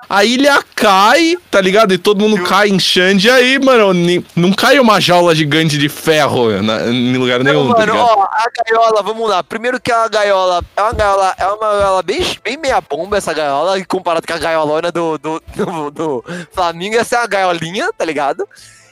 [0.08, 1.92] A ilha cai, tá ligado?
[1.92, 3.26] E todo mundo cai em Xande.
[3.26, 3.92] E aí, mano,
[4.36, 8.08] não cai uma jaula gigante de ferro na- em lugar Não, nenhum, tá mano, ligado?
[8.16, 9.42] ó, a gaiola, vamos lá.
[9.42, 13.34] Primeiro que a gaiola é uma gaiola, é uma gaiola bem, bem meia bomba, essa
[13.34, 18.04] gaiola, comparado com a gaiolona do, do, do, do Flamengo, essa é uma gaiolinha, tá
[18.04, 18.48] ligado?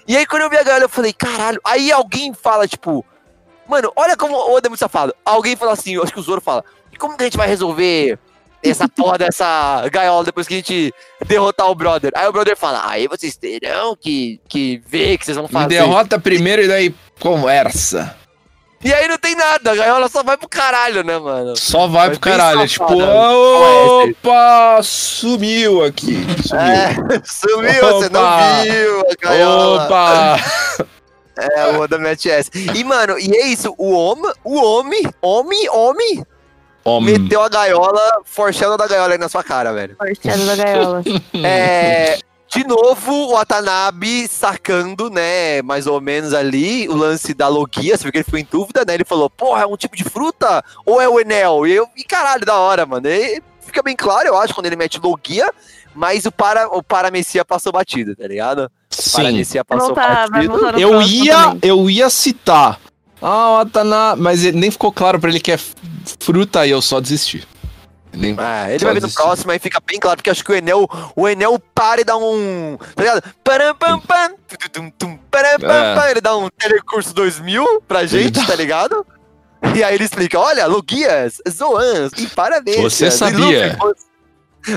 [0.08, 1.60] E aí quando eu vi a gaiola, eu falei, caralho.
[1.64, 3.06] Aí alguém fala, tipo,
[3.68, 5.14] mano, olha como o Oda é muito safado.
[5.24, 7.48] Alguém fala assim, eu acho que o Zoro fala, e como que a gente vai
[7.48, 8.18] resolver
[8.62, 10.94] essa porra dessa gaiola depois que a gente
[11.26, 12.12] derrotar o brother?
[12.14, 15.68] Aí o brother fala, aí vocês terão que, que ver que vocês vão Me fazer.
[15.68, 18.16] derrota primeiro e daí conversa.
[18.86, 21.56] E aí não tem nada, a gaiola só vai pro caralho, né, mano?
[21.56, 22.68] Só vai Mas pro caralho.
[22.68, 23.14] safado, Tipo, né?
[24.10, 26.18] opa, sumiu aqui.
[26.46, 26.60] Sumiu.
[26.62, 29.84] É, sumiu, você não viu a gaiola.
[29.86, 30.36] Opa!
[31.36, 32.50] É, o Oda mete essa.
[32.54, 36.26] E, mano, e é isso, o homem, o homem, homem, homem,
[36.84, 37.18] Homem.
[37.18, 39.96] meteu a gaiola, forçando da gaiola aí na sua cara, velho.
[39.96, 41.02] Forçado da gaiola.
[41.42, 42.18] É,
[42.54, 48.04] de novo, o Watanabe sacando, né, mais ou menos ali, o lance da logia, você
[48.04, 50.62] viu que ele ficou em dúvida, né, ele falou, porra, é um tipo de fruta
[50.86, 51.66] ou é o Enel?
[51.66, 53.08] E eu, e caralho, da hora, mano.
[53.08, 55.50] E fica bem claro, eu acho, quando ele mete logia,
[55.94, 58.70] mas o para, o Paramecia passou batido, tá ligado?
[58.94, 59.42] Sim.
[59.68, 60.28] Voltar,
[60.78, 61.58] Eu ia, também.
[61.62, 62.78] eu ia citar.
[63.20, 64.20] Ah, Watanabe.
[64.20, 65.58] Mas ele- nem ficou claro pra ele que é
[66.20, 67.46] fruta e eu só desisti.
[68.12, 68.36] Nem...
[68.38, 70.88] É, ele vai ver no próximo, aí fica bem claro, porque acho que o Enel,
[71.16, 72.78] o Enel para e dá um.
[72.94, 73.22] Tá ligado?
[73.42, 75.94] Param, pam, pam, tum, tum, tum, param, pam, É.
[75.96, 78.44] pam, ele dá um telecurso 2000 pra gente, dá.
[78.46, 79.04] tá ligado?
[79.74, 82.80] E aí ele explica: olha, Logias, Zoans, e parabéns.
[82.82, 83.76] Você e sabia.
[83.82, 83.94] Luffy,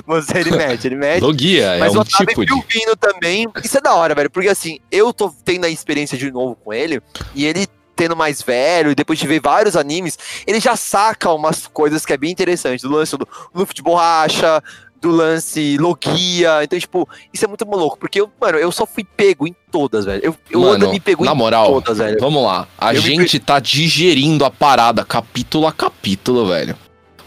[0.05, 1.21] Você, ele mete, ele mete.
[1.21, 2.53] Logia, é Mas o um Otávio tipo de.
[2.53, 3.47] vindo também.
[3.63, 4.29] Isso é da hora, velho.
[4.29, 7.01] Porque assim, eu tô tendo a experiência de novo com ele.
[7.33, 11.65] E ele tendo mais velho, e depois de ver vários animes, ele já saca umas
[11.65, 12.83] coisas que é bem interessante.
[12.83, 14.61] Do lance do Luffy de borracha,
[15.01, 16.63] do lance Logia.
[16.63, 17.97] Então, tipo, isso é muito louco.
[17.97, 20.21] Porque, eu, mano, eu só fui pego em todas, velho.
[20.23, 22.17] Eu, eu Mano, Oda me pegou na em moral, todas, velho.
[22.19, 22.67] Vamos lá.
[22.77, 26.77] A Eu me gente tá digerindo a parada capítulo a capítulo, velho.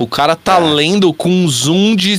[0.00, 0.60] O cara tá É.
[0.64, 2.18] lendo com um zoom de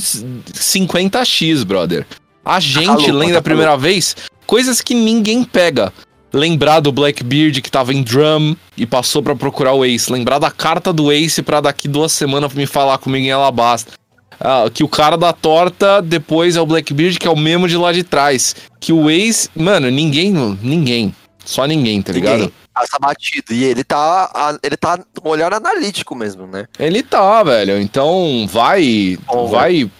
[0.54, 2.06] 50x, brother.
[2.44, 5.92] A gente louco, lendo tá a primeira vez coisas que ninguém pega.
[6.32, 10.10] Lembrar do Blackbeard que tava em drum e passou pra procurar o Ace.
[10.10, 13.92] Lembrar da carta do Ace pra daqui duas semanas me falar comigo em Alabasta.
[14.40, 17.76] Ah, que o cara da torta depois é o Blackbeard, que é o mesmo de
[17.76, 18.56] lá de trás.
[18.80, 19.50] Que o Ace.
[19.54, 20.32] Mano, ninguém.
[20.62, 21.14] Ninguém.
[21.44, 22.38] Só ninguém, tá ligado?
[22.38, 23.52] Ninguém passa batido.
[23.52, 26.66] E ele tá, ele tá com um olhar analítico mesmo, né?
[26.78, 27.80] Ele tá, velho.
[27.80, 29.18] Então vai.
[29.26, 29.90] Bom, vai,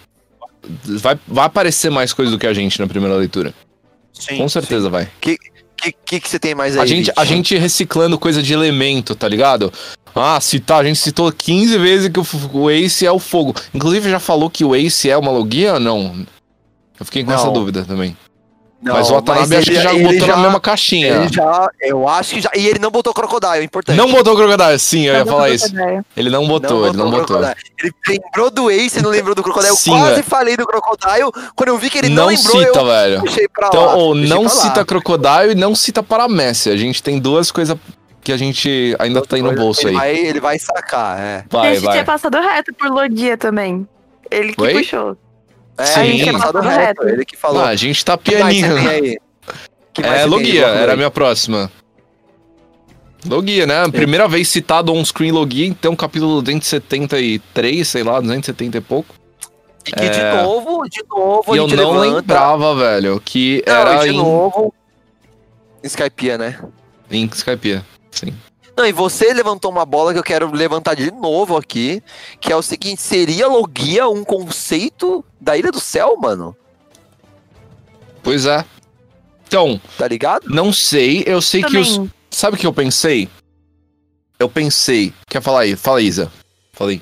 [0.85, 1.19] vai.
[1.27, 3.53] Vai aparecer mais coisa do que a gente na primeira leitura.
[4.13, 4.37] Sim.
[4.37, 5.03] Com certeza vai.
[5.03, 5.37] O que,
[6.05, 6.83] que, que você tem mais aí?
[6.83, 9.71] A gente, a gente reciclando coisa de elemento, tá ligado?
[10.15, 13.55] Ah, citar, a gente citou 15 vezes que o, o Ace é o fogo.
[13.73, 16.25] Inclusive já falou que o Ace é uma logia ou não?
[16.99, 17.37] Eu fiquei com Não.
[17.37, 18.15] essa dúvida também.
[18.83, 21.07] Não, mas o Watanabe acho que já botou já- na mesma caixinha.
[21.15, 22.51] Ele já, eu acho que já.
[22.55, 23.95] E ele não botou Crocodile, é importante.
[23.95, 25.73] Não botou Crocodile, sim, eu ia Não falar botou isso.
[25.73, 26.01] Crocodile.
[26.17, 27.37] Ele não botou, ele não botou.
[27.37, 27.55] Crocodile.
[27.81, 29.69] Ele lembrou do Ace e não lembrou do Crocodile.
[29.71, 30.23] Eu Sim, quase velho.
[30.23, 31.31] falei do Crocodile.
[31.55, 33.19] Quando eu vi que ele não, Não lembrou, cita, eu velho.
[33.21, 33.95] puxei pra Então, lá.
[33.95, 34.61] ou não pra lá.
[34.61, 36.73] cita Crocodile e não cita Paramécia.
[36.73, 37.77] A gente tem duas coisas
[38.21, 39.95] que a gente ainda tá aí no bolso ele aí.
[39.95, 41.43] Vai, ele vai sacar, é.
[41.49, 41.93] Vai, a gente vai.
[41.93, 43.87] tinha passado reto por Logia também.
[44.31, 44.73] Ele que Oi?
[44.73, 45.17] puxou.
[45.77, 45.99] É, Sim.
[45.99, 47.09] a gente tinha passado reto, reto.
[47.09, 47.61] ele que falou.
[47.63, 48.67] Ah, a gente tá pianinho.
[48.75, 51.71] mais É, aí, Logia, era a minha próxima.
[53.25, 53.87] Logia, né?
[53.89, 59.15] Primeira vez citado on-screen Logia, então capítulo 273, sei lá, 270 e pouco.
[59.87, 60.09] E que É.
[60.09, 62.17] de novo, de novo, e a eu gente não levanta.
[62.17, 64.73] lembrava, velho, que Não, era e de em, novo.
[65.83, 66.59] Skypiea, né?
[67.11, 67.81] em Skype.
[68.11, 68.33] Sim.
[68.75, 72.01] Não, e você levantou uma bola que eu quero levantar de novo aqui,
[72.39, 76.55] que é o seguinte, seria Logia um conceito da Ilha do Céu, mano?
[78.23, 78.65] Pois é.
[79.45, 80.49] Então, Tá ligado?
[80.49, 81.97] não sei, eu sei que os.
[81.97, 82.11] Também.
[82.31, 83.29] Sabe o que eu pensei?
[84.39, 85.13] Eu pensei.
[85.29, 85.75] Quer falar aí?
[85.75, 86.31] Fala, Isa.
[86.71, 86.99] Falei.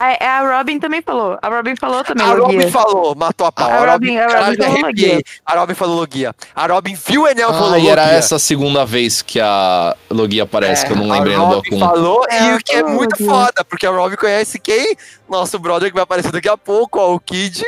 [0.00, 1.38] A, a Robin também falou.
[1.42, 2.70] A Robin falou também, A Robin Logia.
[2.70, 3.70] falou, matou a pau.
[3.70, 4.80] A A Robin- Robin, a Robin falou.
[4.80, 5.22] Logia.
[5.44, 6.34] A Robin falou Logia.
[6.54, 8.16] A Robin viu o Enel e falou Ah, e era Logia.
[8.18, 11.70] essa a segunda vez que a Logia aparece, que eu não lembrei a no Robin
[11.70, 11.78] Dokun.
[11.86, 13.26] falou, É, e o que é muito Logia.
[13.28, 14.96] foda, porque a Robin conhece quem?
[15.28, 17.62] Nosso brother que vai aparecer daqui a pouco, ó, o Kid,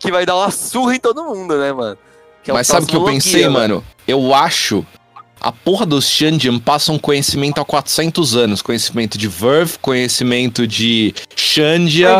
[0.00, 1.96] que vai dar uma surra em todo mundo, né, mano?
[2.42, 3.84] Que é Mas sabe o que eu pensei, Logia, mano?
[4.08, 4.84] Eu acho.
[5.40, 8.62] A porra dos Shandian passa um conhecimento há 400 anos.
[8.62, 12.18] Conhecimento de Verve, conhecimento de Shandia,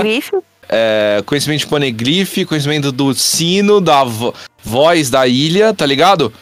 [0.68, 6.32] é, conhecimento de Poneglyph, conhecimento do sino, da vo- voz da ilha, tá ligado?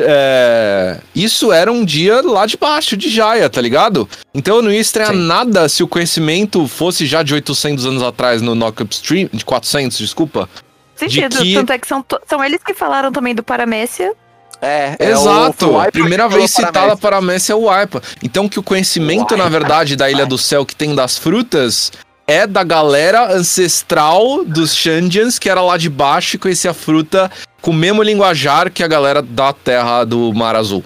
[0.00, 4.08] É, isso era um dia lá de baixo, de Jaya, tá ligado?
[4.32, 5.26] Então eu não ia estranhar Sim.
[5.26, 9.98] nada se o conhecimento fosse já de 800 anos atrás no Knock Upstream, de 400,
[9.98, 10.48] desculpa.
[10.94, 11.36] Sentido.
[11.38, 14.12] que- Tanto é que são, são eles que falaram também do Paramécia.
[14.60, 15.68] É, é Exato.
[15.68, 18.02] o Wiper Primeira vez citada para a Messi é o Wipa.
[18.22, 21.92] Então que o conhecimento, na verdade, da Ilha do Céu que tem das frutas
[22.26, 27.30] é da galera ancestral dos Shandians, que era lá de baixo e conhecia a fruta
[27.62, 30.84] com o mesmo linguajar que a galera da Terra do Mar Azul.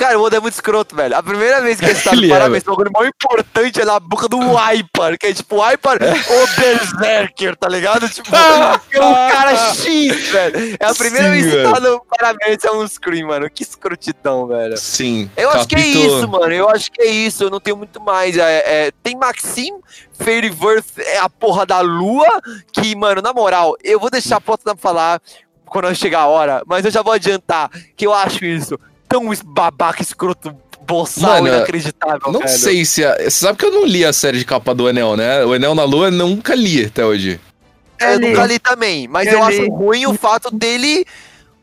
[0.00, 1.14] Cara, o Oda é muito escroto, velho.
[1.14, 4.00] A primeira vez que ele Ele no é, parabéns, o bagulho mais importante é na
[4.00, 8.08] boca do Wiper, que é tipo Wiper o Berserker, tá ligado?
[8.08, 10.76] Tipo, é um cara X, velho.
[10.80, 13.50] É a primeira Sim, vez que está no parabéns, é um scream, mano.
[13.50, 14.74] Que escrotidão, velho.
[14.78, 15.30] Sim.
[15.36, 16.52] Eu acho que é capítulo- isso, mano.
[16.54, 17.44] Eu acho que é isso.
[17.44, 18.38] Eu não tenho muito mais.
[18.38, 19.80] É, é, tem Maxim,
[20.18, 22.40] Fairyverse é a porra da lua.
[22.72, 25.20] Que, mano, na moral, eu vou deixar a Potsdam falar
[25.66, 28.78] quando chegar a hora, mas eu já vou adiantar que eu acho isso
[29.10, 30.56] tão babaca, escroto,
[30.86, 32.32] boçal, Mano, inacreditável.
[32.32, 32.48] Não velho.
[32.48, 33.04] sei se.
[33.04, 33.16] A...
[33.16, 35.44] Você sabe que eu não li a série de capa do Enel, né?
[35.44, 37.40] O Enel na Lua eu nunca li até hoje.
[37.98, 41.04] É, Eu nunca li também, mas Eu eu, acho ruim o fato dele.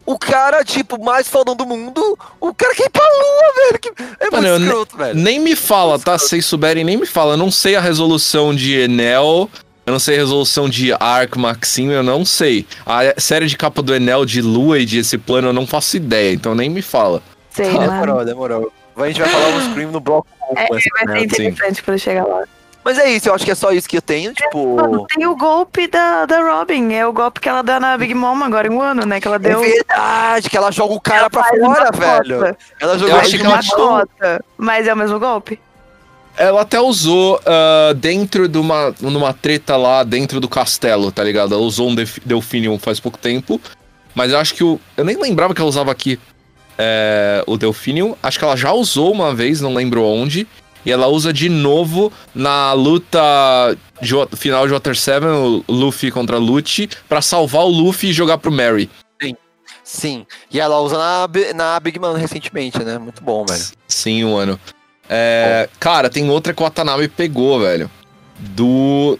[0.05, 3.79] O cara, tipo, mais fodão do mundo, o cara quer ir pra lua, velho.
[3.79, 3.89] Que
[4.23, 5.15] é Mano, muito escroto, velho.
[5.15, 6.17] Nem me fala, tá?
[6.17, 7.33] Se vocês souberem, nem me fala.
[7.33, 9.49] Eu não sei a resolução de Enel.
[9.85, 12.65] Eu não sei a resolução de Arc Maxim, eu não sei.
[12.85, 15.97] A série de capa do Enel de Lua e de esse plano eu não faço
[15.97, 17.21] ideia, então nem me fala.
[17.57, 17.77] Sei.
[17.77, 18.73] Demorou, demorou.
[18.95, 20.27] A gente vai falar um scream no bloco.
[20.55, 22.43] É, essa vai ser interessante quando chegar lá.
[22.83, 25.07] Mas é isso, eu acho que é só isso que eu tenho, Mano, tipo.
[25.13, 26.93] tem o golpe da, da Robin.
[26.93, 29.19] É o golpe que ela dá na Big Mom agora em um ano, né?
[29.19, 29.59] Que ela É deu.
[29.59, 32.39] verdade, que ela joga o cara ela pra fora, velho.
[32.39, 32.57] cota.
[32.79, 33.59] Ela jogou Eu ele mão.
[33.75, 34.45] cota.
[34.57, 35.59] Mas é o mesmo golpe?
[36.37, 41.53] Ela até usou ah, dentro de uma, numa treta lá dentro do castelo, tá ligado?
[41.55, 43.59] Ela usou um Delphinium faz pouco tempo.
[44.15, 44.79] Mas eu acho que o.
[44.95, 46.17] Eu nem lembrava que ela usava aqui
[46.77, 48.15] é, o Delphinium.
[48.21, 50.47] Acho que ela já usou uma vez, não lembro onde.
[50.85, 53.19] E ela usa de novo na luta
[54.01, 58.37] de final de Water 7, o Luffy contra Lucci, pra salvar o Luffy e jogar
[58.37, 58.89] pro Mary.
[59.87, 60.25] Sim.
[60.51, 62.97] E ela usa na, na Big Man recentemente, né?
[62.97, 63.63] Muito bom, velho.
[63.87, 64.59] Sim, um ano.
[65.09, 67.89] É, cara, tem outra que o Watanabe pegou, velho.
[68.37, 69.17] Do.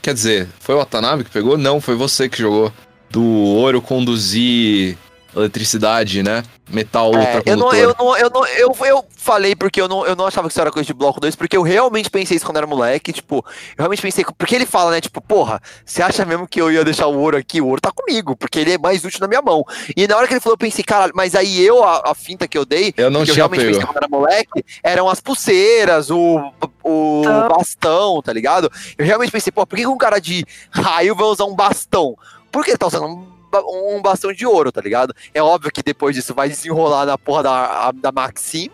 [0.00, 1.58] Quer dizer, foi o Watanabe que pegou?
[1.58, 2.72] Não, foi você que jogou.
[3.10, 4.96] Do ouro conduzir
[5.36, 6.42] eletricidade, né?
[6.70, 7.48] Metal É, ultracondutor.
[7.48, 10.48] eu, não, eu, não, eu, não, eu, eu falei porque eu não, eu não achava
[10.48, 13.12] que isso era coisa de bloco 2, porque eu realmente pensei isso quando era moleque,
[13.12, 16.70] tipo, eu realmente pensei, porque ele fala, né, tipo, porra, você acha mesmo que eu
[16.70, 17.60] ia deixar o ouro aqui?
[17.60, 19.64] O ouro tá comigo, porque ele é mais útil na minha mão.
[19.96, 22.46] E na hora que ele falou, eu pensei, caralho, mas aí eu, a, a finta
[22.46, 23.72] que eu dei, Eu não que eu tinha realmente pego.
[23.72, 26.52] pensei quando era moleque, eram as pulseiras, o,
[26.84, 27.48] o Tá.
[27.48, 28.70] bastão, tá ligado?
[28.98, 32.14] Eu realmente pensei, pô, por que um cara de raio vai usar um bastão?
[32.52, 35.14] Por que ele tá usando um, um bastão de ouro, tá ligado?
[35.34, 38.68] É óbvio que depois disso vai desenrolar na porra da, da Maxim.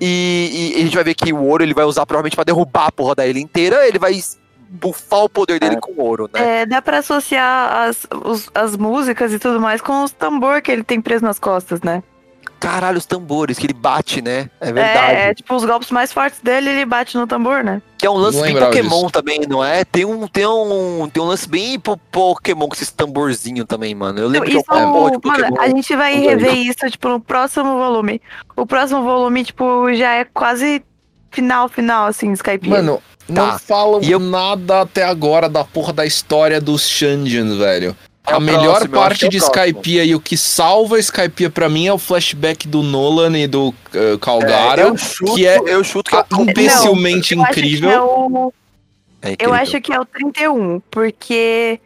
[0.00, 2.86] E, e a gente vai ver que o ouro ele vai usar provavelmente pra derrubar
[2.86, 3.86] a porra da ilha inteira.
[3.86, 4.18] Ele vai
[4.70, 6.60] bufar o poder dele com ouro, né?
[6.60, 10.70] É, dá pra associar as, os- as músicas e tudo mais com os tambor que
[10.70, 12.02] ele tem preso nas costas, né?
[12.60, 14.50] Caralho, os tambores que ele bate, né?
[14.60, 15.12] É verdade.
[15.14, 17.80] É, é, tipo, os golpes mais fortes dele, ele bate no tambor, né?
[17.96, 19.10] Que é um lance bem Pokémon disso.
[19.10, 19.84] também, não é?
[19.84, 24.18] Tem um, tem um, tem um lance bem po- Pokémon com esses tamborzinho também, mano.
[24.18, 25.60] Eu lembro Isso, que eu é porra de mano, Pokémon.
[25.60, 28.20] a gente vai rever isso, tipo, no próximo volume.
[28.56, 30.82] O próximo volume, tipo, já é quase
[31.30, 32.68] final, final, assim, Skype.
[32.68, 33.58] Mano, não Tá.
[33.58, 37.94] falam eu- nada até agora da porra da história dos Shandians, velho.
[38.30, 39.36] É a melhor próximo, parte é de.
[39.38, 43.68] Skypiea e o que salva Skypiea pra mim é o flashback do Nolan e do
[43.68, 44.82] uh, É, Calgara.
[44.82, 47.90] eu chuto, que é eu chuto que é Ah, o imbecilmente eu acho que incrível.
[47.90, 48.52] é o
[49.22, 49.54] É Eu incrível.
[49.54, 51.80] acho que é o 31, porque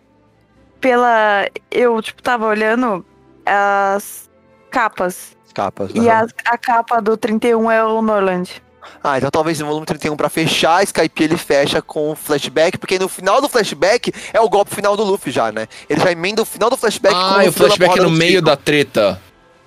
[0.80, 1.46] pela.
[1.70, 3.04] Eu, tipo, tava olhando
[3.46, 4.28] as
[4.70, 5.36] capas.
[5.54, 8.62] Capas, E a, a capa do 31 é o Norland.
[9.02, 12.78] Ah, então talvez no volume 31 pra fechar, a Skype ele fecha com o flashback,
[12.78, 15.66] porque no final do flashback é o golpe final do Luffy já, né?
[15.88, 18.02] Ele já emenda o final do flashback com Ah, e o dando a flashback porrada
[18.10, 18.44] no meio Zico.
[18.46, 19.20] da treta.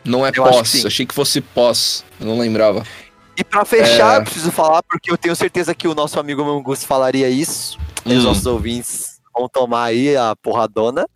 [0.03, 0.85] Não é Eu acho que pós.
[0.85, 2.03] Achei que fosse pós.
[2.19, 2.83] Eu não lembrava.
[3.37, 4.17] E pra fechar, É.
[4.19, 7.77] eu preciso falar, porque eu tenho certeza que o nosso amigo Mangus falaria isso.
[8.05, 8.27] E os Hum.
[8.27, 11.07] nossos ouvintes vão tomar aí a porradona.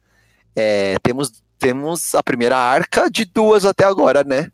[0.55, 4.49] É, temos, temos a primeira arca de duas até agora, né?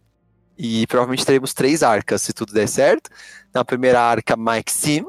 [0.57, 3.09] E provavelmente teremos três arcas, se tudo der certo.
[3.53, 5.05] Na primeira arca, Mike Sim.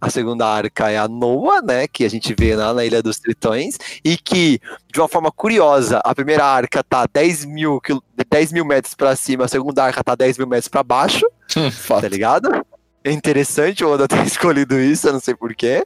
[0.00, 1.86] A segunda arca é a Noah, né?
[1.86, 3.76] Que a gente vê lá na Ilha dos Tritões.
[4.04, 4.60] E que,
[4.92, 9.14] de uma forma curiosa, a primeira arca tá 10 mil, quil- 10 mil metros pra
[9.14, 12.06] cima, a segunda arca tá 10 mil metros pra baixo tá Fato.
[12.08, 12.64] ligado?
[13.04, 15.84] É interessante o Oda ter escolhido isso, eu não sei porquê.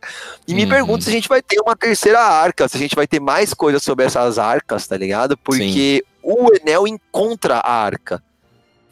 [0.48, 0.68] E me Uhum.
[0.70, 3.52] pergunto se a gente vai ter uma terceira arca, se a gente vai ter mais
[3.54, 5.36] coisas sobre essas arcas, tá ligado?
[5.38, 8.22] Porque o Enel encontra a arca.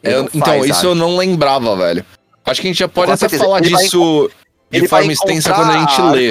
[0.04, 2.04] Então, faz isso eu não lembrava, velho.
[2.44, 4.30] Acho que a gente já pode até falar Ele vai disso
[4.70, 6.30] de ele vai forma extensa quando a gente lê.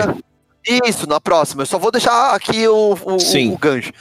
[0.87, 1.63] Isso, na próxima.
[1.63, 3.91] Eu só vou deixar aqui o, o, o gancho.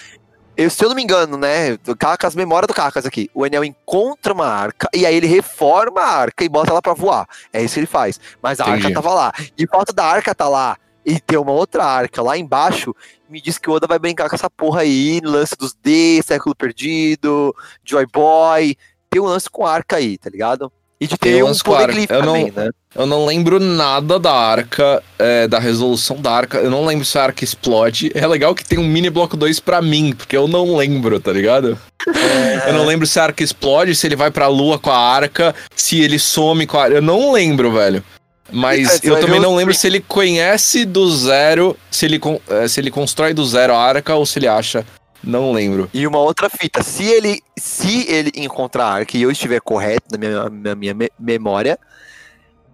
[0.57, 1.78] Eu, se eu não me engano, né?
[1.99, 3.31] Cacas, memória do Cacas aqui.
[3.34, 6.92] O Enel encontra uma arca e aí ele reforma a arca e bota ela pra
[6.92, 7.26] voar.
[7.52, 8.20] É isso que ele faz.
[8.42, 8.86] Mas a Entendi.
[8.86, 9.33] arca tava lá.
[9.57, 12.94] E falta da arca tá lá e ter uma outra arca lá embaixo,
[13.28, 16.55] me diz que o Oda vai brincar com essa porra aí, lance dos D, século
[16.55, 18.76] perdido, Joy Boy.
[19.12, 20.73] Tem um lance com arca aí, tá ligado?
[20.99, 21.92] E de Tem ter um um lance com arca.
[22.08, 22.70] Eu não- também, né?
[22.94, 26.58] Eu não lembro nada da arca, é, da resolução da arca.
[26.58, 28.10] Eu não lembro se a arca explode.
[28.15, 31.32] É legal que tem um mini bloco 2 pra mim, porque eu não lembro, tá
[31.32, 31.78] ligado?
[32.07, 32.70] É.
[32.70, 35.55] Eu não lembro se a arca explode, se ele vai pra lua com a arca,
[35.76, 36.94] se ele some com a arca.
[36.97, 38.02] Eu não lembro, velho.
[38.50, 42.68] Mas É, você eu também não lembro se ele conhece do zero, se ele, eh,
[42.68, 44.84] se ele constrói do zero a arca ou se ele acha.
[45.23, 45.89] Não lembro.
[45.94, 50.07] E uma outra fita, se ele se ele encontrar a arca e eu estiver correto
[50.10, 51.78] na minha, na minha me- memória,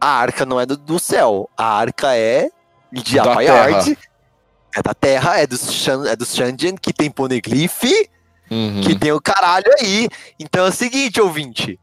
[0.01, 2.49] a arca não é do, do céu, a arca é
[2.91, 3.99] de Da Apayard,
[4.75, 7.83] é da terra, é dos, Shan, é dos Shandian, que tem poneglyph,
[8.51, 8.81] Uhum.
[8.81, 10.09] que tem o caralho aí.
[10.41, 11.79] Então é o seguinte, ouvinte,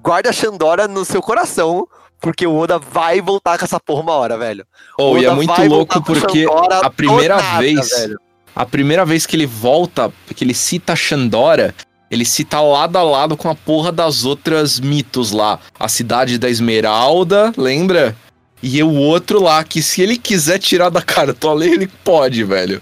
[0.00, 1.86] guarda a Xandora no seu coração,
[2.22, 4.66] porque o Oda vai voltar com essa porra uma hora, velho.
[4.98, 8.18] Oh, O e é Oda muito louco porque Xandora a primeira nada, vez- velho.
[8.54, 11.74] A primeira vez que ele volta, que ele cita Xandora,
[12.10, 15.58] ele cita lado a lado com a porra das outras mitos lá.
[15.78, 18.14] A cidade da Esmeralda, lembra?
[18.62, 22.80] E o outro lá, que se ele quiser tirar da cartola, ele pode, velho.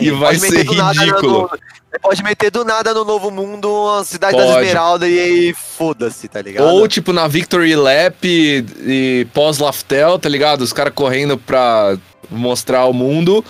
[0.00, 1.42] E Ele vai ser ridículo.
[1.42, 4.60] no- pode meter do nada no Novo Mundo a Cidade das Pode.
[4.66, 6.66] Esmeraldas e aí foda-se, tá ligado?
[6.66, 10.62] Ou, tipo, na Victory Lap e, e pós-Laftel, tá ligado?
[10.62, 11.96] Os caras correndo pra
[12.30, 13.44] mostrar ao mundo.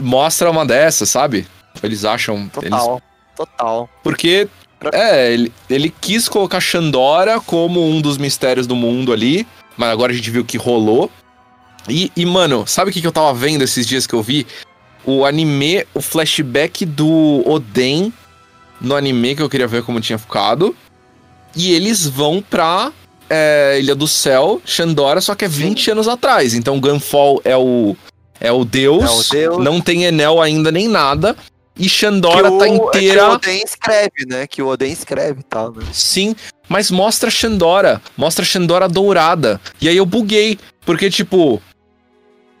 [0.00, 1.46] Mostra uma dessas, sabe?
[1.82, 2.50] Eles acham.
[2.62, 3.02] Eles total,
[3.36, 3.90] total.
[4.02, 4.48] Porque,
[4.92, 9.46] é, ele, ele quis colocar Xandora como um dos mistérios do mundo ali,
[9.76, 11.10] mas agora a gente viu que rolou.
[11.88, 14.46] E, e, mano, sabe o que, que eu tava vendo esses dias que eu vi?
[15.04, 18.12] O anime, o flashback do Oden
[18.80, 20.76] no anime que eu queria ver como tinha ficado.
[21.56, 22.92] E eles vão pra
[23.28, 26.54] é, Ilha do Céu, Xandora, só que é 20 anos atrás.
[26.54, 27.96] Então Gunfall é o,
[28.40, 29.64] é o deus, É o deus.
[29.64, 31.36] não tem Enel ainda nem nada.
[31.80, 33.20] E Xandora Que tá o- inteira.
[33.20, 34.46] É que o Oden escreve, né?
[34.48, 35.84] Que o Oden escreve e tal, né?
[35.92, 36.34] Sim,
[36.68, 39.60] mas mostra Xandora, mostra Xandora dourada.
[39.80, 41.62] E aí eu buguei, porque tipo,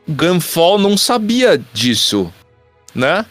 [0.08, 2.32] Gunfall não sabia disso,
[2.94, 3.26] né?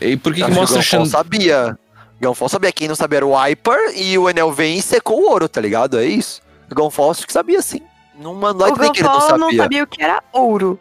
[0.00, 1.10] E por que, que mostra o Gunfall Xandora?
[1.10, 1.78] sabia.
[2.20, 2.72] O Gunfall sabia.
[2.72, 5.60] Quem não sabia era o Viper e o Enel vem e secou o ouro, tá
[5.60, 5.98] ligado?
[5.98, 6.40] É isso.
[6.70, 7.80] O Gunfall acho que sabia sim.
[8.20, 9.38] Não mandou O é que ele não sabia.
[9.38, 10.78] não sabia o que era ouro,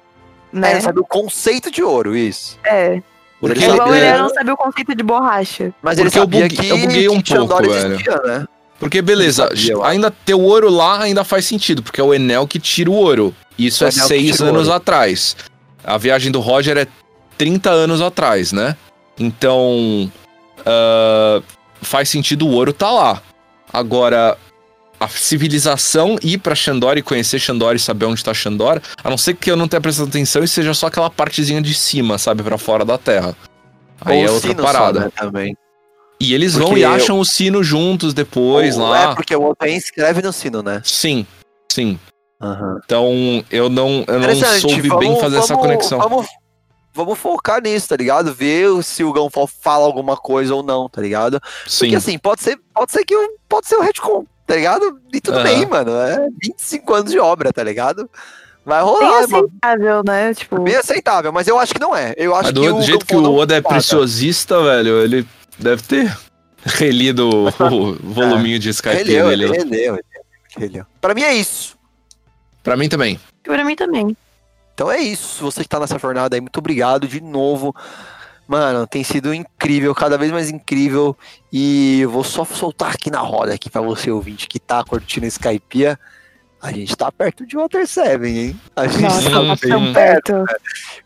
[0.51, 0.71] né?
[0.71, 2.57] ele sabia o conceito de ouro, isso.
[2.63, 3.01] É.
[3.39, 5.73] Porque Ele ele, Igual sabia- ele é, não sabia o conceito de borracha.
[5.81, 7.93] Mas ele Porque eu sabia buguei- que, eu buguei um pouco, velho.
[7.93, 8.45] existia, né?
[8.79, 12.13] porque beleza, sabia, eu ainda ter o ouro lá ainda faz sentido, porque é o
[12.13, 13.33] Enel que tira o ouro.
[13.57, 15.35] Isso O é Enel seis anos atrás.
[15.83, 16.87] A viagem do Roger é
[17.37, 18.75] 30 anos atrás, né?
[19.19, 20.11] Então.
[20.65, 21.41] ah,
[21.81, 23.21] faz sentido o ouro tá lá.
[23.71, 24.37] Agora,
[24.99, 29.17] a civilização ir pra Xandora e conhecer Xandora e saber onde tá Xandora, a não
[29.17, 32.43] ser que eu não tenha prestado atenção e seja só aquela partezinha de cima, sabe,
[32.43, 33.35] Pra fora da Terra.
[34.01, 34.99] Aí Ou é outra parada.
[34.99, 35.57] Só, né, também.
[36.19, 39.11] E eles vão Porque e acham o sino juntos depois Ou- lá.
[39.11, 40.81] É, porque o Oden escreve no sino, né?
[40.83, 41.25] Sim,
[41.71, 41.99] sim.
[42.41, 42.79] Aham.
[42.85, 45.99] Então eu não, eu não soube bem vamos- fazer essa vamos- conexão.
[45.99, 46.27] Vamos,
[46.93, 48.33] vamos focar nisso, tá ligado?
[48.33, 51.39] Ver se o Gunfall fala alguma coisa ou não, tá ligado?
[51.67, 51.85] Sim.
[51.85, 53.15] Porque assim, pode ser, pode ser que
[53.49, 54.99] pode ser o retcon, tá ligado?
[55.13, 55.43] E tudo Aham.
[55.43, 55.91] bem, mano.
[55.91, 58.09] É 25 anos de obra, tá ligado?
[58.65, 59.45] Vai Bem rolar, mano.
[59.45, 60.33] aceitável, né?
[60.33, 62.13] Tipo, Bem aceitável, mas eu acho que não é.
[62.17, 65.25] Eu acho Mas do que o jeito que o Oda é preciosista, velho, ele
[65.59, 66.17] deve ter
[66.65, 69.43] relido o, o voluminho de Skype Releu, dele.
[69.45, 70.03] ele releu, ele
[70.57, 70.85] releu.
[70.99, 71.77] Pra mim é isso.
[72.63, 73.17] Pra mim também.
[73.43, 74.17] pra mim também.
[74.73, 75.43] Então é isso.
[75.45, 77.73] Você que tá nessa jornada aí, muito obrigado de novo.
[78.47, 81.15] Mano, tem sido incrível, cada vez mais incrível.
[81.51, 85.25] E eu vou só soltar aqui na roda aqui pra você ouvinte que tá curtindo
[85.25, 85.99] Skypiea.
[86.61, 88.59] A gente tá perto de Water 7, hein?
[88.75, 89.67] A gente Nossa, tá tá sim.
[89.69, 90.45] tão perto.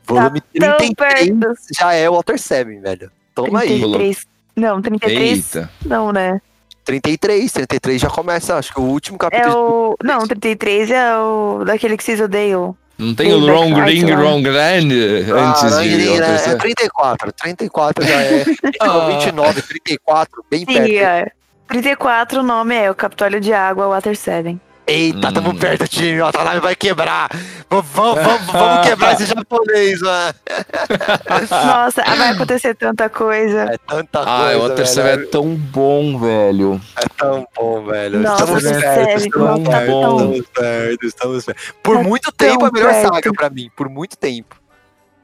[0.05, 0.95] Volume tão 33
[1.39, 1.55] perto.
[1.77, 3.11] já é Water 7, velho.
[3.35, 3.67] Toma aí.
[3.67, 4.27] 33.
[4.55, 5.55] Não, 33.
[5.55, 5.69] Eita.
[5.85, 6.39] Não, né?
[6.85, 9.91] 33, 33 já começa, acho que o último É capítulo.
[9.91, 9.95] o.
[10.03, 11.63] Não, 33 é o.
[11.65, 12.75] Daquele que vocês odeiam.
[13.01, 14.19] Não tem o Wrong Ring, lá.
[14.19, 16.59] Wrong Grand antes Ah, de não, Water é, é 7?
[16.59, 18.45] 34, 34 já é.
[18.79, 20.87] Não, 29, 34, bem perto.
[20.87, 21.31] Sim, é.
[21.67, 24.59] 34 o nome é o Capitólio de Água Water 7.
[24.91, 25.55] Eita, tamo Hum.
[25.57, 26.19] perto, time.
[26.21, 27.29] Ó, a nave vai quebrar.
[27.69, 30.33] Vamos, vamos, vamos, vamos quebrar esse japonês, mano.
[31.65, 33.61] Nossa, vai acontecer tanta coisa.
[33.73, 34.57] É tanta Ah, coisa.
[34.57, 35.23] o Water 7 velho.
[35.23, 36.81] é tão bom, velho.
[36.97, 38.19] É tão bom, velho.
[38.19, 40.15] Nossa, estamos perto, sério, estamos perto, bom.
[40.17, 41.61] estamos perto, estamos perto.
[41.81, 43.13] Por Tá muito tempo, a tão melhor perto.
[43.15, 43.69] saga pra mim.
[43.75, 44.55] Por muito tempo.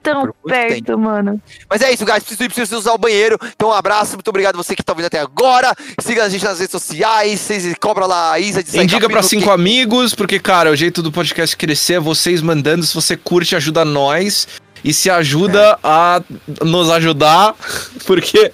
[0.03, 1.41] Tão perto, mano.
[1.69, 2.19] Mas é isso, guys.
[2.23, 3.37] Preciso ir, preciso usar o banheiro.
[3.55, 4.13] Então, um abraço.
[4.13, 5.73] Muito obrigado a você que tá ouvindo até agora.
[6.01, 7.39] Siga a gente nas redes sociais.
[7.41, 10.75] Vocês cobra lá a Isa de sair Indica pra cinco que- amigos, porque, cara, o
[10.75, 12.85] jeito do podcast crescer é vocês mandando.
[12.85, 14.47] Se você curte, ajuda nós.
[14.83, 16.21] E se ajuda a
[16.61, 17.55] nos ajudar,
[18.05, 18.53] porque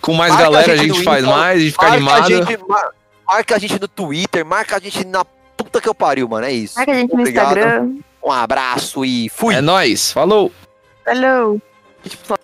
[0.00, 1.82] com mais Marca a galera a gente gente no faz Insta, mais, a gente fica
[1.82, 2.46] Marca a, animado.
[2.48, 2.90] gente, mar-
[3.26, 4.46] marca a gente no Twitter.
[4.46, 6.46] Marca a gente na puta que eu pariu, mano.
[6.46, 6.76] É isso.
[6.76, 7.58] Marca a gente no Obrigado.
[7.58, 7.90] Instagram.
[8.24, 9.54] Um abraço e fui.
[9.54, 10.52] É nóis, falou!
[11.08, 11.60] Falou.
[12.02, 12.37] Tipo,